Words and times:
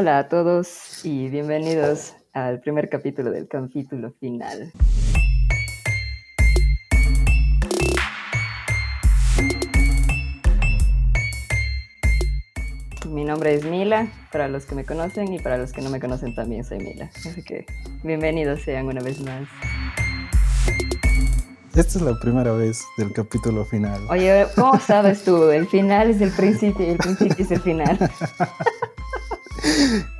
Hola 0.00 0.16
a 0.16 0.28
todos 0.30 1.04
y 1.04 1.28
bienvenidos 1.28 2.14
al 2.32 2.60
primer 2.60 2.88
capítulo 2.88 3.30
del 3.30 3.46
capítulo 3.48 4.14
final. 4.18 4.72
Mi 13.10 13.24
nombre 13.24 13.52
es 13.52 13.66
Mila, 13.66 14.10
para 14.32 14.48
los 14.48 14.64
que 14.64 14.74
me 14.74 14.86
conocen 14.86 15.34
y 15.34 15.38
para 15.38 15.58
los 15.58 15.70
que 15.70 15.82
no 15.82 15.90
me 15.90 16.00
conocen 16.00 16.34
también 16.34 16.64
soy 16.64 16.78
Mila. 16.78 17.10
Así 17.14 17.42
que 17.42 17.66
bienvenidos 18.02 18.62
sean 18.62 18.86
una 18.86 19.02
vez 19.02 19.20
más. 19.20 19.46
Esta 21.76 21.98
es 21.98 22.00
la 22.00 22.18
primera 22.18 22.52
vez 22.52 22.82
del 22.96 23.12
capítulo 23.12 23.66
final. 23.66 24.00
Oye, 24.08 24.46
¿cómo 24.56 24.80
sabes 24.80 25.24
tú? 25.24 25.50
El 25.50 25.68
final 25.68 26.08
es 26.08 26.22
el 26.22 26.30
principio 26.30 26.86
y 26.86 26.90
el 26.90 26.96
principio 26.96 27.44
es 27.44 27.50
el 27.50 27.60
final. 27.60 27.98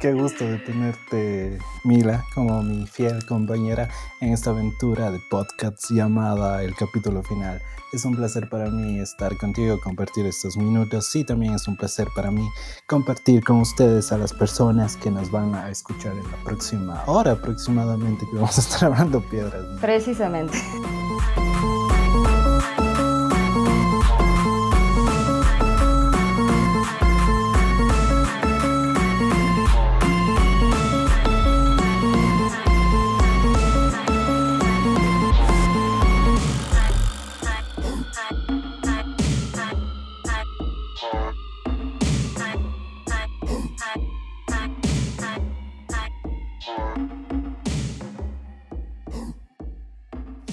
Qué 0.00 0.12
gusto 0.12 0.44
de 0.44 0.58
tenerte, 0.58 1.58
Mila, 1.84 2.24
como 2.34 2.62
mi 2.62 2.86
fiel 2.86 3.24
compañera 3.26 3.88
en 4.20 4.32
esta 4.32 4.50
aventura 4.50 5.10
de 5.10 5.18
podcast 5.30 5.90
llamada 5.90 6.62
El 6.62 6.74
capítulo 6.74 7.22
final. 7.22 7.60
Es 7.92 8.04
un 8.04 8.14
placer 8.14 8.48
para 8.48 8.70
mí 8.70 9.00
estar 9.00 9.36
contigo, 9.36 9.80
compartir 9.80 10.26
estos 10.26 10.56
minutos 10.56 11.14
y 11.16 11.24
también 11.24 11.54
es 11.54 11.66
un 11.66 11.76
placer 11.76 12.08
para 12.14 12.30
mí 12.30 12.46
compartir 12.86 13.42
con 13.42 13.60
ustedes 13.60 14.12
a 14.12 14.18
las 14.18 14.32
personas 14.32 14.96
que 14.96 15.10
nos 15.10 15.30
van 15.30 15.54
a 15.54 15.70
escuchar 15.70 16.12
en 16.12 16.30
la 16.30 16.36
próxima 16.44 17.02
hora 17.06 17.32
aproximadamente 17.32 18.26
que 18.30 18.36
vamos 18.36 18.58
a 18.58 18.60
estar 18.60 18.84
hablando 18.92 19.20
piedras. 19.22 19.64
Precisamente. 19.80 20.58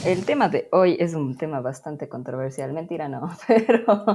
El 0.07 0.23
tema 0.25 0.47
de 0.47 0.69
hoy 0.71 0.95
es 1.01 1.15
un 1.15 1.35
tema 1.35 1.59
bastante 1.59 2.07
controversial, 2.07 2.71
mentira 2.71 3.09
no, 3.09 3.29
pero 3.47 4.05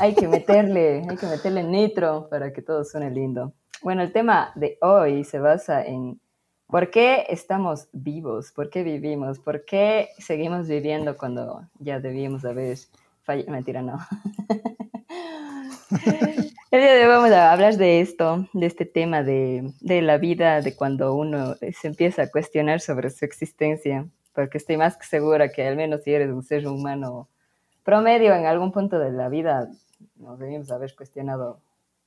hay 0.00 0.16
que 0.16 0.26
meterle, 0.26 1.04
hay 1.08 1.16
que 1.16 1.26
meterle 1.26 1.62
nitro 1.62 2.26
para 2.28 2.52
que 2.52 2.60
todo 2.60 2.84
suene 2.84 3.08
lindo. 3.08 3.52
Bueno, 3.82 4.02
el 4.02 4.12
tema 4.12 4.50
de 4.56 4.78
hoy 4.80 5.22
se 5.22 5.38
basa 5.38 5.84
en 5.84 6.20
por 6.66 6.90
qué 6.90 7.26
estamos 7.28 7.86
vivos, 7.92 8.50
por 8.50 8.68
qué 8.68 8.82
vivimos, 8.82 9.38
por 9.38 9.64
qué 9.64 10.08
seguimos 10.18 10.66
viviendo 10.66 11.16
cuando 11.16 11.68
ya 11.78 12.00
debíamos 12.00 12.44
haber 12.44 12.76
fallado. 13.22 13.52
Mentira 13.52 13.80
no. 13.80 14.00
El 16.72 16.80
día 16.80 16.94
de 16.94 17.02
hoy 17.02 17.08
vamos 17.08 17.30
a 17.30 17.52
hablar 17.52 17.76
de 17.76 18.00
esto, 18.00 18.48
de 18.54 18.66
este 18.66 18.86
tema 18.86 19.22
de, 19.22 19.72
de 19.82 20.02
la 20.02 20.18
vida, 20.18 20.62
de 20.62 20.74
cuando 20.74 21.14
uno 21.14 21.54
se 21.54 21.86
empieza 21.86 22.22
a 22.22 22.30
cuestionar 22.30 22.80
sobre 22.80 23.08
su 23.10 23.24
existencia 23.24 24.08
porque 24.34 24.58
estoy 24.58 24.76
más 24.76 24.96
que 24.96 25.04
segura 25.04 25.50
que 25.50 25.66
al 25.66 25.76
menos 25.76 26.02
si 26.02 26.12
eres 26.12 26.30
un 26.30 26.42
ser 26.42 26.66
humano 26.66 27.28
promedio 27.84 28.34
en 28.34 28.46
algún 28.46 28.72
punto 28.72 28.98
de 28.98 29.12
la 29.12 29.28
vida, 29.28 29.68
nos 30.16 30.38
debimos 30.38 30.70
haber 30.70 30.94
cuestionado, 30.94 31.60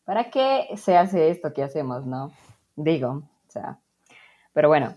¿para 0.05 0.29
qué 0.29 0.67
se 0.77 0.97
hace 0.97 1.29
esto 1.29 1.53
que 1.53 1.63
hacemos, 1.63 2.05
no? 2.05 2.31
Digo, 2.75 3.23
o 3.47 3.51
sea, 3.51 3.79
pero 4.53 4.69
bueno, 4.69 4.95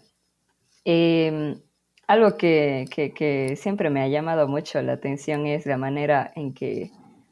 em, 0.84 1.60
algo 2.06 2.36
que, 2.36 2.86
que, 2.90 3.12
que 3.12 3.56
siempre 3.56 3.90
me 3.90 4.02
ha 4.02 4.08
llamado 4.08 4.48
mucho 4.48 4.80
la 4.82 4.92
atención 4.92 5.46
es 5.46 5.66
la 5.66 5.76
manera 5.76 6.32
en 6.34 6.54
que 6.54 6.90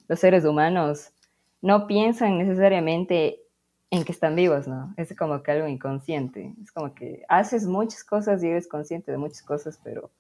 los 0.09 0.21
seres 0.21 0.45
humanos 0.45 1.13
no 1.63 1.87
piensan 1.87 2.39
necesariamente 2.39 3.41
en 3.91 4.05
que 4.05 4.13
están 4.13 4.35
vivos, 4.35 4.67
¿no? 4.67 4.95
Es 4.97 5.15
como 5.17 5.43
que 5.43 5.53
algo 5.53 5.69
inconsciente. 5.69 6.55
Es 6.63 6.73
como 6.73 6.95
que 6.95 7.25
haces 7.29 7.67
muchas 7.67 8.05
cosas 8.05 8.43
y 8.43 8.49
eres 8.49 8.69
consciente 8.69 9.13
de 9.13 9.19
muchas 9.19 9.43
cosas, 9.43 9.79
pero 9.83 10.11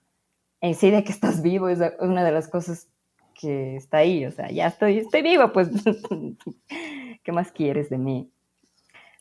en 0.60 0.74
sí 0.74 0.90
de 0.90 1.04
que 1.04 1.12
estás 1.12 1.42
vivo 1.42 1.68
es 1.68 1.80
una 2.00 2.24
de 2.24 2.32
las 2.32 2.48
cosas 2.48 2.88
que 3.34 3.76
está 3.76 3.98
ahí. 3.98 4.24
O 4.24 4.32
sea, 4.32 4.50
ya 4.50 4.68
estoy, 4.68 4.98
estoy 4.98 5.22
vivo, 5.22 5.52
pues, 5.52 5.68
¿qué 7.24 7.32
más 7.32 7.50
quieres 7.52 7.90
de 7.90 7.98
mí? 7.98 8.30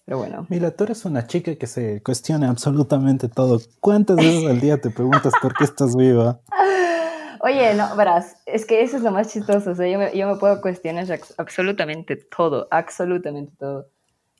Pero 0.05 0.19
bueno. 0.19 0.45
Mira, 0.49 0.69
tú 0.69 0.83
eres 0.83 1.03
una 1.05 1.25
chica 1.25 1.55
que 1.55 1.65
se 1.65 2.03
cuestiona 2.03 2.49
absolutamente 2.49 3.27
todo. 3.27 3.59
¿Cuántas 3.79 4.17
veces 4.17 4.45
al 4.45 4.61
día 4.61 4.79
te 4.79 4.91
preguntas 4.91 5.33
por 5.41 5.55
qué 5.55 5.63
estás 5.63 5.95
viva? 5.95 6.39
Oye, 7.41 7.73
no, 7.73 7.95
verás, 7.95 8.37
es 8.45 8.65
que 8.65 8.81
eso 8.81 8.97
es 8.97 9.03
lo 9.03 9.11
más 9.11 9.33
chistoso. 9.33 9.71
O 9.71 9.75
sea, 9.75 9.87
yo 9.87 9.97
me, 9.97 10.15
yo 10.15 10.27
me 10.27 10.35
puedo 10.37 10.61
cuestionar 10.61 11.07
absolutamente 11.37 12.15
todo, 12.15 12.67
absolutamente 12.69 13.53
todo. 13.57 13.87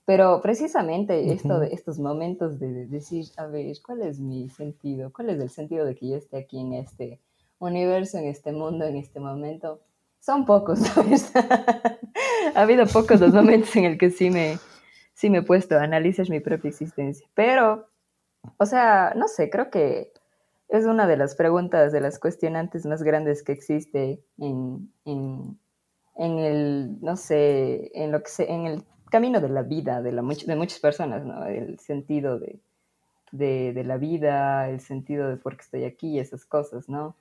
Pero 0.05 0.39
precisamente 0.41 1.33
esto 1.33 1.59
de 1.59 1.73
estos 1.73 1.97
momentos 1.97 2.59
de 2.59 2.85
decir, 2.85 3.25
a 3.38 3.47
ver, 3.47 3.75
¿cuál 3.83 4.03
es 4.03 4.19
mi 4.19 4.49
sentido? 4.49 5.11
¿Cuál 5.11 5.31
es 5.31 5.41
el 5.41 5.49
sentido 5.49 5.83
de 5.83 5.95
que 5.95 6.09
yo 6.09 6.16
esté 6.16 6.38
aquí 6.38 6.59
en 6.59 6.73
este 6.73 7.19
universo, 7.57 8.19
en 8.19 8.25
este 8.25 8.51
mundo, 8.51 8.85
en 8.85 8.97
este 8.97 9.19
momento? 9.19 9.81
Son 10.19 10.45
pocos, 10.45 10.79
¿sabes? 10.94 11.31
ha 12.55 12.61
habido 12.61 12.85
pocos 12.85 13.19
los 13.19 13.33
momentos 13.33 13.75
en 13.75 13.85
el 13.85 13.97
que 13.97 14.11
sí 14.11 14.29
me, 14.29 14.59
sí 15.15 15.31
me 15.31 15.39
he 15.39 15.41
puesto 15.41 15.75
a 15.75 15.81
analizar 15.81 16.29
mi 16.29 16.39
propia 16.39 16.69
existencia. 16.69 17.27
Pero, 17.33 17.88
o 18.57 18.65
sea, 18.67 19.13
no 19.15 19.27
sé, 19.27 19.49
creo 19.49 19.71
que 19.71 20.13
es 20.69 20.85
una 20.85 21.07
de 21.07 21.17
las 21.17 21.35
preguntas, 21.35 21.91
de 21.91 22.01
las 22.01 22.19
cuestionantes 22.19 22.85
más 22.85 23.01
grandes 23.01 23.41
que 23.41 23.53
existe 23.53 24.23
en, 24.38 24.94
en, 25.05 25.59
en 26.15 26.39
el, 26.39 27.01
no 27.01 27.15
sé, 27.17 27.91
en 27.95 28.11
lo 28.11 28.21
que 28.21 28.29
se, 28.29 28.51
en 28.51 28.67
el 28.67 28.83
camino 29.15 29.39
de 29.39 29.47
la 29.47 29.61
vida 29.61 30.01
de, 30.01 30.11
la, 30.11 30.21
de 30.21 30.55
muchas 30.57 30.79
personas. 30.79 31.23
El 31.47 31.79
sentido 31.79 32.37
de, 32.37 32.59
de, 33.31 33.71
de, 33.71 33.83
la 33.85 33.95
vida, 33.95 34.69
el 34.69 34.81
sentido 34.81 35.29
de 35.29 35.37
por 35.37 35.55
qué 35.55 35.61
estoy 35.61 35.83
aquí, 35.85 36.19
esas 36.19 36.43
cosas, 36.43 36.89
¿no? 36.89 37.15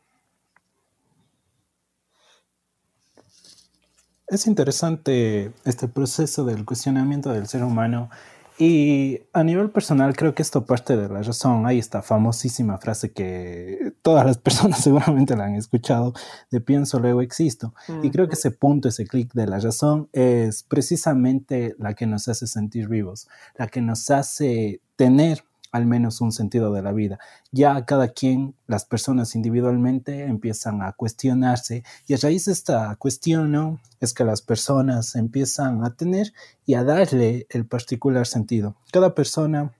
Es 4.26 4.48
interesante 4.48 5.52
este 5.64 5.86
proceso 5.86 6.44
del 6.44 6.64
cuestionamiento 6.64 7.32
del 7.32 7.46
ser 7.46 7.62
humano 7.62 8.10
y 8.56 9.20
a 9.32 9.42
nivel 9.42 9.70
personal 9.70 10.14
creo 10.16 10.34
que 10.34 10.42
esto 10.42 10.64
parte 10.64 10.96
de 10.96 11.08
la 11.08 11.22
razón. 11.22 11.66
Hay 11.66 11.78
esta 11.78 12.02
famosísima 12.02 12.78
frase 12.78 13.12
que 13.12 13.92
todas 14.02 14.24
las 14.24 14.38
personas 14.44 14.80
seguramente 14.80 15.36
la 15.36 15.46
han 15.46 15.56
escuchado, 15.56 16.14
de 16.50 16.60
pienso, 16.60 17.00
luego 17.00 17.20
existo. 17.20 17.74
Y 18.02 18.10
creo 18.10 18.28
que 18.28 18.34
ese 18.34 18.52
punto, 18.52 18.88
ese 18.88 19.06
clic 19.06 19.32
de 19.32 19.46
la 19.46 19.58
razón 19.58 20.08
es 20.12 20.62
precisamente 20.62 21.74
la 21.78 21.94
que 21.94 22.06
nos 22.06 22.28
hace 22.28 22.46
sentir 22.46 22.88
vivos, 22.88 23.28
la 23.56 23.66
que 23.66 23.80
nos 23.80 24.10
hace 24.10 24.80
tener 24.96 25.44
al 25.74 25.86
menos 25.86 26.20
un 26.20 26.30
sentido 26.30 26.72
de 26.72 26.82
la 26.82 26.92
vida. 26.92 27.18
Ya 27.50 27.84
cada 27.84 28.12
quien, 28.12 28.54
las 28.68 28.84
personas 28.84 29.34
individualmente 29.34 30.22
empiezan 30.22 30.82
a 30.82 30.92
cuestionarse 30.92 31.82
y 32.06 32.14
a 32.14 32.16
raíz 32.16 32.44
de 32.44 32.52
esta 32.52 32.94
cuestión 32.94 33.50
¿no? 33.50 33.80
es 33.98 34.14
que 34.14 34.22
las 34.22 34.40
personas 34.40 35.16
empiezan 35.16 35.84
a 35.84 35.96
tener 35.96 36.32
y 36.64 36.74
a 36.74 36.84
darle 36.84 37.48
el 37.50 37.66
particular 37.66 38.24
sentido. 38.24 38.76
Cada 38.92 39.16
persona 39.16 39.74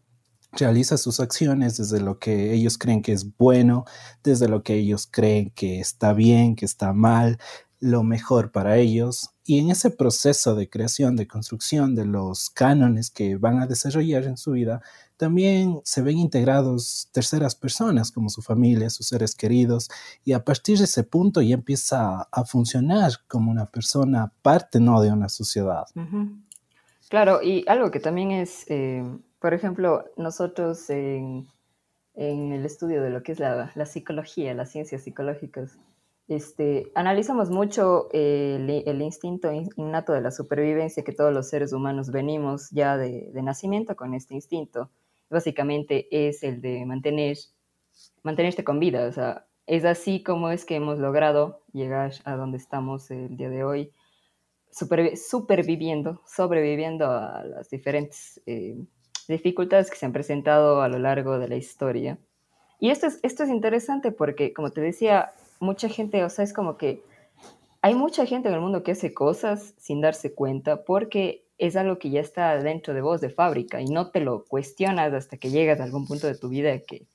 realiza 0.50 0.96
sus 0.96 1.20
acciones 1.20 1.76
desde 1.76 2.00
lo 2.00 2.19
que 2.19 2.52
ellos 2.52 2.76
creen 2.76 3.00
que 3.00 3.12
es 3.12 3.37
bueno, 3.37 3.85
desde 4.25 4.49
lo 4.49 4.64
que 4.64 4.75
ellos 4.75 5.06
creen 5.08 5.52
que 5.55 5.79
está 5.79 6.12
bien, 6.12 6.56
que 6.56 6.64
está 6.64 6.93
mal, 6.93 7.38
lo 7.84 8.02
mejor 8.02 8.50
para 8.50 8.78
ellos. 8.78 9.28
Y 9.44 9.58
en 9.58 9.70
ese 9.70 9.90
proceso 9.90 10.54
de 10.54 10.70
creación, 10.70 11.16
de 11.16 11.28
construcción 11.28 11.94
de 11.94 12.06
los 12.06 12.48
cánones 12.48 13.10
que 13.10 13.36
van 13.36 13.60
a 13.60 13.66
desarrollar 13.66 14.25
en 14.25 14.38
su 14.38 14.52
vida, 14.52 14.81
también 15.19 15.81
se 15.84 16.00
ven 16.00 16.16
integrados 16.16 17.10
terceras 17.12 17.54
personas 17.54 18.10
como 18.10 18.31
su 18.31 18.40
familia, 18.40 18.88
sus 18.88 19.08
seres 19.08 19.34
queridos, 19.34 19.90
y 20.25 20.32
a 20.32 20.42
partir 20.42 20.78
de 20.78 20.84
ese 20.84 21.04
punto 21.04 21.42
ya 21.42 21.54
empieza 21.54 22.22
a 22.22 22.44
funcionar 22.46 23.12
como 23.28 23.50
una 23.50 23.66
persona 23.66 24.32
parte 24.40 24.81
no 24.81 25.02
de 25.02 25.12
una 25.12 25.28
sociedad. 25.28 25.84
Claro, 27.10 27.42
y 27.42 27.66
algo 27.69 27.90
que 27.90 28.00
también 28.00 28.31
es, 28.31 28.64
eh, 28.69 29.04
por 29.40 29.52
ejemplo, 29.52 30.06
nosotros 30.16 30.88
en, 30.88 31.46
en, 32.14 32.52
el 32.52 32.64
estudio 32.64 33.02
de 33.02 33.10
lo 33.10 33.22
que 33.22 33.32
es 33.32 33.40
la, 33.40 33.70
la 33.75 33.84
psicología, 33.84 34.54
las 34.54 34.70
ciencias 34.70 35.02
psicológicas, 35.02 35.78
este, 36.29 36.91
analizamos 36.94 37.50
mucho 37.50 38.09
el, 38.12 38.71
el, 38.87 39.03
instinto 39.03 39.50
innato 39.76 40.12
de 40.12 40.21
la 40.21 40.31
supervivencia 40.31 41.05
que 41.05 41.12
todos 41.12 41.32
los 41.32 41.49
seres 41.49 41.73
humanos 41.73 42.11
venimos 42.11 42.71
ya 42.71 42.97
de, 42.97 43.31
de 43.32 43.43
nacimiento 43.43 43.94
con 43.97 44.15
este 44.15 44.35
instinto 44.35 44.91
básicamente 45.35 46.09
es 46.11 46.43
el 46.43 46.61
de 46.61 46.85
mantener, 46.87 47.37
mantenerte 48.23 48.65
con 48.65 48.81
vida. 48.81 49.06
O 49.06 49.12
sea, 49.12 49.47
es 49.67 49.85
así 49.85 50.23
como 50.23 50.50
es 50.50 50.65
que 50.65 50.76
hemos 50.76 50.99
logrado 50.99 51.62
llegar 51.73 52.12
a 52.25 52.37
donde 52.37 52.59
estamos 52.59 53.11
el 53.11 53.37
día 53.37 53.50
de 53.50 53.65
hoy, 53.65 53.93
superviviendo, 54.70 56.23
sobreviviendo 56.27 57.06
a 57.06 57.44
las 57.44 57.70
diferentes 57.70 58.41
eh, 58.47 58.77
dificultades 59.29 59.91
que 59.91 59.97
se 59.97 60.06
han 60.06 60.12
presentado 60.12 60.82
a 60.82 60.88
lo 60.88 60.99
largo 60.99 61.38
de 61.38 61.49
la 61.49 61.56
historia. 61.56 62.19
Y 62.81 62.91
esto 62.91 63.06
es, 63.06 63.20
esto 63.23 63.44
es 63.44 63.50
interesante 63.50 64.11
porque, 64.11 64.53
como 64.53 64.70
te 64.70 64.81
decía, 64.81 65.32
mucha 65.64 65.88
gente, 65.88 66.22
o 66.25 66.31
sea, 66.31 66.44
es 66.44 66.52
como 66.52 66.76
que 66.76 67.02
hay 67.82 67.94
mucha 67.94 68.25
gente 68.25 68.49
en 68.49 68.55
el 68.55 68.61
mundo 68.61 68.82
que 68.82 68.93
hace 68.93 69.12
cosas 69.12 69.75
sin 69.78 70.00
darse 70.00 70.32
cuenta 70.32 70.84
porque 70.84 71.44
es 71.58 71.76
algo 71.76 71.99
que 71.99 72.11
ya 72.11 72.20
está 72.20 72.56
dentro 72.58 72.94
de 72.94 73.00
vos 73.00 73.20
de 73.20 73.31
fábrica 73.31 73.81
y 73.81 73.87
no 73.87 74.11
te 74.11 74.20
lo 74.20 74.44
cuestionas 74.44 75.12
hasta 75.12 75.37
que 75.37 75.50
llegas 75.50 75.81
a 75.81 75.84
algún 75.84 76.06
punto 76.06 76.26
de 76.26 76.37
tu 76.37 76.49
vida 76.49 76.78
que, 76.81 77.06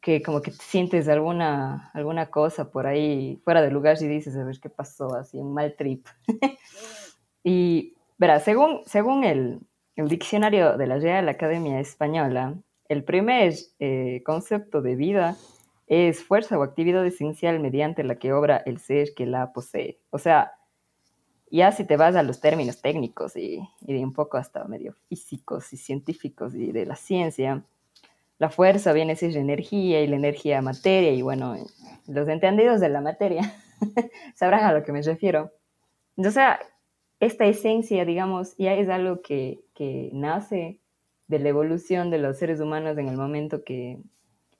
que 0.00 0.22
como 0.22 0.40
que 0.40 0.52
sientes 0.52 1.08
alguna, 1.08 1.90
alguna 1.94 2.30
cosa 2.30 2.70
por 2.70 2.86
ahí 2.86 3.40
fuera 3.44 3.60
de 3.60 3.70
lugar 3.70 3.96
y 4.00 4.06
dices, 4.06 4.36
a 4.36 4.44
ver 4.44 4.58
qué 4.60 4.70
pasó, 4.70 5.14
así 5.14 5.38
un 5.38 5.52
mal 5.52 5.74
trip. 5.76 6.06
y 7.44 7.94
verá, 8.16 8.40
según, 8.40 8.80
según 8.86 9.24
el, 9.24 9.60
el 9.96 10.08
diccionario 10.08 10.76
de 10.76 10.86
la 10.86 10.98
Real 10.98 11.28
Academia 11.28 11.80
Española, 11.80 12.54
el 12.88 13.04
primer 13.04 13.54
eh, 13.78 14.22
concepto 14.24 14.80
de 14.80 14.96
vida 14.96 15.36
es 15.88 16.22
fuerza 16.22 16.58
o 16.58 16.62
actividad 16.62 17.04
esencial 17.06 17.60
mediante 17.60 18.04
la 18.04 18.16
que 18.16 18.32
obra 18.32 18.58
el 18.58 18.78
ser 18.78 19.14
que 19.16 19.26
la 19.26 19.52
posee. 19.52 19.98
O 20.10 20.18
sea, 20.18 20.52
ya 21.50 21.72
si 21.72 21.84
te 21.84 21.96
vas 21.96 22.14
a 22.14 22.22
los 22.22 22.40
términos 22.40 22.82
técnicos 22.82 23.36
y, 23.36 23.60
y 23.80 24.04
un 24.04 24.12
poco 24.12 24.36
hasta 24.36 24.64
medio 24.64 24.92
físicos 25.08 25.72
y 25.72 25.78
científicos 25.78 26.54
y 26.54 26.72
de 26.72 26.84
la 26.84 26.94
ciencia, 26.94 27.64
la 28.38 28.50
fuerza 28.50 28.92
viene 28.92 29.14
a 29.14 29.16
ser 29.16 29.36
energía 29.36 30.02
y 30.02 30.06
la 30.06 30.16
energía 30.16 30.60
materia 30.60 31.12
y 31.12 31.22
bueno, 31.22 31.56
los 32.06 32.28
entendidos 32.28 32.80
de 32.80 32.90
la 32.90 33.00
materia 33.00 33.54
sabrán 34.34 34.64
a 34.64 34.72
lo 34.72 34.84
que 34.84 34.92
me 34.92 35.00
refiero. 35.00 35.52
O 36.16 36.30
sea, 36.30 36.60
esta 37.18 37.46
esencia, 37.46 38.04
digamos, 38.04 38.54
ya 38.58 38.74
es 38.74 38.88
algo 38.90 39.22
que, 39.22 39.64
que 39.74 40.10
nace 40.12 40.80
de 41.28 41.38
la 41.38 41.48
evolución 41.48 42.10
de 42.10 42.18
los 42.18 42.38
seres 42.38 42.60
humanos 42.60 42.96
en 42.98 43.08
el 43.08 43.16
momento 43.16 43.64
que, 43.64 44.00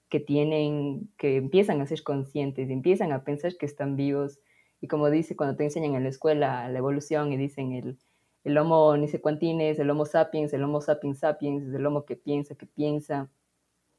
que 0.08 0.20
tienen, 0.20 1.10
que 1.16 1.36
empiezan 1.36 1.80
a 1.80 1.86
ser 1.86 2.02
conscientes, 2.02 2.70
empiezan 2.70 3.12
a 3.12 3.24
pensar 3.24 3.56
que 3.56 3.66
están 3.66 3.96
vivos. 3.96 4.40
Y 4.80 4.88
como 4.88 5.10
dice 5.10 5.36
cuando 5.36 5.56
te 5.56 5.64
enseñan 5.64 5.94
en 5.94 6.04
la 6.04 6.08
escuela 6.08 6.68
la 6.68 6.78
evolución 6.78 7.32
y 7.32 7.36
dicen 7.36 7.72
el, 7.72 7.98
el 8.44 8.58
homo 8.58 8.96
ni 8.96 9.08
sé 9.08 9.20
cuantines, 9.20 9.78
el 9.78 9.90
homo 9.90 10.06
sapiens, 10.06 10.52
el 10.52 10.62
homo 10.62 10.80
sapiens 10.80 11.18
sapiens, 11.18 11.68
es 11.68 11.74
el 11.74 11.84
homo 11.84 12.04
que 12.04 12.16
piensa, 12.16 12.54
que 12.54 12.66
piensa. 12.66 13.28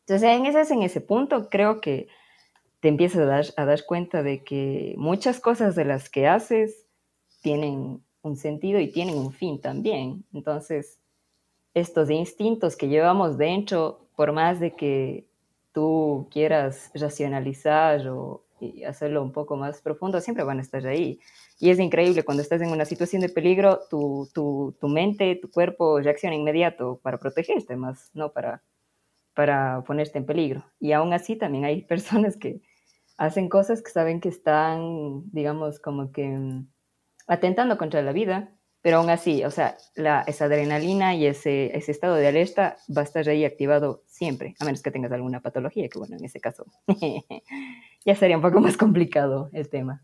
Entonces, 0.08 0.30
en 0.30 0.46
ese, 0.46 0.74
en 0.74 0.82
ese 0.82 1.02
punto 1.02 1.50
creo 1.50 1.82
que 1.82 2.08
te 2.80 2.88
empiezas 2.88 3.22
a 3.22 3.26
dar, 3.26 3.46
a 3.58 3.66
dar 3.66 3.86
cuenta 3.86 4.24
de 4.24 4.44
que 4.44 4.96
muchas 4.98 5.40
cosas 5.40 5.76
de 5.76 5.86
las 5.86 6.10
que 6.10 6.28
haces 6.28 6.86
tienen 7.42 8.02
un 8.22 8.36
sentido 8.36 8.80
y 8.80 8.92
tienen 8.92 9.18
un 9.18 9.32
fin 9.32 9.62
también. 9.62 10.26
Entonces, 10.34 11.00
estos 11.74 12.10
instintos 12.10 12.76
que 12.76 12.88
llevamos 12.88 13.38
dentro, 13.38 14.08
por 14.16 14.32
más 14.32 14.60
de 14.60 14.76
que 14.76 15.29
tú 15.80 16.28
quieras 16.30 16.92
racionalizar 16.94 18.06
o 18.10 18.44
hacerlo 18.86 19.24
un 19.24 19.32
poco 19.32 19.56
más 19.56 19.82
profundo, 19.82 20.20
siempre 20.20 20.44
van 20.44 20.60
a 20.60 20.62
estar 20.62 20.86
ahí. 20.86 21.22
Y 21.58 21.70
es 21.70 21.80
increíble 21.80 22.24
cuando 22.24 22.44
estás 22.44 22.62
en 22.62 22.72
una 22.72 22.84
situación 22.84 23.22
de 23.22 23.30
peligro, 23.30 23.80
tu, 23.90 24.28
tu, 24.34 24.76
tu 24.82 24.90
mente, 24.90 25.40
tu 25.42 25.50
cuerpo 25.50 26.02
reacciona 26.02 26.36
inmediato 26.36 27.00
para 27.02 27.18
protegerte 27.18 27.78
más, 27.78 28.12
no 28.14 28.34
para, 28.34 28.62
para 29.34 29.82
ponerte 29.88 30.18
en 30.18 30.26
peligro. 30.26 30.66
Y 30.82 30.92
aún 30.92 31.14
así 31.14 31.38
también 31.38 31.64
hay 31.64 31.82
personas 31.94 32.36
que 32.36 32.62
hacen 33.16 33.48
cosas 33.48 33.82
que 33.82 33.92
saben 33.92 34.20
que 34.20 34.28
están, 34.28 35.32
digamos, 35.32 35.80
como 35.80 36.12
que 36.12 36.28
mm, 36.28 36.68
atentando 37.28 37.78
contra 37.78 38.02
la 38.02 38.12
vida, 38.12 38.54
pero 38.82 38.98
aún 38.98 39.10
así, 39.10 39.44
o 39.44 39.52
sea, 39.52 39.78
la, 39.96 40.22
esa 40.22 40.46
adrenalina 40.46 41.16
y 41.16 41.26
ese, 41.26 41.76
ese 41.78 41.92
estado 41.92 42.16
de 42.16 42.28
alerta 42.28 42.78
va 42.96 43.02
a 43.02 43.06
estar 43.06 43.28
ahí 43.28 43.44
activado 43.44 44.04
siempre, 44.08 44.56
a 44.60 44.66
menos 44.66 44.82
que 44.82 44.92
tengas 44.92 45.12
alguna 45.12 45.42
patología, 45.42 45.90
que 45.90 46.00
bueno, 46.00 46.16
en 46.18 46.26
ese 46.26 46.40
caso 46.40 46.66
ya 48.06 48.16
sería 48.16 48.38
un 48.38 48.44
poco 48.44 48.62
más 48.62 48.78
complicado 48.78 49.50
el 49.54 49.70
tema. 49.70 50.04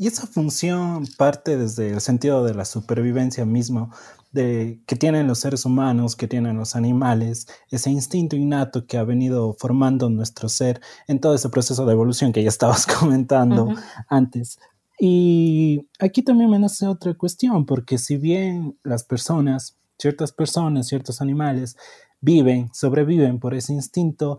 Y 0.00 0.06
esa 0.06 0.28
función 0.28 1.06
parte 1.16 1.56
desde 1.56 1.90
el 1.90 2.00
sentido 2.00 2.44
de 2.44 2.54
la 2.54 2.64
supervivencia 2.64 3.44
mismo, 3.44 3.90
de, 4.30 4.80
que 4.86 4.94
tienen 4.94 5.26
los 5.26 5.40
seres 5.40 5.64
humanos, 5.64 6.14
que 6.14 6.28
tienen 6.28 6.56
los 6.56 6.76
animales, 6.76 7.48
ese 7.70 7.90
instinto 7.90 8.36
innato 8.36 8.86
que 8.86 8.96
ha 8.96 9.02
venido 9.02 9.54
formando 9.54 10.08
nuestro 10.08 10.48
ser 10.48 10.80
en 11.08 11.20
todo 11.20 11.34
ese 11.34 11.48
proceso 11.48 11.84
de 11.84 11.92
evolución 11.92 12.32
que 12.32 12.44
ya 12.44 12.48
estabas 12.48 12.86
comentando 13.00 13.74
antes. 14.08 14.60
Y 14.98 15.86
aquí 16.00 16.22
también 16.22 16.50
me 16.50 16.58
nace 16.58 16.86
otra 16.86 17.14
cuestión, 17.14 17.66
porque 17.66 17.98
si 17.98 18.16
bien 18.16 18.76
las 18.82 19.04
personas, 19.04 19.76
ciertas 19.98 20.32
personas, 20.32 20.88
ciertos 20.88 21.20
animales, 21.20 21.76
viven, 22.20 22.68
sobreviven 22.72 23.38
por 23.38 23.54
ese 23.54 23.72
instinto, 23.72 24.38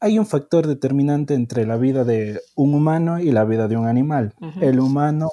hay 0.00 0.18
un 0.18 0.26
factor 0.26 0.66
determinante 0.66 1.34
entre 1.34 1.66
la 1.66 1.76
vida 1.76 2.04
de 2.04 2.40
un 2.54 2.74
humano 2.74 3.18
y 3.18 3.30
la 3.30 3.44
vida 3.44 3.68
de 3.68 3.76
un 3.76 3.86
animal. 3.86 4.34
El 4.60 4.80
humano, 4.80 5.30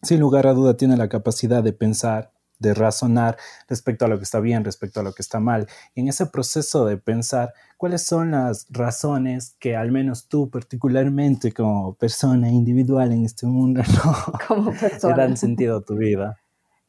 sin 0.00 0.20
lugar 0.20 0.46
a 0.46 0.54
duda, 0.54 0.76
tiene 0.76 0.96
la 0.96 1.08
capacidad 1.08 1.62
de 1.62 1.74
pensar, 1.74 2.30
de 2.62 2.72
razonar 2.72 3.36
respecto 3.68 4.06
a 4.06 4.08
lo 4.08 4.16
que 4.16 4.24
está 4.24 4.40
bien, 4.40 4.64
respecto 4.64 5.00
a 5.00 5.02
lo 5.02 5.12
que 5.12 5.20
está 5.20 5.40
mal. 5.40 5.66
Y 5.94 6.00
en 6.00 6.08
ese 6.08 6.26
proceso 6.26 6.86
de 6.86 6.96
pensar, 6.96 7.52
¿cuáles 7.76 8.06
son 8.06 8.30
las 8.30 8.66
razones 8.70 9.56
que 9.60 9.76
al 9.76 9.92
menos 9.92 10.28
tú 10.28 10.48
particularmente 10.48 11.52
como 11.52 11.94
persona 11.94 12.48
individual 12.48 13.12
en 13.12 13.24
este 13.24 13.46
mundo 13.46 13.82
como 14.48 14.70
le 14.72 15.14
dan 15.14 15.36
sentido 15.36 15.78
a 15.78 15.84
tu 15.84 15.96
vida? 15.96 16.38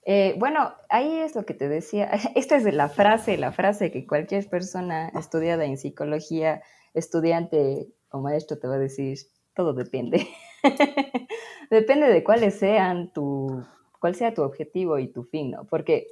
Eh, 0.06 0.36
bueno, 0.38 0.74
ahí 0.90 1.20
es 1.20 1.36
lo 1.36 1.46
que 1.46 1.54
te 1.54 1.68
decía. 1.68 2.10
Esta 2.36 2.58
es 2.58 2.72
la 2.74 2.90
frase, 2.90 3.38
la 3.38 3.52
frase 3.52 3.92
que 3.92 4.06
cualquier 4.06 4.50
persona 4.50 5.10
estudiada 5.10 5.66
en 5.66 5.78
psicología, 5.78 6.62
estudiante 6.94 7.88
o 8.10 8.20
maestro 8.20 8.58
te 8.60 8.68
va 8.68 8.76
a 8.76 8.80
decir, 8.80 9.18
todo 9.56 9.74
depende. 9.74 10.28
depende 11.70 12.08
de 12.08 12.24
cuáles 12.24 12.56
sean 12.56 13.12
tu, 13.14 13.64
cuál 14.04 14.16
sea 14.16 14.34
tu 14.34 14.42
objetivo 14.42 15.00
y 15.00 15.08
tu 15.08 15.24
fin, 15.24 15.52
¿no? 15.52 15.64
Porque 15.64 16.08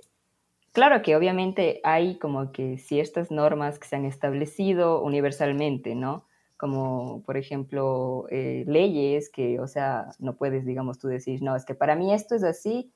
claro 0.71 1.01
que 1.01 1.17
obviamente 1.17 1.81
hay 1.83 2.17
como 2.19 2.53
que 2.53 2.77
ciertas 2.77 3.31
normas 3.31 3.79
que 3.79 3.85
se 3.89 3.97
han 3.97 4.05
establecido 4.05 5.01
universalmente, 5.03 5.93
¿no? 5.93 6.25
Como, 6.55 7.21
por 7.25 7.35
ejemplo, 7.35 8.27
eh, 8.29 8.63
leyes 8.65 9.29
que, 9.29 9.59
o 9.59 9.67
sea, 9.67 10.07
no 10.19 10.37
puedes, 10.37 10.65
digamos, 10.65 10.99
tú 10.99 11.09
decir, 11.09 11.41
no, 11.41 11.53
es 11.53 11.65
que 11.65 11.75
para 11.75 11.97
mí 11.97 12.13
esto 12.13 12.33
es 12.33 12.45
así, 12.45 12.93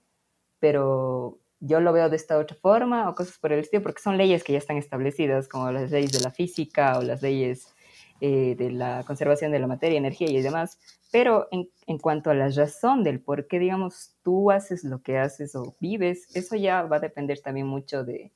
pero 0.60 1.39
yo 1.60 1.81
lo 1.81 1.91
veo 1.91 2.08
de 2.08 2.15
esta 2.15 2.38
otra 2.38 2.55
forma 2.55 3.10
o 3.10 3.15
cosas 3.15 3.38
por 3.38 3.51
el 3.51 3.60
estilo, 3.60 3.84
porque 3.84 4.01
son 4.01 4.15
leyes 4.15 4.46
que 4.46 4.53
ya 4.53 4.60
están 4.60 4.77
establecidas, 4.77 5.50
como 5.50 5.74
las 5.74 5.91
leyes 5.91 6.13
de 6.13 6.22
la 6.22 6.31
física 6.31 6.98
o 6.98 7.01
las 7.01 7.22
leyes 7.22 7.75
eh, 8.22 8.55
de 8.57 8.72
la 8.72 9.03
conservación 9.05 9.51
de 9.51 9.60
la 9.60 9.67
materia, 9.67 9.98
energía 9.98 10.29
y 10.29 10.41
demás, 10.41 10.79
pero 11.12 11.48
en, 11.51 11.69
en, 11.86 11.98
cuanto 11.98 12.29
a 12.29 12.34
la 12.34 12.50
razón 12.50 13.03
del 13.03 13.19
por 13.19 13.48
qué, 13.48 13.60
digamos, 13.60 14.12
tú 14.24 14.51
haces 14.51 14.84
lo 14.84 15.01
que 15.01 15.17
haces 15.17 15.55
o 15.55 15.75
vives, 15.79 16.27
eso 16.36 16.55
ya 16.55 16.84
va 16.84 16.98
a 16.98 17.00
depender 17.01 17.39
también 17.41 17.67
mucho 17.67 18.03
de, 18.03 18.31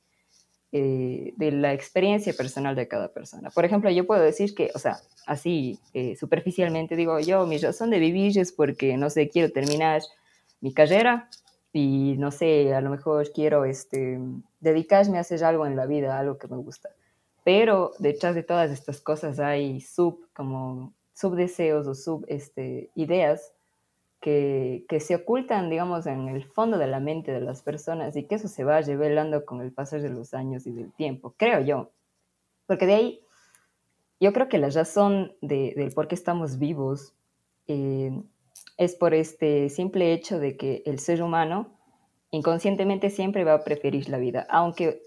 eh, 0.72 1.32
de 1.36 1.50
la 1.50 1.72
experiencia 1.72 2.32
personal 2.32 2.76
de 2.76 2.86
cada 2.86 3.08
persona. 3.08 3.50
Por 3.50 3.64
ejemplo, 3.64 3.90
yo 3.90 4.06
puedo 4.06 4.22
decir 4.22 4.54
que, 4.54 4.70
o 4.72 4.78
sea, 4.78 4.98
así 5.26 5.80
eh, 5.94 6.14
superficialmente 6.14 6.94
digo, 6.94 7.18
yo 7.18 7.44
mi 7.44 7.58
razón 7.58 7.90
de 7.90 7.98
vivir 7.98 8.38
es 8.38 8.52
porque, 8.52 8.96
no 8.96 9.10
sé, 9.10 9.28
quiero 9.28 9.50
terminar 9.50 10.02
mi 10.60 10.72
carrera 10.72 11.28
y, 11.72 12.14
no 12.18 12.30
sé, 12.30 12.72
a 12.72 12.80
lo 12.82 12.90
mejor 12.90 13.32
quiero 13.32 13.64
este, 13.64 14.20
dedicarme 14.60 15.18
a 15.18 15.22
hacer 15.22 15.42
algo 15.42 15.66
en 15.66 15.74
la 15.74 15.86
vida, 15.86 16.16
algo 16.16 16.38
que 16.38 16.46
me 16.46 16.58
gusta 16.58 16.90
pero 17.44 17.92
detrás 17.98 18.34
de 18.34 18.42
todas 18.42 18.70
estas 18.70 19.00
cosas 19.00 19.38
hay 19.40 19.80
sub, 19.80 20.28
como 20.34 20.92
subdeseos 21.14 21.86
o 21.86 21.94
sub 21.94 22.24
este, 22.28 22.90
ideas 22.94 23.52
que, 24.20 24.84
que, 24.88 25.00
se 25.00 25.14
ocultan, 25.14 25.70
digamos, 25.70 26.06
en 26.06 26.28
el 26.28 26.44
fondo 26.44 26.76
de 26.76 26.86
la 26.86 27.00
mente 27.00 27.32
de 27.32 27.40
las 27.40 27.62
personas 27.62 28.14
y 28.16 28.24
que 28.24 28.34
eso 28.34 28.48
se 28.48 28.64
va 28.64 28.80
revelando 28.82 29.46
con 29.46 29.62
el 29.62 29.72
pasar 29.72 30.02
de 30.02 30.10
los 30.10 30.34
años 30.34 30.66
y 30.66 30.72
del 30.72 30.92
tiempo, 30.92 31.34
creo 31.38 31.60
yo. 31.60 31.90
Porque 32.66 32.86
de 32.86 32.94
ahí, 32.94 33.20
yo 34.20 34.32
creo 34.32 34.48
que 34.48 34.58
la 34.58 34.68
razón 34.68 35.32
de, 35.40 35.72
del 35.74 35.92
por 35.92 36.06
qué 36.06 36.14
estamos 36.14 36.58
vivos 36.58 37.14
eh, 37.66 38.12
es 38.76 38.94
por 38.94 39.14
este 39.14 39.70
simple 39.70 40.12
hecho 40.12 40.38
de 40.38 40.56
que 40.56 40.82
el 40.84 40.98
ser 40.98 41.22
humano 41.22 41.78
inconscientemente 42.30 43.10
siempre 43.10 43.44
va 43.44 43.54
a 43.54 43.64
preferir 43.64 44.08
la 44.08 44.18
vida, 44.18 44.46
aunque 44.48 45.02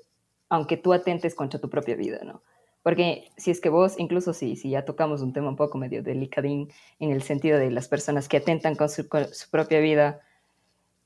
aunque 0.54 0.78
tú 0.78 0.94
atentes 0.94 1.34
contra 1.34 1.60
tu 1.60 1.68
propia 1.68 1.96
vida, 1.96 2.20
¿no? 2.24 2.44
Porque 2.84 3.32
si 3.38 3.50
es 3.50 3.60
que 3.60 3.70
vos, 3.70 3.96
incluso 3.98 4.34
si, 4.34 4.56
si 4.56 4.70
ya 4.70 4.86
tocamos 4.86 5.24
un 5.24 5.34
tema 5.34 5.50
un 5.50 5.56
poco 5.56 5.80
medio 5.80 6.04
delicadín 6.04 6.70
en 7.00 7.10
el 7.10 7.24
sentido 7.24 7.58
de 7.58 7.72
las 7.72 7.88
personas 7.88 8.30
que 8.30 8.38
atentan 8.38 8.76
con 8.76 8.88
su, 8.88 9.08
propia 9.50 9.80
vida, 9.80 10.22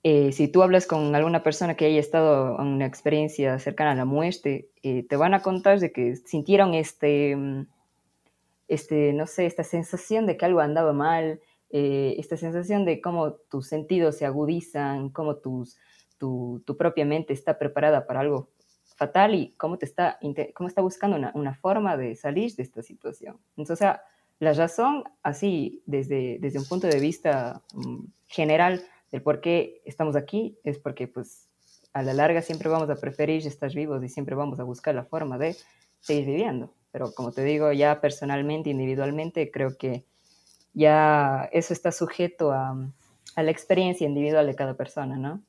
eh, 0.04 0.34
si 0.34 0.50
tú 0.50 0.64
hablas 0.64 0.86
con 0.86 1.16
alguna 1.16 1.44
persona 1.44 1.76
que 1.78 1.86
haya 1.86 2.02
estado 2.02 2.60
en 2.60 2.68
una 2.68 2.88
experiencia 2.88 3.58
cercana 3.58 3.92
a 3.92 3.96
la 3.96 4.04
muerte, 4.04 4.68
eh, 4.84 5.04
te 5.08 5.16
van 5.16 5.34
a 5.34 5.42
contar 5.42 5.80
de 5.80 5.94
que 5.94 6.18
sintieron 6.18 6.74
este, 6.74 7.34
mm, 7.38 7.68
este, 8.68 9.14
no 9.14 9.28
sé, 9.28 9.46
esta 9.46 9.64
sensación 9.64 10.26
de 10.26 10.36
que 10.36 10.44
algo 10.46 10.60
andaba 10.60 10.92
mal, 10.92 11.40
eh, 11.70 12.16
esta 12.18 12.36
sensación 12.36 12.84
de 12.84 13.00
cómo 13.00 13.36
tus 13.50 13.68
sentidos 13.68 14.18
se 14.18 14.26
agudizan, 14.26 15.10
cómo 15.10 15.38
tus, 15.38 15.78
tu, 16.18 16.62
tu 16.66 16.76
propia 16.76 17.06
mente 17.06 17.32
está 17.32 17.58
preparada 17.58 18.06
para 18.08 18.20
algo 18.20 18.50
fatal 18.98 19.36
y 19.36 19.54
cómo, 19.58 19.78
te 19.78 19.86
está, 19.86 20.20
cómo 20.54 20.68
está 20.68 20.82
buscando 20.82 21.16
una, 21.16 21.32
una 21.36 21.54
forma 21.54 21.96
de 21.96 22.16
salir 22.16 22.54
de 22.56 22.64
esta 22.64 22.82
situación. 22.82 23.38
Entonces, 23.56 23.88
la 24.40 24.54
razón, 24.54 25.04
así, 25.24 25.84
desde, 25.86 26.38
desde 26.40 26.60
un 26.60 26.66
punto 26.66 26.88
de 26.88 27.00
vista 27.00 27.62
mm, 27.74 28.06
general 28.28 28.84
del 29.12 29.22
por 29.22 29.40
qué 29.40 29.82
estamos 29.86 30.16
aquí, 30.16 30.58
es 30.64 30.80
porque, 30.80 31.08
pues, 31.08 31.48
a 31.94 32.02
la 32.04 32.14
larga 32.14 32.42
siempre 32.42 32.70
vamos 32.70 32.90
a 32.90 32.96
preferir 32.96 33.46
estar 33.48 33.74
vivos 33.74 34.04
y 34.04 34.10
siempre 34.10 34.36
vamos 34.36 34.60
a 34.60 34.64
buscar 34.64 34.94
la 34.94 35.06
forma 35.06 35.38
de 35.38 35.56
seguir 36.00 36.26
viviendo. 36.26 36.74
Pero 36.92 37.14
como 37.14 37.32
te 37.32 37.44
digo, 37.44 37.72
ya 37.72 38.02
personalmente, 38.02 38.70
individualmente, 38.70 39.52
creo 39.52 39.78
que 39.78 40.06
ya 40.74 41.50
eso 41.52 41.74
está 41.74 41.92
sujeto 41.92 42.52
a, 42.52 42.76
a 43.36 43.44
la 43.44 43.52
experiencia 43.52 44.08
individual 44.08 44.46
de 44.48 44.56
cada 44.56 44.76
persona, 44.76 45.18
¿no? 45.18 45.42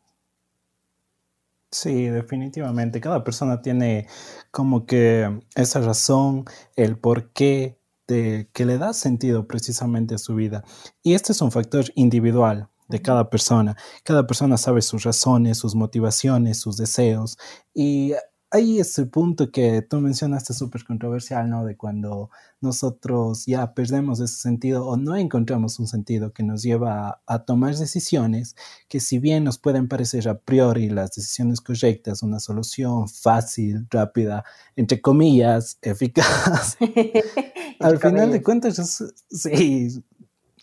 Sí, 1.70 2.06
definitivamente. 2.08 3.00
Cada 3.00 3.25
persona 3.25 3.60
tiene 3.60 4.06
como 4.50 4.87
que 4.87 5.40
esa 5.54 5.80
razón, 5.80 6.44
el 6.76 6.98
por 6.98 7.30
qué 7.32 7.78
de, 8.06 8.48
que 8.54 8.64
le 8.64 8.78
da 8.78 8.94
sentido 8.94 9.46
precisamente 9.46 10.14
a 10.14 10.18
su 10.18 10.34
vida. 10.34 10.64
Y 11.02 11.12
este 11.12 11.32
es 11.32 11.42
un 11.42 11.52
factor 11.52 11.84
individual 11.94 12.70
de 12.88 13.02
cada 13.02 13.28
persona. 13.28 13.76
Cada 14.02 14.26
persona 14.26 14.56
sabe 14.56 14.80
sus 14.80 15.04
razones, 15.04 15.58
sus 15.58 15.75
motivaciones, 15.75 16.58
sus 16.58 16.78
deseos. 16.78 17.37
Y 17.75 18.14
hay 18.50 18.81
ese 18.81 19.05
punto 19.05 19.50
que 19.50 19.83
tú 19.83 20.00
mencionaste 20.00 20.55
súper 20.55 20.85
controversial, 20.85 21.50
¿no? 21.50 21.64
De 21.64 21.76
cuando 21.76 22.31
nosotros 22.61 23.45
ya 23.47 23.75
perdemos 23.75 24.21
ese 24.21 24.37
sentido 24.37 24.87
o 24.87 24.97
no 24.97 25.17
encontramos 25.17 25.78
un 25.78 25.87
sentido 25.87 26.33
que 26.33 26.43
nos 26.43 26.62
lleva 26.62 27.21
a, 27.26 27.45
tomar 27.45 27.76
decisiones 27.76 28.57
que 28.88 29.00
si 29.00 29.19
bien 29.19 29.45
nos 29.45 29.59
pueden 29.59 29.87
parecer 29.87 30.28
a 30.28 30.38
priori 30.38 30.88
las 30.88 31.12
decisiones 31.12 31.61
correctas, 31.61 32.23
una 32.23 32.40
solución 32.40 33.09
fácil, 33.09 33.87
rápida, 33.90 34.45
entre 34.76 35.00
comillas, 35.00 35.78
eficaz, 35.83 36.78
al 37.81 37.99
final 37.99 38.33
de 38.33 38.43
cuentas, 38.43 39.05
sí, 39.31 40.02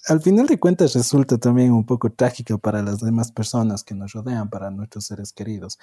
al 0.08 0.22
final 0.22 0.46
de 0.46 0.60
cuentas 0.60 0.94
resulta 0.94 1.38
también 1.38 1.72
un 1.72 1.86
poco 1.86 2.12
trágico 2.12 2.58
para 2.58 2.82
las 2.82 3.00
demás 3.00 3.32
personas 3.32 3.84
que 3.84 3.96
nos 3.96 4.14
rodean, 4.14 4.50
para 4.50 4.70
nuestros 4.70 5.06
seres 5.06 5.34
queridos. 5.34 5.80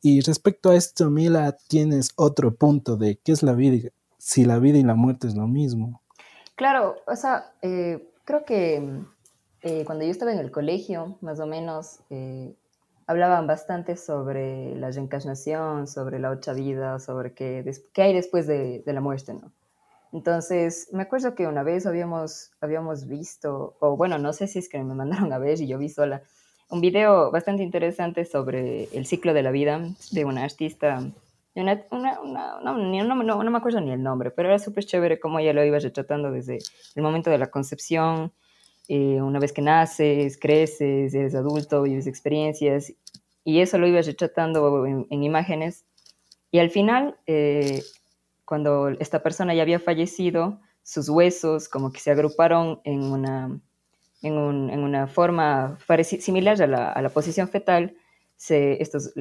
Y 0.00 0.20
respecto 0.20 0.70
a 0.70 0.76
esto, 0.76 1.10
Mila, 1.10 1.56
tienes 1.68 2.10
otro 2.16 2.54
punto 2.54 2.96
de 2.96 3.16
qué 3.16 3.32
es 3.32 3.42
la 3.42 3.52
vida, 3.52 3.90
si 4.18 4.44
la 4.44 4.58
vida 4.58 4.78
y 4.78 4.82
la 4.82 4.94
muerte 4.94 5.26
es 5.26 5.34
lo 5.34 5.46
mismo. 5.46 6.02
Claro, 6.54 6.96
o 7.06 7.16
sea, 7.16 7.52
eh, 7.62 8.08
creo 8.24 8.44
que 8.44 9.02
eh, 9.62 9.84
cuando 9.84 10.04
yo 10.04 10.10
estaba 10.10 10.32
en 10.32 10.38
el 10.38 10.52
colegio, 10.52 11.18
más 11.20 11.40
o 11.40 11.46
menos, 11.46 11.98
eh, 12.10 12.54
hablaban 13.06 13.46
bastante 13.46 13.96
sobre 13.96 14.76
la 14.76 14.90
reencarnación, 14.90 15.88
sobre 15.88 16.20
la 16.20 16.30
otra 16.30 16.52
vida, 16.52 17.00
sobre 17.00 17.34
qué, 17.34 17.64
hay 17.96 18.14
después 18.14 18.46
de, 18.46 18.82
de 18.86 18.92
la 18.92 19.00
muerte, 19.00 19.34
¿no? 19.34 19.52
Entonces, 20.14 20.88
me 20.92 21.02
acuerdo 21.02 21.34
que 21.34 21.48
una 21.48 21.64
vez 21.64 21.86
habíamos, 21.86 22.52
habíamos 22.60 23.08
visto, 23.08 23.76
o 23.80 23.96
bueno, 23.96 24.16
no 24.16 24.32
sé 24.32 24.46
si 24.46 24.60
es 24.60 24.68
que 24.68 24.78
me 24.78 24.94
mandaron 24.94 25.32
a 25.32 25.38
ver 25.38 25.60
y 25.60 25.66
yo 25.66 25.76
vi 25.76 25.88
sola, 25.88 26.22
un 26.70 26.80
video 26.80 27.32
bastante 27.32 27.64
interesante 27.64 28.24
sobre 28.24 28.84
el 28.96 29.06
ciclo 29.06 29.34
de 29.34 29.42
la 29.42 29.50
vida 29.50 29.80
de 30.12 30.24
una 30.24 30.44
artista, 30.44 31.02
una, 31.56 31.84
una, 31.90 32.20
no, 32.62 32.78
no, 32.78 33.42
no, 33.42 33.50
me 33.50 33.58
acuerdo 33.58 33.80
ni 33.80 33.90
el 33.90 34.04
nombre, 34.04 34.30
pero 34.30 34.50
era 34.50 34.60
súper 34.60 34.84
chévere 34.84 35.18
cómo 35.18 35.40
ella 35.40 35.52
lo 35.52 35.64
iba 35.64 35.80
retratando 35.80 36.30
desde 36.30 36.58
el 36.94 37.02
momento 37.02 37.30
de 37.30 37.38
la 37.38 37.48
concepción, 37.48 38.32
eh, 38.86 39.20
una 39.20 39.40
vez 39.40 39.52
que 39.52 39.62
naces, 39.62 40.38
creces, 40.38 41.12
eres 41.12 41.34
adulto, 41.34 41.82
vives 41.82 42.06
experiencias, 42.06 42.92
y 43.42 43.60
eso 43.60 43.78
lo 43.78 43.88
iba 43.88 44.00
retratando 44.00 44.86
en, 44.86 45.08
en 45.10 45.24
imágenes. 45.24 45.84
Y 46.52 46.60
al 46.60 46.70
final, 46.70 47.16
eh, 47.26 47.82
cuando 48.44 48.88
esta 48.88 49.22
persona 49.22 49.54
ya 49.54 49.62
había 49.62 49.78
fallecido, 49.78 50.60
sus 50.82 51.08
huesos 51.08 51.68
como 51.68 51.92
que 51.92 52.00
se 52.00 52.10
agruparon 52.10 52.80
en 52.84 53.02
una, 53.02 53.58
en, 54.22 54.34
una 54.34 55.06
forma 55.06 55.78
similar 56.02 56.60
a 56.62 56.66
la, 56.66 56.92
a 56.92 57.02
la, 57.02 57.08
posición 57.08 57.48
fetal. 57.48 57.96
Se, 58.36 58.82
estos, 58.82 59.14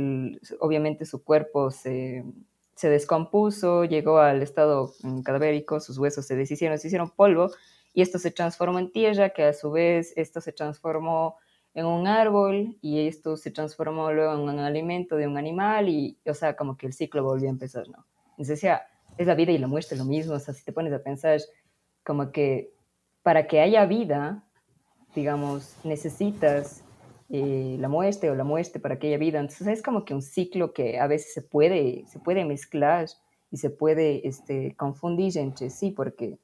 obviamente 0.59 1.05
su 1.05 1.23
cuerpo 1.23 1.71
se, 1.71 2.23
se, 2.75 2.89
descompuso, 2.89 3.85
llegó 3.85 4.19
al 4.19 4.41
estado 4.41 4.93
mm, 5.03 5.21
cadavérico, 5.21 5.79
sus 5.79 5.97
huesos 5.97 6.25
se 6.25 6.35
deshicieron, 6.35 6.77
se 6.77 6.87
hicieron 6.87 7.09
polvo 7.09 7.51
y 7.93 8.01
esto 8.01 8.19
se 8.19 8.31
transformó 8.31 8.79
en 8.79 8.91
tierra, 8.91 9.29
que 9.29 9.43
a 9.43 9.53
su 9.53 9.71
vez 9.71 10.13
esto 10.17 10.41
se 10.41 10.51
transformó 10.51 11.37
en 11.75 11.85
un 11.85 12.07
árbol 12.07 12.75
y 12.81 13.07
esto 13.07 13.37
se 13.37 13.51
transformó 13.51 14.11
luego 14.11 14.33
en 14.33 14.39
un 14.41 14.59
alimento 14.59 15.15
de 15.15 15.27
un 15.27 15.37
animal 15.37 15.89
y, 15.89 16.17
o 16.25 16.33
sea, 16.33 16.55
como 16.55 16.75
que 16.75 16.87
el 16.87 16.93
ciclo 16.93 17.23
volvió 17.23 17.47
a 17.47 17.51
empezar, 17.51 17.87
¿no? 17.87 18.05
Entonces 18.31 18.59
decía, 18.59 18.83
es 19.17 19.27
la 19.27 19.35
vida 19.35 19.51
y 19.51 19.57
la 19.57 19.67
muerte 19.67 19.95
lo 19.95 20.05
mismo, 20.05 20.35
o 20.35 20.39
sea, 20.39 20.53
si 20.53 20.63
te 20.63 20.71
pones 20.71 20.93
a 20.93 21.03
pensar 21.03 21.39
como 22.03 22.31
que 22.31 22.73
para 23.21 23.47
que 23.47 23.61
haya 23.61 23.85
vida, 23.85 24.43
digamos, 25.15 25.75
necesitas 25.83 26.83
eh, 27.29 27.77
la 27.79 27.87
muerte 27.87 28.29
o 28.29 28.35
la 28.35 28.43
muerte 28.43 28.79
para 28.79 28.99
que 28.99 29.07
haya 29.07 29.17
vida, 29.17 29.39
entonces 29.39 29.67
es 29.67 29.81
como 29.81 30.05
que 30.05 30.13
un 30.13 30.21
ciclo 30.21 30.73
que 30.73 30.99
a 30.99 31.07
veces 31.07 31.33
se 31.33 31.41
puede, 31.41 32.05
se 32.07 32.19
puede 32.19 32.45
mezclar 32.45 33.07
y 33.51 33.57
se 33.57 33.69
puede 33.69 34.27
este, 34.27 34.75
confundir 34.75 35.37
entre 35.37 35.69
sí, 35.69 35.91
porque 35.91 36.37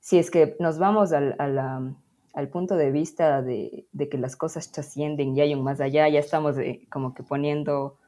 si 0.00 0.18
es 0.18 0.30
que 0.30 0.56
nos 0.60 0.78
vamos 0.78 1.12
al, 1.12 1.34
al 1.38 2.48
punto 2.50 2.76
de 2.76 2.92
vista 2.92 3.42
de, 3.42 3.86
de, 3.92 4.08
que 4.08 4.18
las 4.18 4.36
cosas 4.36 4.70
trascienden 4.70 5.36
y 5.36 5.40
hay 5.40 5.54
un 5.54 5.64
más 5.64 5.80
allá, 5.80 6.08
ya 6.08 6.20
estamos 6.20 6.58
eh, 6.58 6.86
como 6.90 7.14
que 7.14 7.22
poniendo 7.22 7.98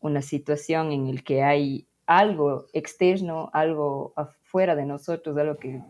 una 0.00 0.22
situación 0.22 0.92
en 0.92 1.08
el 1.08 1.24
que 1.24 1.42
hay 1.42 1.89
algo 2.10 2.66
externo, 2.72 3.50
algo 3.52 4.12
afuera 4.16 4.74
de 4.74 4.84
nosotros, 4.84 5.38
algo 5.38 5.58
que 5.58 5.80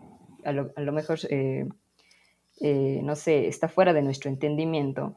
a 0.44 0.52
lo, 0.52 0.92
mejor, 0.92 1.18
eh, 1.30 1.66
eh, 2.60 3.00
no 3.02 3.16
sé, 3.16 3.48
está 3.48 3.68
fuera 3.68 3.94
de 3.94 4.02
nuestro 4.02 4.28
entendimiento, 4.28 5.16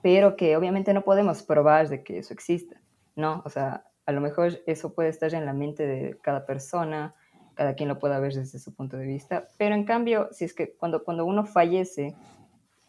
pero 0.00 0.34
que 0.34 0.56
obviamente 0.56 0.94
no 0.94 1.02
podemos 1.02 1.42
probar 1.42 1.90
de 1.90 2.02
que 2.02 2.20
eso 2.20 2.32
exista, 2.32 2.80
¿no? 3.16 3.42
O 3.44 3.50
sea, 3.50 3.84
a 4.06 4.12
lo 4.12 4.22
mejor 4.22 4.60
eso 4.66 4.94
puede 4.94 5.10
estar 5.10 5.34
en 5.34 5.44
la 5.44 5.52
mente 5.52 5.86
de 5.86 6.16
cada 6.22 6.46
persona, 6.46 7.14
cada 7.52 7.74
quien 7.74 7.90
lo 7.90 7.98
pueda 7.98 8.18
ver 8.18 8.32
desde 8.32 8.58
su 8.60 8.74
punto 8.74 8.96
de 8.96 9.04
vista, 9.04 9.48
pero 9.58 9.74
en 9.74 9.84
cambio, 9.84 10.30
si 10.32 10.46
es 10.46 10.54
que 10.54 10.72
cuando, 10.72 11.04
cuando 11.04 11.26
uno 11.26 11.44
fallece, 11.44 12.14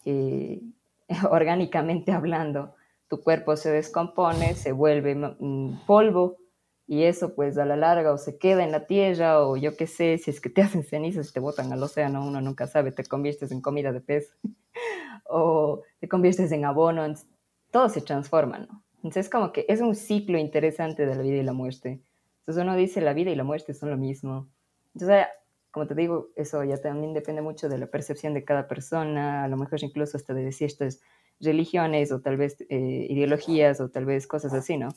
eh, 0.06 0.62
orgánicamente 1.30 2.14
hablando, 2.14 2.76
tu 3.10 3.22
cuerpo 3.22 3.58
se 3.58 3.72
descompone, 3.72 4.56
se 4.56 4.72
vuelve 4.72 5.16
mm, 5.16 5.86
polvo, 5.86 6.38
y 6.88 7.04
eso 7.04 7.34
pues 7.36 7.58
a 7.58 7.66
la 7.66 7.76
larga 7.76 8.12
o 8.12 8.18
se 8.18 8.38
queda 8.38 8.64
en 8.64 8.72
la 8.72 8.86
tierra 8.86 9.46
o 9.46 9.58
yo 9.58 9.76
qué 9.78 9.88
sé, 9.88 10.18
si 10.18 10.32
es 10.32 10.42
que 10.42 10.50
te 10.50 10.62
hacen 10.64 10.84
cenizas 10.84 11.30
y 11.30 11.34
te 11.34 11.40
botan 11.40 11.72
al 11.72 11.82
océano, 11.82 12.26
uno 12.26 12.42
nunca 12.42 12.68
sabe, 12.68 12.92
te 12.92 13.04
conviertes 13.04 13.52
en 13.52 13.62
comida 13.62 13.92
de 13.92 14.02
pez 14.02 14.36
o 15.26 15.84
te 16.00 16.08
conviertes 16.08 16.52
en 16.52 16.66
abono, 16.66 17.06
todo 17.72 17.90
se 17.90 18.02
transforma, 18.02 18.60
¿no? 18.60 18.84
Entonces 18.98 19.30
como 19.30 19.52
que 19.52 19.66
es 19.68 19.82
un 19.82 19.96
ciclo 19.96 20.38
interesante 20.38 21.06
de 21.06 21.16
la 21.16 21.22
vida 21.22 21.38
y 21.38 21.44
la 21.44 21.54
muerte. 21.54 22.02
Entonces 22.40 22.64
uno 22.64 22.76
dice 22.76 23.02
la 23.02 23.14
vida 23.14 23.32
y 23.32 23.36
la 23.36 23.44
muerte 23.44 23.74
son 23.74 23.90
lo 23.90 23.98
mismo. 23.98 24.50
Entonces, 24.94 25.26
como 25.72 25.88
te 25.88 25.96
digo, 25.96 26.30
eso 26.36 26.64
ya 26.64 26.78
también 26.78 27.14
depende 27.14 27.42
mucho 27.42 27.68
de 27.68 27.78
la 27.78 27.88
percepción 27.88 28.34
de 28.34 28.46
cada 28.46 28.68
persona, 28.68 29.44
a 29.44 29.48
lo 29.48 29.58
mejor 29.58 29.84
incluso 29.84 30.18
hasta 30.18 30.34
de 30.34 30.52
ciertas 30.52 31.02
religiones 31.40 32.12
o 32.12 32.22
tal 32.22 32.38
vez 32.38 32.62
eh, 32.70 33.08
ideologías 33.10 33.82
o 33.82 33.90
tal 33.90 34.06
vez 34.06 34.28
cosas 34.28 34.54
así, 34.54 34.78
¿no? 34.78 34.90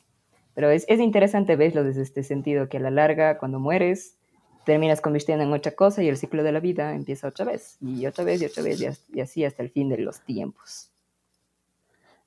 Pero 0.56 0.70
es, 0.70 0.86
es 0.88 1.00
interesante 1.00 1.54
verlo 1.54 1.84
desde 1.84 2.00
este 2.00 2.24
sentido, 2.24 2.70
que 2.70 2.78
a 2.78 2.80
la 2.80 2.90
larga, 2.90 3.36
cuando 3.36 3.60
mueres, 3.60 4.16
terminas 4.64 5.02
convirtiendo 5.02 5.44
en 5.44 5.52
otra 5.52 5.72
cosa 5.72 6.02
y 6.02 6.08
el 6.08 6.16
ciclo 6.16 6.42
de 6.42 6.50
la 6.50 6.60
vida 6.60 6.94
empieza 6.94 7.28
otra 7.28 7.44
vez, 7.44 7.76
y 7.82 8.06
otra 8.06 8.24
vez, 8.24 8.40
y 8.40 8.46
otra 8.46 8.62
vez, 8.62 9.04
y 9.12 9.20
así 9.20 9.44
hasta 9.44 9.62
el 9.62 9.68
fin 9.68 9.90
de 9.90 9.98
los 9.98 10.22
tiempos. 10.22 10.90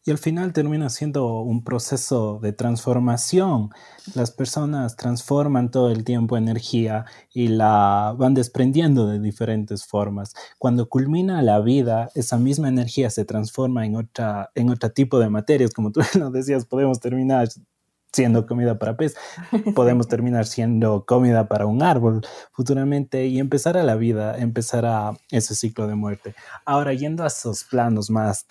Y 0.05 0.11
al 0.11 0.19
final 0.19 0.53
termina 0.53 0.89
siendo 0.89 1.41
un 1.41 1.63
proceso 1.63 2.39
de 2.39 2.53
transformación. 2.53 3.71
Las 4.13 4.31
personas 4.31 4.95
transforman 4.95 5.71
todo 5.71 5.91
el 5.91 6.03
tiempo 6.03 6.37
energía 6.37 7.05
y 7.33 7.49
la 7.49 8.15
van 8.17 8.35
desprendiendo 8.35 9.07
de 9.07 9.19
diferentes 9.19 9.85
formas. 9.85 10.33
Cuando 10.57 10.87
culmina 10.87 11.41
la 11.41 11.59
vida, 11.59 12.11
esa 12.15 12.37
misma 12.37 12.69
energía 12.69 13.09
se 13.09 13.25
transforma 13.25 13.85
en 13.85 13.97
otra, 13.97 14.51
en 14.55 14.69
otro 14.69 14.91
tipo 14.91 15.19
de 15.19 15.29
materias. 15.29 15.73
Como 15.73 15.91
tú 15.91 15.99
lo 16.17 16.31
decías, 16.31 16.65
podemos 16.65 16.99
terminar 16.99 17.49
siendo 18.11 18.45
comida 18.45 18.79
para 18.79 18.97
pez, 18.97 19.15
podemos 19.75 20.07
terminar 20.09 20.45
siendo 20.45 21.05
comida 21.05 21.47
para 21.47 21.65
un 21.65 21.83
árbol 21.83 22.21
futuramente 22.51 23.27
y 23.27 23.39
empezar 23.39 23.77
a 23.77 23.83
la 23.83 23.95
vida, 23.95 24.37
empezar 24.37 24.85
a 24.85 25.17
ese 25.31 25.55
ciclo 25.55 25.87
de 25.87 25.95
muerte. 25.95 26.35
Ahora, 26.65 26.93
yendo 26.93 27.23
a 27.23 27.27
esos 27.27 27.63
planos 27.63 28.09
más 28.09 28.45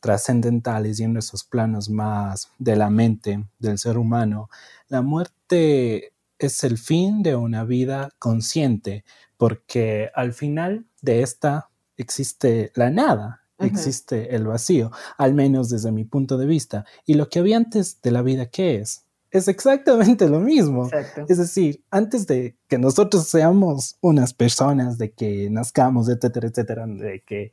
trascendentales, 0.00 0.98
yendo 0.98 1.18
a 1.18 1.20
esos 1.20 1.44
planos 1.44 1.90
más 1.90 2.50
de 2.58 2.76
la 2.76 2.90
mente 2.90 3.44
del 3.58 3.78
ser 3.78 3.98
humano, 3.98 4.48
la 4.88 5.02
muerte 5.02 6.12
es 6.38 6.64
el 6.64 6.78
fin 6.78 7.22
de 7.22 7.36
una 7.36 7.64
vida 7.64 8.10
consciente, 8.18 9.04
porque 9.36 10.10
al 10.14 10.32
final 10.32 10.86
de 11.02 11.22
esta 11.22 11.68
existe 11.96 12.70
la 12.74 12.90
nada, 12.90 13.42
existe 13.58 14.34
el 14.34 14.46
vacío, 14.46 14.90
al 15.16 15.34
menos 15.34 15.68
desde 15.68 15.92
mi 15.92 16.04
punto 16.04 16.38
de 16.38 16.46
vista. 16.46 16.84
Y 17.06 17.14
lo 17.14 17.28
que 17.28 17.38
había 17.38 17.56
antes 17.56 18.00
de 18.02 18.10
la 18.10 18.22
vida, 18.22 18.46
¿qué 18.46 18.76
es? 18.76 19.04
es 19.30 19.48
exactamente 19.48 20.28
lo 20.28 20.40
mismo. 20.40 20.88
Es 21.28 21.38
decir, 21.38 21.82
antes 21.90 22.26
de 22.26 22.56
que 22.66 22.78
nosotros 22.78 23.28
seamos 23.28 23.96
unas 24.00 24.32
personas, 24.32 24.98
de 24.98 25.12
que 25.12 25.50
nazcamos, 25.50 26.08
etcétera, 26.08 26.48
etcétera, 26.48 26.86
de 26.86 27.22
que 27.26 27.52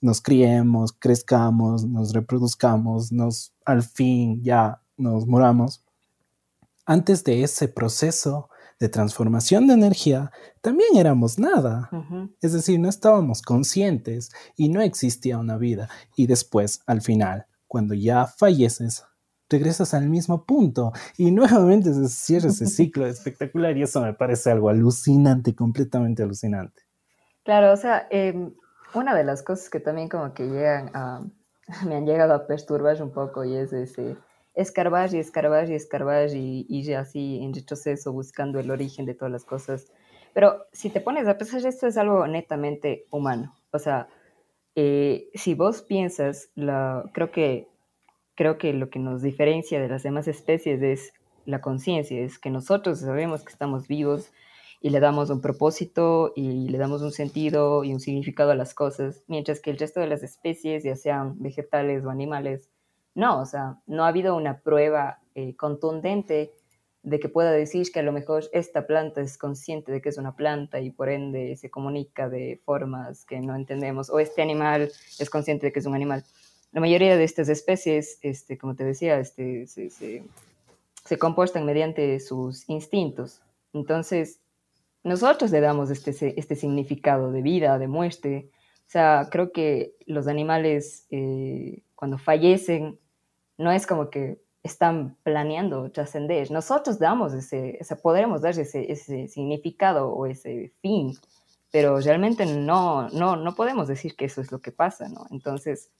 nos 0.00 0.20
criemos, 0.20 0.92
crezcamos, 0.92 1.84
nos 1.84 2.12
reproduzcamos, 2.12 3.12
nos 3.12 3.52
al 3.64 3.82
fin 3.82 4.42
ya 4.42 4.80
nos 4.96 5.26
moramos, 5.26 5.84
antes 6.84 7.22
de 7.22 7.44
ese 7.44 7.68
proceso 7.68 8.48
de 8.82 8.88
transformación 8.88 9.68
de 9.68 9.74
energía, 9.74 10.32
también 10.60 10.96
éramos 10.96 11.38
nada. 11.38 11.88
Es 12.40 12.52
decir, 12.52 12.80
no 12.80 12.88
estábamos 12.88 13.40
conscientes 13.40 14.32
y 14.56 14.70
no 14.70 14.80
existía 14.80 15.38
una 15.38 15.56
vida. 15.56 15.88
Y 16.16 16.26
después, 16.26 16.82
al 16.88 17.00
final, 17.00 17.46
cuando 17.68 17.94
ya 17.94 18.26
falleces, 18.26 19.04
regresas 19.48 19.94
al 19.94 20.08
mismo 20.08 20.44
punto 20.44 20.90
y 21.16 21.30
nuevamente 21.30 21.94
se 21.94 22.08
cierra 22.08 22.48
ese 22.48 22.66
ciclo 22.78 23.06
espectacular 23.06 23.76
y 23.76 23.84
eso 23.84 24.00
me 24.00 24.14
parece 24.14 24.50
algo 24.50 24.68
alucinante, 24.68 25.54
completamente 25.54 26.24
alucinante. 26.24 26.82
Claro, 27.44 27.72
o 27.72 27.76
sea, 27.76 28.08
em, 28.10 28.52
una 28.94 29.14
de 29.14 29.22
las 29.22 29.44
cosas 29.44 29.70
que 29.70 29.78
también 29.78 30.08
como 30.08 30.34
que 30.34 30.48
llegan 30.48 30.90
a, 30.92 31.24
me 31.86 31.94
han 31.94 32.04
llegado 32.04 32.34
a 32.34 32.48
perturbar 32.48 33.00
un 33.00 33.12
poco 33.12 33.44
y 33.44 33.54
es 33.54 33.72
ese 33.72 34.16
escarbar 34.54 35.12
y 35.14 35.18
escarbar 35.18 35.70
y 35.70 35.74
escarbar 35.74 36.28
y 36.34 36.66
ir 36.68 36.96
así 36.96 37.40
en 37.42 37.54
retroceso 37.54 38.12
buscando 38.12 38.60
el 38.60 38.70
origen 38.70 39.06
de 39.06 39.14
todas 39.14 39.32
las 39.32 39.44
cosas. 39.44 39.92
Pero 40.34 40.66
si 40.72 40.90
te 40.90 41.00
pones 41.00 41.28
a 41.28 41.38
pensar, 41.38 41.64
esto 41.66 41.86
es 41.86 41.96
algo 41.96 42.26
netamente 42.26 43.06
humano. 43.10 43.54
O 43.72 43.78
sea, 43.78 44.08
eh, 44.74 45.28
si 45.34 45.54
vos 45.54 45.82
piensas, 45.82 46.50
la, 46.54 47.04
creo 47.12 47.30
que 47.30 47.68
creo 48.34 48.58
que 48.58 48.72
lo 48.72 48.90
que 48.90 48.98
nos 48.98 49.22
diferencia 49.22 49.80
de 49.80 49.88
las 49.88 50.02
demás 50.02 50.26
especies 50.28 50.82
es 50.82 51.12
la 51.44 51.60
conciencia, 51.60 52.20
es 52.20 52.38
que 52.38 52.50
nosotros 52.50 53.00
sabemos 53.00 53.42
que 53.42 53.52
estamos 53.52 53.88
vivos 53.88 54.32
y 54.80 54.90
le 54.90 55.00
damos 55.00 55.30
un 55.30 55.40
propósito 55.40 56.32
y 56.34 56.68
le 56.68 56.78
damos 56.78 57.02
un 57.02 57.12
sentido 57.12 57.84
y 57.84 57.92
un 57.92 58.00
significado 58.00 58.50
a 58.50 58.56
las 58.56 58.74
cosas, 58.74 59.22
mientras 59.28 59.60
que 59.60 59.70
el 59.70 59.78
resto 59.78 60.00
de 60.00 60.08
las 60.08 60.22
especies, 60.22 60.82
ya 60.82 60.96
sean 60.96 61.40
vegetales 61.40 62.04
o 62.04 62.10
animales, 62.10 62.71
no, 63.14 63.40
o 63.40 63.46
sea, 63.46 63.78
no 63.86 64.04
ha 64.04 64.08
habido 64.08 64.36
una 64.36 64.60
prueba 64.60 65.18
eh, 65.34 65.54
contundente 65.56 66.52
de 67.02 67.18
que 67.18 67.28
pueda 67.28 67.50
decir 67.50 67.90
que 67.92 68.00
a 68.00 68.04
lo 68.04 68.12
mejor 68.12 68.44
esta 68.52 68.86
planta 68.86 69.20
es 69.20 69.36
consciente 69.36 69.90
de 69.90 70.00
que 70.00 70.08
es 70.08 70.18
una 70.18 70.36
planta 70.36 70.80
y 70.80 70.90
por 70.90 71.08
ende 71.08 71.56
se 71.56 71.70
comunica 71.70 72.28
de 72.28 72.60
formas 72.64 73.24
que 73.24 73.40
no 73.40 73.56
entendemos, 73.56 74.08
o 74.08 74.20
este 74.20 74.42
animal 74.42 74.90
es 75.18 75.30
consciente 75.30 75.66
de 75.66 75.72
que 75.72 75.80
es 75.80 75.86
un 75.86 75.94
animal 75.94 76.24
la 76.72 76.80
mayoría 76.80 77.16
de 77.16 77.24
estas 77.24 77.48
especies, 77.50 78.18
este, 78.22 78.56
como 78.56 78.74
te 78.74 78.84
decía, 78.84 79.18
este, 79.18 79.66
se, 79.66 79.90
se, 79.90 81.18
comportan 81.18 81.66
mediante 81.66 82.18
sus 82.18 82.66
instintos. 82.68 83.42
Entonces, 83.74 84.40
nosotros 85.04 85.50
le 85.50 85.60
damos 85.60 85.90
este, 85.90 86.38
este 86.40 86.56
significado 86.56 87.30
de 87.30 87.42
vida, 87.42 87.78
de 87.78 87.88
muerte. 87.88 88.50
O 88.86 88.90
sea, 88.90 89.28
creo 89.30 89.52
que 89.52 89.94
los 90.06 90.26
animales 90.28 91.06
eh, 91.10 91.82
cuando 91.94 92.16
fallecen 92.16 92.98
no 93.58 93.72
es 93.72 93.86
como 93.86 94.10
que 94.10 94.40
están 94.62 95.16
planeando 95.22 95.90
trascender. 95.90 96.50
Nosotros 96.50 96.98
damos 96.98 97.34
ese, 97.34 97.78
podremos 98.02 98.42
dar 98.42 98.58
ese, 98.58 98.90
ese, 98.90 99.28
significado 99.28 100.08
o 100.10 100.26
ese 100.26 100.72
fin, 100.80 101.14
pero 101.70 101.98
realmente 102.00 102.46
no, 102.46 103.08
no, 103.10 103.36
no 103.36 103.54
podemos 103.54 103.88
decir 103.88 104.14
que 104.14 104.26
eso 104.26 104.40
es 104.40 104.52
lo 104.52 104.60
que 104.60 104.72
pasa, 104.72 105.08
¿no? 105.08 105.26
Entonces, 105.30 105.90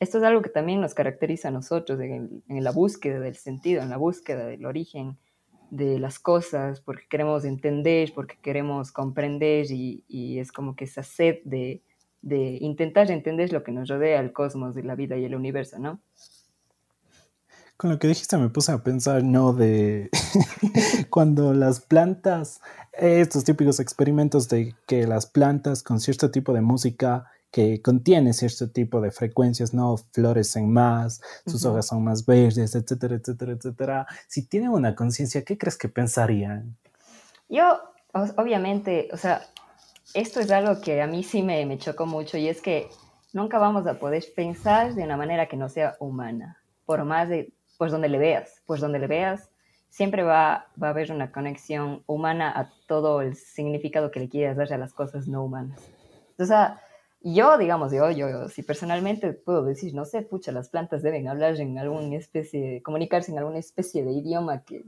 esto 0.00 0.18
es 0.18 0.24
algo 0.24 0.42
que 0.42 0.50
también 0.50 0.80
nos 0.80 0.94
caracteriza 0.94 1.48
a 1.48 1.50
nosotros 1.50 2.00
en, 2.00 2.42
la 2.48 2.70
búsqueda 2.70 3.18
del 3.18 3.36
sentido, 3.36 3.82
en 3.82 3.90
la 3.90 3.96
búsqueda 3.96 4.46
del 4.46 4.64
origen 4.64 5.18
de 5.70 5.98
las 5.98 6.18
cosas, 6.18 6.80
porque 6.80 7.06
queremos 7.10 7.44
entender, 7.44 8.12
porque 8.14 8.36
queremos 8.40 8.92
comprender 8.92 9.66
y, 9.70 10.38
es 10.38 10.52
como 10.52 10.76
que 10.76 10.84
esa 10.84 11.02
sed 11.02 11.38
de, 11.44 11.82
de, 12.22 12.58
intentar 12.60 13.10
entender 13.10 13.52
lo 13.52 13.64
que 13.64 13.72
nos 13.72 13.88
rodea, 13.88 14.20
el 14.20 14.32
cosmos, 14.32 14.76
y 14.76 14.82
la 14.82 14.94
vida 14.94 15.16
y 15.16 15.24
el 15.24 15.34
universo, 15.34 15.78
¿no? 15.78 16.00
Con 17.78 17.90
lo 17.90 18.00
que 18.00 18.08
dijiste 18.08 18.36
me 18.38 18.48
puse 18.48 18.72
a 18.72 18.82
pensar, 18.82 19.22
¿no? 19.22 19.52
De 19.52 20.10
cuando 21.10 21.54
las 21.54 21.78
plantas, 21.78 22.60
estos 22.92 23.44
típicos 23.44 23.78
experimentos 23.78 24.48
de 24.48 24.74
que 24.88 25.06
las 25.06 25.26
plantas 25.26 25.84
con 25.84 26.00
cierto 26.00 26.32
tipo 26.32 26.52
de 26.52 26.60
música 26.60 27.30
que 27.52 27.80
contiene 27.80 28.32
cierto 28.32 28.68
tipo 28.68 29.00
de 29.00 29.12
frecuencias, 29.12 29.74
¿no? 29.74 29.96
Florecen 29.96 30.72
más, 30.72 31.22
sus 31.46 31.64
hojas 31.66 31.86
son 31.86 32.02
más 32.02 32.26
verdes, 32.26 32.74
etcétera, 32.74 33.14
etcétera, 33.14 33.52
etcétera. 33.52 34.06
Si 34.26 34.42
tienen 34.48 34.70
una 34.70 34.96
conciencia, 34.96 35.44
¿qué 35.44 35.56
crees 35.56 35.78
que 35.78 35.88
pensarían? 35.88 36.76
Yo, 37.48 37.78
obviamente, 38.12 39.08
o 39.12 39.16
sea, 39.16 39.42
esto 40.14 40.40
es 40.40 40.50
algo 40.50 40.80
que 40.80 41.00
a 41.00 41.06
mí 41.06 41.22
sí 41.22 41.44
me, 41.44 41.64
me 41.64 41.78
chocó 41.78 42.06
mucho 42.06 42.38
y 42.38 42.48
es 42.48 42.60
que 42.60 42.88
nunca 43.32 43.58
vamos 43.58 43.86
a 43.86 44.00
poder 44.00 44.24
pensar 44.34 44.94
de 44.94 45.04
una 45.04 45.16
manera 45.16 45.46
que 45.46 45.56
no 45.56 45.68
sea 45.68 45.94
humana, 46.00 46.58
por 46.84 47.04
más 47.04 47.28
de, 47.28 47.52
pues 47.78 47.90
donde 47.92 48.08
le 48.08 48.18
veas, 48.18 48.62
pues 48.66 48.80
donde 48.80 48.98
le 48.98 49.06
veas, 49.06 49.50
siempre 49.88 50.22
va, 50.22 50.66
va 50.80 50.88
a 50.88 50.90
haber 50.90 51.10
una 51.12 51.32
conexión 51.32 52.02
humana 52.06 52.52
a 52.54 52.70
todo 52.86 53.22
el 53.22 53.36
significado 53.36 54.10
que 54.10 54.20
le 54.20 54.28
quieras 54.28 54.56
dar 54.56 54.72
a 54.72 54.78
las 54.78 54.92
cosas 54.92 55.26
no 55.28 55.42
humanas. 55.42 55.80
O 56.38 56.44
sea, 56.44 56.80
yo, 57.20 57.58
digamos, 57.58 57.92
yo, 57.92 58.10
yo, 58.10 58.48
si 58.48 58.62
personalmente 58.62 59.32
puedo 59.32 59.64
decir, 59.64 59.94
no 59.94 60.04
sé, 60.04 60.22
pucha, 60.22 60.52
las 60.52 60.68
plantas 60.68 61.02
deben 61.02 61.28
hablar 61.28 61.58
en 61.60 61.78
alguna 61.78 62.16
especie, 62.16 62.82
comunicarse 62.82 63.32
en 63.32 63.38
alguna 63.38 63.58
especie 63.58 64.04
de 64.04 64.12
idioma 64.12 64.62
que, 64.62 64.84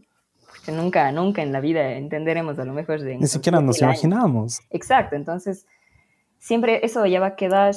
nunca, 0.69 1.11
nunca 1.13 1.43
en 1.43 1.53
la 1.53 1.61
vida 1.61 1.93
entenderemos 1.93 2.59
a 2.59 2.65
lo 2.65 2.73
mejor. 2.73 3.01
De, 3.01 3.17
Ni 3.17 3.27
siquiera 3.27 3.61
nos 3.61 3.81
imaginamos. 3.81 4.61
Exacto, 4.71 5.17
entonces 5.17 5.67
siempre 6.39 6.85
eso 6.85 7.05
ya 7.07 7.21
va 7.21 7.27
a 7.29 7.37
quedar 7.37 7.75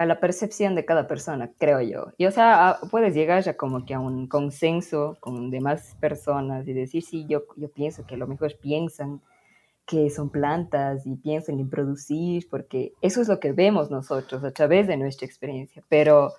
a 0.00 0.06
la 0.06 0.18
percepción 0.18 0.74
de 0.74 0.86
cada 0.86 1.06
persona, 1.06 1.52
creo 1.58 1.82
yo. 1.82 2.06
Y 2.16 2.24
o 2.24 2.30
sea, 2.30 2.78
puedes 2.90 3.12
llegar 3.12 3.42
ya 3.42 3.58
como 3.58 3.84
que 3.84 3.92
a 3.92 4.00
un 4.00 4.28
consenso 4.28 5.18
con 5.20 5.50
demás 5.50 5.94
personas 6.00 6.66
y 6.66 6.72
decir, 6.72 7.02
sí, 7.02 7.26
yo, 7.28 7.42
yo 7.56 7.70
pienso 7.70 8.06
que 8.06 8.16
lo 8.16 8.26
mejor 8.26 8.56
piensan 8.58 9.20
que 9.84 10.08
son 10.08 10.30
plantas 10.30 11.06
y 11.06 11.16
piensen 11.16 11.60
en 11.60 11.68
producir, 11.68 12.48
porque 12.48 12.94
eso 13.02 13.20
es 13.20 13.28
lo 13.28 13.40
que 13.40 13.52
vemos 13.52 13.90
nosotros 13.90 14.42
a 14.42 14.52
través 14.52 14.86
de 14.86 14.96
nuestra 14.96 15.26
experiencia, 15.26 15.84
pero 15.90 16.32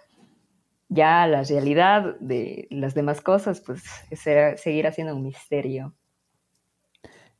ya 0.89 1.27
la 1.27 1.43
realidad 1.43 2.15
de 2.19 2.67
las 2.71 2.95
demás 2.95 3.21
cosas, 3.21 3.61
pues 3.61 3.83
será, 4.11 4.57
seguirá 4.57 4.91
siendo 4.91 5.15
un 5.15 5.21
misterio. 5.21 5.93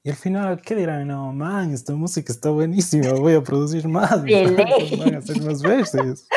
Y 0.03 0.09
al 0.09 0.15
final, 0.15 0.59
¿qué 0.61 0.73
dirán? 0.73 1.07
No, 1.07 1.31
man, 1.31 1.71
esta 1.71 1.93
música 1.93 2.33
está 2.33 2.49
buenísima, 2.49 3.13
voy 3.13 3.35
a 3.35 3.43
producir 3.43 3.87
más. 3.87 4.09
Van 4.23 5.13
a 5.13 5.19
hacer 5.19 5.43
más 5.43 5.61
veces. 5.61 6.27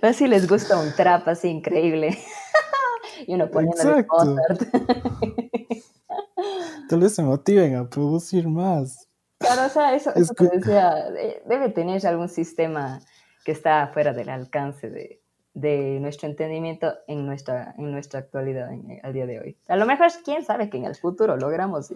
ver 0.00 0.14
si 0.14 0.28
les 0.28 0.48
gusta 0.48 0.78
un 0.78 0.92
trap 0.92 1.26
así 1.26 1.48
increíble. 1.48 2.16
y 3.26 3.34
uno 3.34 3.50
poniendo 3.50 4.06
Mozart. 4.08 4.62
Tal 6.88 7.00
vez 7.00 7.16
se 7.16 7.24
motiven 7.24 7.74
a 7.74 7.90
producir 7.90 8.46
más. 8.46 9.08
Claro, 9.38 9.66
o 9.66 9.68
sea, 9.68 9.96
eso, 9.96 10.14
eso 10.14 10.32
te 10.34 10.48
decía, 10.56 11.06
debe 11.46 11.70
tener 11.70 12.06
algún 12.06 12.28
sistema 12.28 13.00
que 13.44 13.50
está 13.50 13.88
fuera 13.88 14.12
del 14.12 14.28
alcance 14.28 14.90
de, 14.90 15.20
de 15.54 15.98
nuestro 16.00 16.28
entendimiento 16.28 16.94
en 17.08 17.26
nuestra, 17.26 17.74
en 17.78 17.90
nuestra 17.90 18.20
actualidad, 18.20 18.72
en, 18.72 19.00
al 19.02 19.12
día 19.12 19.26
de 19.26 19.40
hoy. 19.40 19.58
A 19.66 19.74
lo 19.76 19.86
mejor, 19.86 20.06
quién 20.24 20.44
sabe 20.44 20.70
que 20.70 20.76
en 20.76 20.84
el 20.84 20.94
futuro 20.94 21.36
logramos 21.36 21.90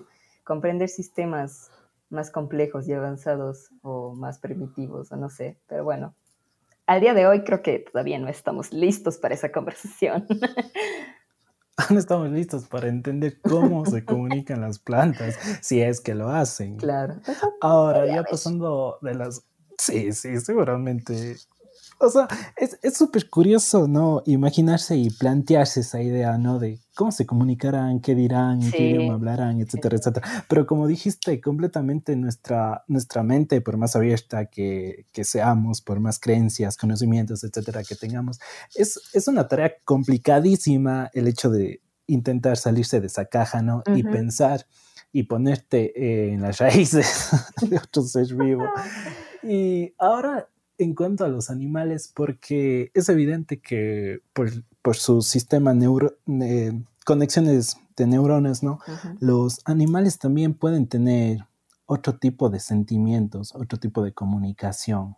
comprender 0.44 0.88
sistemas 0.88 1.70
más 2.10 2.30
complejos 2.30 2.88
y 2.88 2.92
avanzados 2.92 3.70
o 3.82 4.14
más 4.14 4.38
primitivos, 4.38 5.10
o 5.12 5.16
no 5.16 5.30
sé, 5.30 5.58
pero 5.66 5.84
bueno, 5.84 6.14
al 6.86 7.00
día 7.00 7.14
de 7.14 7.26
hoy 7.26 7.44
creo 7.44 7.62
que 7.62 7.78
todavía 7.78 8.18
no 8.18 8.28
estamos 8.28 8.72
listos 8.72 9.18
para 9.18 9.34
esa 9.34 9.50
conversación. 9.50 10.26
no 11.90 11.98
estamos 11.98 12.30
listos 12.30 12.66
para 12.66 12.88
entender 12.88 13.40
cómo 13.40 13.86
se 13.86 14.04
comunican 14.04 14.60
las 14.60 14.78
plantas, 14.78 15.36
si 15.62 15.80
es 15.80 16.00
que 16.00 16.14
lo 16.14 16.28
hacen. 16.28 16.76
Claro. 16.76 17.20
Ahora, 17.60 18.06
ya 18.06 18.22
pasando 18.24 18.98
de 19.00 19.14
las... 19.14 19.46
Sí, 19.78 20.12
sí, 20.12 20.38
seguramente 20.40 21.36
o 22.02 22.10
sea, 22.10 22.28
es 22.56 22.96
súper 22.96 23.30
curioso, 23.30 23.86
¿no? 23.86 24.22
Imaginarse 24.26 24.96
y 24.96 25.10
plantearse 25.10 25.80
esa 25.80 26.02
idea, 26.02 26.36
¿no? 26.36 26.58
De 26.58 26.80
cómo 26.94 27.12
se 27.12 27.26
comunicarán, 27.26 28.00
qué 28.00 28.14
dirán, 28.14 28.60
qué 28.70 28.90
idioma 28.90 29.14
hablarán, 29.14 29.60
etcétera, 29.60 29.96
etcétera. 29.96 30.44
Pero 30.48 30.66
como 30.66 30.86
dijiste, 30.86 31.40
completamente 31.40 32.16
nuestra, 32.16 32.84
nuestra 32.88 33.22
mente, 33.22 33.60
por 33.60 33.76
más 33.76 33.96
abierta 33.96 34.46
que, 34.46 35.06
que 35.12 35.24
seamos, 35.24 35.80
por 35.80 36.00
más 36.00 36.18
creencias, 36.18 36.76
conocimientos, 36.76 37.44
etcétera, 37.44 37.82
que 37.84 37.94
tengamos, 37.94 38.40
es, 38.74 39.00
es 39.12 39.28
una 39.28 39.48
tarea 39.48 39.72
complicadísima 39.84 41.10
el 41.14 41.28
hecho 41.28 41.50
de 41.50 41.80
intentar 42.06 42.56
salirse 42.56 43.00
de 43.00 43.06
esa 43.06 43.26
caja, 43.26 43.62
¿no? 43.62 43.82
Y 43.94 44.02
pensar 44.02 44.66
y 45.12 45.24
ponerte 45.24 46.32
en 46.32 46.42
las 46.42 46.58
raíces 46.58 47.30
de 47.60 47.76
otro 47.76 48.02
ser 48.02 48.34
vivo. 48.34 48.64
Y 49.44 49.92
ahora 49.98 50.48
en 50.78 50.94
cuanto 50.94 51.24
a 51.24 51.28
los 51.28 51.50
animales, 51.50 52.10
porque 52.14 52.90
es 52.94 53.08
evidente 53.08 53.60
que 53.60 54.20
por, 54.32 54.96
su 54.96 55.22
sistema 55.22 55.74
neuro, 55.74 56.16
conexiones 57.04 57.76
de 57.96 58.06
neuronas, 58.06 58.62
¿no? 58.62 58.78
Los 59.20 59.60
animales 59.64 60.18
también 60.18 60.54
pueden 60.54 60.86
tener 60.86 61.46
otro 61.86 62.14
tipo 62.14 62.48
de 62.48 62.60
sentimientos, 62.60 63.54
otro 63.54 63.78
tipo 63.78 64.02
de 64.02 64.12
comunicación. 64.12 65.16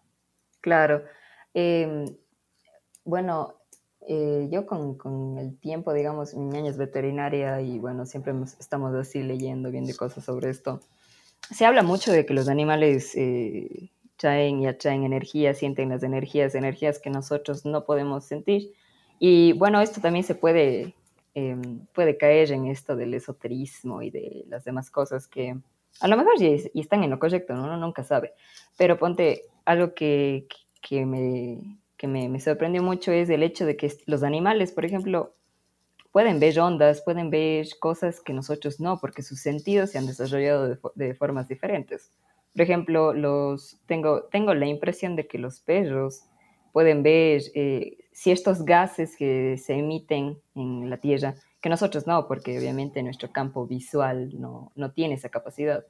Claro. 0.61 1.05
Em, 1.53 2.07
bueno, 3.05 3.55
eh, 4.09 4.49
yo 4.51 4.67
con, 4.67 5.39
el 5.39 5.59
tiempo, 5.59 5.93
digamos, 5.93 6.35
mi 6.35 6.47
niña 6.47 6.71
es 6.71 6.77
veterinaria 6.77 7.61
y 7.61 7.79
bueno, 7.79 8.07
siempre 8.07 8.35
estamos 8.59 8.95
así 8.95 9.23
leyendo, 9.23 9.71
viendo 9.71 9.95
cosas 9.97 10.25
sobre 10.25 10.51
esto. 10.51 10.81
Se 11.51 11.67
habla 11.67 11.83
mucho 11.83 12.11
de 12.13 12.25
que 12.27 12.35
los 12.35 12.49
animales 12.49 13.15
eh, 13.15 13.91
traen 14.25 14.63
y 14.63 14.67
atraen 14.67 15.05
energía, 15.05 15.53
sienten 15.53 15.91
las 15.91 16.03
energías, 16.03 16.55
energías 16.55 16.99
que 16.99 17.11
nosotros 17.11 17.67
no 17.67 17.85
podemos 17.85 18.25
sentir. 18.25 18.73
Y 19.19 19.53
bueno, 19.53 19.83
esto 19.83 20.01
también 20.01 20.25
se 20.25 20.35
puede, 20.35 20.95
em, 21.35 21.85
puede 21.93 22.17
caer 22.17 22.51
en 22.53 22.65
esto 22.65 22.97
del 22.97 23.13
esoterismo 23.13 24.01
y 24.01 24.09
de 24.09 24.47
las 24.49 24.65
demás 24.65 24.91
cosas 24.91 25.29
que 25.29 25.59
a 26.01 26.09
lo 26.09 26.17
mejor 26.17 26.41
y, 26.41 26.81
están 26.81 27.05
en 27.05 27.11
lo 27.11 27.19
correcto, 27.19 27.55
¿no? 27.55 27.65
uno 27.65 27.77
nunca 27.77 28.03
sabe. 28.03 28.33
Pero 28.79 28.99
ponte 28.99 29.43
algo 29.67 29.93
que, 29.93 30.47
que, 30.81 31.05
me, 31.05 31.79
que 31.99 32.09
me, 32.09 32.31
me, 32.31 32.41
sorprendió 32.41 32.83
mucho 32.83 33.13
es 33.13 33.29
el 33.29 33.43
hecho 33.43 33.67
de 33.67 33.77
que 33.77 33.93
los 34.07 34.23
animales, 34.23 34.73
por 34.73 34.87
ejemplo, 34.87 35.35
pueden 36.13 36.41
ver 36.41 36.59
ondas, 36.59 37.03
pueden 37.03 37.29
ver 37.29 37.67
cosas 37.79 38.23
que 38.23 38.33
nosotros 38.33 38.81
no, 38.81 38.99
porque 38.99 39.23
sus 39.23 39.41
sentidos 39.41 39.91
se 39.91 39.99
han 39.99 40.07
desarrollado 40.07 40.67
de, 40.67 40.79
de 40.95 41.15
formas 41.15 41.47
diferentes. 41.47 42.11
Por 42.55 42.63
ejemplo, 42.63 43.13
los, 43.13 43.79
tengo, 43.87 44.25
tengo 44.25 44.55
la 44.55 44.67
impresión 44.67 45.17
de 45.17 45.27
que 45.27 45.39
los 45.39 45.61
perros 45.61 46.23
pueden 46.73 47.03
ver 47.03 47.43
eh, 47.55 47.99
ciertos 48.13 48.65
gases 48.65 49.17
que 49.17 49.59
se 49.59 49.75
emiten 49.75 50.39
en 50.55 50.89
la 50.89 50.99
Tierra, 50.99 51.35
que 51.61 51.69
nosotros 51.69 52.07
no, 52.07 52.29
porque 52.29 52.57
obviamente 52.59 53.03
nuestro 53.03 53.33
campo 53.33 53.67
visual 53.67 54.41
no, 54.41 54.71
no 54.77 54.93
tiene 54.93 55.15
esa 55.15 55.31
capacidad. 55.31 55.85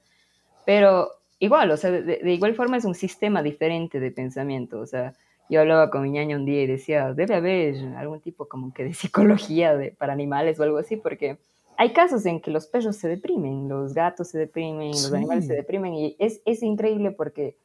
Pero 0.64 1.10
igual, 1.38 1.70
o 1.70 1.76
sea, 1.76 1.90
de, 1.90 2.20
igual 2.32 2.54
forma 2.54 2.78
es 2.78 2.84
un 2.84 2.94
sistema 2.94 3.42
diferente 3.42 4.00
de 4.00 4.10
pensamiento. 4.10 4.80
O 4.80 4.86
sea, 4.86 5.14
yo 5.50 5.60
hablaba 5.60 5.90
con 5.90 6.02
mi 6.02 6.10
ñaña 6.10 6.36
un 6.36 6.46
día 6.46 6.62
y 6.62 6.66
decía, 6.66 7.12
debe 7.12 7.34
haber 7.34 7.76
algún 7.96 8.20
tipo 8.20 8.48
como 8.48 8.72
que 8.72 8.84
de 8.84 8.94
psicología 8.94 9.76
de, 9.76 9.90
para 9.90 10.12
animales 10.12 10.58
o 10.58 10.62
algo 10.62 10.78
así, 10.78 10.96
porque 10.96 11.38
hay 11.76 11.92
casos 11.92 12.24
en 12.26 12.40
que 12.40 12.50
los 12.50 12.66
perros 12.66 12.96
se 12.96 13.08
deprimen, 13.08 13.68
los 13.68 13.94
gatos 13.94 14.28
se 14.28 14.38
deprimen, 14.38 14.90
los 14.90 15.12
animales 15.12 15.46
se 15.46 15.54
deprimen 15.54 15.94
y 15.94 16.16
es, 16.18 16.40
es 16.44 16.62
increíble 16.62 17.10
porque 17.10 17.56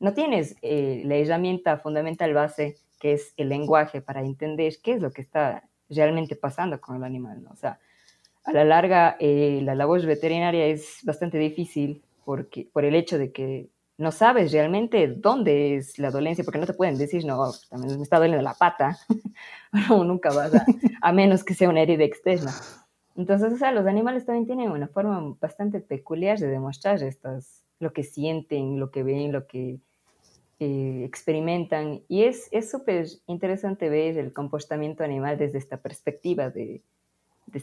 no 0.00 0.14
tienes 0.14 0.56
eh, 0.62 1.02
la 1.04 1.16
herramienta 1.16 1.78
fundamental 1.78 2.32
base 2.34 2.76
que 3.00 3.12
es 3.12 3.32
el 3.36 3.48
lenguaje 3.48 4.00
para 4.00 4.20
entender 4.20 4.74
qué 4.82 4.94
es 4.94 5.02
lo 5.02 5.10
que 5.10 5.22
está 5.22 5.64
realmente 5.88 6.36
pasando 6.36 6.80
con 6.80 6.96
el 6.96 7.04
animal. 7.04 7.42
¿no? 7.42 7.50
O 7.50 7.56
sea, 7.56 7.78
a 8.44 8.52
la 8.52 8.64
larga 8.64 9.16
eh, 9.20 9.60
la 9.62 9.74
labor 9.74 10.04
veterinaria 10.04 10.66
es 10.66 11.00
bastante 11.04 11.38
difícil 11.38 12.02
porque, 12.24 12.68
por 12.72 12.84
el 12.84 12.94
hecho 12.94 13.18
de 13.18 13.32
que 13.32 13.68
no 13.96 14.12
sabes 14.12 14.52
realmente 14.52 15.08
dónde 15.08 15.76
es 15.76 15.98
la 15.98 16.10
dolencia, 16.10 16.44
porque 16.44 16.60
no 16.60 16.66
te 16.66 16.74
pueden 16.74 16.98
decir, 16.98 17.24
no, 17.24 17.50
también 17.68 17.96
me 17.96 18.04
está 18.04 18.18
doliendo 18.18 18.42
la 18.42 18.54
pata, 18.54 18.96
no, 19.72 20.04
nunca 20.04 20.30
vas 20.30 20.54
a, 20.54 20.64
a 21.00 21.12
menos 21.12 21.42
que 21.42 21.54
sea 21.54 21.68
una 21.68 21.80
herida 21.80 22.04
externa. 22.04 22.52
Entonces, 23.18 23.52
o 23.52 23.56
sea, 23.56 23.72
los 23.72 23.84
animales 23.86 24.24
también 24.24 24.46
tienen 24.46 24.70
una 24.70 24.86
forma 24.86 25.36
bastante 25.40 25.80
peculiar 25.80 26.38
de 26.38 26.46
demostrar 26.46 27.02
estas, 27.02 27.64
lo 27.80 27.92
que 27.92 28.04
sienten, 28.04 28.78
lo 28.78 28.92
que 28.92 29.02
ven, 29.02 29.32
lo 29.32 29.48
que 29.48 29.80
eh, 30.60 31.02
experimentan. 31.04 32.02
Y 32.06 32.22
es 32.22 32.48
súper 32.70 33.08
interesante 33.26 33.88
ver 33.88 34.18
el 34.18 34.32
comportamiento 34.32 35.02
animal 35.02 35.36
desde 35.36 35.58
esta 35.58 35.78
perspectiva 35.78 36.48
de, 36.48 36.80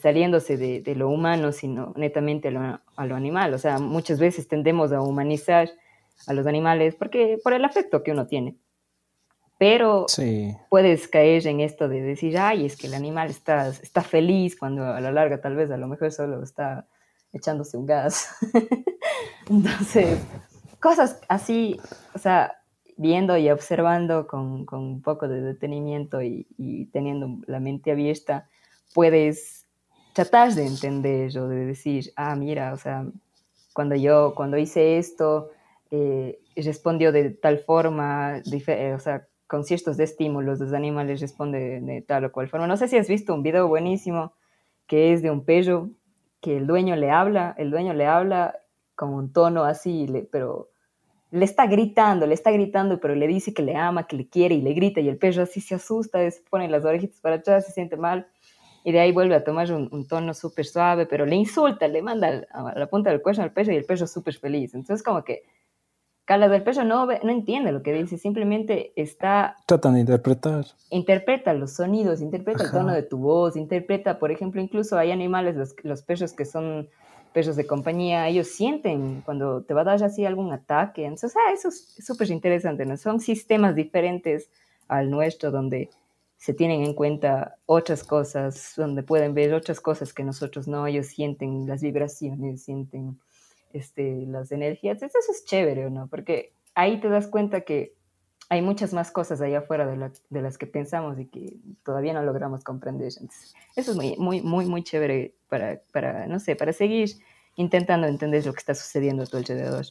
saliéndose 0.02 0.58
de, 0.58 0.82
de, 0.82 0.94
lo 0.94 1.08
humano, 1.08 1.54
sino 1.54 1.94
netamente 1.96 2.50
a 2.50 2.52
lo, 2.52 2.82
a 2.94 3.06
lo, 3.06 3.16
animal. 3.16 3.54
O 3.54 3.58
sea, 3.58 3.80
muchas 3.80 4.20
veces 4.20 4.50
tendemos 4.50 4.92
a 4.92 5.02
humanizar 5.02 5.70
a 6.28 6.34
los 6.34 6.48
animales 6.48 6.96
porque 6.96 7.38
por 7.42 7.54
el 7.54 7.64
afecto 7.64 8.04
que 8.04 8.12
uno 8.12 8.28
tiene. 8.28 8.58
Pero 9.58 10.06
puedes 10.70 11.08
caer 11.08 11.48
en 11.48 11.62
esto 11.62 11.88
de 11.88 12.02
decir, 12.02 12.38
ay, 12.38 12.66
es 12.66 12.76
que 12.76 12.88
el 12.88 12.94
animal 12.94 13.30
está, 13.30 13.70
está 13.70 14.02
feliz 14.02 14.58
cuando 14.58 14.86
a 14.86 15.00
la 15.00 15.12
larga 15.12 15.40
tal 15.40 15.56
vez 15.56 15.72
a 15.72 15.78
lo 15.78 15.88
mejor 15.88 16.12
solo 16.12 16.44
está 16.44 16.88
echándose 17.32 17.78
un 17.78 17.86
gas. 17.86 18.36
Entonces, 19.50 20.20
cosas 20.80 21.22
así, 21.30 21.80
o 22.14 22.20
sea, 22.20 22.58
viendo 22.98 23.38
y 23.38 23.50
observando 23.50 24.28
con, 24.28 24.66
con 24.66 24.80
un 24.80 25.02
poco 25.02 25.28
de 25.28 25.42
detenimiento 25.42 26.22
y, 26.22 26.48
y, 26.58 26.86
teniendo 26.88 27.40
la 27.48 27.60
mente 27.60 27.92
abierta, 27.92 28.50
puedes 28.94 29.66
tratar 30.14 30.54
de 30.54 30.66
entender 30.66 31.38
o 31.38 31.48
de 31.48 31.66
decir, 31.66 32.12
ah, 32.16 32.36
mira, 32.36 32.74
o 32.74 32.78
sea, 32.78 33.06
cuando 33.74 33.96
yo, 33.96 34.34
cuando 34.36 34.58
hice 34.58 34.98
esto, 34.98 35.52
eh, 35.92 36.40
respondió 36.56 37.12
de 37.12 37.32
tal 37.32 37.60
forma, 37.60 38.42
o 38.96 39.00
sea, 39.00 39.28
con 39.48 39.64
ciertos 39.64 40.00
estímulos 40.00 40.60
los 40.60 40.74
animales 40.74 41.22
responden 41.22 41.86
de 41.86 42.02
tal 42.02 42.26
o 42.26 42.32
cual 42.32 42.50
forma. 42.50 42.68
No 42.68 42.78
sé 42.78 42.88
si 42.88 42.98
has 42.98 43.08
visto 43.08 43.34
un 43.34 43.44
video 43.44 43.68
buenísimo 43.68 44.34
que 44.88 45.14
es 45.14 45.22
de 45.22 45.32
un 45.32 45.46
perro 45.46 45.90
que 46.42 46.58
el 46.58 46.68
dueño 46.68 46.96
le 46.96 47.12
habla, 47.12 47.56
el 47.58 47.72
dueño 47.72 47.94
le 47.94 48.06
habla 48.06 48.60
con 48.96 49.14
un 49.14 49.34
tono 49.34 49.64
así, 49.64 50.08
pero 50.32 50.70
le 51.32 51.44
está 51.44 51.68
gritando, 51.68 52.28
le 52.28 52.34
está 52.34 52.52
gritando, 52.52 53.00
pero 53.00 53.16
le 53.16 53.28
dice 53.28 53.54
que 53.54 53.64
le 53.64 53.76
ama, 53.76 54.08
que 54.08 54.16
le 54.16 54.28
quiere 54.30 54.56
y 54.56 54.62
le 54.62 54.74
grita 54.74 55.02
y 55.02 55.10
el 55.10 55.18
perro 55.18 55.44
así 55.44 55.60
se 55.60 55.76
asusta, 55.76 56.30
se 56.30 56.42
pone 56.50 56.70
las 56.70 56.86
orejitas 56.86 57.20
para 57.20 57.38
atrás, 57.38 57.66
se 57.66 57.72
siente 57.72 57.98
mal 57.98 58.28
y 58.84 58.92
de 58.92 59.00
ahí 59.00 59.12
vuelve 59.12 59.36
a 59.36 59.44
tomar 59.44 59.72
un, 59.74 60.08
tono 60.08 60.34
súper 60.36 60.66
suave, 60.66 61.08
pero 61.08 61.26
le 61.26 61.36
insulta, 61.36 61.88
le 61.88 62.04
manda 62.04 62.46
a 62.52 62.78
la 62.78 62.88
punta 62.88 63.10
del 63.10 63.22
cuello 63.22 63.42
al 63.42 63.52
perro 63.52 63.74
y 63.74 63.78
el 63.78 63.86
perro 63.86 64.06
súper 64.06 64.36
feliz. 64.36 64.76
Entonces 64.76 65.04
como 65.04 65.24
que 65.24 65.44
Carla 66.26 66.50
del 66.50 66.64
Peso 66.64 66.84
no, 66.84 67.06
no 67.06 67.32
entiende 67.32 67.72
lo 67.72 67.84
que 67.84 67.94
dice, 67.94 68.18
simplemente 68.18 68.92
está... 68.96 69.58
Tratan 69.68 69.94
de 69.94 70.00
interpretar. 70.02 70.66
Interpreta 70.90 71.54
los 71.54 71.74
sonidos, 71.74 72.20
interpreta 72.20 72.64
el 72.64 72.72
tono 72.72 72.94
de 72.94 73.04
tu 73.04 73.18
voz, 73.18 73.56
interpreta, 73.56 74.18
por 74.18 74.32
ejemplo, 74.32 74.60
incluso 74.60 74.98
hay 74.98 75.12
animales, 75.12 75.56
los, 75.56 75.76
los 75.84 76.02
perros 76.02 76.34
que 76.34 76.46
son 76.46 76.90
perros 77.32 77.56
de 77.58 77.68
compañía, 77.68 78.28
ellos 78.28 78.48
sienten 78.48 79.22
cuando 79.22 79.62
te 79.62 79.74
va 79.74 79.82
a 79.82 79.84
dar 79.84 80.04
así 80.04 80.26
algún 80.26 80.52
ataque. 80.52 81.04
Entonces, 81.04 81.36
ah, 81.36 81.54
eso 81.54 81.68
es 81.68 81.94
súper 82.04 82.32
interesante, 82.32 82.86
¿no? 82.86 82.98
Son 82.98 83.20
sistemas 83.20 83.76
diferentes 83.76 84.50
al 84.88 85.12
nuestro 85.12 85.52
donde 85.52 85.90
se 86.38 86.54
tienen 86.54 86.84
en 86.84 86.94
cuenta 86.94 87.58
otras 87.66 88.04
cosas, 88.04 88.74
donde 88.78 89.04
pueden 89.04 89.34
ver 89.34 89.54
otras 89.54 89.80
cosas 89.80 90.14
que 90.14 90.24
nosotros 90.24 90.68
no, 90.68 90.88
ellos 90.88 91.08
sienten 91.08 91.68
las 91.68 91.82
vibraciones, 91.82 92.64
sienten 92.64 93.20
este, 93.76 94.26
las 94.28 94.52
energías, 94.52 95.02
eso 95.02 95.18
es 95.30 95.46
chévere, 95.46 95.90
¿no? 95.90 96.08
Porque 96.08 96.54
ahí 96.76 97.00
te 97.00 97.10
das 97.10 97.28
cuenta 97.28 97.62
que 97.62 97.94
hay 98.50 98.62
muchas 98.62 98.94
más 98.94 99.12
cosas 99.12 99.42
allá 99.42 99.60
afuera 99.60 99.86
de, 99.86 100.12
de 100.30 100.42
las 100.42 100.58
que 100.58 100.68
pensamos 100.68 101.20
y 101.20 101.26
que 101.26 101.58
todavía 101.84 102.14
no 102.14 102.24
logramos 102.24 102.64
comprender. 102.64 103.12
Entonces, 103.20 103.54
eso 103.76 103.92
es 103.92 103.98
muy, 103.98 104.16
muy, 104.18 104.42
muy, 104.42 104.66
muy 104.66 104.84
chévere 104.84 105.36
para, 105.50 105.82
para, 105.92 106.28
no 106.28 106.40
sé, 106.40 106.56
para 106.56 106.72
seguir 106.72 107.10
intentando 107.56 108.08
entender 108.08 108.46
lo 108.46 108.54
que 108.54 108.60
está 108.60 108.76
sucediendo 108.76 109.24
a 109.24 109.26
tu 109.26 109.38
alrededor 109.38 109.86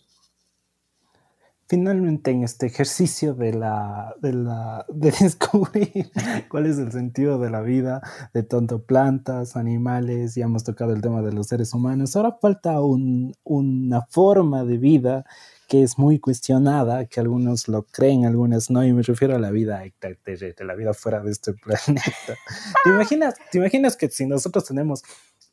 finalmente 1.67 2.31
en 2.31 2.45
este 2.45 2.67
ejercicio 2.67 3.35
de, 3.35 3.55
la, 3.55 4.15
de, 4.21 5.11
descubrir 5.21 6.11
cuál 6.49 6.67
es 6.67 6.79
el 6.79 6.93
sentido 6.93 7.39
de 7.39 7.51
la 7.51 7.63
vida 7.63 8.03
de 8.33 8.43
tanto 8.43 8.83
plantas, 8.83 9.57
animales, 9.57 10.35
ya 10.35 10.45
hemos 10.45 10.65
tocado 10.65 10.93
el 10.93 11.01
tema 11.01 11.23
de 11.23 11.33
los 11.33 11.49
seres 11.49 11.73
humanos, 11.75 12.17
ahora 12.17 12.39
falta 12.41 12.81
un, 12.81 13.35
una 13.45 14.03
forma 14.11 14.65
de 14.65 14.79
vida 14.79 15.25
que 15.69 15.83
es 15.83 15.99
muy 15.99 16.19
cuestionada, 16.19 17.07
que 17.07 17.21
algunos 17.21 17.69
lo 17.69 17.85
creen, 17.85 18.27
algunos 18.27 18.71
no, 18.71 18.85
y 18.85 18.93
me 18.93 19.03
refiero 19.03 19.35
a 19.35 19.39
la 19.39 19.51
vida 19.51 19.85
extraterrestre, 19.85 20.67
la 20.67 20.75
vida 20.75 20.93
fuera 20.93 21.21
de 21.21 21.31
este 21.31 21.53
planeta. 21.65 22.37
¿Te 22.85 22.91
imaginas, 22.91 23.35
¿Te 23.51 23.59
imaginas 23.59 23.97
que 23.97 24.11
si 24.11 24.27
nosotros 24.27 24.65
tenemos 24.65 25.03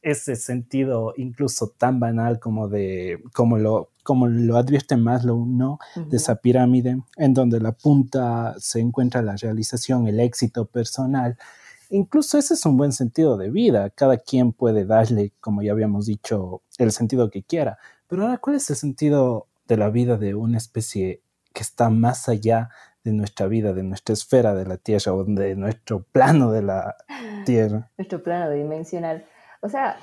ese 0.02 0.36
sentido 0.36 1.14
incluso 1.18 1.68
tan 1.78 2.00
banal 2.00 2.40
como 2.40 2.68
de 2.68 3.22
como 3.34 3.58
lo 3.58 3.90
como 4.04 4.28
lo 4.28 4.58
advierte 4.58 4.98
Maslow 4.98 5.46
no 5.46 5.80
de 5.96 6.18
esa 6.18 6.36
pirámide 6.36 7.02
en 7.18 7.34
donde 7.34 7.60
la 7.60 7.72
punta 7.72 8.56
se 8.58 8.80
encuentra 8.80 9.22
la 9.22 9.36
realización 9.36 10.08
el 10.08 10.20
éxito 10.20 10.66
personal 10.66 11.38
incluso 11.90 12.38
ese 12.38 12.56
es 12.56 12.66
un 12.66 12.78
buen 12.78 12.94
sentido 12.94 13.38
de 13.38 13.52
vida 13.52 13.92
cada 13.92 14.18
quien 14.18 14.54
puede 14.54 14.86
darle 14.86 15.34
como 15.40 15.62
ya 15.62 15.72
habíamos 15.72 16.08
dicho 16.08 16.62
el 16.80 16.92
sentido 16.92 17.30
que 17.30 17.44
quiera 17.44 17.78
pero 18.08 18.24
ahora 18.24 18.40
cuál 18.40 18.56
es 18.56 18.70
el 18.72 18.76
sentido 18.76 19.48
de 19.68 19.78
la 19.78 19.90
vida 19.90 20.18
de 20.18 20.34
una 20.36 20.58
especie 20.58 21.22
que 21.54 21.62
está 21.62 21.90
más 21.90 22.28
allá 22.30 22.70
de 23.04 23.14
nuestra 23.14 23.48
vida, 23.48 23.74
de 23.74 23.84
nuestra 23.84 24.14
esfera 24.14 24.54
de 24.54 24.66
la 24.66 24.78
Tierra 24.78 25.14
o 25.14 25.24
de 25.24 25.56
nuestro 25.56 26.04
plano 26.12 26.52
de 26.52 26.62
la 26.62 26.96
Tierra. 27.46 27.90
Nuestro 27.98 28.22
plano 28.22 28.52
dimensional. 28.52 29.26
O 29.62 29.70
sea, 29.70 29.98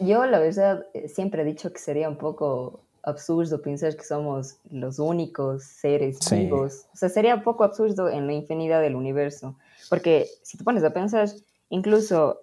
yo 0.00 0.26
la 0.26 0.38
verdad 0.38 0.86
eh, 0.94 1.08
siempre 1.08 1.42
he 1.42 1.44
dicho 1.44 1.72
que 1.72 1.78
sería 1.78 2.08
un 2.08 2.16
poco 2.16 2.80
absurdo 3.02 3.60
pensar 3.62 3.96
que 3.96 4.04
somos 4.04 4.58
los 4.70 4.98
únicos 4.98 5.64
seres 5.64 6.18
vivos. 6.30 6.86
O 6.92 6.96
sea, 6.96 7.08
sería 7.08 7.34
un 7.34 7.42
poco 7.42 7.64
absurdo 7.64 8.08
en 8.08 8.26
la 8.26 8.32
infinidad 8.32 8.80
del 8.80 8.94
universo. 8.94 9.56
Porque 9.90 10.26
si 10.42 10.56
te 10.56 10.64
pones 10.64 10.84
a 10.84 10.92
pensar, 10.92 11.28
incluso 11.68 12.40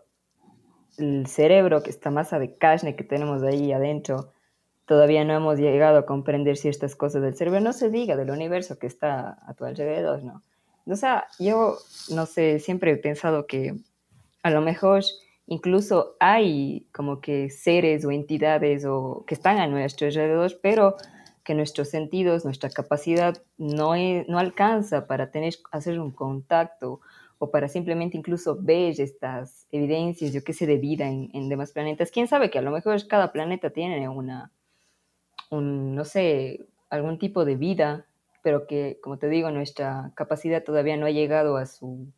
el 0.98 1.28
cerebro, 1.28 1.82
que 1.82 1.90
está 1.90 2.12
masa 2.12 2.40
de 2.40 2.56
carne 2.56 2.96
que 2.96 3.06
tenemos 3.06 3.42
ahí 3.44 3.72
adentro, 3.72 4.34
todavía 4.86 5.24
no 5.24 5.34
hemos 5.34 5.60
llegado 5.60 6.00
a 6.00 6.06
comprender 6.06 6.58
ciertas 6.58 6.96
cosas 6.96 7.22
del 7.22 7.36
cerebro, 7.36 7.62
no 7.62 7.74
se 7.74 7.90
diga 7.90 8.18
del 8.18 8.32
universo 8.32 8.80
que 8.80 8.88
está 8.88 9.38
a 9.46 9.54
tu 9.54 9.64
alrededor, 9.64 10.24
¿no? 10.24 10.44
O 10.86 10.96
sea, 10.96 11.28
yo, 11.38 11.78
no 12.10 12.26
sé, 12.26 12.60
siempre 12.60 12.92
he 12.92 12.98
pensado 12.98 13.46
que 13.46 13.76
a 14.42 14.50
lo 14.50 14.62
mejor 14.62 15.04
incluso 15.50 16.16
hay 16.20 16.88
como 16.94 17.22
que 17.22 17.50
seres 17.50 18.06
o 18.06 18.12
entidades 18.12 18.86
o 18.86 19.24
que 19.28 19.34
están 19.34 19.58
a 19.58 19.68
nuestro 19.68 20.08
alrededor, 20.08 20.60
pero 20.62 20.96
que 21.44 21.56
nuestros 21.56 21.90
sentidos, 21.90 22.46
nuestra 22.46 22.70
capacidad 22.70 23.42
no, 23.58 23.96
no 24.28 24.40
alcanza 24.40 25.08
para 25.08 25.32
tener, 25.32 25.56
hacer 25.72 26.00
un 26.00 26.12
contacto 26.12 27.02
o 27.40 27.50
para 27.50 27.68
simplemente 27.68 28.16
incluso 28.16 28.58
ver 28.62 29.02
estas 29.02 29.66
evidencias, 29.72 30.34
yo 30.34 30.44
qué 30.44 30.54
sé, 30.54 30.68
de 30.68 30.78
vida 30.78 31.08
en, 31.08 31.32
en, 31.34 31.50
demás 31.50 31.72
planetas. 31.72 32.12
¿Quién 32.12 32.28
sabe 32.28 32.52
que 32.52 32.60
a 32.60 32.62
lo 32.62 32.70
mejor 32.70 33.08
cada 33.08 33.32
planeta 33.32 33.72
tiene 33.72 34.08
una, 34.08 34.52
un, 35.50 35.96
no 35.96 36.06
sé, 36.06 36.68
algún 36.92 37.18
tipo 37.18 37.44
de 37.44 37.56
vida, 37.56 38.06
pero 38.44 38.68
que, 38.68 39.00
como 39.02 39.18
te 39.18 39.30
digo, 39.30 39.50
nuestra 39.50 40.12
capacidad 40.16 40.64
todavía 40.64 40.98
no 40.98 41.08
ha 41.08 41.12
llegado 41.12 41.58
a 41.58 41.66
su 41.66 42.12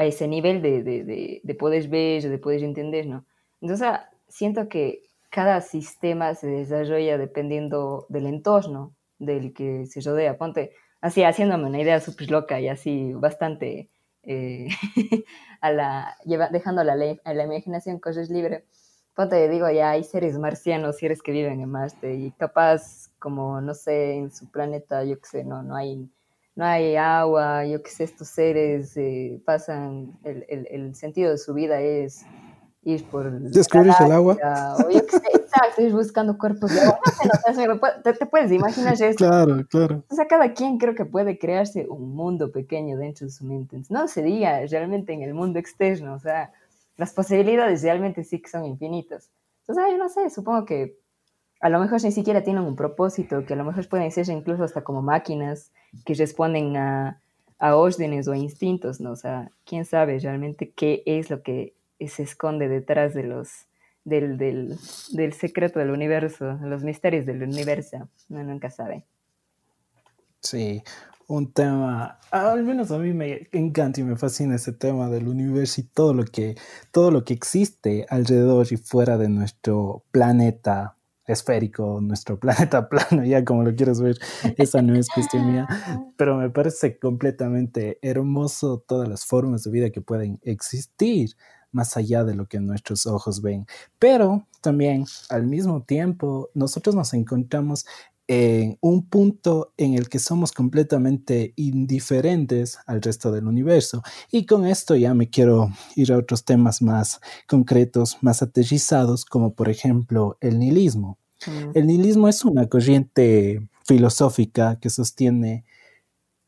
a 0.00 0.06
ese 0.06 0.26
nivel 0.26 0.62
de, 0.62 0.82
de, 0.82 1.42
de, 1.44 1.54
poder 1.56 1.86
ver, 1.88 2.22
de 2.22 2.38
poder 2.38 2.64
entender, 2.64 3.06
¿no? 3.06 3.26
Entonces, 3.60 3.86
siento 4.28 4.66
que 4.66 5.02
cada 5.28 5.60
sistema 5.60 6.34
se 6.34 6.46
desarrolla 6.46 7.18
dependiendo 7.18 8.06
del 8.08 8.24
entorno 8.24 8.94
del 9.18 9.52
que 9.52 9.84
se 9.84 10.00
rodea. 10.00 10.38
Ponte, 10.38 10.72
así 11.02 11.22
haciéndome 11.22 11.66
una 11.66 11.82
idea 11.82 12.00
súper 12.00 12.30
loca 12.30 12.58
y 12.58 12.68
así 12.68 13.12
bastante 13.12 13.90
eh, 14.22 14.68
a 15.60 15.70
la, 15.70 16.16
lleva, 16.24 16.48
dejando 16.48 16.82
la, 16.82 16.94
a 17.22 17.34
la 17.34 17.44
imaginación 17.44 17.98
cosas 17.98 18.30
libre. 18.30 18.64
Ponte, 19.14 19.50
digo, 19.50 19.68
ya 19.68 19.90
hay 19.90 20.02
seres 20.02 20.38
marcianos, 20.38 20.96
seres 20.96 21.20
que 21.20 21.32
viven 21.32 21.60
en 21.60 21.68
Marte 21.68 22.14
y 22.14 22.30
capaz 22.30 23.10
como, 23.18 23.60
no 23.60 23.74
sé, 23.74 24.14
en 24.14 24.32
su 24.32 24.50
planeta, 24.50 25.04
yo 25.04 25.20
qué 25.20 25.28
sé, 25.28 25.44
no, 25.44 25.62
no 25.62 25.76
hay 25.76 26.08
no 26.60 26.66
hay 26.66 26.94
agua, 26.94 27.64
yo 27.64 27.82
qué 27.82 27.88
sé, 27.88 28.04
estos 28.04 28.28
seres 28.28 28.94
eh, 28.98 29.40
pasan, 29.46 30.12
el, 30.24 30.44
el, 30.46 30.68
el, 30.70 30.94
sentido 30.94 31.30
de 31.30 31.38
su 31.38 31.54
vida 31.54 31.80
es 31.80 32.26
ir 32.82 33.02
por... 33.06 33.30
Descubrir 33.40 33.94
el 33.98 34.12
agua. 34.12 34.36
O 34.76 34.90
yo 34.90 35.06
qué 35.06 35.10
sé, 35.10 35.22
exacto, 35.36 35.80
ir 35.80 35.94
buscando 35.94 36.36
cuerpos 36.36 36.74
de 36.74 36.82
agua. 36.82 37.00
te, 38.04 38.12
te, 38.12 38.26
puedes 38.26 38.52
imaginar 38.52 38.92
eso. 38.92 39.16
Claro, 39.16 39.66
claro. 39.70 40.04
O 40.10 40.14
sea, 40.14 40.26
cada 40.26 40.52
quien 40.52 40.76
creo 40.76 40.94
que 40.94 41.06
puede 41.06 41.38
crearse 41.38 41.86
un 41.88 42.14
mundo 42.14 42.52
pequeño 42.52 42.98
dentro 42.98 43.26
de 43.26 43.32
su 43.32 43.46
mente. 43.46 43.80
No 43.88 44.06
se 44.06 44.22
diga 44.22 44.60
realmente 44.66 45.14
en 45.14 45.22
el 45.22 45.32
mundo 45.32 45.58
externo, 45.58 46.12
o 46.12 46.18
sea, 46.18 46.52
las 46.98 47.14
posibilidades 47.14 47.82
realmente 47.82 48.22
sí 48.22 48.42
que 48.42 48.50
son 48.50 48.66
infinitas. 48.66 49.30
Entonces, 49.66 49.92
yo 49.92 49.96
no 49.96 50.10
sé, 50.10 50.28
supongo 50.28 50.66
que 50.66 50.98
a 51.60 51.68
lo 51.68 51.78
mejor 51.78 52.02
ni 52.02 52.12
siquiera 52.12 52.42
tienen 52.42 52.62
un 52.62 52.76
propósito, 52.76 53.44
que 53.44 53.52
a 53.52 53.56
lo 53.56 53.64
mejor 53.64 53.86
pueden 53.88 54.10
ser 54.10 54.28
incluso 54.28 54.64
hasta 54.64 54.82
como 54.82 55.02
máquinas 55.02 55.72
que 56.04 56.14
responden 56.14 56.76
a, 56.76 57.20
a 57.58 57.76
órdenes 57.76 58.26
o 58.28 58.32
a 58.32 58.38
instintos, 58.38 59.00
¿no? 59.00 59.12
O 59.12 59.16
sea, 59.16 59.50
quién 59.66 59.84
sabe 59.84 60.18
realmente 60.18 60.70
qué 60.70 61.02
es 61.04 61.30
lo 61.30 61.42
que 61.42 61.74
se 62.08 62.22
esconde 62.22 62.68
detrás 62.68 63.12
de 63.12 63.24
los, 63.24 63.66
del, 64.04 64.38
del, 64.38 64.78
del 65.12 65.32
secreto 65.34 65.78
del 65.78 65.90
universo, 65.90 66.58
los 66.62 66.82
misterios 66.82 67.26
del 67.26 67.42
universo, 67.42 68.08
uno 68.30 68.42
nunca 68.42 68.70
sabe. 68.70 69.04
Sí, 70.40 70.82
un 71.26 71.52
tema, 71.52 72.18
al 72.30 72.64
menos 72.64 72.90
a 72.90 72.98
mí 72.98 73.12
me 73.12 73.48
encanta 73.52 74.00
y 74.00 74.04
me 74.04 74.16
fascina 74.16 74.56
ese 74.56 74.72
tema 74.72 75.10
del 75.10 75.28
universo 75.28 75.82
y 75.82 75.84
todo 75.84 76.14
lo 76.14 76.24
que, 76.24 76.56
todo 76.90 77.10
lo 77.10 77.24
que 77.24 77.34
existe 77.34 78.06
alrededor 78.08 78.66
y 78.70 78.78
fuera 78.78 79.18
de 79.18 79.28
nuestro 79.28 80.02
planeta 80.10 80.96
esférico, 81.32 82.00
nuestro 82.00 82.38
planeta 82.38 82.88
plano, 82.90 83.24
ya 83.24 83.44
como 83.44 83.62
lo 83.62 83.74
quieres 83.74 84.00
ver, 84.00 84.18
esa 84.56 84.82
no 84.82 84.94
es 84.94 85.08
cuestión 85.08 85.52
mía, 85.52 85.66
pero 86.16 86.36
me 86.36 86.50
parece 86.50 86.98
completamente 86.98 87.98
hermoso 88.02 88.84
todas 88.86 89.08
las 89.08 89.24
formas 89.24 89.64
de 89.64 89.70
vida 89.70 89.90
que 89.90 90.00
pueden 90.00 90.40
existir 90.42 91.30
más 91.72 91.96
allá 91.96 92.24
de 92.24 92.34
lo 92.34 92.46
que 92.46 92.60
nuestros 92.60 93.06
ojos 93.06 93.42
ven. 93.42 93.66
Pero 93.98 94.46
también 94.60 95.04
al 95.28 95.46
mismo 95.46 95.82
tiempo 95.82 96.50
nosotros 96.54 96.94
nos 96.94 97.14
encontramos 97.14 97.86
en 98.32 98.78
un 98.80 99.08
punto 99.08 99.74
en 99.76 99.94
el 99.94 100.08
que 100.08 100.20
somos 100.20 100.52
completamente 100.52 101.52
indiferentes 101.56 102.78
al 102.86 103.02
resto 103.02 103.32
del 103.32 103.48
universo. 103.48 104.04
Y 104.30 104.46
con 104.46 104.66
esto 104.66 104.94
ya 104.94 105.14
me 105.14 105.28
quiero 105.28 105.70
ir 105.96 106.12
a 106.12 106.18
otros 106.18 106.44
temas 106.44 106.80
más 106.80 107.20
concretos, 107.48 108.18
más 108.20 108.40
aterrizados, 108.40 109.24
como 109.24 109.54
por 109.54 109.68
ejemplo 109.68 110.38
el 110.40 110.60
nihilismo. 110.60 111.18
Mm. 111.44 111.70
El 111.74 111.86
nihilismo 111.88 112.28
es 112.28 112.44
una 112.44 112.68
corriente 112.68 113.68
filosófica 113.84 114.78
que 114.78 114.90
sostiene, 114.90 115.64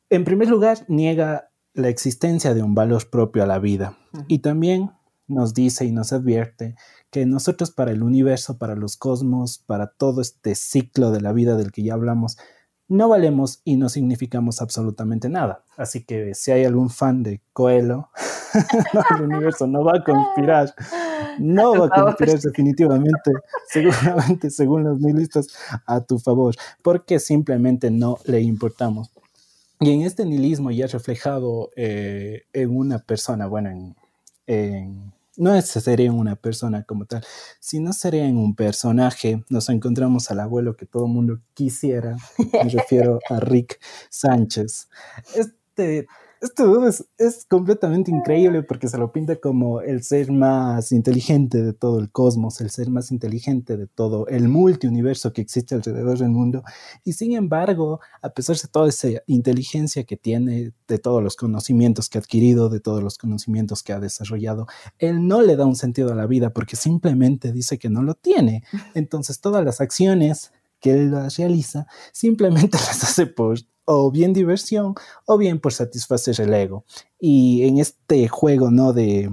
en 0.08 0.22
primer 0.22 0.48
lugar, 0.50 0.84
niega 0.86 1.50
la 1.74 1.88
existencia 1.88 2.54
de 2.54 2.62
un 2.62 2.76
valor 2.76 3.10
propio 3.10 3.42
a 3.42 3.46
la 3.46 3.58
vida 3.58 3.98
y 4.28 4.38
también 4.38 4.92
nos 5.32 5.54
dice 5.54 5.84
y 5.84 5.92
nos 5.92 6.12
advierte 6.12 6.76
que 7.10 7.26
nosotros 7.26 7.70
para 7.70 7.90
el 7.90 8.02
universo, 8.02 8.58
para 8.58 8.74
los 8.76 8.96
cosmos, 8.96 9.58
para 9.58 9.88
todo 9.88 10.20
este 10.20 10.54
ciclo 10.54 11.10
de 11.10 11.20
la 11.20 11.32
vida 11.32 11.56
del 11.56 11.72
que 11.72 11.82
ya 11.82 11.94
hablamos, 11.94 12.38
no 12.88 13.08
valemos 13.08 13.60
y 13.64 13.76
no 13.76 13.88
significamos 13.88 14.60
absolutamente 14.60 15.28
nada. 15.28 15.64
Así 15.76 16.04
que 16.04 16.34
si 16.34 16.52
hay 16.52 16.64
algún 16.64 16.90
fan 16.90 17.22
de 17.22 17.40
Coelho, 17.52 18.10
el 19.16 19.22
universo 19.22 19.66
no 19.66 19.84
va 19.84 19.92
a 19.96 20.04
conspirar 20.04 20.74
no 21.38 21.78
va 21.78 21.86
a 21.86 22.02
conspirar 22.02 22.40
definitivamente, 22.40 23.30
seguramente, 23.68 24.50
según 24.50 24.84
los 24.84 25.00
nihilistas, 25.00 25.48
a 25.86 26.00
tu 26.00 26.18
favor, 26.18 26.54
porque 26.82 27.18
simplemente 27.18 27.90
no 27.90 28.18
le 28.24 28.40
importamos. 28.40 29.10
Y 29.80 29.90
en 29.90 30.02
este 30.02 30.24
nihilismo 30.24 30.70
ya 30.70 30.86
reflejado 30.86 31.70
eh, 31.76 32.42
en 32.52 32.76
una 32.76 33.00
persona, 33.00 33.46
bueno, 33.46 33.70
en, 33.70 33.96
en, 34.46 35.12
no 35.36 35.60
sería 35.62 36.06
en 36.06 36.14
una 36.14 36.36
persona 36.36 36.84
como 36.84 37.06
tal, 37.06 37.24
sino 37.60 37.92
sería 37.92 38.26
en 38.26 38.36
un 38.36 38.54
personaje. 38.54 39.44
Nos 39.48 39.68
encontramos 39.68 40.30
al 40.30 40.40
abuelo 40.40 40.76
que 40.76 40.86
todo 40.86 41.06
el 41.06 41.12
mundo 41.12 41.40
quisiera, 41.54 42.16
me 42.52 42.68
refiero 42.68 43.18
a 43.28 43.40
Rick 43.40 43.80
Sánchez. 44.10 44.88
Este 45.34 46.06
este 46.42 46.64
dude 46.64 46.92
es, 47.18 47.46
completamente 47.48 48.10
increíble 48.10 48.64
porque 48.64 48.88
se 48.88 48.98
lo 48.98 49.12
pinta 49.12 49.36
como 49.36 49.80
el 49.80 50.02
ser 50.02 50.32
más 50.32 50.90
inteligente 50.90 51.62
de 51.62 51.72
todo 51.72 52.00
el 52.00 52.10
cosmos, 52.10 52.60
el 52.60 52.70
ser 52.70 52.90
más 52.90 53.12
inteligente 53.12 53.76
de 53.76 53.86
todo 53.86 54.26
el 54.26 54.48
multiuniverso 54.48 55.32
que 55.32 55.40
existe 55.40 55.76
alrededor 55.76 56.18
del 56.18 56.30
mundo. 56.30 56.64
Y 57.04 57.12
sin 57.12 57.32
embargo, 57.34 58.00
a 58.20 58.30
pesar 58.30 58.56
de 58.56 58.68
toda 58.68 58.88
esa 58.88 59.08
inteligencia 59.26 60.02
que 60.02 60.16
tiene, 60.16 60.72
de 60.88 60.98
todos 60.98 61.22
los 61.22 61.36
conocimientos 61.36 62.08
que 62.08 62.18
ha 62.18 62.20
adquirido, 62.20 62.68
de 62.68 62.80
todos 62.80 63.02
los 63.04 63.18
conocimientos 63.18 63.84
que 63.84 63.92
ha 63.92 64.00
desarrollado, 64.00 64.66
él 64.98 65.28
no 65.28 65.42
le 65.42 65.54
da 65.54 65.64
un 65.64 65.76
sentido 65.76 66.10
a 66.10 66.16
la 66.16 66.26
vida 66.26 66.50
porque 66.50 66.74
simplemente 66.74 67.52
dice 67.52 67.78
que 67.78 67.88
no 67.88 68.02
lo 68.02 68.14
tiene. 68.14 68.64
Entonces 68.94 69.40
todas 69.40 69.64
las 69.64 69.80
acciones 69.80 70.50
que 70.80 70.90
él 70.90 71.12
las 71.12 71.36
realiza 71.36 71.86
simplemente 72.12 72.76
las 72.88 73.04
hace 73.04 73.26
por 73.26 73.58
o 73.84 74.10
bien 74.10 74.32
diversión 74.32 74.94
o 75.26 75.38
bien 75.38 75.58
por 75.58 75.72
satisfacer 75.72 76.40
el 76.40 76.54
ego. 76.54 76.84
Y 77.18 77.62
en 77.64 77.78
este 77.78 78.28
juego, 78.28 78.70
¿no? 78.70 78.92
De, 78.92 79.28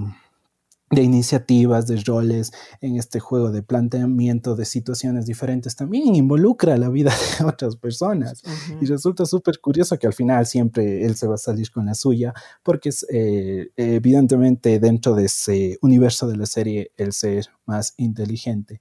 de 0.90 1.02
iniciativas, 1.02 1.86
de 1.86 2.02
roles, 2.04 2.52
en 2.80 2.96
este 2.96 3.20
juego 3.20 3.52
de 3.52 3.62
planteamiento 3.62 4.56
de 4.56 4.64
situaciones 4.64 5.24
diferentes, 5.24 5.76
también 5.76 6.16
involucra 6.16 6.76
la 6.76 6.88
vida 6.88 7.12
de 7.38 7.44
otras 7.44 7.76
personas. 7.76 8.42
Y 8.80 8.86
resulta 8.86 9.24
súper 9.24 9.60
curioso 9.60 9.96
que 9.98 10.08
al 10.08 10.12
final 10.12 10.46
siempre 10.46 11.04
él 11.04 11.14
se 11.14 11.28
va 11.28 11.36
a 11.36 11.38
salir 11.38 11.70
con 11.70 11.86
la 11.86 11.94
suya, 11.94 12.34
porque 12.64 12.88
es 12.88 13.06
eh, 13.08 13.70
evidentemente 13.76 14.80
dentro 14.80 15.14
de 15.14 15.26
ese 15.26 15.78
universo 15.80 16.26
de 16.26 16.36
la 16.36 16.46
serie 16.46 16.90
el 16.96 17.12
ser 17.12 17.46
más 17.66 17.94
inteligente. 17.96 18.80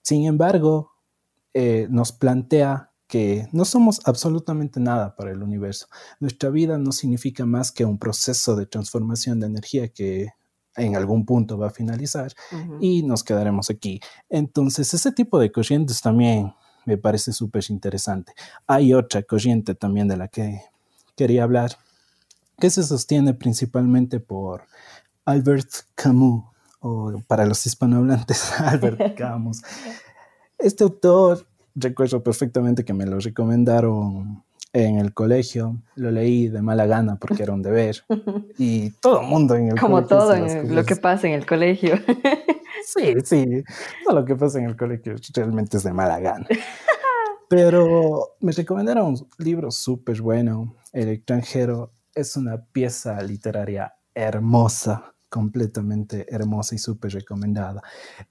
Sin 0.00 0.24
embargo, 0.24 0.92
eh, 1.52 1.86
nos 1.90 2.12
plantea 2.12 2.91
que 3.12 3.46
no 3.52 3.66
somos 3.66 4.00
absolutamente 4.06 4.80
nada 4.80 5.14
para 5.14 5.32
el 5.32 5.42
universo. 5.42 5.86
Nuestra 6.18 6.48
vida 6.48 6.78
no 6.78 6.92
significa 6.92 7.44
más 7.44 7.70
que 7.70 7.84
un 7.84 7.98
proceso 7.98 8.56
de 8.56 8.64
transformación 8.64 9.38
de 9.38 9.48
energía 9.48 9.88
que 9.88 10.30
en 10.76 10.96
algún 10.96 11.26
punto 11.26 11.58
va 11.58 11.66
a 11.66 11.70
finalizar 11.70 12.32
y 12.80 13.02
nos 13.02 13.22
quedaremos 13.22 13.68
aquí. 13.68 14.00
Entonces, 14.30 14.94
ese 14.94 15.12
tipo 15.12 15.38
de 15.38 15.52
corrientes 15.52 16.00
también 16.00 16.54
me 16.86 16.96
parece 16.96 17.34
súper 17.34 17.62
interesante. 17.68 18.32
Hay 18.66 18.94
otra 18.94 19.22
corriente 19.22 19.74
también 19.74 20.08
de 20.08 20.16
la 20.16 20.28
que 20.28 20.62
quería 21.14 21.42
hablar, 21.42 21.72
que 22.58 22.70
se 22.70 22.82
sostiene 22.82 23.34
principalmente 23.34 24.20
por 24.20 24.62
Albert 25.26 25.68
Camus, 25.94 26.44
o 26.80 27.12
para 27.26 27.44
los 27.44 27.66
hispanohablantes, 27.66 28.52
Albert 28.58 29.14
Camus. 29.18 29.60
Este 30.56 30.82
autor 30.82 31.46
recuerdo 31.74 32.22
perfectamente 32.22 32.84
que 32.84 32.94
me 32.94 33.06
lo 33.06 33.18
recomendaron 33.20 34.42
en 34.72 34.98
el 34.98 35.12
colegio, 35.12 35.76
lo 35.96 36.10
leí 36.10 36.48
de 36.48 36.62
mala 36.62 36.86
gana 36.86 37.16
porque 37.16 37.42
era 37.42 37.52
un 37.52 37.62
deber 37.62 38.02
y 38.58 38.90
todo 38.90 39.20
el 39.20 39.26
mundo 39.26 39.54
en 39.54 39.68
el 39.68 39.78
Como 39.78 40.04
todo 40.06 40.34
en 40.34 40.74
lo 40.74 40.84
que 40.84 40.96
pasa 40.96 41.28
en 41.28 41.34
el 41.34 41.46
colegio. 41.46 41.94
Sí, 42.84 43.14
sí. 43.24 43.62
Todo 44.04 44.20
lo 44.20 44.24
que 44.24 44.34
pasa 44.34 44.58
en 44.58 44.64
el 44.64 44.76
colegio 44.76 45.14
realmente 45.34 45.76
es 45.76 45.84
de 45.84 45.92
mala 45.92 46.18
gana. 46.18 46.46
Pero 47.48 48.34
me 48.40 48.50
recomendaron 48.50 49.06
un 49.06 49.28
libro 49.38 49.70
súper 49.70 50.20
bueno. 50.20 50.74
El 50.92 51.08
extranjero 51.10 51.92
es 52.12 52.36
una 52.36 52.64
pieza 52.64 53.22
literaria 53.22 53.94
hermosa, 54.14 55.14
completamente 55.32 56.26
hermosa 56.28 56.74
y 56.74 56.78
súper 56.78 57.12
recomendada. 57.12 57.82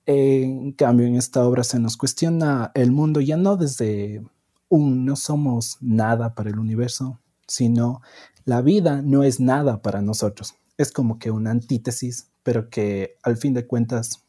En 0.06 0.72
cambio, 0.74 1.08
en 1.08 1.16
esta 1.16 1.44
obra 1.44 1.64
se 1.64 1.80
nos 1.80 1.98
cuestiona 1.98 2.72
el 2.76 2.92
mundo 2.92 3.22
ya 3.22 3.38
no 3.38 3.58
desde 3.58 4.24
un 4.70 5.04
no 5.04 5.16
somos 5.16 5.78
nada 5.82 6.36
para 6.36 6.52
el 6.52 6.60
universo, 6.60 7.20
sino 7.48 8.02
la 8.46 8.62
vida 8.62 9.02
no 9.02 9.24
es 9.24 9.40
nada 9.40 9.82
para 9.82 10.04
nosotros. 10.04 10.54
Es 10.78 10.92
como 10.92 11.18
que 11.18 11.32
una 11.32 11.50
antítesis, 11.50 12.28
pero 12.44 12.70
que 12.70 13.18
al 13.24 13.36
fin 13.36 13.56
de 13.56 13.66
cuentas 13.66 14.24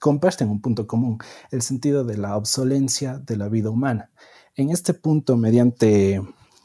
comparten 0.00 0.48
un 0.48 0.60
punto 0.60 0.88
común, 0.88 1.18
el 1.52 1.62
sentido 1.62 2.04
de 2.04 2.16
la 2.16 2.36
obsolencia 2.36 3.18
de 3.18 3.36
la 3.36 3.48
vida 3.48 3.70
humana. 3.70 4.10
En 4.56 4.70
este 4.70 4.94
punto, 4.94 5.36
mediante 5.36 6.20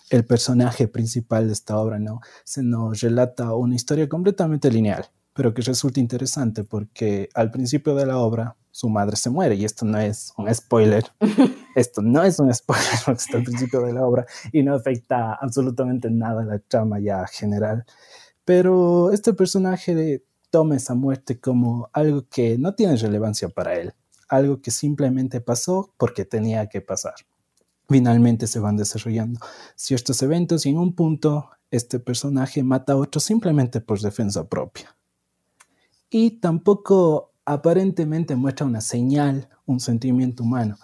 el 0.10 0.26
personaje 0.26 0.88
principal 0.88 1.48
de 1.48 1.54
esta 1.54 1.78
obra, 1.78 2.00
¿no? 2.00 2.22
Se 2.44 2.64
nos 2.64 3.00
relata 3.02 3.54
una 3.54 3.76
historia 3.76 4.10
completamente 4.10 4.72
lineal, 4.72 5.06
pero 5.36 5.54
que 5.54 5.62
resulta 5.62 6.00
interesante 6.00 6.64
porque 6.64 7.30
al 7.34 7.52
principio 7.52 7.94
de 7.94 8.06
la 8.06 8.18
obra 8.18 8.56
su 8.72 8.90
madre 8.90 9.18
se 9.18 9.30
muere 9.30 9.56
y 9.56 9.66
esto 9.66 9.86
no 9.86 10.00
es 10.00 10.34
un 10.38 10.54
spoiler. 10.54 11.04
Esto 11.76 12.02
no 12.02 12.24
es 12.24 12.40
un 12.40 12.54
spoiler 12.54 13.00
porque 13.06 13.22
está 13.22 13.38
al 13.38 13.44
principio 13.44 13.82
de 13.82 13.92
la 13.92 14.06
obra 14.06 14.26
y 14.54 14.64
no 14.64 14.76
afecta 14.76 15.34
absolutamente 15.34 16.10
nada 16.10 16.42
a 16.42 16.46
la 16.46 16.60
trama 16.60 17.00
ya 17.00 17.28
general. 17.28 17.86
Pero 18.46 19.12
este 19.12 19.34
personaje 19.34 20.24
toma 20.52 20.78
esa 20.78 20.94
muerte 20.94 21.38
como 21.38 21.90
algo 21.92 22.26
que 22.30 22.58
no 22.58 22.76
tiene 22.76 22.96
relevancia 22.96 23.50
para 23.50 23.76
él, 23.76 23.94
algo 24.30 24.62
que 24.62 24.72
simplemente 24.72 25.42
pasó 25.42 25.94
porque 25.98 26.24
tenía 26.24 26.68
que 26.70 26.80
pasar. 26.80 27.16
Finalmente 27.90 28.48
se 28.48 28.60
van 28.60 28.78
desarrollando 28.78 29.42
ciertos 29.76 30.22
eventos 30.22 30.66
y 30.66 30.70
en 30.70 30.78
un 30.78 30.96
punto 30.96 31.50
este 31.72 32.00
personaje 32.00 32.64
mata 32.64 32.94
a 32.94 32.98
otro 32.98 33.20
simplemente 33.20 33.82
por 33.82 34.00
defensa 34.00 34.48
propia. 34.48 34.96
Y 36.18 36.40
tampoco 36.40 37.34
aparentemente 37.44 38.38
muestra 38.38 38.66
una 38.66 38.80
señal, 38.80 39.50
un 39.66 39.82
sentimiento 39.82 40.44
humano. 40.44 40.78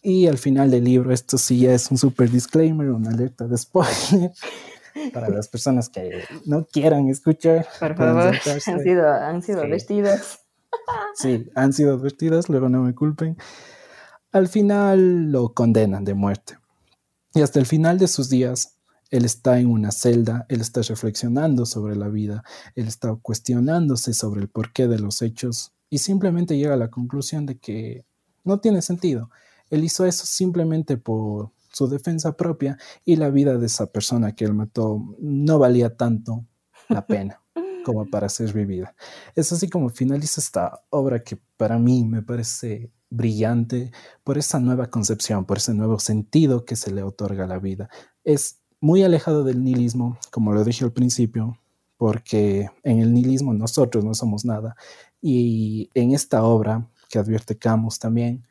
Y 0.00 0.28
al 0.28 0.38
final 0.38 0.70
del 0.70 0.84
libro, 0.84 1.12
esto 1.12 1.36
sí 1.36 1.60
ya 1.60 1.74
es 1.74 1.90
un 1.90 1.98
super 1.98 2.30
disclaimer, 2.30 2.88
una 2.88 3.10
alerta 3.10 3.46
de 3.46 3.58
spoiler 3.58 4.32
para 5.12 5.28
las 5.28 5.46
personas 5.46 5.90
que 5.90 6.24
no 6.46 6.64
quieran 6.64 7.10
escuchar. 7.10 7.66
Por 7.78 7.96
favor, 7.98 8.34
han 8.34 8.80
sido, 8.80 9.12
han 9.12 9.42
sido 9.42 9.68
vestidas. 9.68 10.46
Sí, 11.16 11.50
han 11.54 11.74
sido 11.74 11.92
advertidas, 11.92 12.48
luego 12.48 12.70
no 12.70 12.80
me 12.80 12.94
culpen. 12.94 13.36
Al 14.32 14.48
final 14.48 15.30
lo 15.30 15.52
condenan 15.52 16.06
de 16.06 16.14
muerte. 16.14 16.56
Y 17.34 17.42
hasta 17.42 17.58
el 17.58 17.66
final 17.66 17.98
de 17.98 18.08
sus 18.08 18.30
días, 18.30 18.77
él 19.10 19.24
está 19.24 19.58
en 19.58 19.68
una 19.68 19.90
celda, 19.90 20.46
él 20.48 20.60
está 20.60 20.82
reflexionando 20.82 21.66
sobre 21.66 21.96
la 21.96 22.08
vida, 22.08 22.42
él 22.74 22.88
está 22.88 23.14
cuestionándose 23.16 24.12
sobre 24.14 24.40
el 24.40 24.48
porqué 24.48 24.86
de 24.86 24.98
los 24.98 25.22
hechos 25.22 25.72
y 25.90 25.98
simplemente 25.98 26.56
llega 26.56 26.74
a 26.74 26.78
la 26.78 26.90
conclusión 26.90 27.46
de 27.46 27.58
que 27.58 28.04
no 28.44 28.60
tiene 28.60 28.82
sentido. 28.82 29.30
Él 29.70 29.84
hizo 29.84 30.04
eso 30.04 30.26
simplemente 30.26 30.96
por 30.96 31.52
su 31.72 31.88
defensa 31.88 32.36
propia 32.36 32.78
y 33.04 33.16
la 33.16 33.30
vida 33.30 33.56
de 33.56 33.66
esa 33.66 33.86
persona 33.86 34.34
que 34.34 34.44
él 34.44 34.54
mató 34.54 35.02
no 35.20 35.58
valía 35.58 35.96
tanto 35.96 36.44
la 36.88 37.06
pena 37.06 37.42
como 37.84 38.08
para 38.10 38.28
ser 38.28 38.52
vivida. 38.52 38.94
Es 39.34 39.52
así 39.52 39.68
como 39.68 39.90
finaliza 39.90 40.40
esta 40.40 40.82
obra 40.90 41.22
que 41.22 41.38
para 41.56 41.78
mí 41.78 42.04
me 42.04 42.22
parece 42.22 42.90
brillante 43.10 43.90
por 44.24 44.38
esa 44.38 44.60
nueva 44.60 44.90
concepción, 44.90 45.44
por 45.44 45.58
ese 45.58 45.74
nuevo 45.74 45.98
sentido 45.98 46.64
que 46.64 46.76
se 46.76 46.90
le 46.90 47.02
otorga 47.02 47.44
a 47.44 47.48
la 47.48 47.58
vida. 47.58 47.88
Es 48.24 48.57
muy 48.80 49.02
alejado 49.02 49.44
del 49.44 49.62
nihilismo, 49.62 50.18
como 50.30 50.52
lo 50.52 50.64
dije 50.64 50.84
al 50.84 50.92
principio, 50.92 51.58
porque 51.96 52.70
en 52.84 53.00
el 53.00 53.12
nihilismo 53.12 53.52
nosotros 53.54 54.04
no 54.04 54.14
somos 54.14 54.44
nada. 54.44 54.76
Y 55.20 55.90
en 55.94 56.12
esta 56.12 56.44
obra 56.44 56.88
que 57.08 57.18
advierte 57.18 57.56
Camus 57.56 57.98
también, 57.98 58.46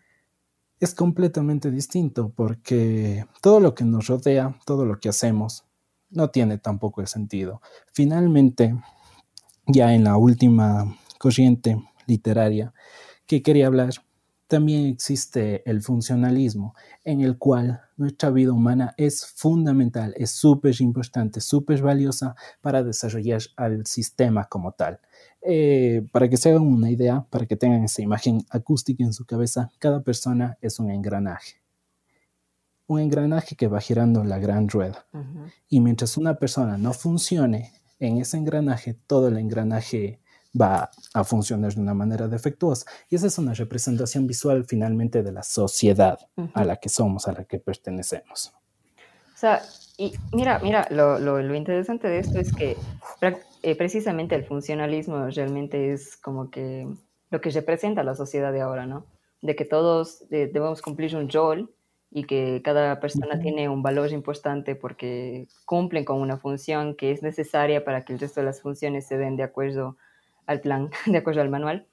es 0.80 0.94
completamente 0.94 1.72
distinto 1.72 2.30
porque 2.36 3.26
todo 3.42 3.60
lo 3.60 3.74
que 3.74 3.84
nos 3.84 4.08
rodea, 4.08 4.60
todo 4.66 4.86
lo 4.86 5.00
que 5.00 5.10
hacemos, 5.10 5.64
no 6.10 6.30
tiene 6.30 6.58
tampoco 6.58 7.02
el 7.02 7.08
sentido. 7.08 7.62
Finalmente, 7.94 8.76
ya 9.66 9.94
en 9.94 10.04
la 10.04 10.18
última 10.18 10.98
corriente 11.18 11.82
literaria 12.06 12.74
que 13.26 13.42
quería 13.42 13.68
hablar, 13.68 13.90
también 14.48 14.86
existe 14.86 15.70
el 15.70 15.82
funcionalismo, 15.82 16.74
en 17.04 17.22
el 17.22 17.38
cual 17.38 17.82
nuestra 17.98 18.30
vida 18.30 18.54
humana 18.54 18.94
es 18.98 19.26
fundamental, 19.26 20.14
es 20.18 20.32
súper 20.32 20.80
importante, 20.82 21.42
súper 21.42 21.82
valiosa 21.82 22.36
para 22.62 22.84
desarrollar 22.84 23.42
al 23.58 23.86
sistema 23.86 24.46
como 24.46 24.72
tal. 24.72 25.00
Eh, 25.42 26.08
para 26.12 26.30
que 26.30 26.38
se 26.38 26.50
hagan 26.50 26.64
una 26.64 26.90
idea, 26.90 27.26
para 27.30 27.46
que 27.46 27.58
tengan 27.58 27.84
esa 27.84 28.02
imagen 28.02 28.46
acústica 28.50 29.04
en 29.04 29.14
su 29.14 29.26
cabeza, 29.26 29.70
cada 29.80 30.02
persona 30.02 30.58
es 30.62 30.80
un 30.80 30.92
engranaje. 30.92 31.62
Un 32.88 33.02
engranaje 33.02 33.56
que 33.56 33.68
va 33.68 33.82
girando 33.82 34.24
la 34.24 34.40
gran 34.40 34.70
rueda. 34.70 35.06
Y 35.68 35.82
mientras 35.82 36.16
una 36.16 36.36
persona 36.36 36.78
no 36.78 36.94
funcione 36.94 37.74
en 38.00 38.18
ese 38.18 38.38
engranaje, 38.38 38.94
todo 38.94 39.28
el 39.28 39.38
engranaje 39.38 40.22
va 40.60 40.90
a 41.14 41.24
funcionar 41.24 41.74
de 41.74 41.82
una 41.82 41.94
manera 41.94 42.28
defectuosa. 42.28 42.86
Y 43.10 43.16
esa 43.16 43.28
es 43.28 43.38
una 43.38 43.54
representación 43.54 44.28
visual 44.28 44.66
finalmente 44.66 45.24
de 45.24 45.32
la 45.32 45.44
sociedad 45.44 46.20
a 46.54 46.66
la 46.66 46.78
que 46.78 46.90
somos, 46.90 47.28
a 47.28 47.34
la 47.34 47.44
que 47.46 47.60
pertenecemos. 47.60 48.54
O 49.34 49.40
sea, 49.40 49.62
y 49.98 50.14
mira, 50.34 50.60
mira, 50.60 50.88
lo, 50.92 51.20
lo, 51.20 51.42
lo 51.42 51.56
interesante 51.56 52.08
de 52.08 52.20
esto 52.20 52.40
es 52.40 52.54
que 52.54 52.76
eh, 53.64 53.76
precisamente 53.76 54.36
el 54.36 54.46
funcionalismo 54.46 55.28
realmente 55.28 55.94
es 55.94 56.18
como 56.18 56.50
que 56.50 56.88
lo 57.30 57.42
que 57.42 57.50
representa 57.50 58.04
la 58.04 58.16
sociedad 58.16 58.54
de 58.54 58.62
ahora, 58.62 58.86
¿no? 58.86 59.06
De 59.42 59.56
que 59.56 59.66
todos 59.66 60.24
eh, 60.32 60.50
debemos 60.52 60.82
cumplir 60.82 61.16
un 61.16 61.30
rol 61.30 61.72
y 62.10 62.24
que 62.24 62.62
cada 62.64 63.00
persona 63.00 63.40
tiene 63.40 63.70
un 63.70 63.84
valor 63.84 64.12
importante 64.12 64.76
porque 64.76 65.48
cumplen 65.66 66.06
con 66.06 66.22
una 66.22 66.38
función 66.38 66.96
que 66.96 67.12
es 67.12 67.22
necesaria 67.22 67.84
para 67.84 68.06
que 68.06 68.14
el 68.14 68.20
resto 68.20 68.40
de 68.40 68.46
las 68.46 68.62
funciones 68.62 69.08
se 69.08 69.18
den 69.18 69.36
de 69.36 69.44
acuerdo 69.44 69.98
al 70.48 70.62
plan, 70.62 70.90
de 71.06 71.18
acuerdo 71.18 71.42
al 71.42 71.50
manual. 71.50 71.86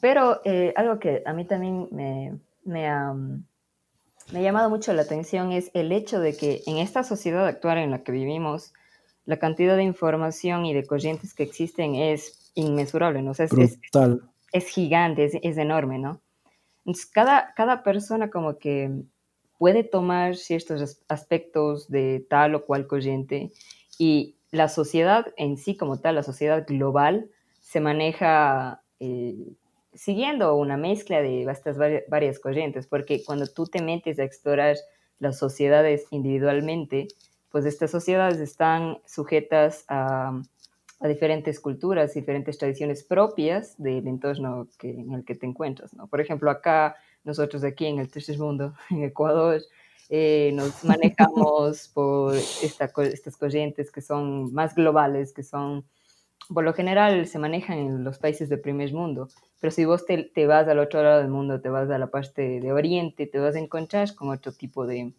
Pero 0.00 0.40
eh, 0.44 0.72
algo 0.76 0.98
que 0.98 1.22
a 1.24 1.32
mí 1.32 1.44
también 1.44 1.88
me, 1.92 2.36
me, 2.64 2.88
ha, 2.88 3.12
me, 3.14 4.38
ha, 4.38 4.42
llamado 4.42 4.68
mucho 4.68 4.92
la 4.92 5.02
atención 5.02 5.52
es 5.52 5.70
el 5.74 5.92
hecho 5.92 6.18
de 6.18 6.36
que 6.36 6.62
en 6.66 6.78
esta 6.78 7.04
sociedad 7.04 7.46
actual 7.46 7.78
en 7.78 7.92
la 7.92 8.02
que 8.02 8.10
vivimos, 8.10 8.72
la 9.24 9.38
cantidad 9.38 9.76
de 9.76 9.84
información 9.84 10.66
y 10.66 10.74
de 10.74 10.84
corrientes 10.84 11.34
que 11.34 11.44
existen 11.44 11.94
es 11.94 12.50
inmesurable, 12.54 13.22
¿no? 13.22 13.30
es, 13.30 13.78
es, 14.52 14.66
gigante, 14.66 15.24
es, 15.24 15.38
es, 15.40 15.56
enorme, 15.56 16.00
¿no? 16.00 16.20
Entonces, 16.84 17.06
cada, 17.06 17.54
cada 17.54 17.84
persona 17.84 18.28
como 18.28 18.58
que 18.58 18.90
puede 19.56 19.84
tomar 19.84 20.34
ciertos 20.34 21.00
aspectos 21.06 21.88
de 21.88 22.26
tal 22.28 22.56
o 22.56 22.64
cual 22.64 22.88
corriente 22.88 23.52
y 23.96 24.34
la 24.50 24.68
sociedad 24.68 25.32
en 25.36 25.56
sí 25.56 25.76
como 25.76 26.00
tal, 26.00 26.16
la 26.16 26.24
sociedad 26.24 26.66
global, 26.66 27.30
se 27.72 27.80
maneja 27.80 28.82
eh, 29.00 29.54
siguiendo 29.94 30.56
una 30.56 30.76
mezcla 30.76 31.22
de 31.22 31.44
estas 31.44 31.78
varias 32.06 32.38
corrientes, 32.38 32.86
porque 32.86 33.24
cuando 33.24 33.46
tú 33.46 33.64
te 33.64 33.80
metes 33.80 34.18
a 34.18 34.24
explorar 34.24 34.76
las 35.18 35.38
sociedades 35.38 36.04
individualmente, 36.10 37.08
pues 37.48 37.64
estas 37.64 37.90
sociedades 37.90 38.40
están 38.40 38.98
sujetas 39.06 39.86
a, 39.88 40.38
diferentes 41.00 41.60
culturas, 41.60 42.12
diferentes 42.12 42.58
tradiciones 42.58 43.02
propias 43.04 43.74
del 43.78 44.06
entorno 44.06 44.68
que, 44.78 44.90
en 44.90 45.14
el 45.14 45.24
que 45.24 45.34
te 45.34 45.46
encuentras. 45.46 45.94
¿no? 45.94 46.08
Por 46.08 46.20
ejemplo, 46.20 46.50
acá, 46.50 46.94
nosotros 47.24 47.64
aquí 47.64 47.86
en 47.86 48.00
el 48.00 48.10
tercer 48.10 48.38
mundo, 48.38 48.74
en 48.90 49.02
Ecuador, 49.02 49.62
eh, 50.10 50.52
nos 50.52 50.84
manejamos 50.84 51.88
por 51.94 52.36
estas 52.36 52.92
corrientes 53.38 53.90
que 53.90 54.02
son 54.02 54.52
más 54.52 54.74
globales, 54.74 55.32
que 55.32 55.42
son 55.42 55.86
por 56.52 56.64
lo 56.64 56.72
general 56.72 57.26
se 57.26 57.38
manejan 57.38 57.78
en 57.78 58.04
los 58.04 58.18
países 58.18 58.48
del 58.48 58.60
primer 58.60 58.92
mundo, 58.92 59.28
pero 59.60 59.70
si 59.70 59.84
vos 59.84 60.04
te, 60.06 60.46
vas 60.46 60.68
al 60.68 60.78
otro 60.78 61.02
lado 61.02 61.20
del 61.20 61.30
mundo, 61.30 61.60
te 61.60 61.68
vas 61.68 61.90
a 61.90 61.98
la 61.98 62.08
parte 62.08 62.60
de 62.60 62.72
Oriente, 62.72 63.26
te 63.26 63.38
vas 63.38 63.56
a 63.56 63.58
encontrar 63.58 64.14
con 64.14 64.30
otro 64.30 64.52
tipo 64.52 64.86
de, 64.86 65.12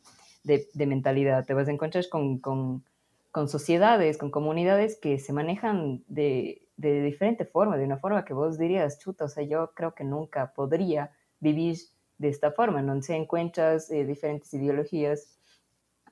de, 0.43 0.85
mentalidad, 0.85 1.45
te 1.45 1.53
vas 1.53 1.67
a 1.67 1.71
encontrar 1.71 2.07
con, 2.09 2.39
con, 2.39 2.83
con, 3.31 3.47
sociedades, 3.47 4.17
con 4.17 4.31
comunidades 4.31 4.99
que 4.99 5.19
se 5.19 5.33
manejan 5.33 6.03
de, 6.07 6.63
de 6.77 7.01
diferente 7.01 7.45
forma, 7.45 7.77
de 7.77 7.85
una 7.85 7.97
forma 7.97 8.25
que 8.25 8.33
vos 8.33 8.57
dirías, 8.57 8.99
chuta, 8.99 9.25
o 9.25 9.29
sea, 9.29 9.43
yo 9.43 9.71
creo 9.73 9.93
que 9.93 10.03
nunca 10.03 10.53
podría 10.53 11.11
vivir 11.39 11.77
de 12.17 12.29
esta 12.29 12.51
forma, 12.51 12.81
¿no? 12.81 13.01
Se 13.01 13.15
encuentras 13.15 13.91
eh, 13.91 14.05
diferentes 14.05 14.53
ideologías. 14.53 15.37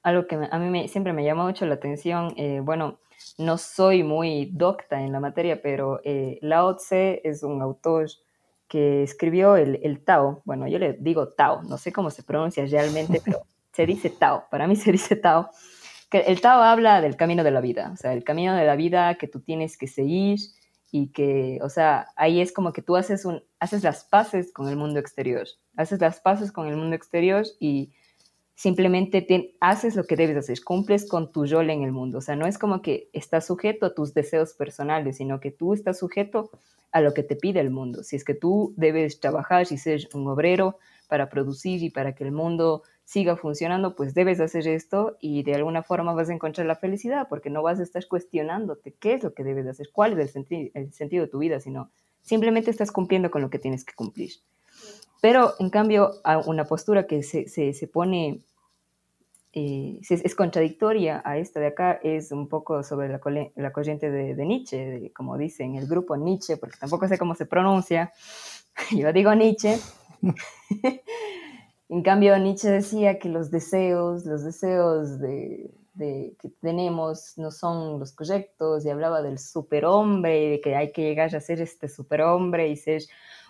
Algo 0.03 0.28
que 0.28 0.36
a 0.36 0.59
mí 0.59 0.69
me, 0.69 0.88
siempre 0.88 1.13
me 1.13 1.24
llama 1.24 1.45
mucho 1.45 1.65
la 1.65 1.76
atención, 1.76 2.34
eh, 2.38 2.59
bueno, 2.63 2.99
no 3.38 3.57
soy 3.57 4.03
muy 4.03 4.51
docta 4.53 5.01
en 5.01 5.11
la 5.11 5.19
materia, 5.19 5.61
pero 5.61 5.99
eh, 6.03 6.38
Lao 6.41 6.76
Tse 6.76 7.22
es 7.24 7.43
un 7.43 7.61
autor 7.61 8.07
que 8.67 9.03
escribió 9.03 9.57
el, 9.57 9.80
el 9.84 10.03
Tao. 10.03 10.41
Bueno, 10.45 10.67
yo 10.67 10.80
le 10.80 10.93
digo 10.93 11.30
Tao, 11.30 11.61
no 11.63 11.78
sé 11.78 11.91
cómo 11.91 12.09
se 12.09 12.24
pronuncia 12.24 12.65
realmente, 12.65 13.22
pero 13.24 13.41
se 13.74 13.86
dice 13.86 14.09
Tao. 14.09 14.45
Para 14.49 14.67
mí 14.67 14.76
se 14.76 14.91
dice 14.91 15.15
Tao. 15.15 15.49
Que 16.09 16.19
el 16.19 16.41
Tao 16.41 16.61
habla 16.61 17.01
del 17.01 17.15
camino 17.15 17.43
de 17.43 17.51
la 17.51 17.61
vida, 17.61 17.91
o 17.93 17.97
sea, 17.97 18.13
el 18.13 18.24
camino 18.24 18.55
de 18.55 18.65
la 18.65 18.76
vida 18.76 19.15
que 19.15 19.28
tú 19.28 19.41
tienes 19.41 19.78
que 19.78 19.88
seguir 19.88 20.39
y 20.91 21.07
que, 21.07 21.59
o 21.61 21.69
sea, 21.69 22.07
ahí 22.17 22.41
es 22.41 22.51
como 22.51 22.74
que 22.74 22.82
tú 22.82 22.97
haces, 22.97 23.24
un, 23.24 23.41
haces 23.59 23.84
las 23.84 24.03
paces 24.03 24.51
con 24.51 24.67
el 24.67 24.76
mundo 24.76 24.99
exterior, 24.99 25.47
haces 25.78 26.01
las 26.01 26.19
paces 26.19 26.51
con 26.51 26.67
el 26.67 26.76
mundo 26.76 26.95
exterior 26.95 27.45
y 27.59 27.93
simplemente 28.62 29.55
haces 29.59 29.95
lo 29.95 30.03
que 30.03 30.16
debes 30.16 30.38
hacer, 30.38 30.64
cumples 30.64 31.09
con 31.09 31.32
tu 31.32 31.45
rol 31.45 31.72
en 31.72 31.82
el 31.82 31.91
mundo, 31.91 32.20
o 32.20 32.22
sea, 32.22 32.36
no 32.36 32.45
es 32.45 32.59
como 32.59 32.84
que 32.84 33.09
estás 33.12 33.47
sujeto 33.47 33.88
a 33.88 33.95
tus 33.95 34.14
deseos 34.14 34.53
personales, 34.53 35.18
sino 35.18 35.39
que 35.39 35.49
tú 35.49 35.74
estás 35.74 35.97
sujeto 35.97 36.51
a 36.91 37.01
lo 37.01 37.16
que 37.16 37.24
te 37.24 37.36
pide 37.36 37.59
el 37.59 37.72
mundo. 37.72 38.03
Si 38.03 38.16
es 38.16 38.24
que 38.24 38.36
tú 38.36 38.76
debes 38.78 39.20
trabajar 39.20 39.66
y 39.72 39.78
ser 39.80 40.07
un 40.14 40.28
obrero 40.28 40.78
para 41.07 41.28
producir 41.28 41.82
y 41.82 41.89
para 41.89 42.14
que 42.14 42.24
el 42.24 42.34
mundo 42.34 42.84
siga 43.03 43.36
funcionando, 43.36 43.95
pues 43.95 44.14
debes 44.14 44.39
hacer 44.39 44.68
esto 44.68 45.18
y 45.20 45.41
de 45.41 45.55
alguna 45.55 45.82
forma 45.82 46.14
vas 46.14 46.30
a 46.30 46.34
encontrar 46.34 46.68
la 46.68 46.76
felicidad, 46.76 47.28
porque 47.30 47.49
no 47.49 47.64
vas 47.64 47.80
a 47.80 47.84
estar 47.84 48.07
cuestionándote 48.07 48.93
qué 48.93 49.16
es 49.16 49.24
lo 49.24 49.34
que 49.34 49.43
debes 49.43 49.66
hacer, 49.66 49.89
cuál 49.91 50.20
es 50.20 50.36
el, 50.36 50.72
el 50.76 50.93
sentido 50.93 51.26
de 51.26 51.32
tu 51.32 51.39
vida, 51.39 51.59
sino 51.59 51.89
simplemente 52.22 52.70
estás 52.70 52.91
cumpliendo 52.91 53.32
con 53.32 53.41
lo 53.41 53.49
que 53.49 53.57
tienes 53.57 53.84
que 53.84 53.95
cumplir. 53.95 54.34
Pero 55.22 55.53
en 55.59 55.70
cambio, 55.70 56.14
a 56.24 56.39
una 56.39 56.66
postura 56.66 57.05
que 57.05 57.22
se, 57.22 57.47
se, 57.47 57.88
pone, 57.88 58.41
eh, 59.54 59.99
es 60.02 60.36
contradictoria 60.36 61.22
a 61.26 61.38
esta 61.38 61.60
de 61.60 61.68
acá, 61.68 61.99
es 62.04 62.32
un 62.32 62.47
poco 62.47 62.84
sobre 62.84 63.10
la, 63.10 63.20
la 63.56 63.72
corriente 63.72 64.10
de, 64.10 64.36
de 64.36 64.45
Nietzsche, 64.45 65.12
como 65.14 65.38
dicen, 65.38 65.76
el 65.76 65.88
grupo 65.88 66.16
Nietzsche, 66.16 66.58
porque 66.58 66.78
tampoco 66.80 67.08
sé 67.08 67.18
cómo 67.18 67.36
se 67.36 67.45
pronuncia, 67.45 68.12
yo 68.91 69.12
digo 69.14 69.34
Nietzsche. 69.34 69.78
En 71.91 72.04
cambio, 72.04 72.38
Nietzsche 72.39 72.70
decía 72.70 73.20
que 73.20 73.28
los 73.28 73.52
deseos, 73.52 74.26
los 74.26 74.45
deseos 74.45 75.20
de, 75.20 75.70
que 76.39 76.49
tenemos 76.62 77.34
no 77.36 77.52
son 77.52 77.99
los 77.99 78.14
correctos 78.14 78.86
y 78.86 78.89
hablaba 78.89 79.22
del 79.22 79.38
superhombre 79.38 80.41
y 80.41 80.49
de 80.52 80.62
que 80.62 80.78
hay 80.78 80.93
que 80.93 81.02
llegar 81.02 81.36
a 81.36 81.41
ser 81.41 81.60
este 81.60 81.89
superhombre 81.89 82.70
y 82.70 82.78
ser 82.78 83.02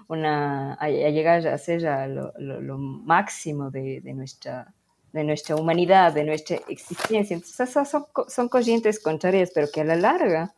una, 0.07 0.73
a, 0.73 0.89
llegar 0.89 1.45
a 1.45 1.57
ser 1.59 1.83
lo, 2.39 2.79
máximo 2.79 3.69
de, 3.69 4.01
nuestra, 4.15 4.73
de 5.13 5.23
nuestra 5.23 5.55
humanidad, 5.55 6.13
de 6.13 6.23
nuestra 6.23 6.57
existencia. 6.67 7.33
Entonces, 7.33 7.59
esas 7.59 7.89
son, 7.89 8.05
son 8.27 8.49
corrientes 8.49 8.99
contrarias, 8.99 9.51
pero 9.53 9.67
que 9.73 9.81
a 9.81 9.85
la 9.85 9.95
larga 9.95 10.53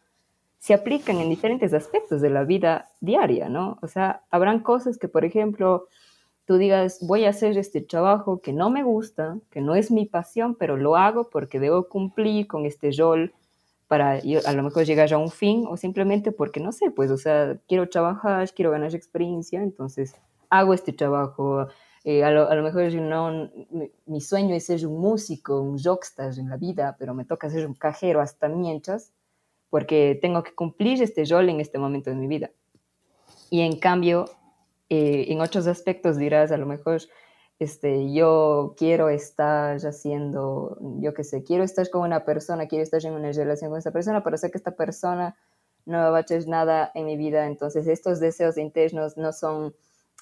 se 0.60 0.74
aplican 0.74 1.18
en 1.18 1.30
diferentes 1.30 1.74
aspectos 1.74 2.22
de 2.22 2.30
la 2.30 2.44
vida 2.46 2.90
diaria, 3.02 3.50
¿no? 3.50 3.80
O 3.82 3.88
sea, 3.88 4.24
habrán 4.32 4.60
cosas 4.60 4.98
que, 4.98 5.10
por 5.10 5.26
ejemplo, 5.26 5.88
tú 6.46 6.58
digas, 6.58 7.00
voy 7.02 7.26
a 7.26 7.30
hacer 7.30 7.58
este 7.58 7.82
trabajo 7.82 8.40
que 8.40 8.54
no 8.54 8.70
me 8.70 8.84
gusta, 8.84 9.38
que 9.50 9.60
no 9.60 9.76
es 9.76 9.92
mi 9.92 10.06
pasión, 10.06 10.56
pero 10.56 10.78
lo 10.78 10.96
hago 10.96 11.30
porque 11.30 11.60
debo 11.60 11.90
cumplir 11.90 12.48
con 12.48 12.66
este 12.66 12.92
rol 12.98 13.34
para 13.88 14.14
a 14.14 14.54
lo 14.54 14.64
mejor 14.64 14.86
llegar 14.86 15.14
a 15.14 15.18
un 15.18 15.30
fin 15.30 15.66
o 15.68 15.78
simplemente 15.78 16.32
porque 16.32 16.60
no 16.60 16.72
sé, 16.72 16.92
pues, 16.92 17.12
o 17.12 17.18
sea, 17.18 17.58
quiero 17.68 17.90
trabajar, 17.90 18.50
quiero 18.54 18.72
ganar 18.72 18.96
experiencia, 18.96 19.62
entonces 19.62 20.16
hago 20.50 20.74
este 20.74 20.94
trabajo. 20.94 21.68
Eh, 22.06 22.24
a, 22.24 22.32
lo, 22.32 22.50
a, 22.50 22.56
lo, 22.56 22.64
mejor 22.64 22.92
no, 22.96 23.50
mi, 24.06 24.20
sueño 24.20 24.54
es 24.56 24.66
ser 24.66 24.86
un 24.86 25.00
músico, 25.00 25.62
un 25.62 25.82
rockstar 25.82 26.38
en 26.38 26.50
la 26.50 26.58
vida, 26.58 26.98
pero 27.00 27.14
me 27.14 27.24
toca 27.24 27.50
ser 27.50 27.66
un 27.66 27.76
cajero 27.76 28.20
hasta 28.20 28.50
mientras, 28.50 29.14
porque 29.70 30.20
tengo 30.22 30.44
que 30.44 30.54
cumplir 30.54 31.02
este 31.02 31.24
rol 31.26 31.48
en 31.48 31.62
este 31.62 31.78
momento 31.78 32.10
de 32.10 32.18
mi 32.18 32.28
vida. 32.28 32.52
Y 33.50 33.62
en 33.62 33.80
cambio, 33.80 34.26
eh, 34.90 35.26
en 35.30 35.40
otros 35.40 35.66
aspectos 35.68 36.18
dirás, 36.18 36.52
a 36.52 36.58
lo 36.58 36.66
mejor, 36.66 37.02
este, 37.60 38.12
yo 38.12 38.76
quiero 38.78 39.08
estar 39.08 39.78
haciendo, 39.78 40.78
yo 41.00 41.14
qué 41.14 41.24
sé, 41.24 41.44
quiero 41.44 41.64
estar 41.64 41.90
con 41.90 42.02
una 42.02 42.26
persona, 42.26 42.68
quiero 42.68 42.84
estar 42.84 43.06
en 43.06 43.14
una 43.14 43.32
relación 43.32 43.70
con 43.70 43.80
esa 43.80 43.92
persona, 43.92 44.24
pero 44.24 44.38
sé 44.38 44.52
que 44.52 44.58
esta 44.58 44.76
persona 44.76 45.38
no 45.86 45.98
va 46.12 46.18
a 46.18 46.22
hacer 46.22 46.48
nada 46.48 46.92
en 46.96 47.06
mi 47.06 47.16
vida, 47.16 47.46
entonces 47.46 47.88
estos 47.88 48.20
deseos 48.20 48.58
internos 48.58 49.16
no 49.18 49.32
son 49.32 49.74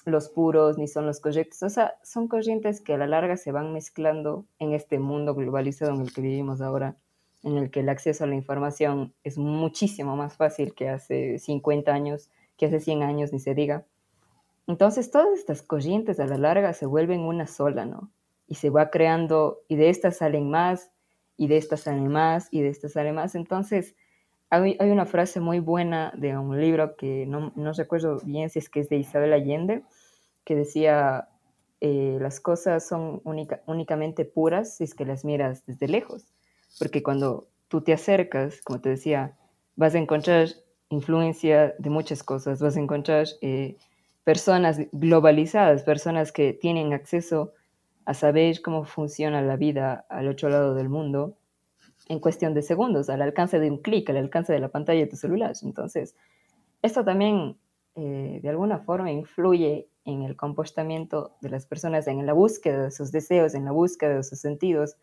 los 0.04 0.28
puros 0.28 0.78
ni 0.78 0.88
son 0.88 1.06
los 1.06 1.20
correctos, 1.20 1.62
o 1.62 1.70
sea, 1.70 1.94
son 2.02 2.28
corrientes 2.28 2.80
que 2.80 2.94
a 2.94 2.98
la 2.98 3.06
larga 3.06 3.36
se 3.36 3.52
van 3.52 3.72
mezclando 3.72 4.46
en 4.58 4.72
este 4.72 4.98
mundo 4.98 5.34
globalizado 5.34 5.94
en 5.94 6.00
el 6.00 6.12
que 6.12 6.20
vivimos 6.20 6.60
ahora, 6.60 6.96
en 7.42 7.56
el 7.56 7.70
que 7.70 7.80
el 7.80 7.88
acceso 7.88 8.24
a 8.24 8.26
la 8.26 8.34
información 8.34 9.14
es 9.22 9.38
muchísimo 9.38 10.16
más 10.16 10.36
fácil 10.36 10.74
que 10.74 10.88
hace 10.88 11.38
50 11.38 11.92
años, 11.92 12.30
que 12.56 12.66
hace 12.66 12.80
100 12.80 13.02
años, 13.02 13.32
ni 13.32 13.38
se 13.38 13.54
diga. 13.54 13.84
Entonces 14.66 15.10
todas 15.10 15.38
estas 15.38 15.62
corrientes 15.62 16.20
a 16.20 16.26
la 16.26 16.38
larga 16.38 16.72
se 16.72 16.86
vuelven 16.86 17.20
una 17.20 17.46
sola, 17.46 17.84
¿no? 17.84 18.10
Y 18.46 18.56
se 18.56 18.70
va 18.70 18.90
creando, 18.90 19.60
y 19.68 19.76
de 19.76 19.88
estas 19.88 20.18
salen 20.18 20.50
más, 20.50 20.90
y 21.36 21.48
de 21.48 21.56
estas 21.56 21.80
salen 21.80 22.08
más, 22.08 22.48
y 22.50 22.60
de 22.60 22.68
estas 22.68 22.92
salen 22.92 23.14
más. 23.14 23.34
Entonces 23.34 23.94
hay, 24.52 24.90
una 24.90 25.06
frase 25.06 25.40
muy 25.40 25.60
buena 25.60 26.12
de 26.16 26.36
un 26.36 26.60
libro 26.60 26.96
que 26.96 27.26
no, 27.26 27.52
recuerdo 27.72 28.20
bien 28.24 28.50
si 28.50 28.58
es 28.58 28.68
que 28.68 28.80
es 28.80 28.88
de 28.88 28.96
Isabel 28.96 29.32
Allende, 29.32 29.82
que 30.44 30.54
decía, 30.54 31.28
eh, 31.80 32.18
las 32.20 32.40
cosas 32.40 32.86
son 32.86 33.22
únicamente 33.24 34.24
puras 34.24 34.76
si 34.76 34.84
es 34.84 34.94
que 34.94 35.04
las 35.04 35.24
miras 35.24 35.64
desde 35.66 35.88
lejos, 35.88 36.26
porque 36.78 37.02
cuando 37.02 37.48
tú 37.68 37.80
te 37.80 37.92
acercas, 37.92 38.60
como 38.62 38.80
te 38.80 38.90
decía, 38.90 39.36
vas 39.76 39.94
a 39.94 39.98
encontrar 39.98 40.48
influencia 40.90 41.74
de 41.78 41.90
muchas 41.90 42.22
cosas, 42.22 42.60
vas 42.60 42.76
a 42.76 42.80
encontrar... 42.80 43.26
Eh, 43.40 43.76
personas 44.24 44.78
globalizadas, 44.92 45.82
personas 45.82 46.32
que 46.32 46.52
tienen 46.52 46.92
acceso 46.92 47.52
a 48.04 48.14
saber 48.14 48.62
cómo 48.62 48.84
funciona 48.84 49.42
la 49.42 49.56
vida 49.56 50.06
al 50.08 50.28
otro 50.28 50.48
lado 50.48 50.74
del 50.74 50.88
mundo 50.88 51.36
en 52.08 52.20
cuestión 52.20 52.54
de 52.54 52.62
segundos, 52.62 53.08
al 53.08 53.22
alcance 53.22 53.58
de 53.58 53.70
un 53.70 53.78
clic, 53.78 54.08
al 54.10 54.16
alcance 54.16 54.52
de 54.52 54.58
la 54.58 54.68
pantalla 54.68 55.00
de 55.00 55.06
tu 55.06 55.16
celular. 55.16 55.54
Entonces, 55.62 56.14
esto 56.82 57.04
también 57.04 57.56
eh, 57.94 58.40
de 58.42 58.48
alguna 58.48 58.78
forma 58.78 59.12
influye 59.12 59.88
en 60.04 60.22
el 60.22 60.36
comportamiento 60.36 61.36
de 61.40 61.50
las 61.50 61.66
personas, 61.66 62.06
en 62.08 62.24
la 62.26 62.32
búsqueda 62.32 62.84
de 62.84 62.90
sus 62.90 63.12
deseos, 63.12 63.54
en 63.54 63.64
la 63.64 63.72
búsqueda 63.72 64.16
de 64.16 64.22
sus 64.24 64.40
sentidos, 64.40 64.96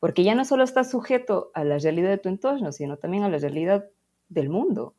porque 0.00 0.24
ya 0.24 0.34
no 0.34 0.44
solo 0.44 0.64
estás 0.64 0.90
sujeto 0.90 1.50
a 1.54 1.62
la 1.64 1.78
realidad 1.78 2.08
de 2.08 2.18
tu 2.18 2.28
entorno, 2.28 2.72
sino 2.72 2.96
también 2.96 3.22
a 3.22 3.28
la 3.28 3.38
realidad 3.38 3.88
del 4.28 4.48
mundo. 4.48 4.94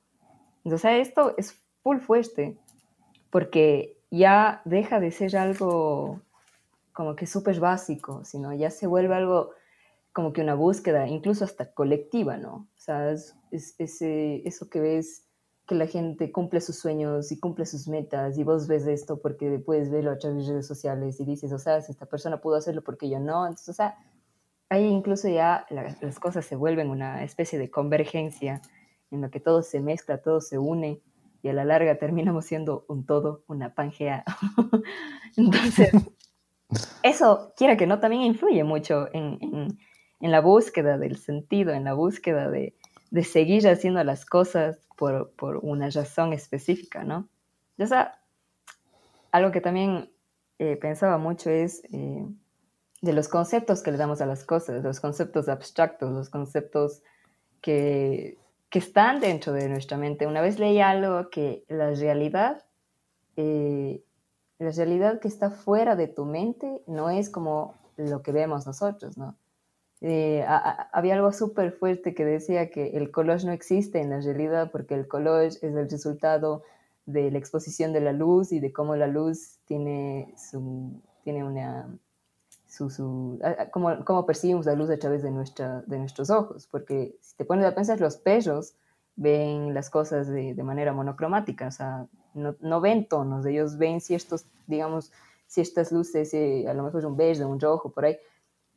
Entonces, 0.63 1.07
esto 1.07 1.33
es 1.37 1.59
full 1.83 1.97
fuerte 1.97 2.57
porque 3.29 3.97
ya 4.11 4.61
deja 4.65 4.99
de 4.99 5.11
ser 5.11 5.35
algo 5.37 6.21
como 6.93 7.15
que 7.15 7.25
súper 7.25 7.59
básico, 7.59 8.23
sino 8.25 8.53
ya 8.53 8.69
se 8.69 8.85
vuelve 8.85 9.15
algo 9.15 9.51
como 10.13 10.33
que 10.33 10.41
una 10.41 10.55
búsqueda, 10.55 11.07
incluso 11.07 11.45
hasta 11.45 11.73
colectiva, 11.73 12.37
¿no? 12.37 12.69
O 12.75 12.79
sea, 12.79 13.11
es, 13.11 13.35
ese, 13.51 14.47
eso 14.47 14.69
que 14.69 14.79
ves 14.79 15.27
que 15.67 15.75
la 15.75 15.87
gente 15.87 16.31
cumple 16.31 16.59
sus 16.59 16.77
sueños 16.77 17.31
y 17.31 17.39
cumple 17.39 17.65
sus 17.65 17.87
metas 17.87 18.37
y 18.37 18.43
vos 18.43 18.67
ves 18.67 18.87
esto 18.87 19.21
porque 19.21 19.59
puedes 19.59 19.89
verlo 19.89 20.11
a 20.11 20.17
través 20.17 20.45
de 20.45 20.53
redes 20.53 20.67
sociales 20.67 21.19
y 21.19 21.25
dices, 21.25 21.53
o 21.53 21.59
sea, 21.59 21.81
si 21.81 21.91
esta 21.91 22.05
persona 22.05 22.41
pudo 22.41 22.55
hacerlo 22.55 22.83
porque 22.83 23.09
yo 23.09 23.19
no, 23.19 23.45
entonces, 23.45 23.69
o 23.69 23.73
sea, 23.73 23.97
ahí 24.69 24.85
incluso 24.85 25.29
ya 25.29 25.65
las 25.69 26.19
cosas 26.19 26.45
se 26.45 26.55
vuelven 26.55 26.89
una 26.89 27.23
especie 27.23 27.59
de 27.59 27.69
convergencia 27.69 28.61
en 29.11 29.21
la 29.21 29.29
que 29.29 29.39
todo 29.39 29.61
se 29.61 29.79
mezcla, 29.79 30.21
todo 30.21 30.41
se 30.41 30.57
une 30.57 31.01
y 31.43 31.49
a 31.49 31.53
la 31.53 31.65
larga 31.65 31.97
terminamos 31.97 32.45
siendo 32.45 32.85
un 32.87 33.05
todo, 33.05 33.43
una 33.47 33.73
pangea. 33.73 34.23
Entonces, 35.37 35.91
eso, 37.03 37.53
quiera 37.55 37.77
que 37.77 37.87
no, 37.87 37.99
también 37.99 38.23
influye 38.23 38.63
mucho 38.63 39.07
en, 39.13 39.37
en, 39.41 39.79
la 40.29 40.41
búsqueda 40.41 40.99
del 40.99 41.17
sentido, 41.17 41.73
en 41.73 41.83
la 41.83 41.93
búsqueda 41.93 42.51
de, 42.51 42.75
de 43.09 43.23
seguir 43.23 43.67
haciendo 43.67 44.03
las 44.03 44.23
cosas 44.25 44.77
por, 44.95 45.31
por, 45.31 45.57
una 45.63 45.89
razón 45.89 46.33
específica, 46.33 47.03
¿no? 47.03 47.27
O 47.79 47.87
sea, 47.87 48.19
algo 49.31 49.51
que 49.51 49.61
también 49.61 50.11
eh, 50.59 50.75
pensaba 50.75 51.17
mucho 51.17 51.49
es 51.49 51.83
eh, 51.91 52.27
de 53.01 53.13
los 53.13 53.27
conceptos 53.27 53.81
que 53.81 53.91
le 53.91 53.97
damos 53.97 54.21
a 54.21 54.27
las 54.27 54.43
cosas, 54.43 54.83
los 54.83 54.99
conceptos 54.99 55.49
abstractos, 55.49 56.11
los 56.11 56.29
conceptos 56.29 57.01
que 57.61 58.37
que 58.71 58.79
están 58.79 59.19
dentro 59.19 59.51
de 59.51 59.67
nuestra 59.67 59.97
mente. 59.97 60.25
Una 60.25 60.41
vez 60.41 60.57
leí 60.57 60.79
algo 60.79 61.29
que 61.29 61.65
la 61.67 61.91
realidad, 61.91 62.63
eh, 63.35 64.01
la 64.59 64.71
realidad 64.71 65.19
que 65.19 65.27
está 65.27 65.51
fuera 65.51 65.97
de 65.97 66.07
tu 66.07 66.25
mente 66.25 66.81
no 66.87 67.09
es 67.09 67.29
como 67.29 67.75
lo 67.97 68.23
que 68.23 68.31
vemos 68.31 68.65
nosotros, 68.65 69.17
¿no? 69.17 69.37
Eh, 70.01 70.43
había 70.47 71.13
algo 71.13 71.31
súper 71.31 71.71
fuerte 71.73 72.15
que 72.15 72.25
decía 72.25 72.71
que 72.71 72.97
el 72.97 73.11
color 73.11 73.43
no 73.45 73.51
existe 73.51 74.01
en 74.01 74.09
la 74.09 74.19
realidad 74.19 74.71
porque 74.71 74.95
el 74.95 75.07
color 75.07 75.43
es 75.43 75.61
el 75.61 75.89
resultado 75.89 76.63
de 77.05 77.29
la 77.29 77.37
exposición 77.37 77.93
de 77.93 78.01
la 78.01 78.11
luz 78.11 78.51
y 78.51 78.59
de 78.59 78.73
cómo 78.73 78.95
la 78.95 79.07
luz 79.07 79.59
tiene, 79.65 80.33
su, 80.37 80.91
tiene 81.23 81.43
una... 81.43 81.87
Su, 82.67 82.89
su, 82.89 83.37
cómo, 83.71 84.05
cómo, 84.05 84.25
percibimos 84.25 84.65
la 84.65 84.75
luz 84.75 84.89
a 84.89 84.97
través 84.97 85.21
de, 85.23 85.29
nuestra, 85.29 85.81
de 85.87 85.99
nuestros 85.99 86.29
ojos, 86.29 86.69
porque 86.71 87.17
si 87.19 87.35
te 87.35 87.43
pones 87.43 87.65
a 87.65 87.75
pensar, 87.75 87.99
los 87.99 88.15
perros 88.15 88.75
ven 89.17 89.73
las 89.73 89.89
cosas 89.89 90.29
de, 90.29 90.55
manera 90.63 90.93
monocromática, 90.93 91.67
o 91.67 91.71
sea, 91.71 92.07
no, 92.33 92.81
ven 92.81 93.07
tonos, 93.07 93.45
ellos 93.45 93.77
ven 93.77 93.99
ciertos, 93.99 94.45
digamos, 94.67 95.11
ciertas 95.47 95.91
luces, 95.91 96.33
eh, 96.33 96.65
a 96.67 96.73
lo 96.73 96.83
mejor 96.83 97.05
un 97.05 97.17
verde, 97.17 97.43
un 97.43 97.59
rojo, 97.59 97.89
por 97.89 98.05
ahí, 98.05 98.17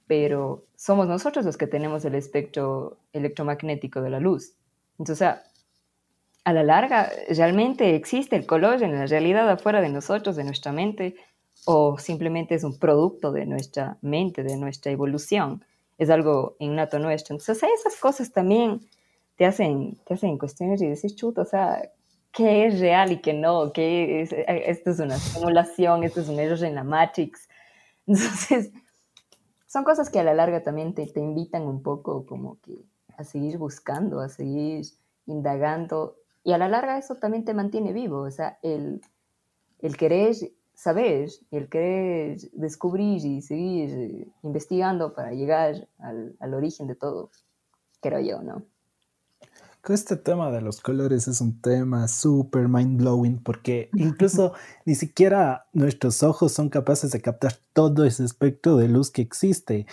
pero 0.06 0.64
somos 0.76 1.08
nosotros 1.08 1.44
los 1.44 1.56
que 1.56 1.66
tenemos 1.66 2.04
el 2.04 2.14
espectro 2.14 2.98
electromagnético 3.12 4.02
de 4.02 4.10
la 4.10 4.20
luz. 4.20 4.54
Entonces, 4.98 5.28
a 6.44 6.52
la 6.52 6.62
larga, 6.62 7.10
realmente 7.30 7.94
existe 7.94 8.36
el 8.36 8.46
color 8.46 8.82
en 8.82 8.94
la 8.94 9.06
realidad 9.06 9.48
afuera 9.48 9.80
de 9.80 9.88
nosotros, 9.88 10.36
de 10.36 10.44
nuestra 10.44 10.72
mente, 10.72 11.16
o 11.64 11.98
simplemente 11.98 12.54
es 12.54 12.64
un 12.64 12.78
producto 12.78 13.32
de 13.32 13.46
nuestra 13.46 13.96
mente, 14.02 14.42
de 14.42 14.56
nuestra 14.56 14.92
evolución, 14.92 15.64
es 15.96 16.10
algo 16.10 16.56
innato 16.58 16.98
nuestro. 16.98 17.34
Entonces, 17.34 17.62
esas 17.62 17.98
cosas 17.98 18.32
también 18.32 18.80
te 19.36 19.46
hacen, 19.46 19.96
te 20.04 20.14
hacen 20.14 20.36
cuestiones 20.38 20.82
y 20.82 20.88
decís, 20.88 21.16
chuto, 21.16 21.42
o 21.42 21.46
sea, 21.46 21.90
¿qué 22.32 22.66
es 22.66 22.80
real 22.80 23.12
y 23.12 23.20
qué 23.20 23.32
no? 23.32 23.72
¿Qué 23.72 24.20
es, 24.20 24.32
esto 24.32 24.90
es 24.90 24.98
una 24.98 25.16
simulación, 25.16 26.04
esto 26.04 26.20
es 26.20 26.28
un 26.28 26.38
error 26.38 26.62
en 26.64 26.74
la 26.74 26.84
Matrix. 26.84 27.48
Entonces, 28.06 28.70
son 29.74 29.82
cosas 29.82 30.08
que 30.08 30.20
a 30.20 30.22
la 30.22 30.34
larga 30.34 30.62
también 30.62 30.94
te, 30.94 31.04
te 31.04 31.18
invitan 31.18 31.62
un 31.62 31.82
poco 31.82 32.26
como 32.26 32.60
que 32.60 32.84
a 33.16 33.24
seguir 33.24 33.58
buscando, 33.58 34.20
a 34.20 34.28
seguir 34.28 34.86
indagando. 35.26 36.14
Y 36.44 36.52
a 36.52 36.58
la 36.58 36.68
larga 36.68 36.96
eso 36.96 37.16
también 37.16 37.44
te 37.44 37.54
mantiene 37.54 37.92
vivo, 37.92 38.20
o 38.20 38.30
sea, 38.30 38.56
el, 38.62 39.00
el 39.80 39.96
querer 39.96 40.36
saber, 40.74 41.28
el 41.50 41.68
querer 41.68 42.38
descubrir 42.52 43.24
y 43.24 43.42
seguir 43.42 44.32
investigando 44.44 45.12
para 45.12 45.32
llegar 45.32 45.88
al, 45.98 46.36
al 46.38 46.54
origen 46.54 46.86
de 46.86 46.94
todo, 46.94 47.30
creo 48.00 48.20
yo, 48.20 48.42
¿no? 48.42 48.62
Este 49.88 50.16
tema 50.16 50.50
de 50.50 50.62
los 50.62 50.80
colores 50.80 51.28
es 51.28 51.42
un 51.42 51.60
tema 51.60 52.08
súper 52.08 52.68
mind 52.68 53.02
blowing 53.02 53.42
porque 53.42 53.90
incluso 53.94 54.54
ni 54.86 54.94
siquiera 54.94 55.66
nuestros 55.74 56.22
ojos 56.22 56.52
son 56.52 56.70
capaces 56.70 57.10
de 57.10 57.20
captar 57.20 57.58
todo 57.74 58.06
ese 58.06 58.24
espectro 58.24 58.78
de 58.78 58.88
luz 58.88 59.10
que 59.10 59.20
existe. 59.20 59.86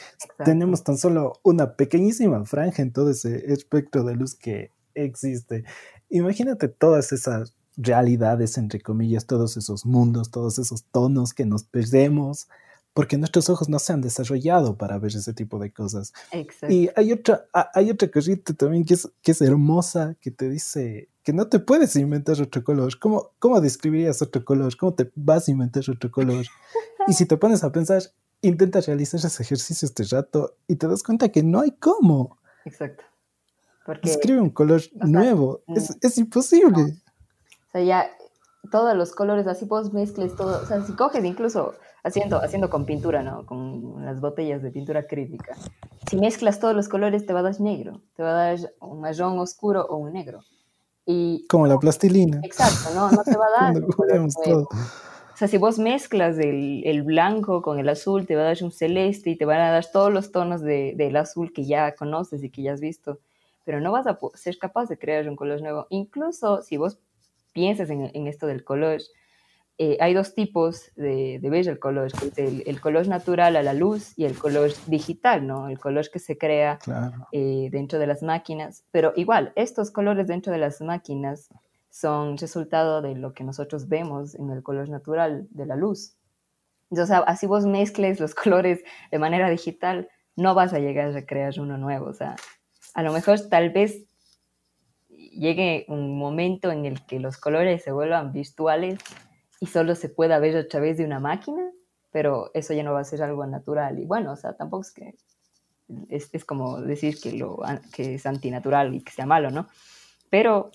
Tenemos 0.46 0.86
tan 0.86 0.98
solo 0.98 1.34
una 1.44 1.76
pequeñísima 1.76 2.46
franja 2.46 2.82
en 2.82 2.94
todo 2.94 3.10
ese 3.10 3.52
espectro 3.52 4.06
de 4.06 4.16
luz 4.16 4.34
que 4.34 4.72
existe. 4.96 5.66
Imagínate 6.10 6.70
todas 6.70 7.12
esas 7.12 7.54
realidades, 7.76 8.58
entre 8.58 8.80
comillas, 8.80 9.26
todos 9.26 9.58
esos 9.58 9.86
mundos, 9.86 10.32
todos 10.32 10.58
esos 10.58 10.86
tonos 10.86 11.34
que 11.34 11.46
nos 11.46 11.64
perdemos 11.66 12.48
porque 12.94 13.18
nuestros 13.18 13.50
ojos 13.50 13.70
no 13.70 13.80
se 13.80 13.94
han 13.94 14.02
desarrollado 14.02 14.78
para 14.78 14.98
ver 14.98 15.16
ese 15.16 15.34
tipo 15.34 15.60
de 15.60 15.72
cosas. 15.72 16.14
Exacto. 16.32 16.74
Y 16.74 16.89
hay 16.96 17.14
otra, 17.14 17.46
hay 17.74 17.89
otra 17.89 18.10
cosita 18.12 18.54
también 18.54 18.86
que 18.86 18.96
es, 18.96 19.10
que 19.22 19.32
es 19.32 19.42
hermosa, 19.42 20.16
que 20.20 20.32
te 20.32 20.50
dice 20.50 21.10
que 21.24 21.34
no 21.34 21.48
te 21.48 21.60
puedes 21.60 21.96
inventar 21.96 22.42
otro 22.42 22.64
color. 22.64 22.98
¿Cómo, 23.00 23.32
¿Cómo 23.39 23.62
describirías 23.62 24.22
otro 24.22 24.44
color? 24.44 24.76
¿Cómo 24.76 24.94
te 24.94 25.12
vas 25.16 25.48
a 25.48 25.52
inventar 25.52 25.84
otro 25.89 26.12
color? 26.12 26.46
y 27.08 27.14
si 27.14 27.26
te 27.26 27.38
pones 27.38 27.64
a 27.64 27.72
pensar, 27.72 28.02
intenta 28.42 28.82
realizar 28.82 29.20
ese 29.20 29.44
ejercicio 29.44 29.86
este 29.86 30.04
rato 30.04 30.56
y 30.68 30.76
te 30.76 30.88
das 30.88 31.04
cuenta 31.04 31.30
que 31.30 31.44
no 31.44 31.62
hay 31.62 31.72
cómo. 31.72 32.39
Exacto. 32.66 33.04
Porque, 33.86 34.10
Escribe 34.10 34.42
un 34.42 34.50
color 34.50 34.82
nuevo. 34.96 35.62
es, 35.68 35.96
es, 36.02 36.18
imposible. 36.18 37.02
O 37.68 37.72
sea, 37.72 37.82
ya 37.82 38.12
todos 38.72 38.96
los 38.96 39.12
colores, 39.14 39.48
así 39.48 39.66
vos 39.66 39.92
mezcles 39.94 40.36
todo. 40.36 40.62
O 40.62 40.66
sea, 40.66 40.86
si 40.86 40.94
coges 40.94 41.24
incluso 41.24 41.74
haciendo, 42.04 42.41
haciendo 42.41 42.70
con 42.70 42.86
pintura, 42.86 43.22
¿no? 43.24 43.45
Con 43.45 44.06
las 44.06 44.20
botellas 44.20 44.62
de 44.62 44.72
pintura 44.72 45.04
crítica. 45.04 45.56
Si 46.10 46.18
mezclas 46.18 46.60
todos 46.60 46.76
los 46.76 46.89
colores 46.89 47.26
te 47.26 47.34
va 47.34 47.39
a 47.39 47.43
dar 47.43 47.60
negro, 47.60 48.02
te 48.16 48.24
va 48.24 48.30
a 48.32 48.34
dar 48.34 48.60
un 48.80 49.02
marrón 49.02 49.39
oscuro 49.39 49.86
o 49.86 49.97
un 49.97 50.14
negro. 50.14 50.41
Y, 51.06 51.45
Como 51.47 51.68
la 51.68 51.80
plastilina. 51.80 52.39
Exacto, 52.43 52.93
no, 52.93 53.12
no 53.12 53.24
te 53.24 53.36
va 53.36 53.45
a 53.45 53.72
dar. 53.72 53.84
todo. 54.43 54.68
O 55.34 55.38
sea, 55.41 55.47
si 55.47 55.58
vos 55.58 55.80
mezclas 55.80 56.38
el, 56.38 56.84
el, 56.86 57.02
blanco 57.02 57.64
con 57.64 57.80
el 57.80 57.89
azul, 57.89 58.28
te 58.28 58.36
va 58.36 58.43
a 58.43 58.45
dar 58.45 58.58
un 58.62 58.72
celeste 58.72 59.32
y 59.32 59.38
te 59.38 59.45
van 59.45 59.60
a 59.60 59.72
dar 59.72 59.86
todos 59.91 60.14
los 60.14 60.32
tonos 60.32 60.62
de, 60.62 60.93
del 60.95 61.16
azul 61.18 61.52
que 61.52 61.66
ya 61.66 61.95
conoces 61.95 62.43
y 62.43 62.52
que 62.52 62.62
ya 62.62 62.74
has 62.74 62.82
visto. 62.82 63.20
Pero 63.64 63.80
no 63.80 63.91
vas 63.91 64.06
a 64.06 64.20
ser 64.36 64.58
capaz 64.60 64.88
de 64.88 64.99
crear 64.99 65.28
un 65.28 65.36
color 65.36 65.62
nuevo. 65.62 65.88
Incluso 65.89 66.62
si 66.62 66.78
vos 66.78 66.99
piensas 67.54 67.89
en, 67.89 68.12
en 68.14 68.28
esto 68.28 68.45
del 68.45 68.64
color, 68.64 69.02
eh, 69.78 69.97
hay 69.99 70.13
dos 70.13 70.36
tipos 70.36 70.91
de, 70.95 71.39
de 71.41 71.49
ver 71.49 71.67
el 71.67 71.80
color, 71.80 72.11
el, 72.36 72.82
color 72.82 73.07
natural 73.07 73.55
a 73.55 73.63
la 73.63 73.74
luz 73.74 74.13
y 74.17 74.26
el 74.26 74.38
color 74.38 74.72
digital, 74.86 75.47
¿no? 75.47 75.69
El 75.69 75.80
color 75.80 76.09
que 76.11 76.19
se 76.19 76.38
crea 76.38 76.78
eh, 77.32 77.69
dentro 77.72 77.97
de 77.97 78.05
las 78.05 78.22
máquinas. 78.22 78.84
Pero 78.91 79.13
igual, 79.15 79.53
estos 79.55 79.89
colores 79.89 80.28
dentro 80.28 80.53
de 80.53 80.59
las 80.59 80.82
máquinas 80.82 81.49
son 81.89 82.38
resultado 82.38 83.01
de 83.01 83.15
lo 83.15 83.34
que 83.34 83.43
nosotros 83.43 83.88
vemos 83.88 84.36
en 84.36 84.51
el 84.51 84.61
color 84.61 84.88
natural 84.88 85.47
de 85.49 85.65
la 85.65 85.76
luz. 85.76 86.15
Entonces, 86.91 87.17
así 87.26 87.47
vos 87.47 87.65
mezcles 87.65 88.19
los 88.19 88.36
colores 88.36 88.84
de 89.09 89.19
manera 89.19 89.49
digital, 89.49 90.09
no 90.36 90.53
vas 90.53 90.74
a 90.74 90.80
llegar 90.80 91.15
a 91.17 91.26
crear 91.26 91.59
uno 91.59 91.78
nuevo. 91.78 92.05
O 92.05 92.13
sea, 92.13 92.36
a 92.93 93.01
lo 93.01 93.11
mejor 93.13 93.39
tal 93.49 93.72
vez 93.72 94.05
llegue 95.09 95.86
un 95.88 96.17
momento 96.17 96.72
en 96.72 96.86
el 96.86 97.03
que 97.05 97.19
los 97.19 97.38
colores 97.38 97.84
se 97.84 97.91
vuelvan 97.91 98.32
virtuales 98.32 98.99
y 99.62 99.68
solo 99.68 99.93
se 99.95 100.09
pueda 100.09 100.39
ver 100.39 100.57
a 100.57 100.68
través 100.68 100.97
de 100.97 101.05
una 101.05 101.20
máquina, 101.20 101.72
pero 102.12 102.49
eso 102.55 102.74
ya 102.74 102.84
no 102.84 102.93
va 102.93 103.01
a 103.01 103.05
ser 103.05 103.22
algo 103.22 103.45
natural. 103.45 103.99
Y 103.99 104.05
bueno, 104.05 104.34
o 104.34 104.36
sea, 104.36 104.57
tampoco 104.57 104.82
es 104.82 104.91
que 104.91 105.16
es, 106.09 106.45
como 106.45 106.82
decir 106.82 107.20
que, 107.22 107.34
lo, 107.34 107.59
que 107.93 108.16
es 108.16 108.26
antinatural 108.26 108.95
y 108.95 109.03
que 109.03 109.12
sea 109.12 109.28
malo, 109.28 109.51
¿no? 109.51 109.68
Pero 110.32 110.72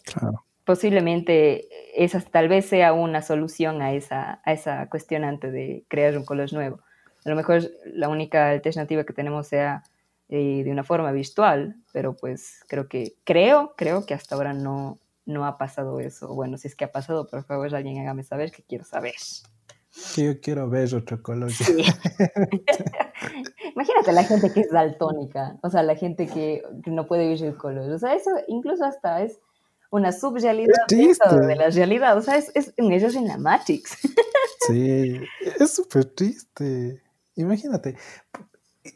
posiblemente 0.64 1.68
esa 1.97 2.20
tal 2.20 2.49
vez 2.49 2.66
sea 2.66 2.93
una 2.93 3.22
solución 3.22 3.82
a 3.82 3.93
esa, 3.93 4.41
a 4.45 4.53
esa 4.53 4.89
cuestionante 4.89 5.51
de 5.51 5.84
crear 5.89 6.16
un 6.16 6.24
color 6.24 6.53
nuevo. 6.53 6.80
A 7.24 7.28
lo 7.28 7.34
mejor 7.34 7.62
la 7.87 8.09
única 8.09 8.51
alternativa 8.51 9.03
que 9.03 9.12
tenemos 9.12 9.49
sea 9.49 9.82
eh, 10.28 10.62
de 10.64 10.70
una 10.70 10.84
forma 10.84 11.11
virtual, 11.11 11.74
pero 11.93 12.14
pues 12.14 12.61
creo 12.68 12.89
que, 12.89 13.14
creo, 13.24 13.74
creo 13.76 14.07
que 14.07 14.14
hasta 14.14 14.37
ahora 14.37 14.53
no, 14.53 15.01
no 15.27 15.45
ha 15.45 15.59
pasado 15.59 16.01
eso. 16.01 16.35
Bueno, 16.35 16.57
si 16.57 16.68
es 16.68 16.77
que 16.77 16.87
ha 16.87 16.93
pasado, 16.93 17.27
por 17.27 17.45
favor, 17.45 17.74
alguien 17.74 17.99
hágame 17.99 18.22
saber 18.22 18.53
que 18.53 18.62
quiero 18.62 18.85
saber. 18.85 19.12
yo 20.16 20.41
quiero 20.41 20.70
ver 20.70 20.95
otro 20.95 21.22
color. 21.22 21.51
Imagínate 23.74 24.12
la 24.12 24.24
gente 24.24 24.51
que 24.53 24.61
es 24.61 24.70
daltónica, 24.70 25.59
o 25.62 25.68
sea, 25.68 25.83
la 25.83 25.97
gente 25.97 26.27
que, 26.27 26.62
no 26.87 27.07
puede 27.07 27.29
ver 27.29 27.43
el 27.43 27.55
color. 27.57 27.91
O 27.91 27.99
sea, 27.99 28.14
eso 28.14 28.31
incluso 28.49 28.85
hasta 28.85 29.22
es 29.22 29.39
una 29.91 30.12
subrealidad 30.12 30.87
de 30.89 31.57
la 31.57 31.68
realidad. 31.70 32.16
O 32.16 32.22
sea, 32.22 32.37
es, 32.37 32.53
es 32.55 32.72
un 32.79 32.93
ellos 32.93 33.14
en 33.16 33.29
la 33.29 33.37
Matrix. 33.37 33.99
sí, 34.68 35.20
es 35.59 35.74
súper 35.74 36.07
triste. 36.07 37.03
Imagínate, 37.35 37.97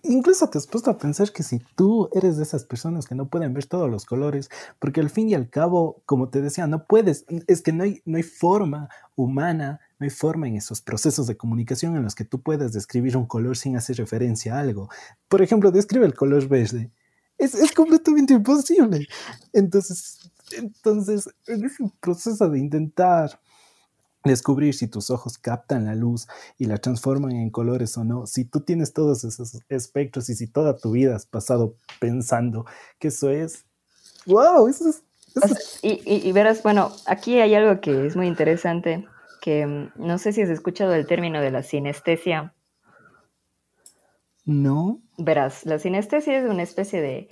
incluso 0.02 0.48
te 0.48 0.58
has 0.58 0.66
puesto 0.66 0.90
a 0.90 0.98
pensar 0.98 1.32
que 1.32 1.42
si 1.42 1.60
tú 1.76 2.08
eres 2.12 2.36
de 2.36 2.42
esas 2.42 2.64
personas 2.64 3.06
que 3.06 3.14
no 3.14 3.28
pueden 3.28 3.54
ver 3.54 3.66
todos 3.66 3.90
los 3.90 4.04
colores, 4.04 4.50
porque 4.78 5.00
al 5.00 5.10
fin 5.10 5.28
y 5.28 5.34
al 5.34 5.48
cabo, 5.48 6.02
como 6.06 6.28
te 6.28 6.40
decía, 6.40 6.66
no 6.66 6.86
puedes, 6.86 7.24
es 7.46 7.62
que 7.62 7.72
no 7.72 7.84
hay, 7.84 8.02
no 8.04 8.16
hay 8.16 8.22
forma 8.22 8.88
humana, 9.14 9.80
no 9.98 10.04
hay 10.04 10.10
forma 10.10 10.48
en 10.48 10.56
esos 10.56 10.80
procesos 10.80 11.26
de 11.26 11.36
comunicación 11.36 11.96
en 11.96 12.02
los 12.02 12.14
que 12.14 12.24
tú 12.24 12.42
puedas 12.42 12.72
describir 12.72 13.16
un 13.16 13.26
color 13.26 13.56
sin 13.56 13.76
hacer 13.76 13.96
referencia 13.96 14.56
a 14.56 14.60
algo. 14.60 14.88
Por 15.28 15.42
ejemplo, 15.42 15.70
describe 15.70 16.06
el 16.06 16.14
color 16.14 16.48
verde. 16.48 16.90
Es, 17.38 17.54
es 17.54 17.72
completamente 17.72 18.34
imposible. 18.34 19.06
Entonces, 19.52 20.30
entonces, 20.52 21.28
en 21.46 21.64
ese 21.64 21.84
proceso 22.00 22.48
de 22.48 22.58
intentar 22.58 23.40
descubrir 24.24 24.74
si 24.74 24.86
tus 24.86 25.10
ojos 25.10 25.38
captan 25.38 25.86
la 25.86 25.94
luz 25.94 26.28
y 26.58 26.66
la 26.66 26.78
transforman 26.78 27.32
en 27.32 27.50
colores 27.50 27.96
o 27.96 28.04
no, 28.04 28.26
si 28.26 28.44
tú 28.44 28.60
tienes 28.60 28.92
todos 28.92 29.24
esos 29.24 29.60
espectros 29.68 30.28
y 30.28 30.34
si 30.34 30.46
toda 30.46 30.76
tu 30.76 30.92
vida 30.92 31.16
has 31.16 31.26
pasado 31.26 31.76
pensando 31.98 32.66
que 32.98 33.08
eso 33.08 33.30
es, 33.30 33.64
wow, 34.26 34.68
eso 34.68 34.90
es... 34.90 35.02
y, 35.82 36.32
verás, 36.32 36.62
bueno, 36.62 36.92
aquí 37.06 37.40
hay 37.40 37.54
algo 37.54 37.80
que 37.80 38.06
es 38.06 38.16
muy 38.16 38.26
interesante, 38.26 39.06
que 39.40 39.66
mm, 39.66 39.92
no 39.96 40.18
sé 40.18 40.32
si 40.32 40.42
has 40.42 40.50
escuchado 40.50 40.94
el 40.94 41.06
término 41.06 41.40
de 41.40 41.50
la 41.50 41.62
sinestesia. 41.62 42.54
No. 44.44 45.00
Verás, 45.16 45.64
la 45.64 45.78
sinestesia 45.78 46.38
es 46.38 46.50
una 46.50 46.62
especie 46.62 47.00
de 47.00 47.28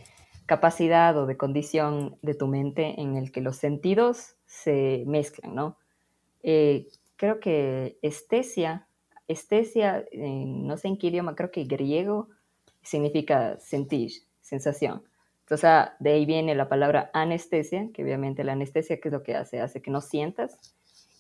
capacidad 0.47 1.17
o 1.19 1.27
de 1.27 1.37
condición 1.37 2.17
de 2.23 2.35
tu 2.35 2.47
mente 2.47 3.01
en 3.01 3.17
el 3.17 3.33
que 3.33 3.41
los 3.41 3.57
sentidos 3.57 4.37
se 4.47 5.05
mezclan, 5.07 5.55
¿no? 5.55 5.77
Eh, 6.43 6.89
creo 7.17 7.41
que 7.41 7.99
estesia, 8.03 8.87
estesia, 9.27 10.05
no 10.13 10.77
sé 10.77 10.89
en 10.89 10.99
qué 10.99 11.09
idioma, 11.09 11.35
creo 11.35 11.51
que 11.51 11.65
griego, 11.65 12.29
significa 12.83 13.59
sentir, 13.61 14.13
sensación. 14.41 15.03
Entonces, 15.41 15.71
de 15.99 16.13
ahí 16.13 16.27
viene 16.27 16.55
la 16.55 16.69
palabra 16.69 17.11
anestesia, 17.15 17.89
que 17.93 18.03
obviamente 18.03 18.45
la 18.45 18.53
anestesia, 18.53 19.01
¿qué 19.01 19.09
es 19.09 19.13
lo 19.13 19.23
que 19.23 19.35
hace? 19.35 19.61
Hace 19.61 19.81
que 19.81 19.91
no 19.91 20.01
sientas. 20.01 20.59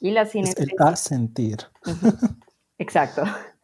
Y 0.00 0.10
la 0.10 0.26
sinestesia... 0.26 0.74
Es 0.78 0.88
el 0.90 0.96
sentir. 0.96 1.56
Exacto. 2.78 3.22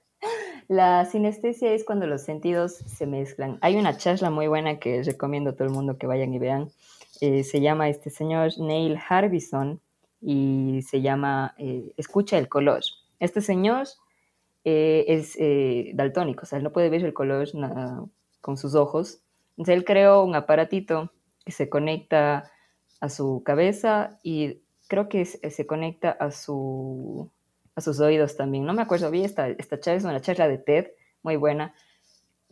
La 0.67 1.05
sinestesia 1.05 1.75
es 1.75 1.85
cuando 1.85 2.07
los 2.07 2.23
sentidos 2.23 2.73
se 2.73 3.07
mezclan. 3.07 3.59
Hay 3.61 3.77
una 3.77 3.99
charla 3.99 4.31
muy 4.31 4.47
buena 4.47 4.79
que 4.79 5.03
recomiendo 5.03 5.51
a 5.51 5.53
todo 5.53 5.69
el 5.69 5.75
mundo 5.75 5.99
que 5.99 6.07
vayan 6.07 6.33
y 6.33 6.39
vean, 6.39 6.71
eh, 7.21 7.45
se 7.45 7.61
llama 7.61 7.91
este 7.91 8.09
señor 8.09 8.59
Neil 8.59 8.99
Harbison 9.09 9.81
y 10.25 10.81
se 10.83 11.03
llama 11.03 11.55
eh, 11.59 11.93
Escucha 11.97 12.39
el 12.39 12.49
color. 12.49 12.81
Este 13.20 13.41
señor 13.41 13.87
eh, 14.64 15.05
es 15.09 15.37
daltónico, 15.95 16.43
o 16.43 16.47
sea, 16.47 16.59
él 16.59 16.64
no 16.64 16.72
puede 16.72 16.89
ver 16.89 17.05
el 17.05 17.12
color 17.12 17.49
con 18.41 18.57
sus 18.57 18.75
ojos. 18.75 19.20
Entonces 19.57 19.77
él 19.77 19.85
creó 19.85 20.25
un 20.25 20.35
aparatito 20.35 21.12
que 21.45 21.53
se 21.53 21.68
conecta 21.68 22.51
a 23.01 23.09
su 23.09 23.43
cabeza 23.45 24.18
y 24.22 24.62
creo 24.89 25.09
que 25.09 25.25
se 25.27 25.66
conecta 25.66 26.11
a, 26.11 26.31
su, 26.31 27.31
a 27.75 27.81
sus 27.81 28.01
oídos 28.01 28.37
también. 28.37 28.64
No 28.64 28.72
me 28.72 28.83
acuerdo, 28.83 29.11
vi 29.11 29.25
esta, 29.25 29.49
esta 29.49 29.79
charla, 29.79 29.99
es 29.99 30.05
una 30.05 30.20
charla 30.20 30.49
de 30.49 30.59
TED, 30.59 30.87
muy 31.22 31.37
buena, 31.37 31.75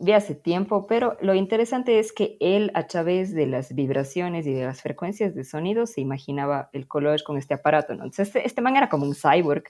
de 0.03 0.13
hace 0.13 0.35
tiempo, 0.35 0.85
pero 0.85 1.17
lo 1.21 1.33
interesante 1.33 1.97
es 1.97 2.11
que 2.11 2.35
él 2.41 2.71
a 2.73 2.87
través 2.87 3.33
de 3.33 3.47
las 3.47 3.73
vibraciones 3.73 4.45
y 4.45 4.53
de 4.53 4.65
las 4.65 4.81
frecuencias 4.81 5.33
de 5.33 5.45
sonido 5.45 5.85
se 5.87 6.01
imaginaba 6.01 6.69
el 6.73 6.87
color 6.87 7.23
con 7.23 7.37
este 7.37 7.53
aparato, 7.53 7.95
¿no? 7.95 8.03
Entonces 8.03 8.27
este, 8.27 8.45
este 8.45 8.61
man 8.61 8.75
era 8.75 8.89
como 8.89 9.05
un 9.05 9.15
cyborg 9.15 9.63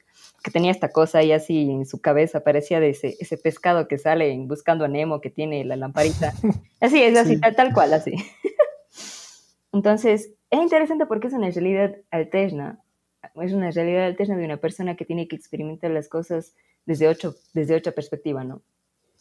que 0.44 0.52
tenía 0.52 0.72
esta 0.72 0.90
cosa 0.90 1.20
ahí 1.20 1.32
así 1.32 1.70
en 1.70 1.86
su 1.86 2.02
cabeza, 2.02 2.44
parecía 2.44 2.80
de 2.80 2.90
ese, 2.90 3.16
ese 3.20 3.38
pescado 3.38 3.88
que 3.88 4.00
sale 4.00 4.36
buscando 4.48 4.86
a 4.86 4.88
Nemo 4.88 5.22
que 5.22 5.30
tiene 5.30 5.64
la 5.66 5.76
lamparita. 5.76 6.34
Así, 6.82 7.02
es 7.02 7.18
así, 7.18 7.40
tal, 7.40 7.56
tal 7.56 7.74
cual, 7.74 7.94
así. 7.94 8.12
Entonces, 9.72 10.34
es 10.50 10.60
interesante 10.60 11.06
porque 11.06 11.28
es 11.28 11.34
una 11.34 11.50
realidad 11.50 11.96
alterna, 12.12 12.84
es 13.42 13.54
una 13.54 13.72
realidad 13.72 14.08
alterna 14.08 14.36
de 14.36 14.44
una 14.44 14.58
persona 14.58 14.98
que 14.98 15.06
tiene 15.06 15.30
que 15.30 15.38
experimentar 15.38 15.92
las 15.92 16.10
cosas 16.10 16.56
desde, 16.86 17.08
ocho, 17.08 17.36
desde 17.54 17.78
otra 17.78 17.94
perspectiva, 17.94 18.44
¿no? 18.44 18.62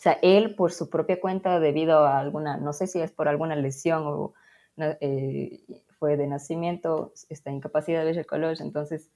O 0.03 0.07
sea, 0.11 0.19
él 0.21 0.57
por 0.57 0.73
su 0.73 0.91
propia 0.91 1.21
cuenta, 1.21 1.61
debido 1.61 2.05
a 2.05 2.19
alguna, 2.19 2.57
no 2.57 2.73
sé 2.73 2.89
si 2.89 3.01
es 3.01 3.13
por 3.13 3.29
alguna 3.29 3.55
lesión 3.55 4.03
o 4.05 4.35
eh, 4.77 5.61
fue 5.97 6.17
de 6.17 6.27
nacimiento, 6.27 7.13
esta 7.29 7.53
incapacidad 7.53 8.01
de 8.01 8.07
ver 8.07 8.19
el 8.19 8.27
color, 8.27 8.57
entonces 8.59 9.13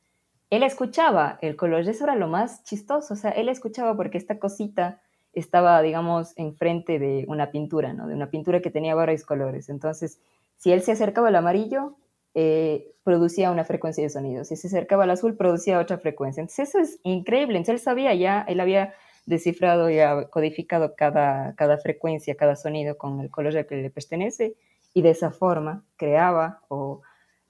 él 0.49 0.63
escuchaba 0.63 1.41
el 1.43 1.57
color, 1.57 1.81
eso 1.81 2.05
era 2.05 2.15
lo 2.15 2.29
más 2.29 2.63
chistoso, 2.63 3.15
o 3.15 3.17
sea, 3.17 3.33
él 3.33 3.49
escuchaba 3.49 3.97
porque 3.97 4.17
esta 4.17 4.39
cosita 4.39 5.01
estaba, 5.33 5.83
digamos, 5.83 6.35
enfrente 6.37 7.01
de 7.01 7.25
una 7.27 7.51
pintura, 7.51 7.93
¿no? 7.93 8.07
De 8.07 8.15
una 8.15 8.31
pintura 8.31 8.61
que 8.61 8.71
tenía 8.71 8.95
varios 8.95 9.25
colores. 9.25 9.69
Entonces, 9.69 10.21
si 10.57 10.71
él 10.71 10.83
se 10.83 10.93
acercaba 10.93 11.29
al 11.29 11.35
amarillo, 11.35 11.97
eh, 12.35 12.95
producía 13.03 13.51
una 13.51 13.65
frecuencia 13.65 14.05
de 14.05 14.11
sonido. 14.11 14.45
Si 14.45 14.55
se 14.55 14.69
acercaba 14.69 15.03
al 15.03 15.11
azul, 15.11 15.37
producía 15.37 15.81
otra 15.81 15.99
frecuencia. 15.99 16.43
Entonces, 16.43 16.69
eso 16.69 16.79
es 16.79 17.01
increíble. 17.03 17.57
Entonces, 17.57 17.81
él 17.81 17.85
sabía 17.85 18.15
ya, 18.15 18.43
él 18.47 18.61
había 18.61 18.95
descifrado 19.27 19.91
y 19.91 19.99
codificado 20.31 20.95
cada, 20.97 21.55
cada 21.57 21.79
frecuencia, 21.79 22.37
cada 22.37 22.57
sonido 22.57 22.97
con 22.97 23.21
el 23.21 23.31
color 23.31 23.57
al 23.57 23.67
que 23.67 23.77
le 23.77 23.91
pertenece 23.91 24.55
y 24.95 25.03
de 25.03 25.11
esa 25.11 25.31
forma 25.31 25.85
creaba 25.97 26.63
o 26.69 27.03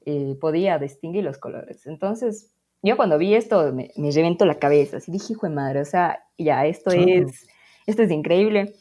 eh, 0.04 0.36
podía 0.40 0.78
distinguir 0.78 1.22
los 1.22 1.38
colores. 1.38 1.86
Entonces, 1.86 2.50
yo 2.82 2.96
cuando 2.96 3.18
vi 3.18 3.34
esto 3.34 3.72
me, 3.72 3.90
me 3.96 4.10
reventó 4.10 4.46
la 4.46 4.58
cabeza, 4.58 4.96
así 4.96 5.12
dije, 5.12 5.34
hijo 5.34 5.46
de 5.46 5.54
madre, 5.54 5.80
o 5.80 5.84
sea, 5.84 6.24
ya, 6.38 6.66
esto, 6.66 6.90
es, 6.90 7.46
esto 7.86 8.02
es 8.02 8.10
increíble. 8.10 8.74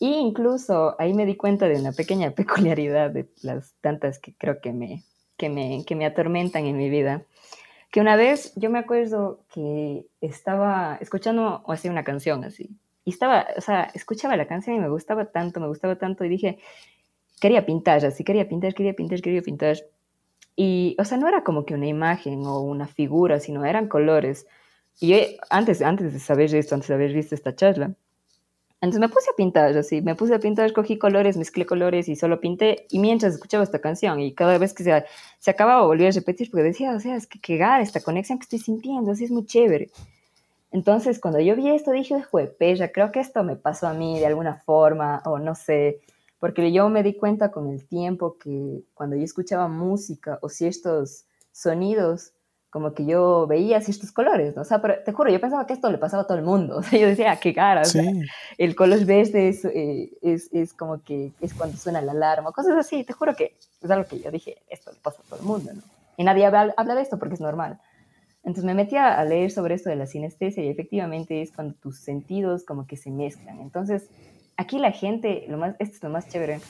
E 0.00 0.06
incluso 0.06 0.96
ahí 0.98 1.12
me 1.14 1.26
di 1.26 1.36
cuenta 1.36 1.68
de 1.68 1.78
una 1.78 1.92
pequeña 1.92 2.30
peculiaridad 2.34 3.10
de 3.10 3.28
las 3.42 3.74
tantas 3.80 4.18
que 4.18 4.34
creo 4.34 4.60
que 4.60 4.72
me, 4.72 5.04
que 5.36 5.48
me, 5.48 5.84
que 5.86 5.94
me 5.94 6.06
atormentan 6.06 6.66
en 6.66 6.76
mi 6.76 6.90
vida 6.90 7.24
que 7.90 8.00
una 8.00 8.16
vez 8.16 8.52
yo 8.56 8.70
me 8.70 8.78
acuerdo 8.78 9.44
que 9.52 10.06
estaba 10.20 10.96
escuchando 11.00 11.62
o 11.64 11.72
así 11.72 11.88
una 11.88 12.04
canción 12.04 12.44
así, 12.44 12.70
y 13.04 13.10
estaba, 13.10 13.46
o 13.56 13.60
sea, 13.60 13.90
escuchaba 13.94 14.36
la 14.36 14.46
canción 14.46 14.76
y 14.76 14.80
me 14.80 14.88
gustaba 14.88 15.26
tanto, 15.26 15.60
me 15.60 15.66
gustaba 15.66 15.96
tanto, 15.96 16.24
y 16.24 16.28
dije, 16.28 16.58
quería 17.40 17.66
pintar, 17.66 18.04
así, 18.04 18.22
quería 18.22 18.48
pintar, 18.48 18.74
quería 18.74 18.94
pintar, 18.94 19.20
quería 19.20 19.42
pintar. 19.42 19.78
Y, 20.54 20.94
o 20.98 21.04
sea, 21.04 21.16
no 21.18 21.26
era 21.26 21.42
como 21.42 21.64
que 21.64 21.74
una 21.74 21.86
imagen 21.86 22.44
o 22.44 22.60
una 22.60 22.86
figura, 22.86 23.40
sino 23.40 23.64
eran 23.64 23.88
colores. 23.88 24.46
Y 25.00 25.38
antes, 25.48 25.80
antes 25.80 26.12
de 26.12 26.18
saber 26.18 26.54
esto, 26.54 26.74
antes 26.74 26.88
de 26.88 26.94
haber 26.94 27.12
visto 27.14 27.34
esta 27.34 27.54
charla, 27.56 27.94
entonces 28.82 29.00
me 29.00 29.08
puse 29.10 29.30
a 29.30 29.36
pintar, 29.36 29.76
así, 29.76 30.00
me 30.00 30.14
puse 30.14 30.34
a 30.34 30.38
pintar, 30.38 30.64
escogí 30.64 30.96
colores, 30.96 31.36
mezclé 31.36 31.66
colores 31.66 32.08
y 32.08 32.16
solo 32.16 32.40
pinté. 32.40 32.86
Y 32.90 32.98
mientras 32.98 33.34
escuchaba 33.34 33.62
esta 33.62 33.78
canción, 33.78 34.20
y 34.20 34.32
cada 34.32 34.56
vez 34.56 34.72
que 34.72 34.84
se, 34.84 35.04
se 35.38 35.50
acababa, 35.50 35.86
volvía 35.86 36.08
a 36.08 36.12
repetir, 36.12 36.50
porque 36.50 36.64
decía, 36.64 36.92
o 36.92 37.00
sea, 37.00 37.16
es 37.16 37.26
que 37.26 37.38
qué 37.40 37.58
gara 37.58 37.82
esta 37.82 38.00
conexión 38.00 38.38
que 38.38 38.44
estoy 38.44 38.58
sintiendo, 38.58 39.12
así 39.12 39.24
es 39.24 39.30
muy 39.30 39.44
chévere. 39.44 39.90
Entonces, 40.72 41.18
cuando 41.20 41.40
yo 41.40 41.56
vi 41.56 41.68
esto, 41.68 41.90
dije, 41.90 42.24
ya 42.74 42.92
creo 42.92 43.12
que 43.12 43.20
esto 43.20 43.42
me 43.44 43.56
pasó 43.56 43.86
a 43.86 43.92
mí 43.92 44.18
de 44.18 44.26
alguna 44.26 44.54
forma, 44.54 45.20
o 45.26 45.38
no 45.38 45.54
sé, 45.54 46.00
porque 46.38 46.72
yo 46.72 46.88
me 46.88 47.02
di 47.02 47.14
cuenta 47.14 47.50
con 47.50 47.68
el 47.68 47.86
tiempo 47.86 48.38
que 48.38 48.82
cuando 48.94 49.14
yo 49.14 49.24
escuchaba 49.24 49.68
música 49.68 50.38
o 50.40 50.48
ciertos 50.48 51.26
sonidos, 51.52 52.32
como 52.70 52.94
que 52.94 53.04
yo 53.04 53.46
veía 53.48 53.80
ciertos 53.80 54.12
colores, 54.12 54.54
¿no? 54.54 54.62
O 54.62 54.64
sea, 54.64 54.80
pero 54.80 54.94
te 55.04 55.12
juro, 55.12 55.30
yo 55.30 55.40
pensaba 55.40 55.66
que 55.66 55.72
esto 55.72 55.90
le 55.90 55.98
pasaba 55.98 56.22
a 56.22 56.26
todo 56.26 56.38
el 56.38 56.44
mundo. 56.44 56.76
O 56.80 56.82
sea, 56.82 56.98
yo 56.98 57.08
decía, 57.08 57.36
qué 57.36 57.52
cara. 57.52 57.82
O 57.82 57.84
sea, 57.84 58.10
el 58.58 58.76
color 58.76 59.04
verde 59.04 59.48
es, 59.48 59.64
eh, 59.64 60.12
es, 60.22 60.48
es, 60.52 60.72
como 60.72 61.02
que 61.02 61.32
es 61.40 61.52
cuando 61.52 61.76
suena 61.76 62.00
la 62.00 62.12
alarma, 62.12 62.52
cosas 62.52 62.78
así. 62.78 63.04
Te 63.04 63.12
juro 63.12 63.34
que 63.34 63.56
es 63.82 63.90
algo 63.90 64.08
que 64.08 64.20
yo 64.20 64.30
dije, 64.30 64.62
esto 64.68 64.92
le 64.92 64.98
pasa 65.00 65.20
a 65.20 65.28
todo 65.28 65.40
el 65.40 65.46
mundo, 65.46 65.72
¿no? 65.74 65.82
Y 66.16 66.24
nadie 66.24 66.46
habla, 66.46 66.72
habla 66.76 66.94
de 66.94 67.02
esto 67.02 67.18
porque 67.18 67.34
es 67.34 67.40
normal. 67.40 67.80
Entonces 68.42 68.64
me 68.64 68.74
metí 68.74 68.96
a 68.96 69.22
leer 69.24 69.50
sobre 69.50 69.74
esto 69.74 69.90
de 69.90 69.96
la 69.96 70.06
sinestesia 70.06 70.64
y 70.64 70.68
efectivamente 70.68 71.42
es 71.42 71.52
cuando 71.52 71.74
tus 71.74 71.98
sentidos 71.98 72.64
como 72.64 72.86
que 72.86 72.96
se 72.96 73.10
mezclan. 73.10 73.60
Entonces, 73.60 74.08
aquí 74.56 74.78
la 74.78 74.92
gente, 74.92 75.44
lo 75.48 75.58
más, 75.58 75.76
esto 75.78 75.96
es 75.96 76.02
lo 76.02 76.10
más 76.10 76.28
chévere, 76.28 76.60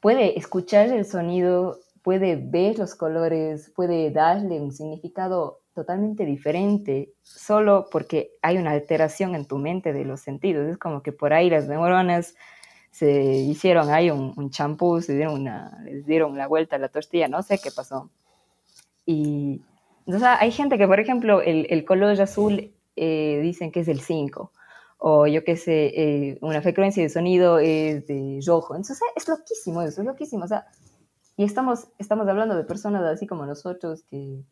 puede 0.00 0.38
escuchar 0.38 0.88
el 0.88 1.04
sonido 1.06 1.78
puede 2.02 2.36
ver 2.36 2.78
los 2.78 2.94
colores, 2.94 3.72
puede 3.74 4.10
darle 4.10 4.60
un 4.60 4.72
significado 4.72 5.60
totalmente 5.74 6.24
diferente 6.24 7.12
solo 7.22 7.86
porque 7.90 8.32
hay 8.42 8.58
una 8.58 8.72
alteración 8.72 9.34
en 9.34 9.46
tu 9.46 9.58
mente 9.58 9.92
de 9.92 10.04
los 10.04 10.20
sentidos. 10.20 10.68
Es 10.68 10.78
como 10.78 11.02
que 11.02 11.12
por 11.12 11.32
ahí 11.32 11.50
las 11.50 11.68
neuronas 11.68 12.34
se 12.90 13.22
hicieron 13.22 13.90
ahí 13.90 14.10
un 14.10 14.50
champú, 14.50 15.00
se 15.00 15.14
dieron 15.14 15.34
una, 15.40 15.78
les 15.84 16.04
dieron 16.06 16.36
la 16.36 16.48
vuelta 16.48 16.76
a 16.76 16.78
la 16.78 16.88
tortilla, 16.88 17.28
no 17.28 17.42
sé 17.42 17.58
qué 17.62 17.70
pasó. 17.70 18.10
Y 19.06 19.62
entonces 20.08 20.28
hay 20.40 20.50
gente 20.52 20.78
que, 20.78 20.86
por 20.86 21.00
ejemplo, 21.00 21.42
el, 21.42 21.66
el 21.70 21.84
color 21.84 22.20
azul 22.20 22.72
eh, 22.96 23.40
dicen 23.42 23.70
que 23.70 23.80
es 23.80 23.88
el 23.88 24.00
5, 24.00 24.52
o 24.98 25.26
yo 25.26 25.44
qué 25.44 25.56
sé, 25.56 25.86
eh, 25.86 26.38
una 26.40 26.60
frecuencia 26.62 27.02
de 27.02 27.08
sonido 27.08 27.58
es 27.58 28.06
de 28.06 28.40
rojo. 28.46 28.74
Entonces 28.74 29.00
es 29.14 29.28
loquísimo 29.28 29.82
eso, 29.82 30.00
es 30.00 30.06
loquísimo. 30.06 30.44
O 30.44 30.48
sea, 30.48 30.66
y 31.38 31.44
estamos, 31.44 31.86
estamos 31.98 32.26
hablando 32.26 32.56
de 32.56 32.64
personas 32.64 33.04
así 33.04 33.28
como 33.28 33.46
nosotros 33.46 34.02
que 34.02 34.42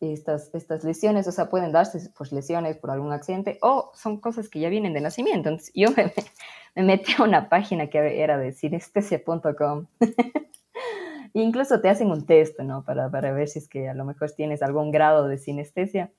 estas, 0.00 0.50
estas 0.54 0.82
lesiones, 0.82 1.28
o 1.28 1.30
sea, 1.30 1.50
pueden 1.50 1.72
darse 1.72 2.10
pues 2.16 2.32
lesiones 2.32 2.78
por 2.78 2.90
algún 2.90 3.12
accidente 3.12 3.58
o 3.60 3.92
son 3.94 4.18
cosas 4.18 4.48
que 4.48 4.58
ya 4.58 4.70
vienen 4.70 4.94
de 4.94 5.02
nacimiento. 5.02 5.50
Entonces 5.50 5.70
yo 5.74 5.90
me, 5.90 6.10
me 6.74 6.82
metí 6.84 7.12
a 7.18 7.24
una 7.24 7.50
página 7.50 7.88
que 7.88 8.22
era 8.22 8.38
de 8.38 8.52
sinestesia.com. 8.52 9.88
Incluso 11.34 11.82
te 11.82 11.90
hacen 11.90 12.10
un 12.10 12.24
test, 12.24 12.58
¿no? 12.60 12.82
Para, 12.82 13.10
para 13.10 13.30
ver 13.32 13.48
si 13.48 13.58
es 13.58 13.68
que 13.68 13.90
a 13.90 13.94
lo 13.94 14.06
mejor 14.06 14.30
tienes 14.30 14.62
algún 14.62 14.90
grado 14.90 15.28
de 15.28 15.36
sinestesia. 15.36 16.10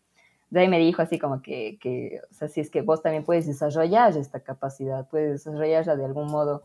De 0.51 0.59
ahí 0.59 0.67
me 0.67 0.77
dijo 0.77 1.01
así 1.01 1.17
como 1.17 1.41
que, 1.41 1.79
que, 1.81 2.21
o 2.29 2.33
sea, 2.35 2.49
si 2.49 2.61
es 2.61 2.69
que 2.69 2.83
vos 2.83 3.01
también 3.01 3.23
puedes 3.23 3.47
desarrollar 3.47 4.15
esta 4.15 4.41
capacidad, 4.41 5.09
puedes 5.09 5.43
desarrollarla 5.43 5.95
de 5.95 6.05
algún 6.05 6.27
modo. 6.27 6.61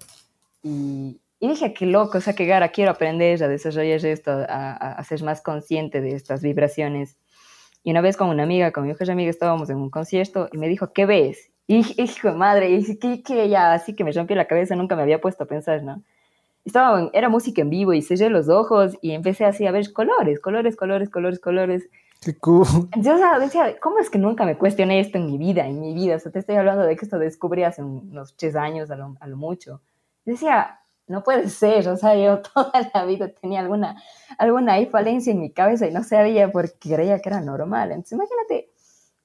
Y, 0.63 1.19
y 1.41 1.49
dije, 1.49 1.73
qué 1.73 1.87
loco, 1.87 2.19
o 2.19 2.21
sea, 2.21 2.35
qué 2.35 2.47
gara, 2.47 2.71
quiero 2.71 2.91
aprender 2.91 3.43
a 3.43 3.49
desarrollar 3.49 4.05
esto, 4.05 4.31
a, 4.31 4.73
a, 4.73 5.05
ser 5.05 5.23
más 5.23 5.41
consciente 5.41 6.01
de 6.01 6.15
estas 6.15 6.43
vibraciones. 6.43 7.17
Y 7.85 7.93
una 7.93 8.01
vez 8.01 8.17
con 8.17 8.29
una 8.29 8.43
amiga, 8.43 8.73
con 8.73 8.85
mi 8.85 8.91
hija 8.91 9.13
amiga, 9.13 9.31
estábamos 9.31 9.71
en 9.71 9.77
un 9.77 9.89
concierto 9.89 10.49
y 10.53 10.59
me 10.59 10.69
dijo, 10.69 10.93
¿qué 10.93 11.07
ves? 11.07 11.51
Y 11.69 11.77
dije, 11.77 12.03
hijo 12.03 12.29
de 12.29 12.35
madre, 12.35 12.71
y 12.71 12.79
dije, 12.79 12.99
¿qué, 12.99 13.23
qué? 13.23 13.49
Ya, 13.49 13.73
así 13.73 13.95
que 13.95 14.03
me 14.03 14.11
rompió 14.11 14.35
la 14.35 14.47
cabeza, 14.47 14.75
nunca 14.75 14.97
me 14.97 15.03
había 15.03 15.21
puesto 15.21 15.45
a 15.45 15.47
pensar, 15.47 15.83
¿no? 15.85 16.03
Estaba, 16.65 17.09
era 17.13 17.29
música 17.29 17.63
en 17.63 17.71
vivo 17.71 17.93
y 17.93 18.03
cerré 18.03 18.31
los 18.31 18.49
ojos 18.49 18.99
y 19.01 19.13
empecé 19.13 19.45
así 19.45 19.65
a 19.67 19.71
ver 19.71 19.93
colores, 19.93 20.41
colores, 20.41 20.77
colores, 20.77 21.09
colores, 21.09 21.39
colores. 21.39 21.89
Qué 22.21 22.37
cool. 22.37 22.67
Yo 22.97 23.15
o 23.15 23.19
sea, 23.19 23.39
decía, 23.39 23.77
¿cómo 23.81 24.01
es 24.01 24.11
que 24.11 24.19
nunca 24.19 24.45
me 24.45 24.59
cuestioné 24.59 24.99
esto 24.99 25.19
en 25.19 25.27
mi 25.27 25.39
vida, 25.39 25.67
en 25.67 25.81
mi 25.81 25.95
vida? 25.95 26.17
O 26.17 26.19
sea, 26.19 26.33
te 26.33 26.41
estoy 26.41 26.57
hablando 26.57 26.83
de 26.83 26.97
que 26.97 27.05
esto 27.05 27.19
descubrí 27.19 27.63
hace 27.63 27.83
unos 27.83 28.37
tres 28.37 28.57
años 28.57 28.91
a 28.91 28.97
lo, 28.97 29.17
a 29.21 29.27
lo 29.29 29.37
mucho. 29.37 29.81
Decía, 30.25 30.81
no 31.09 31.23
puede 31.23 31.49
ser, 31.49 31.89
o 31.89 31.97
sea, 31.97 32.15
yo 32.15 32.43
toda 32.55 32.91
la 32.95 33.05
vida 33.05 33.29
tenía 33.29 33.61
alguna, 33.61 34.03
alguna 34.39 34.75
falencia 34.87 35.33
en 35.33 35.41
mi 35.41 35.51
cabeza 35.51 35.87
y 35.87 35.93
no 35.93 36.05
sabía 36.05 36.53
por 36.53 36.73
qué 36.75 36.95
creía 36.95 37.19
que 37.19 37.29
era 37.31 37.41
normal. 37.41 37.91
Entonces, 37.91 38.13
imagínate, 38.13 38.71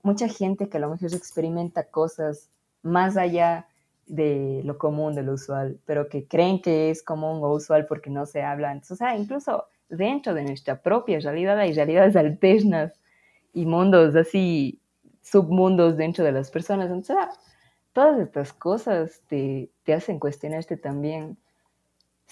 mucha 0.02 0.28
gente 0.28 0.70
que 0.70 0.78
a 0.78 0.80
lo 0.80 0.90
mejor 0.90 1.14
experimenta 1.14 1.84
cosas 1.84 2.50
más 2.82 3.18
allá 3.18 3.68
de 4.06 4.62
lo 4.66 4.78
común, 4.78 5.16
de 5.16 5.24
lo 5.24 5.34
usual, 5.34 5.80
pero 5.86 6.10
que 6.10 6.28
creen 6.28 6.62
que 6.62 6.90
es 6.90 7.04
común 7.04 7.40
o 7.44 7.54
usual 7.54 7.86
porque 7.86 8.10
no 8.10 8.26
se 8.26 8.44
habla. 8.44 8.72
Entonces, 8.72 8.92
o 8.92 8.96
sea, 8.98 9.16
incluso 9.16 9.66
dentro 9.90 10.34
de 10.34 10.44
nuestra 10.44 10.82
propia 10.82 11.20
realidad 11.20 11.58
hay 11.60 11.74
realidades 11.74 12.16
alternas 12.16 12.94
y 13.54 13.66
mundos 13.66 14.16
así, 14.16 14.82
submundos 15.22 15.96
dentro 15.96 16.26
de 16.26 16.34
las 16.34 16.52
personas. 16.52 16.90
Entonces, 16.90 17.18
todas 17.94 18.20
estas 18.20 18.52
cosas 18.52 19.22
te, 19.28 19.70
te 19.84 19.94
hacen 19.94 20.20
cuestionarte 20.20 20.76
también 20.76 21.38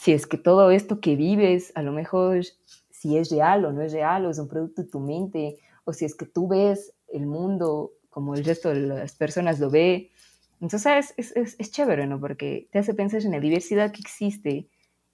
si 0.01 0.13
es 0.13 0.25
que 0.25 0.39
todo 0.39 0.71
esto 0.71 0.99
que 0.99 1.15
vives, 1.15 1.71
a 1.75 1.83
lo 1.83 1.91
mejor 1.91 2.43
si 2.89 3.17
es 3.17 3.29
real 3.29 3.65
o 3.65 3.71
no 3.71 3.83
es 3.83 3.93
real, 3.93 4.25
o 4.25 4.31
es 4.31 4.39
un 4.39 4.47
producto 4.47 4.81
de 4.81 4.89
tu 4.89 4.99
mente, 4.99 5.59
o 5.83 5.93
si 5.93 6.05
es 6.05 6.15
que 6.15 6.25
tú 6.25 6.47
ves 6.47 6.95
el 7.07 7.27
mundo 7.27 7.91
como 8.09 8.33
el 8.33 8.43
resto 8.43 8.69
de 8.69 8.79
las 8.79 9.13
personas 9.13 9.59
lo 9.59 9.69
ve. 9.69 10.09
Entonces 10.59 11.13
es, 11.17 11.37
es, 11.37 11.55
es 11.59 11.71
chévere, 11.71 12.07
¿no? 12.07 12.19
Porque 12.19 12.67
te 12.71 12.79
hace 12.79 12.95
pensar 12.95 13.21
en 13.21 13.33
la 13.33 13.39
diversidad 13.39 13.91
que 13.91 14.01
existe 14.01 14.67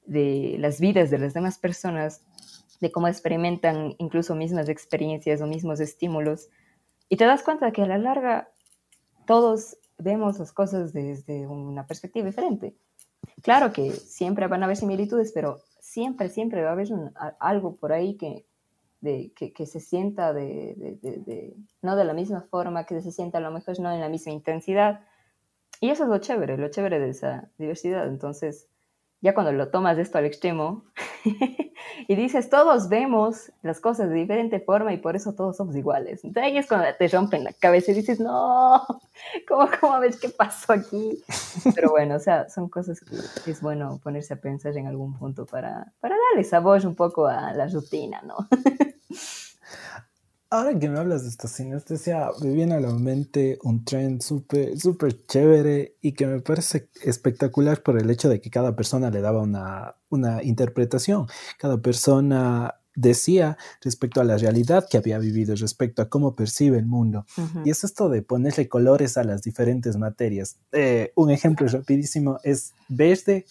de 0.06 0.56
las 0.58 0.80
vidas 0.80 1.10
de 1.10 1.20
las 1.20 1.34
demás 1.34 1.60
personas, 1.60 2.22
de 2.80 2.90
cómo 2.90 3.10
experimentan 3.10 3.94
incluso 3.98 4.36
mismas 4.36 4.70
experiencias 4.70 5.42
o 5.42 5.48
mismos 5.48 5.82
estímulos. 5.82 6.48
Y 7.10 7.18
te 7.18 7.26
das 7.26 7.44
cuenta 7.44 7.74
que 7.74 7.82
a 7.82 7.88
la 7.88 7.98
larga 7.98 8.52
todos 9.26 9.76
vemos 9.98 10.40
las 10.40 10.54
cosas 10.54 10.94
desde 10.94 11.46
una 11.46 11.86
perspectiva 11.88 12.26
diferente. 12.26 12.74
Claro 13.42 13.72
que 13.72 13.92
siempre 13.92 14.48
van 14.48 14.64
a 14.64 14.66
haber 14.66 14.78
similitudes, 14.78 15.32
pero 15.32 15.60
siempre, 15.80 16.30
siempre 16.30 16.64
va 16.64 16.70
a 16.70 16.74
haber 16.74 16.90
algo 17.40 17.76
por 17.76 17.94
ahí 17.94 18.16
que, 18.18 18.46
de, 19.02 19.32
que, 19.36 19.54
que 19.54 19.66
se 19.66 19.80
sienta 19.80 20.34
de, 20.34 20.98
de, 21.02 21.56
no 21.82 21.96
de 21.96 22.04
la 22.04 22.14
misma 22.14 22.42
forma, 22.42 22.86
que 22.86 23.02
se 23.02 23.12
sienta 23.12 23.38
a 23.38 23.42
lo 23.42 23.52
mejor 23.52 23.80
no 23.80 23.92
en 23.92 24.00
la 24.00 24.10
misma 24.10 24.32
intensidad. 24.32 25.02
Y 25.80 25.90
eso 25.90 26.04
es 26.04 26.10
lo 26.10 26.18
chévere, 26.18 26.58
lo 26.58 26.70
chévere 26.70 27.00
de 27.00 27.10
esa 27.10 27.52
diversidad. 27.58 28.08
Entonces, 28.08 28.68
ya 29.22 29.34
cuando 29.34 29.52
lo 29.52 29.70
tomas 29.70 29.98
esto 29.98 30.18
al 30.18 30.26
extremo 30.26 30.84
y 32.08 32.16
dices, 32.16 32.50
todos 32.50 32.90
vemos 32.90 33.52
las 33.64 33.80
cosas 33.80 34.10
de 34.10 34.16
diferente 34.16 34.60
forma 34.60 34.94
y 34.94 34.98
por 34.98 35.16
eso 35.16 35.34
todos 35.34 35.58
somos 35.58 35.76
iguales. 35.76 36.24
Entonces 36.24 36.52
ahí 36.52 36.58
es 36.58 36.68
cuando 36.68 36.88
te 36.98 37.08
rompen 37.08 37.44
la 37.44 37.54
cabeza 37.54 37.92
y 37.92 37.96
dices, 37.96 38.20
no, 38.20 38.86
¿cómo, 39.48 39.70
cómo 39.80 40.00
ves 40.00 40.20
qué 40.20 40.30
pasó 40.30 40.74
aquí? 40.74 41.24
Pero 41.74 41.90
bueno, 41.90 42.16
o 42.16 42.20
sea, 42.20 42.50
son 42.50 42.70
cosas 42.70 43.00
que 43.44 43.52
es 43.52 43.62
bueno 43.62 44.00
ponerse 44.04 44.36
a 44.36 44.42
pensar 44.42 44.78
en 44.78 44.88
algún 44.88 45.18
punto 45.18 45.46
para, 45.46 45.94
para 46.00 46.16
darle 46.30 46.44
sabor 46.44 46.86
un 46.86 46.96
poco 46.96 47.28
a 47.28 47.54
la 47.54 47.68
rutina, 47.68 48.22
¿no? 48.24 48.38
Ahora 50.58 50.80
que 50.80 50.90
me 50.90 50.98
hablas 50.98 51.22
de 51.22 51.30
esta 51.30 51.48
sinestesia, 51.48 52.32
me 52.42 52.52
viene 52.52 52.74
a 52.74 52.80
la 52.80 52.92
mente 52.92 53.60
un 53.62 53.86
trend 53.86 54.24
súper, 54.24 54.76
súper 54.80 55.24
chévere 55.28 55.98
y 56.02 56.14
que 56.14 56.26
me 56.26 56.40
parece 56.40 56.90
espectacular 57.04 57.84
por 57.84 58.02
el 58.02 58.10
hecho 58.10 58.28
de 58.28 58.42
que 58.42 58.50
cada 58.50 58.76
persona 58.76 59.12
le 59.12 59.22
daba 59.22 59.44
una, 59.44 59.98
una 60.10 60.42
interpretación. 60.42 61.28
Cada 61.60 61.80
persona 61.80 62.74
decía 62.96 63.56
respecto 63.84 64.20
a 64.20 64.24
la 64.24 64.36
realidad 64.36 64.88
que 64.90 64.98
había 64.98 65.20
vivido, 65.20 65.56
respecto 65.56 66.02
a 66.02 66.10
cómo 66.10 66.36
percibe 66.36 66.80
el 66.80 66.88
mundo. 66.88 67.28
Y 67.64 67.70
es 67.70 67.84
esto 67.84 68.10
de 68.10 68.24
ponerle 68.24 68.68
colores 68.68 69.16
a 69.18 69.24
las 69.24 69.44
diferentes 69.44 69.96
materias. 69.96 70.58
Eh, 70.72 71.12
un 71.14 71.30
ejemplo 71.30 71.68
rapidísimo 71.68 72.40
es 72.44 72.74
verde 72.88 73.46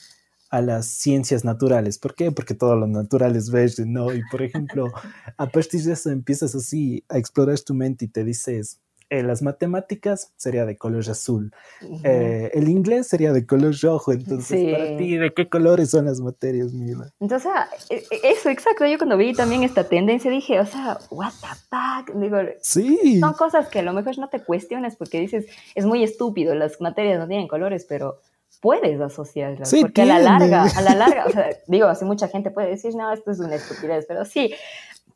a 0.51 0.61
las 0.61 0.87
ciencias 0.87 1.45
naturales. 1.45 1.99
¿Por 1.99 2.15
qué? 2.15 2.31
Porque 2.33 2.55
todo 2.55 2.77
lo 2.77 2.87
natural 2.87 3.37
es 3.37 3.51
verde, 3.51 3.85
¿no? 3.87 4.13
Y 4.15 4.23
por 4.31 4.43
ejemplo, 4.43 4.87
a 5.37 5.47
partir 5.49 5.83
de 5.83 5.93
eso 5.93 6.11
empiezas 6.11 6.55
así 6.55 7.05
a 7.09 7.19
explorar 7.19 7.59
tu 7.61 7.75
mente 7.75 8.05
y 8.05 8.09
te 8.09 8.25
dices, 8.25 8.81
eh, 9.09 9.23
las 9.23 9.41
matemáticas 9.41 10.33
sería 10.37 10.67
de 10.67 10.77
color 10.77 11.09
azul, 11.09 11.53
eh, 12.03 12.51
el 12.55 12.69
inglés 12.69 13.07
sería 13.07 13.33
de 13.33 13.47
color 13.47 13.73
rojo, 13.81 14.13
entonces 14.13 14.73
para 14.73 14.97
ti, 14.97 15.17
¿de 15.17 15.33
qué 15.33 15.49
colores 15.49 15.91
son 15.91 16.07
las 16.07 16.21
materias, 16.21 16.73
Mila? 16.73 17.13
Entonces, 17.21 17.53
e, 17.89 18.03
e, 18.11 18.33
eso, 18.33 18.51
exacto, 18.51 18.85
yo 18.85 18.99
cuando 18.99 19.17
vi 19.17 19.33
también 19.33 19.63
esta 19.63 19.85
tendencia 19.85 20.29
dije, 20.29 20.59
o 20.59 20.67
sea, 20.67 20.99
what 21.11 21.33
the 21.41 21.47
fuck, 21.71 22.17
digo, 22.17 22.39
sí. 22.61 23.21
son 23.21 23.35
cosas 23.35 23.69
que 23.69 23.79
a 23.79 23.83
lo 23.83 23.93
mejor 23.93 24.19
no 24.19 24.29
te 24.29 24.41
cuestiones 24.41 24.97
porque 24.97 25.21
dices, 25.21 25.47
es 25.77 25.87
muy 25.87 26.03
estúpido, 26.03 26.57
las 26.57 26.81
materias 26.81 27.21
no 27.21 27.29
tienen 27.29 27.47
colores, 27.47 27.87
pero 27.89 28.19
puedes 28.61 29.01
asociarlas, 29.01 29.75
porque 29.81 30.03
a 30.03 30.07
la 30.07 30.19
larga, 30.19 30.65
a 30.65 30.83
la 30.83 30.95
larga, 30.95 31.27
o 31.27 31.31
sea, 31.31 31.49
digo, 31.67 31.87
así 31.87 32.05
mucha 32.05 32.29
gente 32.29 32.51
puede 32.51 32.71
decir, 32.71 32.95
no, 32.95 33.13
esto 33.13 33.31
es 33.31 33.41
una 33.41 33.55
estupidez, 33.55 34.07
pero 34.07 34.25
sí, 34.25 34.55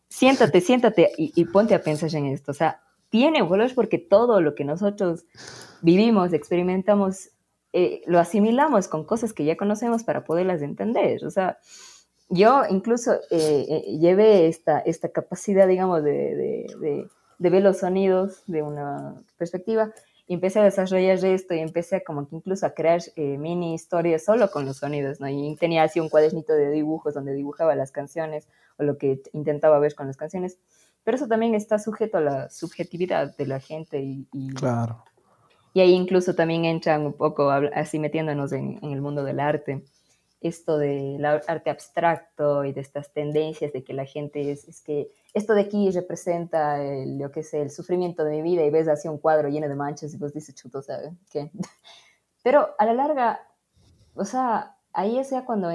siéntate, 0.08 0.60
siéntate 0.60 1.10
y, 1.16 1.44
ponte 1.46 1.74
a 1.74 1.82
pensar 1.82 2.14
en 2.14 2.26
esto, 2.26 2.52
o 2.52 2.54
sea, 2.54 2.82
tiene 3.08 3.42
valor 3.42 3.74
porque 3.74 3.98
todo 3.98 4.40
lo 4.40 4.54
que 4.54 4.64
nosotros 4.64 5.24
vivimos, 5.82 6.32
experimentamos, 6.32 7.30
eh, 7.72 8.02
lo 8.06 8.18
asimilamos 8.18 8.88
con 8.88 9.04
cosas 9.04 9.32
que 9.32 9.44
ya 9.44 9.56
conocemos 9.56 10.04
para 10.04 10.24
poderlas 10.24 10.62
entender, 10.62 11.24
o 11.24 11.30
sea, 11.30 11.58
yo 12.28 12.62
incluso 12.70 13.14
eh, 13.30 13.66
eh, 13.68 13.98
llevé 13.98 14.46
esta, 14.46 14.78
esta 14.80 15.08
capacidad, 15.08 15.66
digamos, 15.66 16.04
de, 16.04 16.66
de, 16.80 17.06
de 17.38 17.50
ver 17.50 17.62
los 17.62 17.78
sonidos 17.78 18.42
de 18.46 18.62
una 18.62 19.20
perspectiva 19.36 19.92
y 20.30 20.34
empecé 20.34 20.60
a 20.60 20.62
desarrollar 20.62 21.24
esto 21.24 21.54
y 21.54 21.58
empecé 21.58 21.96
a 21.96 22.04
como 22.04 22.28
que 22.28 22.36
incluso 22.36 22.64
a 22.64 22.70
crear 22.70 23.00
eh, 23.16 23.36
mini 23.36 23.74
historias 23.74 24.24
solo 24.24 24.48
con 24.52 24.64
los 24.64 24.76
sonidos, 24.76 25.18
¿no? 25.18 25.28
Y 25.28 25.56
tenía 25.56 25.82
así 25.82 25.98
un 25.98 26.08
cuadernito 26.08 26.52
de 26.52 26.70
dibujos 26.70 27.14
donde 27.14 27.34
dibujaba 27.34 27.74
las 27.74 27.90
canciones 27.90 28.46
o 28.78 28.84
lo 28.84 28.96
que 28.96 29.20
intentaba 29.32 29.80
ver 29.80 29.96
con 29.96 30.06
las 30.06 30.16
canciones, 30.16 30.56
pero 31.02 31.16
eso 31.16 31.26
también 31.26 31.56
está 31.56 31.80
sujeto 31.80 32.18
a 32.18 32.20
la 32.20 32.48
subjetividad 32.48 33.36
de 33.36 33.44
la 33.44 33.58
gente 33.58 34.00
y... 34.00 34.54
claro. 34.54 35.02
Y 35.74 35.80
ahí 35.80 35.94
incluso 35.94 36.36
también 36.36 36.64
entran 36.64 37.06
un 37.06 37.14
poco 37.14 37.50
así 37.50 37.98
metiéndonos 37.98 38.52
en, 38.52 38.78
en 38.82 38.92
el 38.92 39.00
mundo 39.00 39.24
del 39.24 39.40
arte 39.40 39.82
esto 40.40 40.78
del 40.78 41.24
arte 41.24 41.70
abstracto 41.70 42.64
y 42.64 42.72
de 42.72 42.80
estas 42.80 43.12
tendencias 43.12 43.72
de 43.72 43.84
que 43.84 43.92
la 43.92 44.06
gente 44.06 44.50
es, 44.50 44.66
es 44.66 44.80
que 44.80 45.12
esto 45.34 45.54
de 45.54 45.62
aquí 45.62 45.90
representa 45.90 46.82
el, 46.82 47.18
lo 47.18 47.30
que 47.30 47.42
sé, 47.42 47.60
el 47.60 47.70
sufrimiento 47.70 48.24
de 48.24 48.32
mi 48.32 48.42
vida 48.42 48.64
y 48.64 48.70
ves 48.70 48.88
así 48.88 49.06
un 49.08 49.18
cuadro 49.18 49.48
lleno 49.48 49.68
de 49.68 49.74
manchas 49.74 50.14
y 50.14 50.16
vos 50.16 50.32
dices, 50.32 50.54
chuto, 50.54 50.82
¿sabes? 50.82 51.12
¿Qué? 51.30 51.50
Pero 52.42 52.70
a 52.78 52.86
la 52.86 52.94
larga, 52.94 53.40
o 54.14 54.24
sea, 54.24 54.76
ahí 54.92 55.18
es 55.18 55.30
ya 55.30 55.44
cuando 55.44 55.70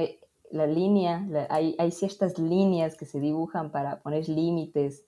la 0.51 0.67
línea, 0.67 1.27
hay, 1.49 1.75
hay, 1.77 1.91
ciertas 1.91 2.39
líneas 2.39 2.95
que 2.95 3.05
se 3.05 3.19
dibujan 3.19 3.71
para 3.71 3.99
poner 3.99 4.27
límites 4.27 5.05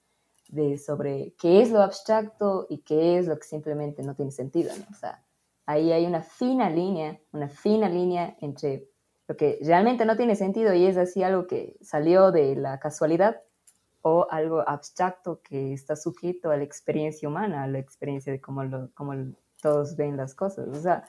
de 0.50 0.78
sobre 0.78 1.34
qué 1.40 1.62
es 1.62 1.72
lo 1.72 1.82
abstracto 1.82 2.68
y 2.70 2.80
qué 2.80 3.18
es 3.18 3.28
lo 3.28 3.38
que 3.38 3.48
simplemente 3.48 4.04
no 4.04 4.14
tiene 4.16 4.32
sentido, 4.32 4.72
¿no? 4.78 4.86
O 4.92 4.94
sea, 4.94 5.24
ahí 5.66 5.92
hay 5.92 6.06
una 6.06 6.22
fina 6.22 6.70
línea, 6.70 7.20
una 7.32 7.50
fina 7.50 7.90
línea 7.90 8.38
entre 8.40 8.88
lo 9.28 9.36
que 9.36 9.60
realmente 9.62 10.06
no 10.06 10.16
tiene 10.16 10.36
sentido 10.36 10.74
y 10.74 10.86
es 10.86 10.98
así 10.98 11.24
algo 11.24 11.48
que 11.48 11.76
salió 11.82 12.32
de 12.32 12.56
la 12.56 12.80
casualidad 12.80 13.42
o 14.02 14.28
algo 14.30 14.68
abstracto 14.68 15.42
que 15.42 15.74
está 15.74 15.96
sujeto 15.96 16.50
a 16.50 16.58
la 16.58 16.64
experiencia 16.64 17.28
humana, 17.28 17.64
a 17.64 17.68
la 17.68 17.80
experiencia 17.80 18.32
de 18.32 18.40
cómo, 18.40 18.64
lo, 18.64 18.90
cómo 18.94 19.14
todos 19.62 19.98
ven 19.98 20.16
las 20.16 20.34
cosas. 20.34 20.70
O 20.70 20.76
sea, 20.76 21.04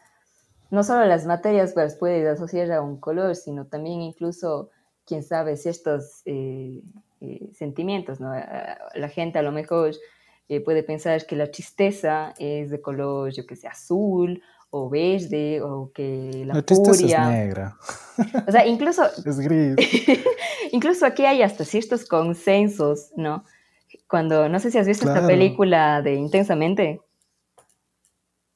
no 0.70 0.82
solo 0.82 1.04
las 1.04 1.26
materias 1.26 1.72
pues, 1.72 1.94
puedes 1.94 2.26
asociar 2.26 2.72
a 2.72 2.82
un 2.82 2.98
color, 2.98 3.36
sino 3.36 3.66
también 3.66 4.00
incluso, 4.00 4.70
quién 5.06 5.22
sabe, 5.22 5.56
ciertos 5.56 6.22
eh, 6.24 6.82
eh, 7.20 7.50
sentimientos. 7.54 8.18
¿no? 8.18 8.32
La 8.94 9.08
gente 9.08 9.38
a 9.38 9.42
lo 9.42 9.52
mejor 9.52 9.92
eh, 10.48 10.60
puede 10.60 10.82
pensar 10.82 11.24
que 11.24 11.36
la 11.36 11.50
tristeza 11.50 12.34
es 12.38 12.70
de 12.70 12.80
color, 12.80 13.32
yo 13.32 13.46
que 13.46 13.54
sé, 13.54 13.68
azul 13.68 14.42
o 14.70 14.90
verde 14.90 15.60
o 15.62 15.90
que 15.94 16.44
la, 16.46 16.54
la 16.54 16.62
furia 16.62 17.22
es 17.22 17.28
negra. 17.28 17.76
O 18.46 18.52
sea, 18.52 18.66
incluso 18.66 19.02
es 19.24 19.38
gris. 19.38 19.76
incluso 20.72 21.06
aquí 21.06 21.24
hay 21.24 21.42
hasta 21.42 21.64
ciertos 21.64 22.04
consensos, 22.04 23.10
¿no? 23.16 23.44
Cuando 24.08 24.48
no 24.48 24.58
sé 24.60 24.70
si 24.70 24.78
has 24.78 24.86
visto 24.86 25.06
esta 25.08 25.26
película 25.26 26.02
de 26.02 26.14
Intensamente. 26.14 27.00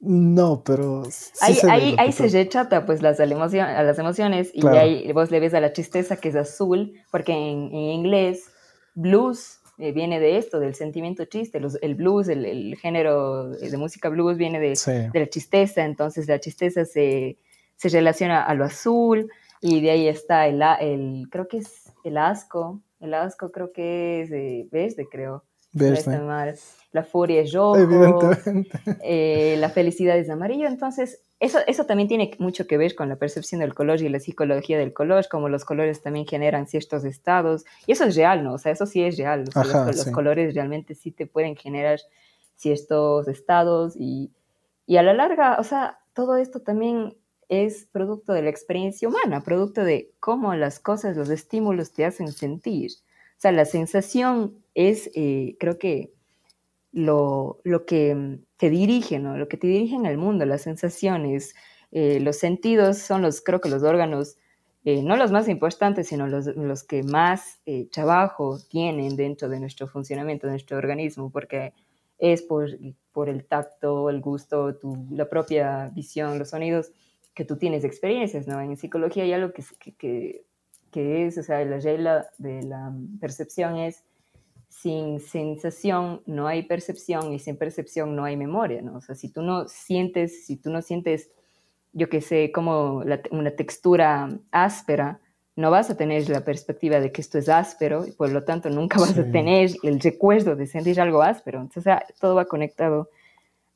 No, 0.05 0.65
pero 0.65 1.05
ahí, 1.41 1.55
se, 1.55 1.71
ahí, 1.71 1.95
ahí 1.97 2.11
se 2.11 2.27
retrata 2.27 2.85
pues 2.85 3.03
las, 3.03 3.21
emoción, 3.21 3.69
a 3.69 3.85
las 3.85 4.01
emociones 4.01 4.51
y 4.53 4.67
ahí 4.67 5.13
vos 5.13 5.31
le 5.31 5.39
ves 5.39 5.55
a 5.55 5.61
la 5.61 5.73
tristeza 5.73 6.17
que 6.17 6.31
es 6.31 6.35
azul, 6.35 6.95
porque 7.13 7.33
en, 7.33 7.69
en 7.69 7.75
inglés 7.75 8.51
blues 8.95 9.62
eh, 9.79 9.93
viene 9.93 10.21
de 10.21 10.37
esto, 10.37 10.61
del 10.61 10.75
sentimiento 10.75 11.27
triste. 11.27 11.61
el 11.81 11.95
blues, 11.95 12.29
el, 12.29 12.77
género 12.77 13.51
de 13.51 13.77
música 13.77 14.09
blues 14.09 14.37
viene 14.37 14.61
de, 14.61 14.79
de, 15.13 15.21
la 15.21 15.27
tristeza, 15.27 15.85
entonces 15.85 16.29
la 16.29 16.39
tristeza 16.39 16.85
se, 16.85 17.39
se, 17.77 17.89
relaciona 17.89 18.43
a 18.43 18.55
lo 18.55 18.65
azul 18.65 19.31
y 19.61 19.81
de 19.81 19.91
ahí 19.91 20.09
está 20.09 20.47
el, 20.47 20.63
el, 20.81 21.29
creo 21.31 21.49
que 21.49 21.59
es 21.59 21.93
el 22.05 22.19
asco, 22.19 22.81
el 23.01 23.15
asco 23.15 23.51
creo 23.51 23.73
que 23.73 24.23
es 24.23 24.31
de 24.31 24.69
verde, 24.71 25.07
creo. 25.11 25.45
La 26.93 27.03
furia 27.05 27.41
es 27.41 27.53
rojo, 27.53 28.31
eh, 29.03 29.57
la 29.59 29.71
felicidad 29.71 30.17
es 30.19 30.29
amarillo, 30.29 30.67
entonces 30.67 31.23
eso, 31.41 31.59
eso 31.67 31.87
también 31.87 32.09
tiene 32.09 32.31
mucho 32.39 32.67
que 32.67 32.77
ver 32.77 32.95
con 32.95 33.09
la 33.09 33.17
percepción 33.17 33.61
del 33.61 33.75
color 33.75 34.01
y 34.01 34.09
la 34.09 34.21
psicología 34.21 34.79
del 34.79 34.93
color, 34.93 35.27
como 35.29 35.49
los 35.49 35.65
colores 35.65 36.03
también 36.03 36.27
generan 36.27 36.69
ciertos 36.69 37.05
estados. 37.05 37.65
Y 37.87 37.93
eso 37.93 38.05
es 38.05 38.15
real, 38.15 38.45
¿no? 38.45 38.55
O 38.55 38.59
sea, 38.59 38.71
eso 38.71 38.87
sí 38.87 39.03
es 39.03 39.17
real. 39.17 39.45
los, 39.55 40.07
colores 40.07 40.55
realmente 40.55 40.95
sí 40.95 41.11
te 41.11 41.27
pueden 41.27 41.57
generar 41.57 41.99
ciertos 42.55 43.27
estados 43.27 43.95
y, 43.97 44.31
y 44.87 44.99
a 44.99 45.03
la 45.03 45.15
larga, 45.15 45.57
o 45.59 45.65
sea, 45.65 45.99
todo 46.15 46.37
esto 46.37 46.61
también 46.61 47.17
es 47.49 47.89
producto 47.91 48.33
de 48.33 48.43
la 48.43 48.51
experiencia 48.51 49.09
humana, 49.09 49.43
producto 49.43 49.85
de 49.85 50.13
cómo 50.21 50.55
las 50.55 50.79
cosas, 50.79 51.17
los 51.17 51.29
estímulos 51.29 51.93
te 51.93 52.05
hacen 52.05 52.33
sentir. 52.33 52.93
O 53.37 53.41
sea, 53.43 53.53
la 53.53 53.65
sensación 53.65 54.55
es, 54.75 55.11
eh, 55.15 55.57
creo 55.59 55.79
que 55.79 56.13
lo, 56.93 57.61
lo 57.65 57.85
que 57.87 58.15
mm, 58.15 58.45
te 58.57 58.71
dirige, 58.71 59.19
¿no? 59.19 59.37
Lo 59.37 59.49
que 59.49 59.57
te 59.57 59.67
dirigen 59.67 60.07
al 60.07 60.19
mundo, 60.19 60.45
las 60.47 60.63
sensaciones, 60.63 61.55
eh, 61.91 62.21
los 62.21 62.37
sentidos 62.37 62.99
son 62.99 63.23
los, 63.23 63.41
creo 63.41 63.61
que 63.61 63.69
los 63.69 63.83
órganos 63.83 64.37
eh, 64.85 65.03
no 65.03 65.17
los 65.17 65.31
más 65.31 65.49
importantes, 65.49 66.09
sino 66.09 66.27
los, 66.27 66.47
los 66.57 66.85
que 66.85 67.03
más 67.03 67.61
eh, 67.67 67.89
trabajo 67.91 68.59
tienen 68.69 69.17
dentro 69.17 69.49
de 69.49 69.61
nuestro 69.61 69.87
funcionamiento, 69.87 70.47
de 70.47 70.55
nuestro 70.55 70.77
organismo, 70.77 71.31
porque 71.31 71.73
es 72.19 72.43
por, 72.43 72.69
por 73.13 73.29
el 73.29 73.45
tacto, 73.47 74.11
el 74.11 74.21
gusto, 74.21 74.79
la 75.11 75.29
propia 75.29 75.91
visión, 75.95 76.39
los 76.39 76.51
sonidos 76.51 76.93
que 77.35 77.45
tú 77.45 77.57
tienes 77.57 77.85
experiencias, 77.85 78.47
¿no? 78.47 78.61
En 78.61 78.77
psicología 78.77 79.25
hay 79.25 79.33
algo 79.33 79.53
que, 79.53 79.65
que, 79.97 80.45
que 80.91 81.27
es, 81.27 81.39
o 81.39 81.43
sea, 81.43 81.65
la 81.65 81.79
regla 81.79 82.29
de 82.39 82.63
la 82.63 82.93
percepción 83.21 83.77
es 83.77 84.05
sin 84.73 85.21
sensación 85.21 86.23
no 86.25 86.47
hay 86.47 86.63
percepción 86.63 87.33
y 87.33 87.39
sin 87.39 87.57
percepción 87.57 88.17
no 88.17 88.25
hay 88.25 88.37
memoria, 88.37 88.81
¿no? 88.81 88.97
O 88.97 89.01
sea, 89.01 89.15
si 89.15 89.29
tú 89.29 89.43
no 89.43 89.69
sientes, 89.69 90.47
si 90.47 90.57
tú 90.57 90.71
no 90.71 90.81
sientes 90.81 91.31
yo 91.93 92.09
que 92.09 92.21
sé, 92.21 92.51
como 92.53 93.05
una 93.31 93.51
textura 93.51 94.31
áspera, 94.51 95.21
no 95.57 95.71
vas 95.71 95.91
a 95.91 95.97
tener 95.97 96.29
la 96.31 96.43
perspectiva 96.43 97.01
de 97.01 97.13
que 97.13 97.21
esto 97.21 97.37
es 97.37 97.49
áspero 97.51 98.07
y 98.07 98.13
por 98.13 98.31
lo 98.31 98.45
tanto 98.45 98.71
nunca 98.71 98.99
vas 98.99 99.19
a 99.19 99.31
tener 99.31 99.71
el 99.83 100.01
recuerdo 100.01 100.57
de 100.57 100.67
sentir 100.67 101.01
algo 101.01 101.23
áspero. 101.23 101.61
Entonces, 101.61 101.93
todo 102.19 102.35
va 102.35 102.47
conectado 102.47 103.11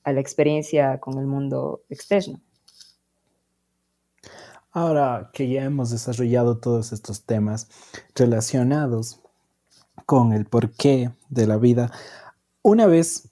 a 0.02 0.12
la 0.12 0.20
experiencia 0.20 0.98
con 0.98 1.18
el 1.18 1.26
mundo 1.26 1.82
externo. 1.90 2.40
Ahora 4.70 5.30
que 5.32 5.48
ya 5.48 5.64
hemos 5.64 5.90
desarrollado 5.90 6.58
todos 6.58 6.92
estos 6.92 7.24
temas 7.24 7.68
relacionados 8.14 9.20
con 10.06 10.32
el 10.32 10.46
porqué 10.46 11.10
de 11.28 11.46
la 11.46 11.58
vida, 11.58 11.90
una 12.62 12.86
vez 12.86 13.28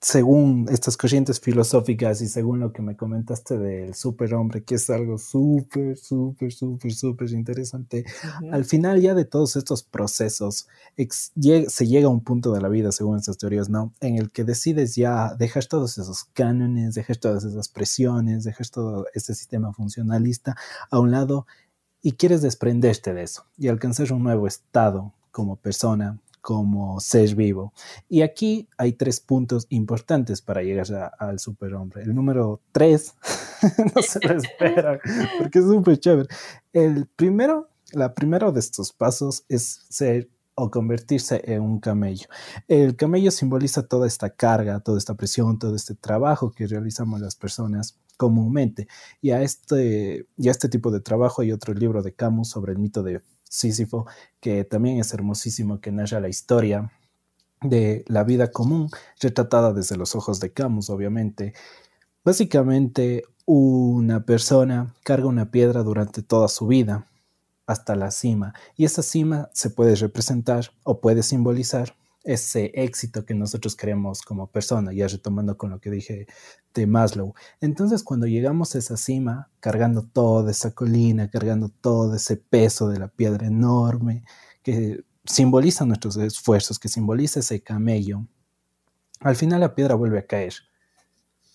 según 0.00 0.68
estas 0.70 0.96
corrientes 0.96 1.40
filosóficas 1.40 2.20
y 2.20 2.28
según 2.28 2.60
lo 2.60 2.72
que 2.72 2.82
me 2.82 2.96
comentaste 2.96 3.58
del 3.58 3.94
superhombre, 3.94 4.62
que 4.62 4.76
es 4.76 4.88
algo 4.90 5.18
súper, 5.18 5.96
súper, 5.96 6.52
súper, 6.52 6.92
súper 6.92 7.30
interesante, 7.32 8.04
al 8.52 8.64
final 8.64 9.00
ya 9.00 9.14
de 9.14 9.24
todos 9.24 9.56
estos 9.56 9.82
procesos 9.82 10.68
se 10.96 11.86
llega 11.86 12.06
a 12.06 12.10
un 12.10 12.22
punto 12.22 12.52
de 12.52 12.60
la 12.60 12.68
vida, 12.68 12.92
según 12.92 13.16
estas 13.16 13.38
teorías, 13.38 13.68
¿no? 13.68 13.92
En 14.00 14.16
el 14.16 14.30
que 14.30 14.44
decides 14.44 14.94
ya, 14.94 15.34
dejas 15.34 15.66
todos 15.66 15.98
esos 15.98 16.24
cánones, 16.24 16.94
dejas 16.94 17.18
todas 17.18 17.42
esas 17.42 17.68
presiones, 17.68 18.44
dejas 18.44 18.70
todo 18.70 19.06
ese 19.14 19.34
sistema 19.34 19.72
funcionalista 19.72 20.56
a 20.90 21.00
un 21.00 21.10
lado 21.10 21.46
y 22.00 22.12
quieres 22.12 22.42
desprenderte 22.42 23.12
de 23.12 23.24
eso 23.24 23.46
y 23.58 23.68
alcanzar 23.68 24.12
un 24.12 24.22
nuevo 24.22 24.46
estado 24.46 25.14
como 25.36 25.56
persona, 25.56 26.18
como 26.40 26.98
ser 26.98 27.34
vivo. 27.34 27.74
Y 28.08 28.22
aquí 28.22 28.70
hay 28.78 28.94
tres 28.94 29.20
puntos 29.20 29.66
importantes 29.68 30.40
para 30.40 30.62
llegar 30.62 31.12
al 31.18 31.38
superhombre. 31.38 32.04
El 32.04 32.14
número 32.14 32.62
tres, 32.72 33.12
no 33.94 34.00
se 34.00 34.18
lo 34.26 34.32
espera, 34.32 34.98
porque 35.38 35.58
es 35.58 35.66
súper 35.66 36.00
chévere. 36.00 36.28
El 36.72 37.04
primero, 37.04 37.68
la 37.92 38.14
primero 38.14 38.50
de 38.50 38.60
estos 38.60 38.94
pasos 38.94 39.44
es 39.50 39.84
ser 39.90 40.30
o 40.54 40.70
convertirse 40.70 41.42
en 41.44 41.60
un 41.60 41.80
camello. 41.80 42.28
El 42.66 42.96
camello 42.96 43.30
simboliza 43.30 43.86
toda 43.86 44.06
esta 44.06 44.30
carga, 44.30 44.80
toda 44.80 44.96
esta 44.96 45.16
presión, 45.16 45.58
todo 45.58 45.76
este 45.76 45.94
trabajo 45.94 46.50
que 46.50 46.66
realizamos 46.66 47.20
las 47.20 47.36
personas 47.36 47.98
comúnmente. 48.16 48.88
Y 49.20 49.32
a 49.32 49.42
este, 49.42 50.26
y 50.38 50.48
a 50.48 50.50
este 50.50 50.70
tipo 50.70 50.90
de 50.90 51.00
trabajo 51.00 51.42
hay 51.42 51.52
otro 51.52 51.74
libro 51.74 52.02
de 52.02 52.14
Camus 52.14 52.48
sobre 52.48 52.72
el 52.72 52.78
mito 52.78 53.02
de 53.02 53.20
Sísifo, 53.56 54.06
que 54.40 54.64
también 54.64 54.98
es 55.00 55.12
hermosísimo, 55.12 55.80
que 55.80 55.92
narra 55.92 56.20
la 56.20 56.28
historia 56.28 56.92
de 57.62 58.04
la 58.06 58.22
vida 58.24 58.50
común, 58.52 58.90
retratada 59.20 59.72
desde 59.72 59.96
los 59.96 60.14
ojos 60.14 60.40
de 60.40 60.52
Camus, 60.52 60.90
obviamente. 60.90 61.54
Básicamente, 62.24 63.24
una 63.46 64.24
persona 64.24 64.94
carga 65.04 65.26
una 65.26 65.50
piedra 65.50 65.82
durante 65.82 66.22
toda 66.22 66.48
su 66.48 66.66
vida 66.66 67.06
hasta 67.66 67.96
la 67.96 68.10
cima, 68.10 68.54
y 68.76 68.84
esa 68.84 69.02
cima 69.02 69.48
se 69.52 69.70
puede 69.70 69.96
representar 69.96 70.70
o 70.84 71.00
puede 71.00 71.22
simbolizar 71.22 71.94
ese 72.26 72.72
éxito 72.74 73.24
que 73.24 73.34
nosotros 73.34 73.76
queremos 73.76 74.20
como 74.20 74.48
persona, 74.48 74.92
ya 74.92 75.06
retomando 75.06 75.56
con 75.56 75.70
lo 75.70 75.80
que 75.80 75.90
dije 75.90 76.26
de 76.74 76.86
Maslow. 76.86 77.34
Entonces, 77.60 78.02
cuando 78.02 78.26
llegamos 78.26 78.74
a 78.74 78.78
esa 78.78 78.96
cima, 78.96 79.48
cargando 79.60 80.02
toda 80.02 80.50
esa 80.50 80.74
colina, 80.74 81.30
cargando 81.30 81.68
todo 81.68 82.16
ese 82.16 82.36
peso 82.36 82.88
de 82.88 82.98
la 82.98 83.08
piedra 83.08 83.46
enorme, 83.46 84.24
que 84.64 85.04
simboliza 85.24 85.86
nuestros 85.86 86.16
esfuerzos, 86.16 86.80
que 86.80 86.88
simboliza 86.88 87.40
ese 87.40 87.62
camello, 87.62 88.26
al 89.20 89.36
final 89.36 89.60
la 89.60 89.76
piedra 89.76 89.94
vuelve 89.94 90.18
a 90.18 90.26
caer. 90.26 90.54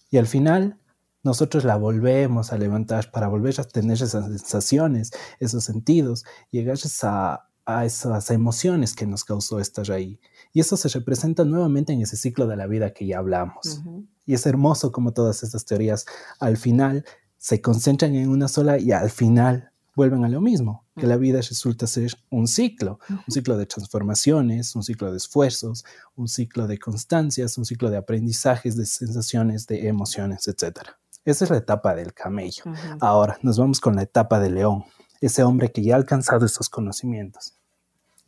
Y 0.09 0.17
al 0.17 0.27
final 0.27 0.79
nosotros 1.21 1.65
la 1.65 1.75
volvemos 1.75 2.53
a 2.53 2.57
levantar 2.57 3.11
para 3.11 3.27
volver 3.27 3.59
a 3.59 3.65
tener 3.65 4.01
esas 4.01 4.25
sensaciones, 4.25 5.11
esos 5.39 5.65
sentidos, 5.65 6.23
llegar 6.49 6.77
a, 7.03 7.49
a 7.65 7.85
esas 7.85 8.31
emociones 8.31 8.95
que 8.95 9.05
nos 9.05 9.25
causó 9.25 9.59
estar 9.59 9.91
ahí. 9.91 10.19
Y 10.53 10.59
eso 10.59 10.75
se 10.77 10.89
representa 10.89 11.45
nuevamente 11.45 11.93
en 11.93 12.01
ese 12.01 12.17
ciclo 12.17 12.47
de 12.47 12.57
la 12.57 12.67
vida 12.67 12.93
que 12.93 13.05
ya 13.05 13.19
hablamos. 13.19 13.81
Y 14.25 14.33
es 14.33 14.45
hermoso 14.45 14.91
como 14.91 15.13
todas 15.13 15.43
estas 15.43 15.65
teorías 15.65 16.05
al 16.39 16.57
final 16.57 17.05
se 17.37 17.61
concentran 17.61 18.15
en 18.15 18.29
una 18.29 18.47
sola 18.47 18.77
y 18.77 18.91
al 18.91 19.09
final 19.09 19.71
vuelven 19.95 20.23
a 20.23 20.29
lo 20.29 20.41
mismo, 20.41 20.85
que 20.95 21.07
la 21.07 21.17
vida 21.17 21.39
resulta 21.39 21.85
ser 21.87 22.13
un 22.29 22.47
ciclo, 22.47 22.99
un 23.09 23.33
ciclo 23.33 23.57
de 23.57 23.65
transformaciones, 23.65 24.75
un 24.75 24.83
ciclo 24.83 25.11
de 25.11 25.17
esfuerzos, 25.17 25.83
un 26.15 26.27
ciclo 26.27 26.67
de 26.67 26.77
constancias, 26.77 27.57
un 27.57 27.65
ciclo 27.65 27.89
de 27.89 27.97
aprendizajes, 27.97 28.77
de 28.77 28.85
sensaciones, 28.85 29.67
de 29.67 29.87
emociones, 29.87 30.47
etc. 30.47 30.79
Esa 31.25 31.45
es 31.45 31.51
la 31.51 31.57
etapa 31.57 31.93
del 31.95 32.13
camello. 32.13 32.63
Ahora 32.99 33.37
nos 33.41 33.57
vamos 33.57 33.79
con 33.79 33.95
la 33.95 34.03
etapa 34.03 34.39
del 34.39 34.55
león, 34.55 34.85
ese 35.19 35.43
hombre 35.43 35.71
que 35.71 35.83
ya 35.83 35.95
ha 35.95 35.97
alcanzado 35.97 36.45
esos 36.45 36.69
conocimientos 36.69 37.60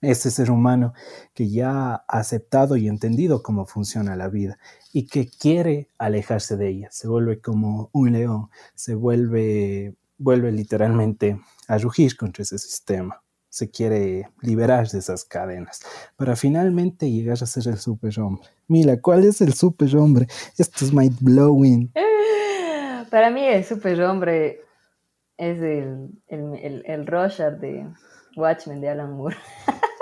ese 0.04 0.32
ser 0.32 0.52
humano 0.52 0.94
que 1.34 1.50
ya 1.50 1.94
ha 1.96 2.04
aceptado 2.08 2.76
y 2.78 2.88
entendido 2.88 3.42
cómo 3.42 3.66
funciona 3.66 4.16
la 4.16 4.28
vida 4.28 4.60
y 4.92 5.08
que 5.08 5.30
quiere 5.30 5.90
alejarse 5.98 6.58
de 6.58 6.70
ella. 6.70 6.90
Se 6.92 7.08
vuelve 7.08 7.40
como 7.40 7.90
un 7.94 8.12
león, 8.12 8.50
se 8.76 8.96
vuelve, 8.96 9.96
vuelve 10.18 10.52
literalmente 10.52 11.40
a 11.68 11.78
rugir 11.78 12.16
contra 12.18 12.44
ese 12.44 12.60
sistema. 12.60 13.22
Se 13.50 13.70
quiere 13.70 14.30
liberar 14.42 14.88
de 14.90 15.00
esas 15.00 15.26
cadenas 15.26 15.82
para 16.16 16.36
finalmente 16.36 17.10
llegar 17.10 17.38
a 17.42 17.46
ser 17.46 17.68
el 17.68 17.78
superhombre. 17.78 18.50
Mira, 18.68 19.00
¿cuál 19.00 19.26
es 19.26 19.42
el 19.42 19.54
superhombre? 19.54 20.28
Esto 20.58 20.86
es 20.86 20.94
mind 20.94 21.18
blowing. 21.22 21.92
Para 23.12 23.30
mí 23.30 23.46
el 23.46 23.64
superhombre 23.64 24.62
es 25.38 25.60
el, 25.60 26.10
el, 26.28 26.56
el, 26.64 26.84
el 26.86 27.06
de 27.06 27.88
Watchmen 28.36 28.82
de 28.82 28.90
Alan 28.90 29.14
Moore. 29.14 29.36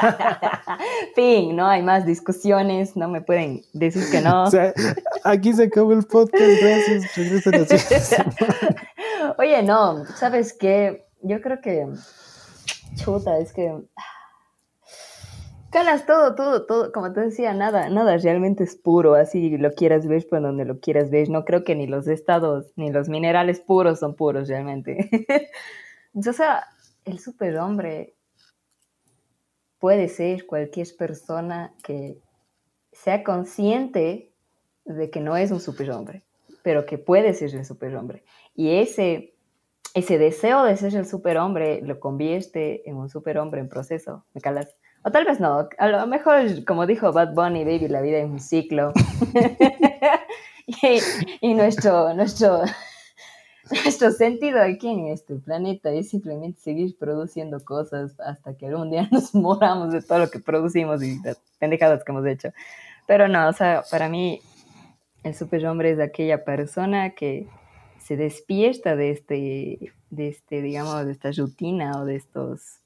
fin, 1.14 1.56
no 1.56 1.66
hay 1.66 1.82
más 1.82 2.06
discusiones, 2.06 2.96
no 2.96 3.08
me 3.08 3.20
pueden 3.20 3.62
decir 3.72 4.04
que 4.10 4.20
no. 4.20 4.44
aquí 5.24 5.52
se 5.52 5.64
acabó 5.64 5.92
el 5.92 6.04
podcast, 6.04 6.60
gracias. 6.60 8.20
Oye, 9.38 9.62
no, 9.62 10.04
¿sabes 10.16 10.52
qué? 10.52 11.06
Yo 11.22 11.40
creo 11.40 11.60
que, 11.60 11.86
chuta, 12.96 13.38
es 13.38 13.52
que 13.52 13.72
Calas 15.70 16.06
todo, 16.06 16.34
todo, 16.34 16.64
todo, 16.64 16.92
como 16.92 17.12
te 17.12 17.20
decía, 17.20 17.52
nada, 17.52 17.90
nada 17.90 18.16
realmente 18.16 18.64
es 18.64 18.74
puro, 18.74 19.16
así 19.16 19.58
lo 19.58 19.70
quieras 19.72 20.06
ver 20.06 20.26
por 20.26 20.40
donde 20.40 20.64
lo 20.64 20.80
quieras 20.80 21.10
ver. 21.10 21.28
No 21.28 21.44
creo 21.44 21.62
que 21.62 21.74
ni 21.74 21.86
los 21.86 22.08
estados, 22.08 22.72
ni 22.76 22.90
los 22.90 23.10
minerales 23.10 23.60
puros 23.60 23.98
son 23.98 24.14
puros 24.16 24.48
realmente. 24.48 25.10
o 26.14 26.32
sea, 26.32 26.64
el 27.04 27.18
superhombre 27.18 28.14
puede 29.78 30.08
ser 30.08 30.46
cualquier 30.46 30.88
persona 30.96 31.72
que 31.82 32.18
sea 32.92 33.22
consciente 33.22 34.32
de 34.84 35.10
que 35.10 35.20
no 35.20 35.36
es 35.36 35.50
un 35.50 35.60
superhombre, 35.60 36.24
pero 36.62 36.86
que 36.86 36.98
puede 36.98 37.34
ser 37.34 37.54
el 37.54 37.64
superhombre. 37.64 38.24
Y 38.54 38.78
ese, 38.78 39.34
ese 39.94 40.18
deseo 40.18 40.64
de 40.64 40.76
ser 40.76 40.94
el 40.96 41.06
superhombre 41.06 41.80
lo 41.82 42.00
convierte 42.00 42.88
en 42.88 42.96
un 42.96 43.08
superhombre 43.08 43.60
en 43.60 43.68
proceso. 43.68 44.24
¿Me 44.34 44.40
calas? 44.40 44.74
O 45.04 45.10
tal 45.10 45.24
vez 45.24 45.38
no. 45.38 45.68
A 45.78 45.88
lo 45.88 46.06
mejor, 46.06 46.64
como 46.64 46.86
dijo 46.86 47.12
Bad 47.12 47.34
Bunny, 47.34 47.64
baby, 47.64 47.88
la 47.88 48.00
vida 48.00 48.18
es 48.18 48.24
un 48.24 48.40
ciclo. 48.40 48.92
y, 50.66 50.98
y 51.40 51.54
nuestro, 51.54 52.14
nuestro, 52.14 52.62
nuestro 53.84 54.10
sentido 54.12 54.62
aquí 54.62 54.88
en 54.88 55.08
este 55.08 55.34
planeta 55.36 55.90
es 55.92 56.10
simplemente 56.10 56.60
seguir 56.60 56.96
produciendo 56.98 57.64
cosas 57.64 58.18
hasta 58.20 58.56
que 58.56 58.66
algún 58.66 58.90
día 58.90 59.08
nos 59.12 59.34
moramos 59.34 59.92
de 59.92 60.02
todo 60.02 60.20
lo 60.20 60.30
que 60.30 60.38
producimos 60.38 61.02
y 61.02 61.20
las 61.22 61.40
pendejadas 61.58 62.04
que 62.04 62.12
hemos 62.12 62.26
hecho. 62.26 62.52
Pero 63.06 63.28
no, 63.28 63.48
o 63.48 63.52
sea, 63.52 63.82
para 63.90 64.08
mí 64.08 64.40
el 65.22 65.34
superhombre 65.34 65.90
es 65.90 66.00
aquella 66.00 66.44
persona 66.44 67.10
que 67.10 67.46
se 67.98 68.16
despierta 68.16 68.96
de 68.96 69.10
este, 69.10 69.92
de 70.10 70.28
este, 70.28 70.62
digamos, 70.62 71.04
de 71.06 71.12
esta 71.12 71.30
rutina 71.32 72.00
o 72.00 72.04
de 72.04 72.16
estos, 72.16 72.80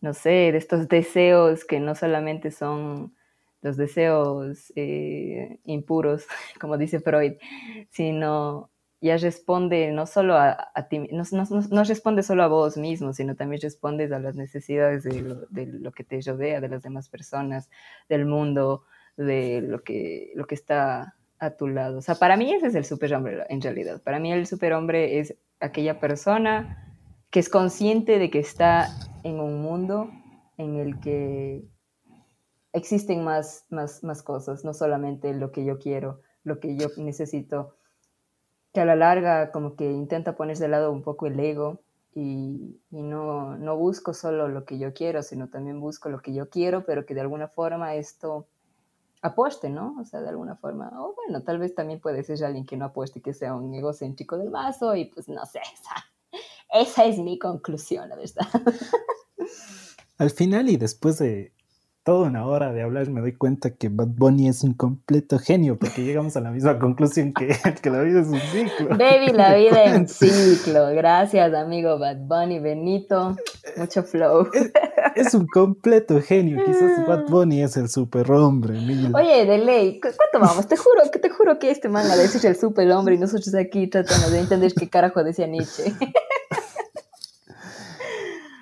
no 0.00 0.12
sé, 0.12 0.52
de 0.52 0.58
estos 0.58 0.88
deseos 0.88 1.64
que 1.64 1.80
no 1.80 1.94
solamente 1.94 2.50
son 2.50 3.14
los 3.62 3.78
deseos 3.78 4.72
eh, 4.76 5.58
impuros, 5.64 6.26
como 6.60 6.76
dice 6.76 7.00
Freud, 7.00 7.34
sino 7.90 8.70
ya 9.04 9.18
responde 9.18 9.92
no 9.92 10.06
solo 10.06 10.34
a, 10.38 10.88
ti, 10.88 10.98
no, 11.12 11.24
no, 11.70 11.84
responde 11.84 12.22
solo 12.22 12.42
a 12.42 12.48
vos 12.48 12.78
mismo, 12.78 13.12
sino 13.12 13.36
también 13.36 13.60
respondes 13.60 14.10
a 14.12 14.18
las 14.18 14.34
necesidades 14.34 15.04
de 15.04 15.20
lo, 15.20 15.46
de 15.50 15.66
lo, 15.66 15.92
que 15.92 16.04
te 16.04 16.22
rodea, 16.22 16.62
de 16.62 16.70
las 16.70 16.82
demás 16.82 17.10
personas, 17.10 17.68
del 18.08 18.24
mundo, 18.24 18.84
de 19.18 19.60
lo 19.60 19.84
que, 19.84 20.32
lo 20.34 20.46
que 20.46 20.54
está 20.54 21.16
a 21.38 21.50
tu 21.50 21.68
lado. 21.68 21.98
O 21.98 22.00
sea, 22.00 22.14
para 22.14 22.38
mí 22.38 22.50
ese 22.50 22.68
es 22.68 22.74
el 22.74 22.86
superhombre 22.86 23.44
en 23.50 23.60
realidad. 23.60 24.00
Para 24.02 24.18
mí 24.18 24.32
el 24.32 24.46
superhombre 24.46 25.18
es 25.18 25.36
aquella 25.60 26.00
persona 26.00 26.96
que 27.28 27.40
es 27.40 27.50
consciente 27.50 28.18
de 28.18 28.30
que 28.30 28.38
está 28.38 28.88
en 29.22 29.38
un 29.38 29.60
mundo 29.60 30.10
en 30.56 30.76
el 30.76 30.98
que 31.00 31.62
existen 32.72 33.22
más, 33.22 33.66
más, 33.68 34.02
más 34.02 34.22
cosas, 34.22 34.64
no 34.64 34.72
solamente 34.72 35.34
lo 35.34 35.52
que 35.52 35.66
yo 35.66 35.78
quiero, 35.78 36.22
lo 36.42 36.58
que 36.58 36.74
yo 36.78 36.88
necesito 36.96 37.76
que 38.74 38.80
a 38.80 38.84
la 38.84 38.96
larga 38.96 39.52
como 39.52 39.76
que 39.76 39.90
intenta 39.90 40.34
ponerse 40.34 40.64
de 40.64 40.68
lado 40.68 40.90
un 40.90 41.02
poco 41.02 41.28
el 41.28 41.38
ego 41.38 41.80
y, 42.12 42.80
no, 42.90 43.56
no, 43.56 43.76
busco 43.76 44.14
solo 44.14 44.48
lo 44.48 44.64
que 44.64 44.78
yo 44.78 44.92
quiero, 44.92 45.22
sino 45.22 45.48
también 45.48 45.80
busco 45.80 46.08
lo 46.08 46.20
que 46.20 46.34
yo 46.34 46.50
quiero, 46.50 46.84
pero 46.84 47.06
que 47.06 47.14
de 47.14 47.20
alguna 47.20 47.48
forma 47.48 47.94
esto 47.94 48.48
apueste, 49.22 49.70
¿no? 49.70 49.96
O 50.00 50.04
sea, 50.04 50.20
de 50.20 50.28
alguna 50.28 50.56
forma, 50.56 50.90
o 51.00 51.14
bueno, 51.14 51.42
tal 51.42 51.58
vez 51.58 51.74
también 51.74 52.00
puede 52.00 52.22
ser 52.24 52.44
alguien 52.44 52.66
que 52.66 52.76
no 52.76 52.86
apueste, 52.86 53.22
que 53.22 53.32
sea 53.32 53.54
un 53.54 53.72
egocéntrico 53.74 54.36
del 54.38 54.50
vaso 54.50 54.94
y 54.96 55.06
pues 55.06 55.28
no 55.28 55.46
sé, 55.46 55.60
esa, 56.72 56.82
esa 56.82 57.04
es 57.04 57.18
mi 57.18 57.38
conclusión, 57.38 58.08
la 58.08 58.16
verdad. 58.16 58.46
Al 60.18 60.30
final 60.30 60.68
y 60.68 60.76
después 60.76 61.18
de 61.18 61.52
toda 62.04 62.28
una 62.28 62.46
hora 62.46 62.70
de 62.72 62.82
hablar 62.82 63.08
me 63.08 63.22
doy 63.22 63.32
cuenta 63.32 63.70
que 63.70 63.88
Bad 63.88 64.08
Bunny 64.08 64.48
es 64.48 64.62
un 64.62 64.74
completo 64.74 65.38
genio, 65.38 65.78
porque 65.78 66.04
llegamos 66.04 66.36
a 66.36 66.42
la 66.42 66.50
misma 66.50 66.78
conclusión 66.78 67.32
que, 67.32 67.48
que 67.82 67.90
la 67.90 68.02
vida 68.02 68.20
es 68.20 68.28
un 68.28 68.38
ciclo. 68.38 68.90
Baby, 68.90 69.32
la 69.32 69.54
vida 69.56 69.84
es 69.84 69.96
un 69.96 70.08
ciclo. 70.08 70.88
Gracias, 70.90 71.54
amigo 71.54 71.98
Bad 71.98 72.18
Bunny, 72.18 72.60
Benito. 72.60 73.36
Mucho 73.76 74.02
flow. 74.04 74.48
Es, 75.16 75.32
un 75.32 75.46
completo 75.46 76.20
genio. 76.20 76.64
Quizás 76.64 77.06
Bad 77.06 77.28
Bunny 77.28 77.62
es 77.62 77.76
el 77.76 77.88
superhombre. 77.88 78.76
Oye, 79.14 79.46
de 79.46 79.58
ley, 79.58 80.00
¿cuánto 80.00 80.40
vamos? 80.40 80.66
Te 80.66 80.76
juro, 80.76 81.02
que 81.12 81.20
te 81.20 81.30
juro 81.30 81.60
que 81.60 81.70
este 81.70 81.88
man 81.88 82.10
a 82.10 82.16
decir 82.16 82.44
el 82.44 82.56
superhombre 82.56 83.14
y 83.14 83.18
nosotros 83.18 83.54
aquí 83.54 83.86
tratando 83.86 84.30
de 84.30 84.40
entender 84.40 84.72
qué 84.74 84.88
carajo 84.88 85.22
decía 85.22 85.46
Nietzsche. 85.46 85.92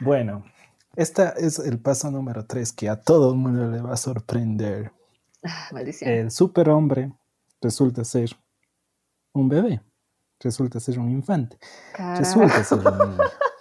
Bueno, 0.02 0.44
este 0.96 1.32
es 1.38 1.58
el 1.58 1.78
paso 1.78 2.10
número 2.10 2.46
tres 2.46 2.72
que 2.72 2.88
a 2.88 3.00
todo 3.00 3.32
el 3.32 3.38
mundo 3.38 3.70
le 3.70 3.80
va 3.80 3.94
a 3.94 3.96
sorprender. 3.96 4.92
Ah, 5.44 5.70
el 6.00 6.30
superhombre 6.30 7.12
resulta 7.60 8.04
ser 8.04 8.30
un 9.32 9.48
bebé, 9.48 9.82
resulta 10.40 10.78
ser 10.78 10.98
un 10.98 11.10
infante, 11.10 11.58
resulta 12.18 12.62
ser 12.64 12.78
un 12.78 12.98
niño. 12.98 13.18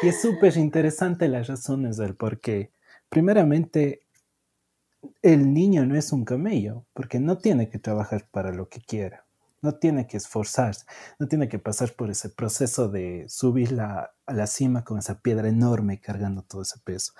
Y 0.00 0.08
es 0.08 0.20
súper 0.20 0.56
interesante 0.56 1.26
las 1.26 1.48
razones 1.48 1.96
del 1.96 2.14
por 2.14 2.40
qué. 2.40 2.72
Primeramente, 3.08 4.06
el 5.22 5.52
niño 5.52 5.86
no 5.86 5.96
es 5.96 6.12
un 6.12 6.24
camello, 6.24 6.86
porque 6.94 7.18
no 7.18 7.38
tiene 7.38 7.68
que 7.68 7.80
trabajar 7.80 8.28
para 8.30 8.52
lo 8.52 8.68
que 8.68 8.80
quiera. 8.80 9.26
No 9.60 9.74
tiene 9.74 10.06
que 10.06 10.16
esforzarse, 10.16 10.86
no 11.18 11.26
tiene 11.26 11.48
que 11.48 11.58
pasar 11.58 11.92
por 11.94 12.10
ese 12.10 12.28
proceso 12.28 12.88
de 12.88 13.26
subir 13.28 13.80
a 13.80 14.12
la 14.26 14.46
cima 14.46 14.84
con 14.84 14.98
esa 14.98 15.20
piedra 15.20 15.48
enorme 15.48 16.00
cargando 16.00 16.42
todo 16.42 16.62
ese 16.62 16.78
peso. 16.84 17.12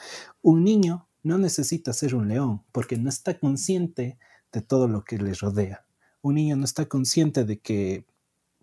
Un 0.42 0.62
niño 0.62 1.08
no 1.22 1.38
necesita 1.38 1.92
ser 1.92 2.14
un 2.14 2.28
león 2.28 2.62
porque 2.72 2.96
no 2.96 3.08
está 3.08 3.38
consciente 3.38 4.18
de 4.52 4.62
todo 4.62 4.88
lo 4.88 5.04
que 5.04 5.18
le 5.18 5.34
rodea. 5.34 5.84
Un 6.22 6.36
niño 6.36 6.56
no 6.56 6.64
está 6.64 6.86
consciente 6.86 7.44
de 7.44 7.58
que 7.58 8.06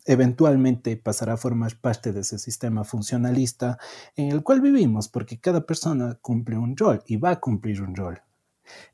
eventualmente 0.05 0.97
pasará 0.97 1.33
a 1.33 1.37
formar 1.37 1.79
parte 1.79 2.13
de 2.13 2.21
ese 2.21 2.37
sistema 2.39 2.83
funcionalista 2.83 3.79
en 4.15 4.31
el 4.31 4.43
cual 4.43 4.61
vivimos, 4.61 5.07
porque 5.09 5.39
cada 5.39 5.65
persona 5.65 6.17
cumple 6.21 6.57
un 6.57 6.77
rol 6.77 7.03
y 7.07 7.17
va 7.17 7.31
a 7.31 7.39
cumplir 7.39 7.81
un 7.81 7.95
rol. 7.95 8.21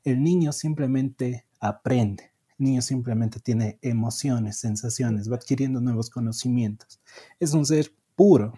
El 0.03 0.23
niño 0.23 0.51
simplemente 0.51 1.45
aprende 1.59 2.30
niño 2.61 2.81
simplemente 2.81 3.39
tiene 3.39 3.79
emociones, 3.81 4.57
sensaciones, 4.57 5.29
va 5.29 5.35
adquiriendo 5.35 5.81
nuevos 5.81 6.09
conocimientos. 6.09 7.01
Es 7.39 7.53
un 7.53 7.65
ser 7.65 7.93
puro, 8.15 8.53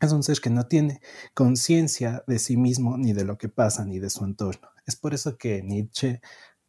es 0.00 0.12
un 0.12 0.22
ser 0.22 0.40
que 0.40 0.50
no 0.50 0.66
tiene 0.66 1.00
conciencia 1.34 2.24
de 2.26 2.38
sí 2.38 2.56
mismo 2.56 2.96
ni 2.96 3.12
de 3.12 3.24
lo 3.24 3.38
que 3.38 3.48
pasa 3.48 3.84
ni 3.84 3.98
de 3.98 4.10
su 4.10 4.24
entorno. 4.24 4.68
Es 4.86 4.96
por 4.96 5.14
eso 5.14 5.36
que 5.36 5.62
Nietzsche 5.62 6.20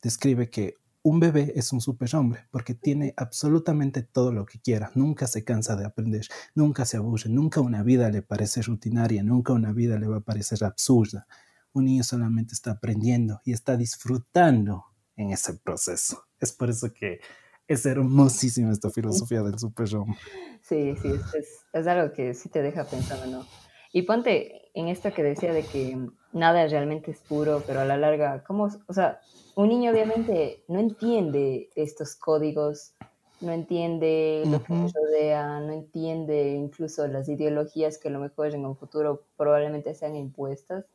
describe 0.01 0.49
que 0.49 0.75
un 1.01 1.19
bebé 1.19 1.53
es 1.55 1.71
un 1.71 1.79
superhombre 1.79 2.47
porque 2.51 2.73
tiene 2.73 3.13
absolutamente 3.15 4.03
todo 4.03 4.33
lo 4.33 4.45
que 4.45 4.59
quiera, 4.59 4.91
nunca 4.95 5.27
se 5.27 5.43
cansa 5.43 5.75
de 5.75 5.85
aprender, 5.85 6.27
nunca 6.55 6.85
se 6.85 6.97
aburre, 6.97 7.29
nunca 7.29 7.61
una 7.61 7.83
vida 7.83 8.09
le 8.09 8.21
parece 8.21 8.61
rutinaria, 8.61 9.23
nunca 9.23 9.53
una 9.53 9.71
vida 9.71 9.97
le 9.97 10.07
va 10.07 10.17
a 10.17 10.21
parecer 10.21 10.63
absurda. 10.63 11.25
Un 11.71 11.85
niño 11.85 12.03
solamente 12.03 12.53
está 12.53 12.71
aprendiendo 12.71 13.41
y 13.45 13.53
está 13.53 13.77
disfrutando 13.77 14.85
en 15.15 15.31
ese 15.31 15.53
proceso. 15.53 16.28
Es 16.39 16.51
por 16.51 16.69
eso 16.69 16.93
que 16.93 17.19
es 17.67 17.85
hermosísima 17.85 18.71
esta 18.71 18.89
filosofía 18.89 19.43
del 19.43 19.59
superhombre. 19.59 20.17
Sí, 20.61 20.95
sí, 21.01 21.07
es, 21.35 21.65
es, 21.71 21.87
algo 21.87 22.13
que 22.13 22.33
sí 22.33 22.49
te 22.49 22.61
deja 22.61 22.83
pensando, 22.83 23.25
¿no? 23.27 23.45
Y 23.91 24.03
ponte 24.03 24.69
en 24.73 24.87
esto 24.87 25.13
que 25.13 25.23
decía 25.23 25.53
de 25.53 25.63
que 25.63 25.97
nada 26.33 26.67
realmente 26.67 27.11
es 27.11 27.19
puro, 27.19 27.63
pero 27.65 27.81
a 27.81 27.85
la 27.85 27.97
larga, 27.97 28.43
¿cómo? 28.43 28.69
O 28.87 28.93
sea, 28.93 29.19
un 29.55 29.69
niño 29.69 29.91
obviamente 29.91 30.63
no 30.67 30.79
entiende 30.79 31.69
estos 31.75 32.15
códigos, 32.15 32.93
no 33.41 33.51
entiende 33.51 34.43
lo 34.45 34.63
que 34.63 34.73
nos 34.73 34.93
rodea, 34.93 35.59
no 35.59 35.71
entiende 35.73 36.53
incluso 36.53 37.07
las 37.07 37.29
ideologías 37.29 37.97
que 37.97 38.09
a 38.09 38.11
lo 38.11 38.19
mejor 38.19 38.53
en 38.53 38.65
un 38.65 38.75
futuro 38.75 39.23
probablemente 39.37 39.93
sean 39.93 40.15
impuestas, 40.15 40.85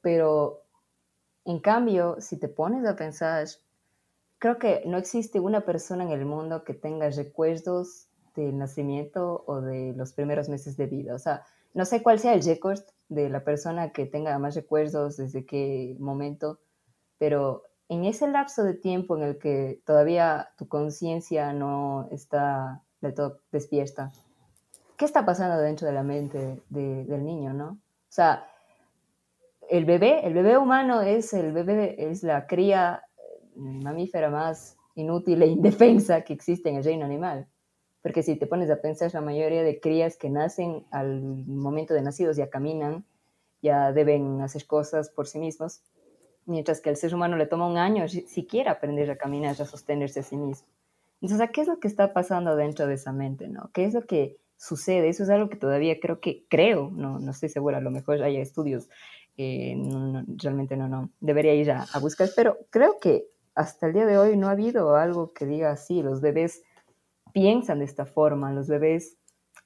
pero 0.00 0.62
en 1.44 1.58
cambio, 1.58 2.16
si 2.20 2.38
te 2.38 2.48
pones 2.48 2.86
a 2.86 2.96
pensar, 2.96 3.46
creo 4.44 4.58
que 4.58 4.82
no 4.84 4.98
existe 4.98 5.40
una 5.40 5.62
persona 5.62 6.04
en 6.04 6.10
el 6.10 6.26
mundo 6.26 6.64
que 6.64 6.74
tenga 6.74 7.08
recuerdos 7.08 8.08
del 8.36 8.58
nacimiento 8.58 9.42
o 9.46 9.62
de 9.62 9.94
los 9.96 10.12
primeros 10.12 10.50
meses 10.50 10.76
de 10.76 10.84
vida. 10.84 11.14
O 11.14 11.18
sea, 11.18 11.46
no 11.72 11.86
sé 11.86 12.02
cuál 12.02 12.18
sea 12.18 12.34
el 12.34 12.44
récord 12.44 12.80
de 13.08 13.30
la 13.30 13.42
persona 13.42 13.92
que 13.92 14.04
tenga 14.04 14.38
más 14.38 14.54
recuerdos 14.54 15.16
desde 15.16 15.46
qué 15.46 15.96
momento, 15.98 16.58
pero 17.16 17.62
en 17.88 18.04
ese 18.04 18.28
lapso 18.28 18.64
de 18.64 18.74
tiempo 18.74 19.16
en 19.16 19.22
el 19.22 19.38
que 19.38 19.80
todavía 19.86 20.50
tu 20.58 20.68
conciencia 20.68 21.54
no 21.54 22.06
está 22.10 22.82
del 23.00 23.14
todo 23.14 23.40
despierta, 23.50 24.12
¿qué 24.98 25.06
está 25.06 25.24
pasando 25.24 25.56
dentro 25.56 25.86
de 25.86 25.94
la 25.94 26.02
mente 26.02 26.60
del 26.68 27.24
niño, 27.24 27.54
no? 27.54 27.68
O 27.68 28.10
sea, 28.10 28.46
el 29.70 29.86
bebé, 29.86 30.26
el 30.26 30.34
bebé 30.34 30.58
humano 30.58 31.00
es 31.00 31.32
el 31.32 31.52
bebé, 31.52 31.96
es 32.10 32.22
la 32.22 32.46
cría 32.46 33.03
mamífera 33.56 34.30
más 34.30 34.76
inútil 34.94 35.42
e 35.42 35.46
indefensa 35.46 36.22
que 36.22 36.32
existe 36.32 36.68
en 36.68 36.76
el 36.76 36.84
reino 36.84 37.04
animal. 37.04 37.48
Porque 38.02 38.22
si 38.22 38.36
te 38.36 38.46
pones 38.46 38.70
a 38.70 38.80
pensar, 38.80 39.12
la 39.14 39.20
mayoría 39.20 39.62
de 39.62 39.80
crías 39.80 40.16
que 40.16 40.28
nacen 40.28 40.84
al 40.90 41.22
momento 41.22 41.94
de 41.94 42.02
nacidos 42.02 42.36
ya 42.36 42.50
caminan, 42.50 43.04
ya 43.62 43.92
deben 43.92 44.42
hacer 44.42 44.66
cosas 44.66 45.08
por 45.08 45.26
sí 45.26 45.38
mismos, 45.38 45.82
mientras 46.44 46.80
que 46.82 46.90
al 46.90 46.96
ser 46.96 47.14
humano 47.14 47.36
le 47.36 47.46
toma 47.46 47.66
un 47.66 47.78
año 47.78 48.06
siquiera 48.08 48.72
aprender 48.72 49.10
a 49.10 49.16
caminar, 49.16 49.56
a 49.58 49.64
sostenerse 49.64 50.20
a 50.20 50.22
sí 50.22 50.36
mismo. 50.36 50.68
Entonces, 51.22 51.48
¿qué 51.52 51.62
es 51.62 51.68
lo 51.68 51.80
que 51.80 51.88
está 51.88 52.12
pasando 52.12 52.54
dentro 52.56 52.86
de 52.86 52.94
esa 52.94 53.12
mente? 53.12 53.48
¿no? 53.48 53.70
¿Qué 53.72 53.86
es 53.86 53.94
lo 53.94 54.02
que 54.02 54.36
sucede? 54.58 55.08
Eso 55.08 55.22
es 55.22 55.30
algo 55.30 55.48
que 55.48 55.56
todavía 55.56 55.98
creo 55.98 56.20
que, 56.20 56.44
creo, 56.50 56.90
no, 56.92 57.18
no 57.18 57.30
estoy 57.30 57.48
segura, 57.48 57.78
a 57.78 57.80
lo 57.80 57.90
mejor 57.90 58.22
haya 58.22 58.42
estudios 58.42 58.90
eh, 59.36 59.74
realmente 60.36 60.76
no, 60.76 60.88
no, 60.88 61.10
debería 61.20 61.54
ir 61.54 61.70
a, 61.72 61.86
buscar, 62.00 62.28
pero 62.36 62.58
creo 62.70 62.98
que 63.00 63.26
hasta 63.54 63.86
el 63.86 63.92
día 63.92 64.06
de 64.06 64.18
hoy 64.18 64.36
no 64.36 64.48
ha 64.48 64.52
habido 64.52 64.96
algo 64.96 65.32
que 65.32 65.46
diga 65.46 65.70
así, 65.70 66.02
los 66.02 66.20
bebés 66.20 66.62
piensan 67.32 67.78
de 67.80 67.84
esta 67.84 68.06
forma, 68.06 68.52
los 68.52 68.68
bebés 68.68 69.16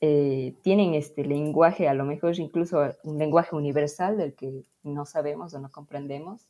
eh, 0.00 0.54
tienen 0.62 0.94
este 0.94 1.24
lenguaje, 1.24 1.88
a 1.88 1.94
lo 1.94 2.04
mejor 2.04 2.38
incluso 2.38 2.80
un 3.04 3.18
lenguaje 3.18 3.56
universal 3.56 4.16
del 4.16 4.34
que 4.34 4.62
no 4.82 5.06
sabemos 5.06 5.54
o 5.54 5.60
no 5.60 5.70
comprendemos, 5.70 6.46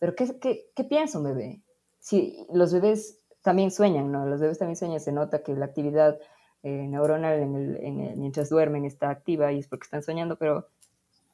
pero 0.00 0.14
¿qué, 0.14 0.66
qué, 0.74 0.84
piensa 0.84 1.18
un 1.18 1.24
bebé? 1.24 1.60
Si 1.98 2.46
los 2.52 2.72
bebés 2.72 3.20
también 3.42 3.70
sueñan, 3.70 4.10
¿no? 4.10 4.26
Los 4.26 4.40
bebés 4.40 4.58
también 4.58 4.76
sueñan, 4.76 5.00
se 5.00 5.12
nota 5.12 5.42
que 5.42 5.54
la 5.54 5.66
actividad 5.66 6.18
eh, 6.62 6.86
neuronal 6.88 7.46
mientras 8.16 8.48
duermen 8.48 8.84
está 8.84 9.10
activa 9.10 9.52
y 9.52 9.58
es 9.58 9.68
porque 9.68 9.84
están 9.84 10.02
soñando, 10.02 10.36
pero 10.36 10.66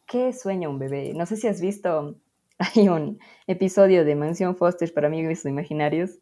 ¿qué 0.06 0.32
sueña 0.32 0.68
un 0.68 0.78
bebé? 0.78 1.14
No 1.14 1.26
sé 1.26 1.36
si 1.36 1.46
has 1.46 1.60
visto, 1.60 2.16
hay 2.61 2.88
un 2.88 3.18
episodio 3.46 4.04
de 4.04 4.14
Mansión 4.14 4.54
Foster 4.54 4.92
para 4.92 5.06
amigos 5.08 5.44
imaginarios, 5.44 6.18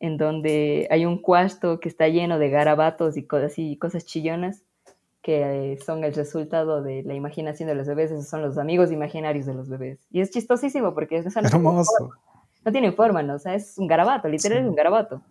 en 0.00 0.16
donde 0.16 0.86
hay 0.90 1.06
un 1.06 1.20
cuarto 1.20 1.80
que 1.80 1.88
está 1.88 2.08
lleno 2.08 2.38
de 2.38 2.50
garabatos 2.50 3.16
y 3.16 3.26
cosas, 3.26 3.58
y 3.58 3.76
cosas 3.76 4.04
chillonas 4.04 4.62
que 5.22 5.78
son 5.84 6.02
el 6.02 6.12
resultado 6.14 6.82
de 6.82 7.04
la 7.04 7.14
imaginación 7.14 7.68
de 7.68 7.76
los 7.76 7.86
bebés, 7.86 8.10
esos 8.10 8.28
son 8.28 8.42
los 8.42 8.58
amigos 8.58 8.90
imaginarios 8.90 9.46
de 9.46 9.54
los 9.54 9.68
bebés. 9.68 10.04
Y 10.10 10.20
es 10.20 10.30
chistosísimo 10.30 10.94
porque 10.94 11.18
es 11.18 11.36
no, 11.36 11.42
Hermoso. 11.42 12.10
no 12.64 12.72
tiene 12.72 12.90
forma, 12.90 13.22
¿no? 13.22 13.34
O 13.34 13.38
sea, 13.38 13.54
es 13.54 13.78
un 13.78 13.86
garabato, 13.86 14.28
literal 14.28 14.58
es 14.58 14.66
un 14.66 14.74
garabato. 14.74 15.22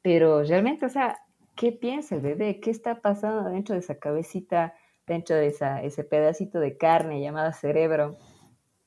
Pero 0.00 0.42
realmente, 0.42 0.86
o 0.86 0.88
sea, 0.88 1.18
¿qué 1.54 1.72
piensa 1.72 2.14
el 2.14 2.22
bebé? 2.22 2.58
¿Qué 2.60 2.70
está 2.70 3.02
pasando 3.02 3.50
dentro 3.50 3.74
de 3.74 3.80
esa 3.80 3.96
cabecita, 3.96 4.74
dentro 5.06 5.36
de 5.36 5.48
esa, 5.48 5.82
ese 5.82 6.04
pedacito 6.04 6.58
de 6.58 6.78
carne 6.78 7.20
llamada 7.20 7.52
cerebro? 7.52 8.16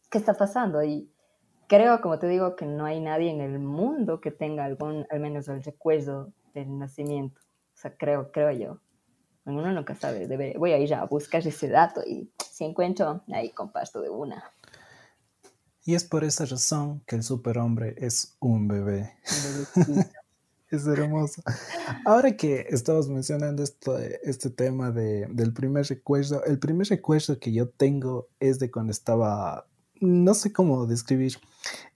¿Qué 0.10 0.18
está 0.18 0.34
pasando? 0.34 0.84
Y 0.84 1.12
creo, 1.68 2.02
como 2.02 2.20
te 2.20 2.28
digo, 2.28 2.56
que 2.56 2.66
no 2.66 2.86
hay 2.86 3.00
nadie 3.00 3.32
en 3.32 3.42
el 3.42 3.60
mundo 3.60 4.22
que 4.22 4.32
tenga 4.32 4.66
algún, 4.66 5.06
al 5.10 5.20
menos 5.20 5.48
el 5.48 5.64
recuerdo 5.64 6.32
del 6.54 6.78
nacimiento. 6.78 7.42
O 7.74 7.78
sea, 7.78 7.96
creo, 7.98 8.32
creo 8.32 8.52
yo. 8.52 8.80
Uno 9.46 9.72
nunca 9.72 9.96
sabe. 9.96 10.28
Debe, 10.28 10.56
voy 10.58 10.72
a 10.72 10.78
ir 10.78 10.94
a 10.94 11.06
buscar 11.06 11.46
ese 11.46 11.70
dato 11.70 12.02
y 12.06 12.32
si 12.52 12.64
encuentro, 12.64 13.24
ahí 13.32 13.52
comparto 13.52 14.02
de 14.02 14.10
una. 14.10 14.44
Y 15.84 15.94
es 15.94 16.04
por 16.04 16.24
esa 16.24 16.46
razón 16.46 17.02
que 17.06 17.16
el 17.16 17.24
superhombre 17.24 17.94
es 17.98 18.36
un 18.40 18.68
bebé. 18.68 19.14
es 20.72 20.88
hermoso. 20.88 21.44
Ahora 22.06 22.36
que 22.36 22.66
estamos 22.70 23.08
mencionando 23.08 23.62
esto, 23.62 23.98
este 24.00 24.50
tema 24.50 24.90
de, 24.90 25.28
del 25.30 25.54
primer 25.54 25.86
recuerdo, 25.86 26.44
el 26.46 26.58
primer 26.58 26.88
recuerdo 26.88 27.40
que 27.40 27.54
yo 27.54 27.70
tengo 27.70 28.30
es 28.40 28.58
de 28.58 28.72
cuando 28.72 28.92
estaba, 28.92 29.68
no 30.00 30.34
sé 30.34 30.52
cómo 30.54 30.86
describir, 30.86 31.38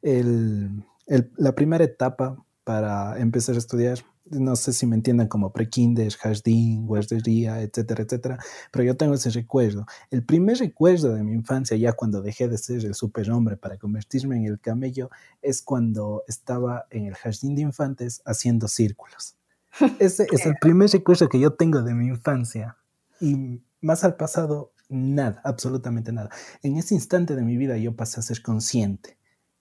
el, 0.01 0.83
el, 1.07 1.31
la 1.37 1.53
primera 1.55 1.83
etapa 1.83 2.43
para 2.63 3.19
empezar 3.19 3.55
a 3.55 3.59
estudiar 3.59 3.99
no 4.31 4.55
sé 4.55 4.73
si 4.73 4.85
me 4.85 4.95
entiendan 4.95 5.27
como 5.27 5.51
pre-kinder, 5.51 6.13
jardín, 6.13 6.85
guardería, 6.85 7.61
etcétera, 7.61 8.03
etcétera, 8.03 8.37
pero 8.71 8.83
yo 8.83 8.95
tengo 8.95 9.13
ese 9.13 9.29
recuerdo. 9.31 9.85
El 10.11 10.23
primer 10.23 10.57
recuerdo 10.57 11.13
de 11.13 11.23
mi 11.23 11.33
infancia, 11.33 11.75
ya 11.77 11.93
cuando 11.93 12.21
dejé 12.21 12.47
de 12.47 12.57
ser 12.57 12.85
el 12.85 12.95
superhombre 12.95 13.57
para 13.57 13.77
convertirme 13.77 14.37
en 14.37 14.45
el 14.45 14.59
camello, 14.59 15.09
es 15.41 15.61
cuando 15.61 16.23
estaba 16.27 16.85
en 16.91 17.05
el 17.05 17.15
jardín 17.15 17.55
de 17.55 17.61
infantes 17.63 18.21
haciendo 18.25 18.67
círculos. 18.67 19.35
Ese 19.99 20.27
es 20.31 20.45
el 20.45 20.55
primer 20.59 20.89
recuerdo 20.89 21.29
que 21.29 21.39
yo 21.39 21.53
tengo 21.53 21.81
de 21.81 21.93
mi 21.93 22.07
infancia. 22.07 22.77
Y 23.19 23.61
más 23.81 24.03
al 24.03 24.15
pasado, 24.15 24.71
nada, 24.89 25.41
absolutamente 25.43 26.11
nada. 26.11 26.29
En 26.63 26.77
ese 26.77 26.95
instante 26.95 27.35
de 27.35 27.43
mi 27.43 27.55
vida 27.55 27.77
yo 27.77 27.95
pasé 27.95 28.19
a 28.19 28.23
ser 28.23 28.41
consciente. 28.41 29.17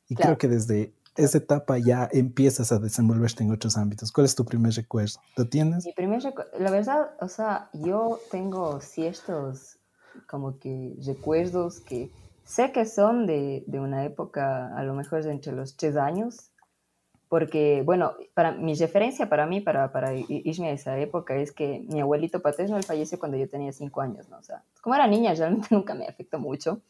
Y 0.09 0.15
creo 0.15 0.39
que 0.39 0.49
desde 0.49 0.95
esa 1.17 1.39
etapa 1.39 1.79
ya 1.79 2.09
empiezas 2.13 2.73
a 2.73 2.79
desenvolverte 2.79 3.45
en 3.45 3.53
otros 3.53 3.77
ámbitos. 3.77 4.11
¿Cuál 4.11 4.25
es 4.25 4.35
tu 4.35 4.45
primer 4.45 4.73
recuerdo? 4.73 5.21
¿Lo 5.37 5.49
tienes? 5.49 5.85
Mi 5.85 5.93
primer 5.93 6.23
la 6.59 6.71
verdad, 6.71 7.11
o 7.21 7.29
sea, 7.29 7.69
yo 7.75 8.19
tengo 8.31 8.81
ciertos 8.81 9.79
como 10.27 10.59
que 10.59 10.97
recuerdos 11.05 11.81
que 11.81 12.11
sé 12.45 12.73
que 12.73 12.87
son 12.87 13.27
de, 13.27 13.65
de 13.67 13.81
una 13.81 14.05
época, 14.05 14.75
a 14.77 14.83
lo 14.85 14.95
mejor 14.95 15.23
de 15.23 15.33
entre 15.33 15.53
los 15.53 15.77
tres 15.77 15.97
años, 15.97 16.51
porque, 17.29 17.83
bueno, 17.85 18.15
para 18.35 18.53
mi 18.53 18.75
referencia 18.75 19.29
para 19.29 19.47
mí, 19.47 19.61
para, 19.61 19.93
para 19.93 20.15
irme 20.15 20.71
a 20.71 20.73
esa 20.73 20.99
época, 20.99 21.37
es 21.37 21.53
que 21.53 21.85
mi 21.89 22.01
abuelito 22.01 22.41
paterno 22.41 22.83
falleció 22.83 23.19
cuando 23.19 23.37
yo 23.37 23.49
tenía 23.49 23.73
cinco 23.73 24.01
años, 24.01 24.29
¿no? 24.29 24.39
O 24.39 24.43
sea, 24.43 24.63
como 24.81 24.95
era 24.95 25.07
niña, 25.07 25.35
realmente 25.35 25.69
nunca 25.75 25.95
me 25.95 26.07
afectó 26.07 26.39
mucho, 26.39 26.81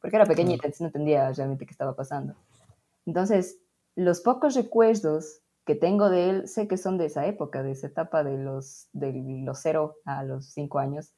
porque 0.00 0.16
era 0.16 0.24
pequeñita, 0.24 0.66
entonces 0.66 0.80
no 0.80 0.86
entendía 0.86 1.32
realmente 1.32 1.66
qué 1.66 1.72
estaba 1.72 1.96
pasando. 1.96 2.34
Entonces, 3.06 3.58
los 3.96 4.20
pocos 4.20 4.54
recuerdos 4.54 5.40
que 5.64 5.74
tengo 5.74 6.08
de 6.08 6.30
él, 6.30 6.48
sé 6.48 6.68
que 6.68 6.76
son 6.76 6.96
de 6.96 7.06
esa 7.06 7.26
época, 7.26 7.62
de 7.62 7.72
esa 7.72 7.88
etapa 7.88 8.22
de 8.22 8.38
los, 8.38 8.88
de 8.92 9.12
los 9.44 9.58
cero 9.60 9.96
a 10.04 10.22
los 10.22 10.46
cinco 10.46 10.78
años. 10.78 11.12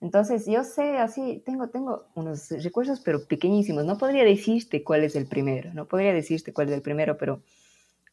Entonces, 0.00 0.46
yo 0.46 0.64
sé 0.64 0.98
así, 0.98 1.42
tengo, 1.44 1.68
tengo 1.68 2.06
unos 2.14 2.50
recuerdos, 2.50 3.00
pero 3.00 3.24
pequeñísimos. 3.24 3.84
No 3.84 3.96
podría 3.98 4.24
decirte 4.24 4.82
cuál 4.82 5.04
es 5.04 5.16
el 5.16 5.26
primero, 5.26 5.72
no 5.74 5.86
podría 5.86 6.12
decirte 6.12 6.52
cuál 6.52 6.68
es 6.68 6.74
el 6.74 6.82
primero, 6.82 7.16
pero 7.16 7.42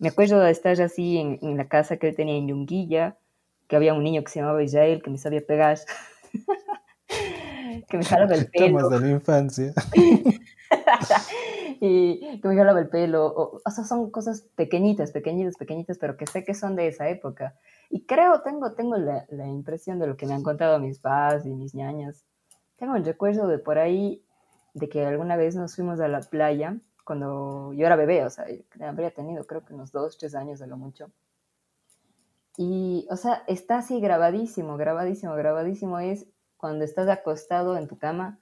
me 0.03 0.09
acuerdo 0.09 0.41
de 0.41 0.51
estar 0.51 0.81
así 0.81 1.17
en, 1.17 1.39
en 1.41 1.55
la 1.55 1.69
casa 1.69 1.95
que 1.95 2.09
él 2.09 2.15
tenía 2.15 2.35
en 2.35 2.49
Yunguilla, 2.49 3.15
que 3.69 3.77
había 3.77 3.93
un 3.93 4.03
niño 4.03 4.21
que 4.21 4.31
se 4.31 4.41
llamaba 4.41 4.61
Israel, 4.61 5.01
que 5.01 5.09
me 5.09 5.17
sabía 5.17 5.39
pegar, 5.47 5.79
que 7.87 7.97
me 7.97 8.03
jalaba 8.03 8.35
el 8.35 8.47
pelo. 8.51 8.89
De 8.89 8.99
la 8.99 9.09
infancia. 9.09 9.73
y 11.79 12.41
que 12.41 12.47
me 12.49 12.57
jalaba 12.57 12.81
el 12.81 12.89
pelo. 12.89 13.27
O, 13.27 13.61
o, 13.63 13.71
sea, 13.71 13.85
son 13.85 14.11
cosas 14.11 14.41
pequeñitas, 14.57 15.13
pequeñitas, 15.13 15.55
pequeñitas, 15.55 15.97
pero 15.97 16.17
que 16.17 16.27
sé 16.27 16.43
que 16.43 16.53
son 16.53 16.75
de 16.75 16.89
esa 16.89 17.07
época. 17.07 17.55
Y 17.89 18.05
creo, 18.05 18.41
tengo, 18.41 18.73
tengo 18.73 18.97
la, 18.97 19.25
la 19.29 19.47
impresión 19.47 19.99
de 19.99 20.07
lo 20.07 20.17
que 20.17 20.25
me 20.25 20.33
han 20.33 20.43
contado 20.43 20.79
mis 20.79 20.99
padres 20.99 21.45
y 21.45 21.53
mis 21.53 21.73
ñañas. 21.73 22.25
Tengo 22.75 22.97
el 22.97 23.05
recuerdo 23.05 23.47
de 23.47 23.57
por 23.57 23.77
ahí, 23.77 24.21
de 24.73 24.89
que 24.89 25.05
alguna 25.05 25.37
vez 25.37 25.55
nos 25.55 25.77
fuimos 25.77 26.01
a 26.01 26.09
la 26.09 26.19
playa, 26.19 26.77
cuando 27.03 27.73
yo 27.73 27.85
era 27.85 27.95
bebé, 27.95 28.23
o 28.25 28.29
sea, 28.29 28.45
habría 28.81 29.11
tenido 29.11 29.45
creo 29.45 29.65
que 29.65 29.73
unos 29.73 29.91
dos, 29.91 30.17
tres 30.17 30.35
años 30.35 30.59
de 30.59 30.67
lo 30.67 30.77
mucho. 30.77 31.11
Y, 32.57 33.07
o 33.09 33.17
sea, 33.17 33.43
está 33.47 33.79
así 33.79 33.99
grabadísimo, 33.99 34.77
grabadísimo, 34.77 35.33
grabadísimo. 35.35 35.99
Es 35.99 36.27
cuando 36.57 36.85
estás 36.85 37.09
acostado 37.09 37.77
en 37.77 37.87
tu 37.87 37.97
cama 37.97 38.39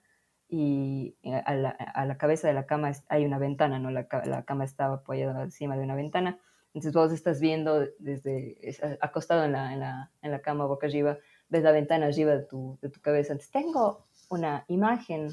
y 0.49 1.15
eh, 1.23 1.41
a 1.45 1.55
la, 1.55 1.69
a 1.69 2.05
la, 2.05 2.17
cabeza 2.17 2.47
de 2.47 2.53
la 2.53 2.65
cama 2.65 2.91
hay 3.07 3.25
una 3.25 3.39
ventana, 3.39 3.79
¿no? 3.79 3.89
La, 3.89 4.07
la, 4.25 4.43
cama 4.43 4.65
estaba 4.65 4.95
apoyada 4.95 5.41
encima 5.43 5.77
de 5.77 5.83
una 5.83 5.95
ventana. 5.95 6.39
Entonces 6.73 6.93
vos 6.93 7.11
estás 7.11 7.39
viendo 7.39 7.87
desde, 7.99 8.57
acostado 9.01 9.45
en 9.45 9.53
la, 9.53 9.73
en 9.73 9.79
la, 9.79 10.11
en 10.21 10.31
la 10.31 10.41
cama 10.41 10.65
boca 10.65 10.87
arriba, 10.87 11.17
ves 11.49 11.63
la 11.63 11.71
ventana 11.71 12.07
arriba 12.07 12.35
de 12.35 12.43
tu, 12.43 12.77
de 12.81 12.89
tu 12.89 13.01
cabeza. 13.01 13.33
Entonces 13.33 13.51
tengo 13.51 14.05
una 14.29 14.65
imagen 14.67 15.29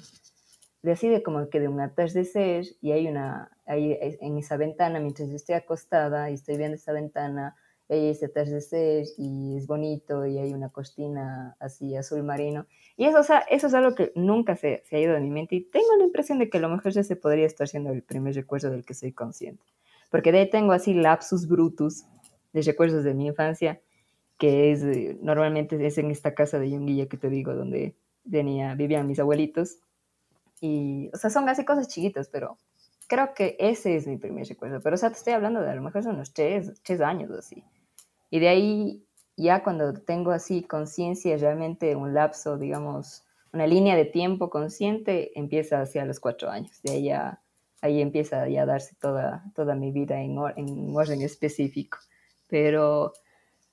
de 0.82 1.22
como 1.22 1.48
que 1.50 1.60
de 1.60 1.68
un 1.68 1.80
atardecer 1.80 2.64
y 2.80 2.92
hay 2.92 3.08
una, 3.08 3.50
ahí 3.66 3.96
en 4.00 4.38
esa 4.38 4.56
ventana, 4.56 5.00
mientras 5.00 5.28
yo 5.28 5.36
estoy 5.36 5.54
acostada 5.54 6.30
y 6.30 6.34
estoy 6.34 6.56
viendo 6.56 6.76
esa 6.76 6.92
ventana, 6.92 7.56
hay 7.88 8.08
ese 8.08 8.26
atardecer 8.26 9.06
y 9.16 9.56
es 9.56 9.66
bonito 9.66 10.26
y 10.26 10.38
hay 10.38 10.52
una 10.52 10.68
costina 10.68 11.56
así 11.58 11.96
azul 11.96 12.22
marino. 12.22 12.66
Y 12.96 13.06
eso, 13.06 13.20
o 13.20 13.22
sea, 13.22 13.38
eso 13.38 13.66
es 13.66 13.74
algo 13.74 13.94
que 13.94 14.12
nunca 14.14 14.56
se, 14.56 14.82
se, 14.84 14.96
ha 14.96 15.00
ido 15.00 15.14
de 15.14 15.20
mi 15.20 15.30
mente 15.30 15.56
y 15.56 15.62
tengo 15.62 15.96
la 15.96 16.04
impresión 16.04 16.38
de 16.38 16.50
que 16.50 16.58
a 16.58 16.60
lo 16.60 16.68
mejor 16.68 16.92
ya 16.92 17.02
se 17.02 17.16
podría 17.16 17.46
estar 17.46 17.66
siendo 17.66 17.90
el 17.90 18.02
primer 18.02 18.34
recuerdo 18.34 18.70
del 18.70 18.84
que 18.84 18.94
soy 18.94 19.12
consciente. 19.12 19.64
Porque 20.10 20.32
de 20.32 20.40
ahí 20.40 20.50
tengo 20.50 20.72
así 20.72 20.94
lapsus 20.94 21.48
brutus 21.48 22.04
de 22.52 22.62
recuerdos 22.62 23.04
de 23.04 23.14
mi 23.14 23.26
infancia, 23.26 23.80
que 24.38 24.72
es 24.72 24.84
normalmente 25.20 25.84
es 25.84 25.98
en 25.98 26.10
esta 26.10 26.34
casa 26.34 26.58
de 26.58 26.70
Yunguilla 26.70 27.06
que 27.06 27.16
te 27.16 27.28
digo, 27.28 27.54
donde 27.54 27.94
tenía, 28.30 28.74
vivían 28.74 29.06
mis 29.06 29.18
abuelitos. 29.18 29.78
Y, 30.60 31.10
o 31.12 31.16
sea, 31.16 31.30
son 31.30 31.46
casi 31.46 31.64
cosas 31.64 31.88
chiquitas, 31.88 32.28
pero 32.28 32.58
creo 33.06 33.34
que 33.34 33.56
ese 33.58 33.96
es 33.96 34.06
mi 34.06 34.18
primer 34.18 34.46
recuerdo. 34.46 34.80
Pero, 34.80 34.94
o 34.94 34.98
sea, 34.98 35.10
te 35.10 35.16
estoy 35.16 35.32
hablando 35.32 35.60
de 35.60 35.70
a 35.70 35.74
lo 35.74 35.82
mejor 35.82 36.02
son 36.02 36.16
unos 36.16 36.32
tres, 36.32 36.72
tres 36.82 37.00
años 37.00 37.30
o 37.30 37.38
así. 37.38 37.64
Y 38.30 38.40
de 38.40 38.48
ahí, 38.48 39.04
ya 39.36 39.62
cuando 39.62 39.94
tengo 39.94 40.30
así 40.30 40.62
conciencia, 40.62 41.36
realmente 41.36 41.96
un 41.96 42.14
lapso, 42.14 42.58
digamos, 42.58 43.24
una 43.52 43.66
línea 43.66 43.96
de 43.96 44.04
tiempo 44.04 44.50
consciente, 44.50 45.38
empieza 45.38 45.80
hacia 45.80 46.04
los 46.04 46.20
cuatro 46.20 46.50
años. 46.50 46.80
De 46.82 46.92
ahí 46.92 47.04
ya, 47.04 47.40
ahí 47.80 48.02
empieza 48.02 48.46
ya 48.48 48.62
a 48.62 48.66
darse 48.66 48.94
toda, 49.00 49.44
toda 49.54 49.74
mi 49.74 49.90
vida 49.90 50.20
en, 50.20 50.36
en 50.56 50.94
orden 50.94 51.22
específico. 51.22 51.98
Pero, 52.46 53.14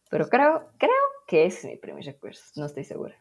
pero 0.09 0.29
creo, 0.29 0.69
creo 0.77 0.91
que 1.27 1.45
es 1.45 1.65
mi 1.65 1.75
primer 1.77 2.05
recuerdo, 2.05 2.39
no 2.55 2.65
estoy 2.65 2.83
segura. 2.83 3.15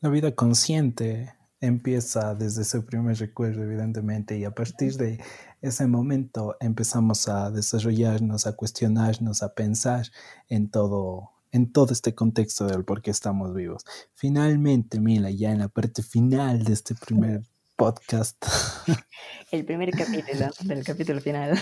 La 0.00 0.10
vida 0.10 0.32
consciente 0.32 1.32
empieza 1.66 2.34
desde 2.34 2.62
ese 2.62 2.80
primer 2.82 3.16
recuerdo, 3.16 3.62
evidentemente, 3.62 4.38
y 4.38 4.44
a 4.44 4.54
partir 4.54 4.96
de 4.96 5.20
ese 5.62 5.86
momento 5.86 6.56
empezamos 6.60 7.28
a 7.28 7.50
desarrollarnos, 7.50 8.46
a 8.46 8.54
cuestionarnos, 8.54 9.42
a 9.42 9.54
pensar 9.54 10.06
en 10.48 10.70
todo, 10.70 11.30
en 11.52 11.72
todo 11.72 11.92
este 11.92 12.14
contexto 12.14 12.66
del 12.66 12.84
por 12.84 13.00
qué 13.00 13.10
estamos 13.10 13.54
vivos. 13.54 13.84
Finalmente, 14.14 15.00
Mila, 15.00 15.30
ya 15.30 15.52
en 15.52 15.60
la 15.60 15.68
parte 15.68 16.02
final 16.02 16.64
de 16.64 16.74
este 16.74 16.94
primer 16.94 17.42
podcast. 17.76 18.44
El 19.50 19.64
primer 19.64 19.90
capítulo, 19.90 20.50
del 20.60 20.84
capítulo 20.84 21.20
final. 21.20 21.58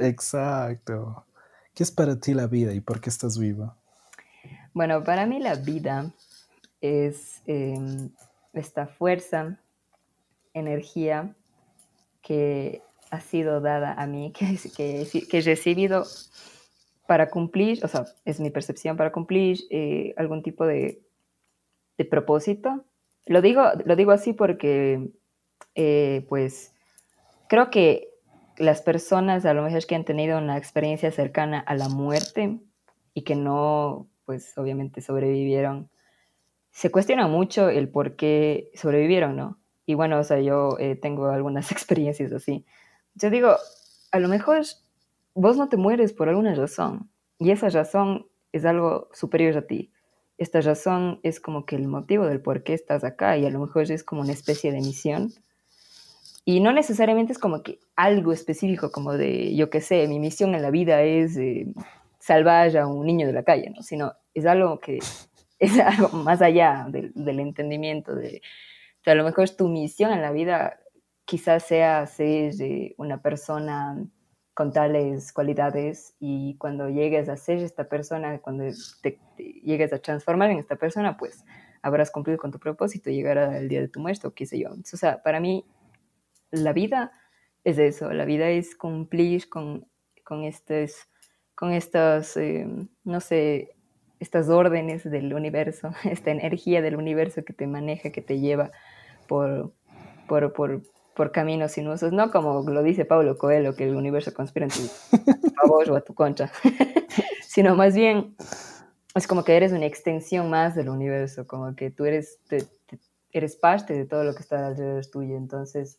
Exacto. 0.00 1.26
¿Qué 1.74 1.82
es 1.82 1.90
para 1.90 2.18
ti 2.18 2.34
la 2.34 2.46
vida 2.46 2.72
y 2.72 2.80
por 2.80 3.00
qué 3.00 3.10
estás 3.10 3.38
viva? 3.38 3.76
Bueno, 4.72 5.04
para 5.04 5.26
mí 5.26 5.40
la 5.40 5.54
vida 5.54 6.12
es 6.80 7.42
eh, 7.46 7.78
esta 8.52 8.86
fuerza, 8.86 9.58
energía 10.54 11.34
que 12.22 12.82
ha 13.10 13.20
sido 13.20 13.60
dada 13.60 13.94
a 13.94 14.06
mí, 14.06 14.32
que, 14.38 14.58
que, 14.76 15.26
que 15.28 15.38
he 15.38 15.42
recibido 15.42 16.04
para 17.10 17.28
cumplir, 17.28 17.84
o 17.84 17.88
sea, 17.88 18.04
es 18.24 18.38
mi 18.38 18.50
percepción, 18.50 18.96
para 18.96 19.10
cumplir 19.10 19.58
eh, 19.70 20.14
algún 20.16 20.44
tipo 20.44 20.64
de, 20.64 21.02
de, 21.98 22.04
propósito. 22.04 22.84
Lo 23.26 23.42
digo, 23.42 23.64
lo 23.84 23.96
digo 23.96 24.12
así 24.12 24.32
porque, 24.32 25.10
eh, 25.74 26.24
pues, 26.28 26.72
creo 27.48 27.68
que 27.70 28.10
las 28.58 28.80
personas 28.80 29.44
a 29.44 29.54
lo 29.54 29.62
mejor 29.62 29.84
que 29.86 29.96
han 29.96 30.04
tenido 30.04 30.38
una 30.38 30.56
experiencia 30.56 31.10
cercana 31.10 31.58
a 31.58 31.74
la 31.74 31.88
muerte 31.88 32.60
y 33.12 33.22
que 33.22 33.34
no, 33.34 34.06
pues, 34.24 34.56
obviamente 34.56 35.00
sobrevivieron 35.00 35.90
se 36.70 36.90
cuestiona 36.90 37.26
mucho 37.28 37.68
el 37.68 37.88
por 37.88 38.16
qué 38.16 38.70
sobrevivieron, 38.74 39.36
¿no? 39.36 39.58
Y 39.86 39.94
bueno, 39.94 40.18
o 40.18 40.24
sea, 40.24 40.40
yo 40.40 40.76
eh, 40.78 40.96
tengo 40.96 41.28
algunas 41.28 41.72
experiencias 41.72 42.32
así. 42.32 42.64
Yo 43.14 43.30
digo, 43.30 43.56
a 44.12 44.18
lo 44.18 44.28
mejor 44.28 44.62
vos 45.34 45.56
no 45.56 45.68
te 45.68 45.76
mueres 45.76 46.12
por 46.12 46.28
alguna 46.28 46.54
razón. 46.54 47.10
y 47.38 47.50
esa 47.50 47.68
razón 47.70 48.26
es 48.52 48.64
algo 48.64 49.08
superior 49.12 49.56
a 49.56 49.66
ti. 49.66 49.92
Esta 50.38 50.60
razón 50.60 51.20
es 51.22 51.40
como 51.40 51.66
que 51.66 51.76
el 51.76 51.86
motivo 51.86 52.26
del 52.26 52.40
por 52.40 52.62
qué 52.62 52.74
estás 52.74 53.04
acá 53.04 53.36
y 53.36 53.46
a 53.46 53.50
lo 53.50 53.60
mejor 53.60 53.90
es 53.90 54.02
como 54.02 54.22
una 54.22 54.32
especie 54.32 54.72
de 54.72 54.80
misión. 54.80 55.32
Y 56.44 56.60
no 56.60 56.72
necesariamente 56.72 57.32
es 57.32 57.38
como 57.38 57.62
que 57.62 57.78
algo 57.96 58.32
específico, 58.32 58.90
como 58.90 59.12
de, 59.12 59.54
yo 59.54 59.70
qué 59.70 59.80
sé, 59.80 60.08
mi 60.08 60.18
misión 60.18 60.54
en 60.54 60.62
la 60.62 60.70
vida 60.70 61.02
es 61.02 61.36
eh, 61.36 61.66
salvar 62.18 62.74
a 62.76 62.86
un 62.86 63.06
niño 63.06 63.26
de 63.26 63.34
la 63.34 63.42
calle, 63.42 63.70
¿no? 63.70 63.82
Sino 63.82 64.14
es 64.34 64.46
algo 64.46 64.78
que 64.80 64.98
es 65.60 65.78
algo 65.78 66.08
más 66.18 66.42
allá 66.42 66.86
del, 66.90 67.12
del 67.14 67.38
entendimiento. 67.38 68.14
De, 68.14 68.42
a 69.06 69.14
lo 69.14 69.24
mejor 69.24 69.44
es 69.44 69.56
tu 69.56 69.68
misión 69.68 70.12
en 70.12 70.22
la 70.22 70.32
vida, 70.32 70.80
quizás 71.24 71.64
sea 71.64 72.06
ser 72.06 72.52
eh, 72.60 72.94
una 72.98 73.22
persona 73.22 74.04
con 74.54 74.72
tales 74.72 75.32
cualidades 75.32 76.14
y 76.18 76.56
cuando 76.58 76.88
llegues 76.88 77.28
a 77.28 77.36
ser 77.36 77.58
esta 77.58 77.88
persona, 77.88 78.40
cuando 78.40 78.64
te, 79.00 79.18
llegues 79.62 79.92
a 79.92 80.00
transformar 80.00 80.50
en 80.50 80.58
esta 80.58 80.76
persona, 80.76 81.16
pues 81.16 81.44
habrás 81.82 82.10
cumplido 82.10 82.38
con 82.38 82.50
tu 82.50 82.58
propósito 82.58 83.10
llegará 83.10 83.56
el 83.56 83.68
día 83.68 83.80
de 83.80 83.88
tu 83.88 84.00
muerte 84.00 84.26
o 84.26 84.34
qué 84.34 84.44
sé 84.44 84.58
yo. 84.58 84.70
o 84.70 84.96
sea, 84.96 85.22
para 85.22 85.40
mí 85.40 85.64
la 86.50 86.72
vida 86.72 87.12
es 87.64 87.78
eso, 87.78 88.12
la 88.12 88.24
vida 88.24 88.50
es 88.50 88.74
cumplir 88.74 89.48
con, 89.48 89.86
con 90.24 90.44
estos, 90.44 91.08
con 91.54 91.72
estas, 91.72 92.36
eh, 92.36 92.66
no 93.04 93.20
sé, 93.20 93.76
estas 94.20 94.50
órdenes 94.50 95.10
del 95.10 95.34
universo, 95.34 95.90
esta 96.04 96.30
energía 96.30 96.82
del 96.82 96.96
universo 96.96 97.42
que 97.44 97.52
te 97.52 97.66
maneja, 97.66 98.10
que 98.10 98.22
te 98.22 98.38
lleva 98.38 98.70
por, 99.26 99.72
por, 100.28 100.52
por, 100.52 100.82
por 101.16 101.32
caminos 101.32 101.72
sinuosos, 101.72 102.12
no 102.12 102.30
como 102.30 102.62
lo 102.70 102.82
dice 102.82 103.04
Pablo 103.04 103.36
Coelho, 103.38 103.74
que 103.74 103.84
el 103.84 103.96
universo 103.96 104.32
conspira 104.32 104.66
en 104.66 104.72
tu 104.72 104.82
favor 105.60 105.90
o 105.90 105.96
a 105.96 106.02
tu 106.02 106.14
contra, 106.14 106.52
sino 107.42 107.74
más 107.74 107.94
bien 107.94 108.36
es 109.14 109.26
como 109.26 109.42
que 109.42 109.56
eres 109.56 109.72
una 109.72 109.86
extensión 109.86 110.50
más 110.50 110.74
del 110.76 110.88
universo, 110.88 111.46
como 111.46 111.74
que 111.74 111.90
tú 111.90 112.04
eres, 112.04 112.38
eres 113.32 113.56
parte 113.56 113.94
de 113.94 114.04
todo 114.04 114.22
lo 114.22 114.34
que 114.34 114.42
está 114.42 114.68
alrededor 114.68 115.04
tuyo, 115.06 115.36
entonces, 115.36 115.98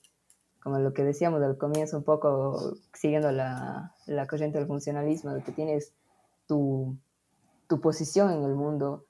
como 0.62 0.80
lo 0.80 0.94
que 0.94 1.04
decíamos 1.04 1.42
al 1.42 1.58
comienzo, 1.58 1.98
un 1.98 2.04
poco 2.04 2.78
siguiendo 2.94 3.32
la, 3.32 3.94
la 4.06 4.28
corriente 4.28 4.60
del 4.60 4.68
funcionalismo, 4.68 5.34
de 5.34 5.44
que 5.44 5.52
tienes 5.52 5.94
tu, 6.48 6.96
tu 7.72 7.80
posición 7.80 8.30
en 8.34 8.44
el 8.44 8.54
mundo, 8.54 9.06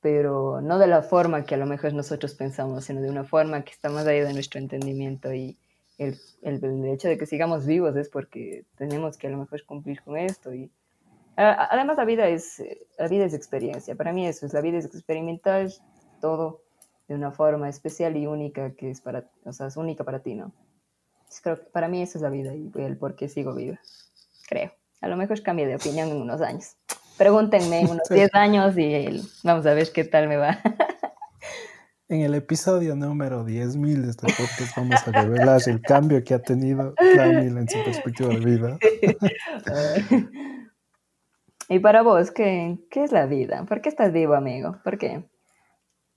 pero 0.00 0.60
no 0.60 0.80
de 0.80 0.88
la 0.88 1.02
forma 1.02 1.44
que 1.44 1.54
a 1.54 1.58
lo 1.58 1.66
mejor 1.66 1.94
nosotros 1.94 2.34
pensamos, 2.34 2.86
sino 2.86 3.00
de 3.00 3.08
una 3.08 3.22
forma 3.22 3.62
que 3.62 3.70
está 3.70 3.88
más 3.88 4.04
allá 4.04 4.24
de 4.24 4.34
nuestro 4.34 4.58
entendimiento 4.58 5.32
y 5.32 5.56
el, 5.96 6.18
el, 6.42 6.84
hecho 6.86 7.06
de 7.06 7.16
que 7.16 7.26
sigamos 7.26 7.66
vivos 7.66 7.94
es 7.94 8.08
porque 8.08 8.64
tenemos 8.76 9.16
que 9.16 9.28
a 9.28 9.30
lo 9.30 9.36
mejor 9.36 9.64
cumplir 9.64 10.02
con 10.02 10.16
esto 10.16 10.52
y 10.52 10.72
además 11.36 11.98
la 11.98 12.04
vida 12.04 12.26
es 12.26 12.60
la 12.98 13.06
vida 13.06 13.26
es 13.26 13.32
experiencia, 13.32 13.94
para 13.94 14.12
mí 14.12 14.26
eso 14.26 14.44
es 14.44 14.52
la 14.52 14.60
vida 14.60 14.78
es 14.78 14.86
experimentar 14.86 15.68
todo 16.20 16.62
de 17.06 17.14
una 17.14 17.30
forma 17.30 17.68
especial 17.68 18.16
y 18.16 18.26
única 18.26 18.72
que 18.72 18.90
es 18.90 19.00
para, 19.00 19.30
o 19.44 19.52
sea, 19.52 19.68
es 19.68 19.76
única 19.76 20.02
para 20.02 20.18
ti, 20.18 20.34
¿no? 20.34 20.52
Creo 21.44 21.60
que 21.60 21.70
para 21.70 21.86
mí 21.86 22.02
eso 22.02 22.18
es 22.18 22.22
la 22.22 22.30
vida 22.30 22.56
y 22.56 22.72
el 22.74 22.96
por 22.96 23.14
qué 23.14 23.28
sigo 23.28 23.54
viva, 23.54 23.78
creo. 24.48 24.72
A 25.00 25.06
lo 25.06 25.16
mejor 25.16 25.40
cambie 25.42 25.68
de 25.68 25.76
opinión 25.76 26.08
en 26.08 26.20
unos 26.20 26.40
años. 26.40 26.76
Pregúntenme 27.20 27.80
en 27.80 27.90
unos 27.90 28.08
10 28.08 28.34
años 28.34 28.78
y 28.78 29.22
vamos 29.44 29.66
a 29.66 29.74
ver 29.74 29.92
qué 29.92 30.04
tal 30.04 30.26
me 30.26 30.38
va. 30.38 30.58
En 32.08 32.22
el 32.22 32.34
episodio 32.34 32.96
número 32.96 33.44
10.000 33.44 34.00
de 34.00 34.10
este 34.10 34.26
podcast 34.26 34.74
vamos 34.74 35.06
a 35.06 35.12
revelar 35.12 35.60
el 35.66 35.82
cambio 35.82 36.24
que 36.24 36.32
ha 36.32 36.38
tenido 36.40 36.94
Camila 36.96 37.60
en 37.60 37.68
su 37.68 37.76
perspectiva 37.84 38.30
de 38.30 38.38
vida. 38.38 38.78
y 41.68 41.78
para 41.78 42.00
vos, 42.00 42.30
¿qué, 42.30 42.78
¿qué 42.90 43.04
es 43.04 43.12
la 43.12 43.26
vida? 43.26 43.66
¿Por 43.66 43.82
qué 43.82 43.90
estás 43.90 44.14
vivo, 44.14 44.32
amigo? 44.32 44.78
¿Por 44.82 44.96
qué? 44.96 45.28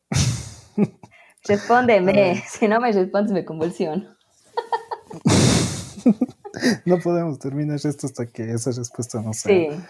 Respóndeme, 1.43 2.41
si 2.47 2.69
no 2.69 2.79
me 2.79 2.93
respondes 2.93 3.33
me 3.33 3.43
convulsiono. 3.43 4.15
no 6.85 6.97
podemos 6.99 7.39
terminar 7.39 7.75
esto 7.75 8.07
hasta 8.07 8.25
que 8.25 8.53
esa 8.53 8.71
respuesta 8.71 9.21
no 9.21 9.33
sea. 9.33 9.51
Sí 9.51 9.83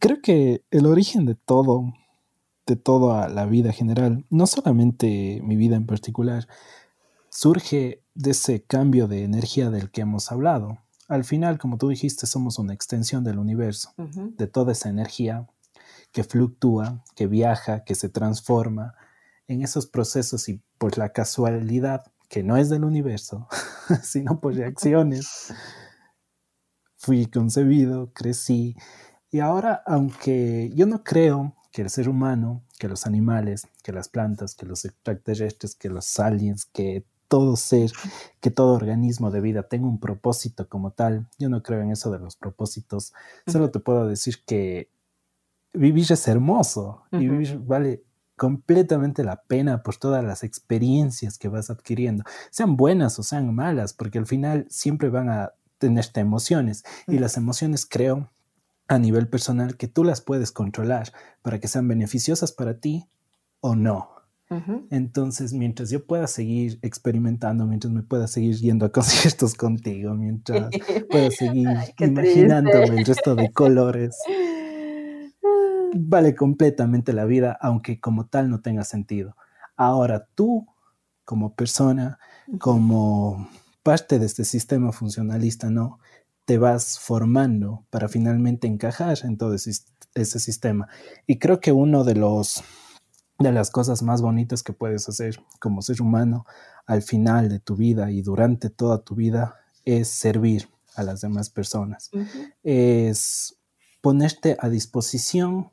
creo 0.00 0.20
que 0.20 0.64
el 0.70 0.86
origen 0.86 1.26
de 1.26 1.36
todo, 1.36 1.92
de 2.66 2.76
toda 2.76 3.28
la 3.28 3.46
vida 3.46 3.72
general, 3.72 4.24
no 4.30 4.46
solamente 4.46 5.40
mi 5.44 5.56
vida 5.56 5.76
en 5.76 5.86
particular, 5.86 6.48
surge 7.28 8.02
de 8.14 8.32
ese 8.32 8.64
cambio 8.64 9.06
de 9.06 9.22
energía 9.22 9.70
del 9.70 9.90
que 9.90 10.00
hemos 10.00 10.32
hablado. 10.32 10.78
Al 11.06 11.24
final, 11.24 11.58
como 11.58 11.78
tú 11.78 11.88
dijiste, 11.88 12.26
somos 12.26 12.58
una 12.58 12.74
extensión 12.74 13.24
del 13.24 13.38
universo, 13.38 13.92
de 13.96 14.46
toda 14.46 14.72
esa 14.72 14.88
energía 14.88 15.48
que 16.12 16.24
fluctúa, 16.24 17.04
que 17.14 17.26
viaja, 17.26 17.84
que 17.84 17.94
se 17.94 18.08
transforma 18.08 18.94
en 19.46 19.62
esos 19.62 19.86
procesos 19.86 20.48
y 20.48 20.62
por 20.78 20.98
la 20.98 21.10
casualidad 21.12 22.04
que 22.28 22.42
no 22.42 22.56
es 22.56 22.68
del 22.68 22.84
universo, 22.84 23.48
sino 24.02 24.40
por 24.40 24.54
reacciones. 24.54 25.52
Fui 26.96 27.26
concebido, 27.26 28.12
crecí, 28.12 28.76
y 29.30 29.40
ahora, 29.40 29.82
aunque 29.86 30.70
yo 30.74 30.86
no 30.86 31.04
creo 31.04 31.54
que 31.72 31.82
el 31.82 31.90
ser 31.90 32.08
humano, 32.08 32.62
que 32.78 32.88
los 32.88 33.06
animales, 33.06 33.68
que 33.82 33.92
las 33.92 34.08
plantas, 34.08 34.54
que 34.54 34.66
los 34.66 34.84
extraterrestres, 34.84 35.74
que 35.74 35.88
los 35.88 36.18
aliens, 36.18 36.66
que 36.66 37.04
todo 37.28 37.54
ser, 37.54 37.92
que 38.40 38.50
todo 38.50 38.74
organismo 38.74 39.30
de 39.30 39.40
vida 39.40 39.62
tenga 39.62 39.86
un 39.86 40.00
propósito 40.00 40.68
como 40.68 40.90
tal, 40.90 41.28
yo 41.38 41.48
no 41.48 41.62
creo 41.62 41.80
en 41.80 41.92
eso 41.92 42.10
de 42.10 42.18
los 42.18 42.34
propósitos. 42.34 43.12
Solo 43.46 43.70
te 43.70 43.78
puedo 43.78 44.08
decir 44.08 44.38
que 44.44 44.90
vivir 45.72 46.10
es 46.10 46.26
hermoso 46.26 47.04
y 47.12 47.28
vivir 47.28 47.60
vale 47.60 48.02
completamente 48.36 49.22
la 49.22 49.42
pena 49.42 49.82
por 49.84 49.96
todas 49.96 50.24
las 50.24 50.42
experiencias 50.42 51.38
que 51.38 51.48
vas 51.48 51.70
adquiriendo, 51.70 52.24
sean 52.50 52.76
buenas 52.76 53.18
o 53.18 53.22
sean 53.22 53.54
malas, 53.54 53.92
porque 53.92 54.18
al 54.18 54.26
final 54.26 54.66
siempre 54.70 55.08
van 55.08 55.28
a 55.28 55.52
tenerte 55.78 56.20
emociones. 56.20 56.82
Y 57.06 57.18
las 57.18 57.36
emociones 57.36 57.86
creo 57.86 58.30
a 58.90 58.98
nivel 58.98 59.28
personal 59.28 59.76
que 59.76 59.86
tú 59.86 60.02
las 60.02 60.20
puedes 60.20 60.50
controlar 60.50 61.12
para 61.42 61.60
que 61.60 61.68
sean 61.68 61.86
beneficiosas 61.86 62.50
para 62.50 62.80
ti 62.80 63.06
o 63.60 63.76
no. 63.76 64.10
Entonces, 64.90 65.52
mientras 65.52 65.90
yo 65.90 66.04
pueda 66.04 66.26
seguir 66.26 66.80
experimentando, 66.82 67.66
mientras 67.68 67.92
me 67.92 68.02
pueda 68.02 68.26
seguir 68.26 68.56
yendo 68.56 68.84
a 68.84 68.90
conciertos 68.92 69.54
contigo, 69.54 70.14
mientras 70.14 70.70
pueda 71.08 71.30
seguir 71.30 71.68
imaginándome 72.00 72.98
el 72.98 73.06
resto 73.06 73.36
de 73.36 73.52
colores, 73.52 74.16
vale 75.94 76.34
completamente 76.34 77.12
la 77.12 77.26
vida, 77.26 77.56
aunque 77.60 78.00
como 78.00 78.26
tal 78.26 78.50
no 78.50 78.60
tenga 78.60 78.82
sentido. 78.82 79.36
Ahora 79.76 80.26
tú, 80.34 80.66
como 81.24 81.54
persona, 81.54 82.18
como 82.58 83.48
parte 83.84 84.18
de 84.18 84.26
este 84.26 84.44
sistema 84.44 84.90
funcionalista, 84.90 85.70
no, 85.70 85.99
te 86.50 86.58
vas 86.58 86.98
formando 86.98 87.86
para 87.90 88.08
finalmente 88.08 88.66
encajar 88.66 89.16
en 89.22 89.38
todo 89.38 89.54
ese, 89.54 90.40
sistema. 90.40 90.88
Y 91.24 91.38
creo 91.38 91.60
que 91.60 91.70
uno 91.70 92.02
de 92.02 92.16
los 92.16 92.64
de 93.38 93.52
las 93.52 93.70
cosas 93.70 94.02
más 94.02 94.20
bonitas 94.20 94.64
que 94.64 94.72
puedes 94.72 95.08
hacer 95.08 95.38
como 95.60 95.80
ser 95.80 96.02
humano 96.02 96.46
al 96.86 97.02
final 97.02 97.48
de 97.48 97.60
tu 97.60 97.76
vida 97.76 98.10
y 98.10 98.22
durante 98.22 98.68
toda 98.68 99.04
tu 99.04 99.14
vida 99.14 99.60
es 99.84 100.08
servir 100.08 100.68
a 100.96 101.04
las 101.04 101.20
demás 101.20 101.50
personas. 101.50 102.10
Es 102.64 103.56
ponerte 104.00 104.56
a 104.58 104.68
disposición 104.68 105.70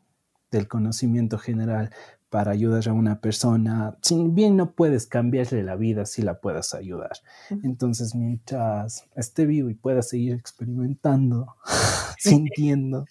del 0.51 0.67
conocimiento 0.67 1.39
general 1.39 1.89
para 2.29 2.51
ayudar 2.51 2.89
a 2.89 2.93
una 2.93 3.21
persona, 3.21 3.97
si 4.01 4.21
bien 4.27 4.57
no 4.57 4.71
puedes 4.71 5.07
cambiarle 5.07 5.63
la 5.63 5.75
vida, 5.75 6.05
si 6.05 6.21
la 6.21 6.39
puedas 6.39 6.73
ayudar. 6.73 7.17
Entonces, 7.63 8.15
mientras 8.15 9.05
esté 9.15 9.45
vivo 9.45 9.69
y 9.69 9.75
pueda 9.75 10.01
seguir 10.01 10.33
experimentando, 10.33 11.55
sintiendo, 12.17 13.05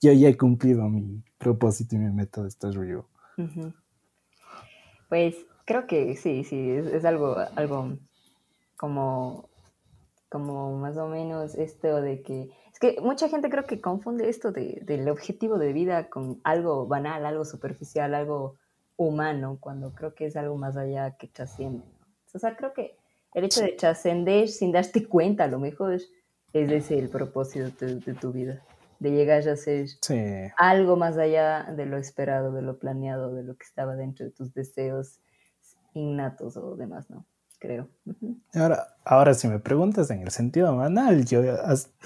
yo 0.00 0.12
ya 0.12 0.28
he 0.28 0.36
cumplido 0.36 0.88
mi 0.88 1.22
propósito 1.38 1.94
y 1.94 1.98
mi 1.98 2.10
meta 2.10 2.42
de 2.42 2.48
estar 2.48 2.76
vivo. 2.76 3.08
Pues 5.08 5.36
creo 5.64 5.86
que 5.86 6.16
sí, 6.16 6.44
sí, 6.44 6.70
es, 6.70 7.04
algo, 7.04 7.36
algo 7.54 7.96
como, 8.76 9.48
como 10.28 10.76
más 10.78 10.96
o 10.96 11.08
menos 11.08 11.54
esto 11.54 12.00
de 12.00 12.22
que 12.22 12.50
es 12.74 12.80
que 12.80 13.00
mucha 13.00 13.28
gente 13.28 13.48
creo 13.50 13.66
que 13.66 13.80
confunde 13.80 14.28
esto 14.28 14.50
de, 14.50 14.82
del 14.84 15.08
objetivo 15.08 15.58
de 15.58 15.72
vida 15.72 16.10
con 16.10 16.40
algo 16.42 16.88
banal, 16.88 17.24
algo 17.24 17.44
superficial, 17.44 18.14
algo 18.14 18.56
humano, 18.96 19.58
cuando 19.60 19.94
creo 19.94 20.16
que 20.16 20.26
es 20.26 20.36
algo 20.36 20.56
más 20.56 20.76
allá 20.76 21.16
que 21.16 21.28
trasciende. 21.28 21.84
O 22.34 22.38
sea, 22.40 22.56
creo 22.56 22.74
que 22.74 22.96
el 23.32 23.44
hecho 23.44 23.62
de 23.62 23.72
trascender 23.78 24.48
sin 24.48 24.72
darte 24.72 25.06
cuenta, 25.06 25.44
a 25.44 25.46
lo 25.46 25.60
mejor 25.60 25.92
es, 25.92 26.10
ese 26.52 26.98
el 26.98 27.10
propósito 27.10 27.86
de, 27.86 28.14
tu 28.14 28.32
vida, 28.32 28.60
de 28.98 29.12
llegar 29.12 29.48
a 29.48 29.54
ser 29.54 29.86
algo 30.56 30.96
más 30.96 31.16
allá 31.16 31.72
de 31.76 31.86
lo 31.86 31.96
esperado, 31.96 32.50
de 32.50 32.62
lo 32.62 32.80
planeado, 32.80 33.32
de 33.32 33.44
lo 33.44 33.54
que 33.54 33.66
estaba 33.66 33.94
dentro 33.94 34.26
de 34.26 34.32
tus 34.32 34.52
deseos 34.52 35.20
innatos 35.92 36.56
o 36.56 36.74
demás, 36.74 37.08
¿no? 37.08 37.24
Creo. 37.64 37.88
Ahora, 38.54 38.86
ahora, 39.04 39.32
si 39.32 39.48
me 39.48 39.58
preguntas 39.58 40.10
en 40.10 40.20
el 40.20 40.30
sentido 40.30 40.76
banal, 40.76 41.24
yo 41.24 41.40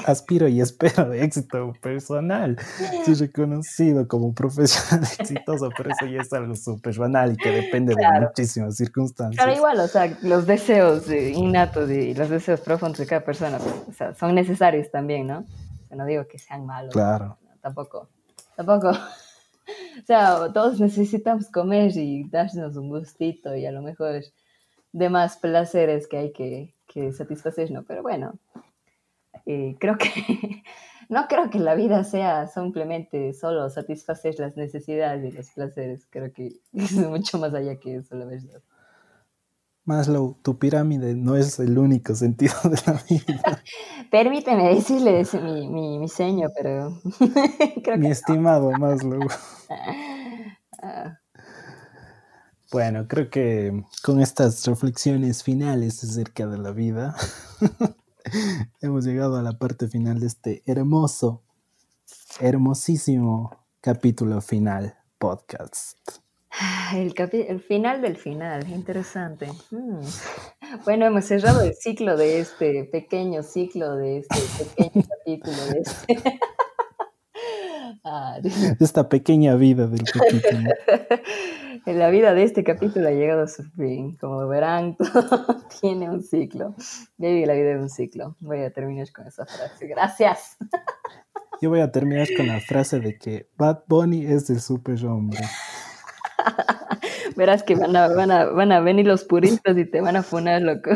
aspiro 0.07 0.47
y 0.47 0.61
espero 0.61 1.09
de 1.09 1.25
éxito 1.25 1.73
personal. 1.81 2.57
Soy 3.05 3.15
reconocido 3.27 4.07
como 4.07 4.27
un 4.27 4.35
profesional 4.35 5.05
exitoso, 5.19 5.69
pero 5.77 5.91
eso 5.91 6.07
ya 6.07 6.21
es 6.21 6.33
algo 6.33 6.55
súper 6.55 6.97
banal 6.97 7.33
y 7.33 7.37
que 7.37 7.51
depende 7.51 7.95
de 7.97 8.21
muchísimas 8.21 8.77
circunstancias. 8.77 9.43
Claro, 9.43 9.57
igual, 9.57 9.81
o 9.81 9.89
sea, 9.89 10.17
los 10.23 10.47
deseos 10.47 11.11
innatos 11.11 11.91
y 11.91 12.15
los 12.15 12.29
deseos 12.29 12.61
profundos 12.61 12.99
de 12.99 13.07
cada 13.07 13.25
persona 13.25 13.59
pues, 13.59 13.75
o 13.89 13.93
sea, 13.93 14.15
son 14.15 14.35
necesarios 14.35 14.91
también, 14.91 15.27
¿no? 15.27 15.45
no 15.91 16.07
digo 16.07 16.27
que 16.29 16.39
sean 16.39 16.67
malos. 16.67 16.93
Claro. 16.93 17.37
tampoco, 17.61 18.09
tampoco. 18.57 18.93
O 20.03 20.07
sea, 20.07 20.51
todos 20.55 20.81
necesitamos 20.81 21.51
comer 21.51 21.95
y 21.95 22.27
darnos 22.31 22.75
un 22.77 22.89
gustito 22.89 23.55
y 23.55 23.67
a 23.67 23.73
lo 23.73 23.83
mejor 23.83 24.23
demás 24.93 25.37
placeres 25.37 26.07
que 26.07 26.19
hay 26.19 26.33
que, 26.33 26.75
que 26.87 27.13
satisfacer, 27.13 27.71
¿no? 27.71 27.85
Pero 27.85 28.03
bueno, 28.03 28.39
eh, 29.47 29.77
creo 29.79 29.97
que 29.97 30.11
no 31.09 31.27
creo 31.29 31.51
que 31.51 31.59
la 31.59 31.75
vida 31.75 32.05
sea 32.05 32.47
simplemente 32.47 33.33
solo 33.33 33.69
satisfacer 33.71 34.35
las 34.39 34.57
necesidades 34.57 35.25
y 35.25 35.37
los 35.37 35.51
placeres. 35.51 36.07
Creo 36.11 36.33
que 36.33 36.61
es 36.73 36.93
mucho 36.93 37.39
más 37.39 37.55
allá 37.55 37.77
que 37.79 37.97
eso, 37.97 38.17
la 38.17 38.27
verdad. 38.27 38.63
Maslow, 39.85 40.37
tu 40.43 40.59
pirámide 40.59 41.15
no 41.15 41.35
es 41.35 41.59
el 41.61 41.79
único 41.79 42.15
sentido 42.15 42.53
de 42.65 42.77
la 42.87 43.03
vida. 43.09 43.63
Permíteme 44.11 44.75
decirle 44.75 45.25
mi, 45.43 45.67
mi, 45.67 45.99
mi 45.99 46.09
seño, 46.09 46.49
pero 46.55 47.01
mi 47.97 48.09
estimado 48.09 48.71
Maslow. 48.73 49.27
Ah. 50.83 51.18
Bueno, 52.71 53.09
creo 53.09 53.31
que 53.31 53.83
con 54.03 54.21
estas 54.21 54.67
reflexiones 54.67 55.43
finales 55.43 56.05
acerca 56.05 56.47
de 56.47 56.59
la 56.59 56.71
vida, 56.71 57.17
hemos 58.83 59.07
llegado 59.07 59.37
a 59.37 59.43
la 59.43 59.59
parte 59.59 59.89
final 59.89 60.21
de 60.21 60.27
este 60.27 60.63
hermoso, 60.67 61.43
hermosísimo 62.41 63.65
capítulo 63.81 64.43
final 64.43 64.99
podcast. 65.17 65.97
El, 66.95 67.15
el 67.33 67.61
final 67.61 68.03
del 68.03 68.19
final, 68.19 68.69
interesante. 68.69 69.49
Mm. 69.71 70.01
Bueno, 70.85 71.07
hemos 71.07 71.25
cerrado 71.25 71.63
el 71.63 71.75
ciclo 71.75 72.19
de 72.19 72.41
este 72.41 72.85
pequeño 72.85 73.43
ciclo, 73.43 73.97
de 73.97 74.19
este 74.19 74.65
pequeño 74.65 75.07
capítulo, 75.09 75.57
de 75.73 75.81
este... 75.81 76.41
Esta 78.81 79.09
pequeña 79.09 79.57
vida 79.57 79.87
del 79.87 80.05
capítulo. 80.05 80.71
la 81.87 82.11
vida 82.11 82.35
de 82.35 82.43
este 82.43 82.65
capítulo 82.65 83.09
ha 83.09 83.13
llegado 83.13 83.43
a 83.43 83.49
su 83.49 83.65
fin. 83.71 84.17
Como 84.17 84.47
verán, 84.49 84.97
todo 84.97 85.63
tiene 85.81 86.11
un 86.11 86.23
ciclo. 86.23 86.75
Baby, 87.17 87.47
la 87.47 87.55
vida 87.55 87.73
es 87.73 87.81
un 87.81 87.91
ciclo. 87.91 88.37
Voy 88.41 88.63
a 88.63 88.71
terminar 88.73 89.11
con 89.13 89.27
esa 89.27 89.47
frase. 89.47 89.87
Gracias. 89.87 90.57
Yo 91.61 91.71
voy 91.71 91.81
a 91.81 91.91
terminar 91.91 92.29
con 92.37 92.47
la 92.47 92.61
frase 92.61 93.01
de 93.01 93.19
que 93.19 93.49
Bad 93.57 93.85
Bunny 93.89 94.27
es 94.27 94.49
el 94.51 94.61
superhombre. 94.61 95.41
Verás 97.37 97.63
que 97.63 97.75
van 97.75 97.97
a, 97.97 98.09
van, 98.09 98.31
a, 98.31 98.45
van 98.47 98.73
a 98.73 98.81
venir 98.81 99.07
los 99.07 99.25
puristas 99.25 99.77
y 99.77 99.85
te 99.85 100.01
van 100.01 100.17
a 100.17 100.23
funar, 100.23 100.63
loco. 100.63 100.91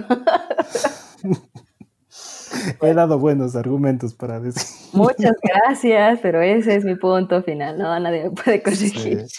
He 2.80 2.94
dado 2.94 3.18
buenos 3.18 3.56
argumentos 3.56 4.14
para 4.14 4.40
decir. 4.40 4.62
Muchas 4.92 5.36
gracias, 5.42 6.20
pero 6.20 6.40
ese 6.42 6.76
es 6.76 6.84
mi 6.84 6.96
punto 6.96 7.42
final, 7.42 7.78
no 7.78 7.98
nadie 7.98 8.24
me 8.24 8.30
puede 8.30 8.62
corregir. 8.62 9.26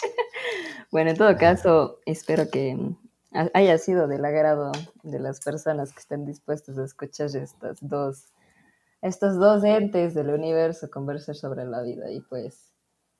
Bueno, 0.90 1.10
en 1.10 1.16
todo 1.16 1.36
caso, 1.36 1.98
espero 2.06 2.48
que 2.50 2.78
haya 3.52 3.78
sido 3.78 4.06
del 4.06 4.24
agrado 4.24 4.70
de 5.02 5.18
las 5.18 5.40
personas 5.40 5.92
que 5.92 5.98
estén 5.98 6.24
dispuestas 6.24 6.78
a 6.78 6.84
escuchar 6.84 7.34
estas 7.34 7.78
dos, 7.80 8.26
estos 9.02 9.36
dos 9.36 9.64
entes 9.64 10.14
del 10.14 10.30
universo 10.30 10.88
conversar 10.88 11.34
sobre 11.34 11.64
la 11.64 11.82
vida 11.82 12.12
y 12.12 12.20
pues 12.20 12.72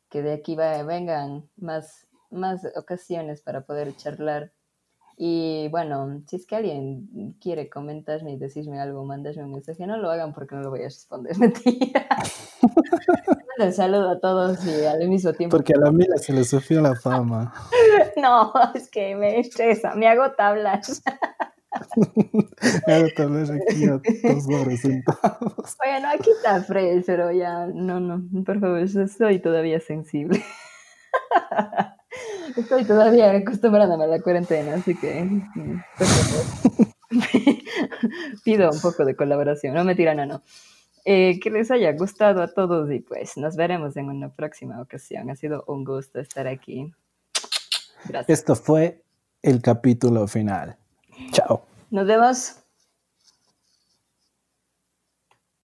que 0.08 0.22
de 0.22 0.34
aquí 0.34 0.54
vengan 0.54 1.50
más, 1.56 2.06
más 2.30 2.64
ocasiones 2.76 3.42
para 3.42 3.62
poder 3.62 3.96
charlar 3.96 4.52
y 5.16 5.68
bueno, 5.68 6.22
si 6.26 6.36
es 6.36 6.46
que 6.46 6.56
alguien 6.56 7.36
quiere 7.40 7.68
comentarme 7.68 8.32
y 8.32 8.36
decirme 8.36 8.80
algo, 8.80 9.04
mandarme 9.04 9.44
un 9.44 9.52
mensaje, 9.52 9.86
no 9.86 9.96
lo 9.96 10.10
hagan 10.10 10.32
porque 10.32 10.56
no 10.56 10.62
lo 10.62 10.70
voy 10.70 10.80
a 10.80 10.84
responder. 10.84 11.36
Mentira. 11.38 12.08
Un 13.58 13.72
saludo 13.72 14.10
a 14.10 14.20
todos 14.20 14.64
y 14.66 14.84
al 14.84 15.08
mismo 15.08 15.32
tiempo. 15.32 15.56
Porque 15.56 15.74
a 15.74 15.78
la 15.78 15.92
mía 15.92 16.16
se 16.16 16.32
le 16.32 16.44
sufrió 16.44 16.80
la 16.80 16.96
fama. 16.96 17.54
no, 18.16 18.52
es 18.74 18.90
que 18.90 19.14
me 19.14 19.38
estresa, 19.38 19.94
me 19.94 20.08
hago 20.08 20.32
tablas. 20.32 21.02
me 22.86 22.92
hago 22.92 23.06
tablas 23.16 23.50
aquí 23.50 23.84
a 23.84 23.92
dos 23.92 24.48
horas 24.48 24.80
sentados. 24.80 25.76
Oye, 25.84 26.00
no, 26.02 26.08
aquí 26.08 26.30
está 26.30 26.60
Fred, 26.64 27.04
pero 27.06 27.30
ya, 27.30 27.66
no, 27.66 28.00
no, 28.00 28.20
por 28.44 28.58
favor, 28.58 28.88
soy 28.88 29.38
todavía 29.38 29.78
sensible. 29.78 30.42
Estoy 32.56 32.84
todavía 32.84 33.32
acostumbrándome 33.32 34.04
a 34.04 34.08
la 34.08 34.20
cuarentena, 34.20 34.74
así 34.74 34.94
que 34.94 35.24
mm, 35.24 35.80
pido 38.44 38.70
un 38.70 38.80
poco 38.80 39.04
de 39.04 39.16
colaboración. 39.16 39.74
No 39.74 39.84
me 39.84 39.94
tiran 39.94 40.20
a 40.20 40.26
no. 40.26 40.42
Eh, 41.04 41.38
que 41.40 41.50
les 41.50 41.70
haya 41.70 41.92
gustado 41.92 42.42
a 42.42 42.48
todos 42.48 42.90
y 42.90 43.00
pues 43.00 43.36
nos 43.36 43.56
veremos 43.56 43.96
en 43.96 44.08
una 44.08 44.30
próxima 44.30 44.80
ocasión. 44.80 45.30
Ha 45.30 45.36
sido 45.36 45.64
un 45.66 45.84
gusto 45.84 46.18
estar 46.20 46.46
aquí. 46.46 46.92
Gracias. 48.08 48.38
Esto 48.38 48.56
fue 48.56 49.02
el 49.42 49.60
capítulo 49.60 50.26
final. 50.26 50.76
Chao. 51.32 51.62
Nos 51.90 52.06
vemos. 52.06 52.63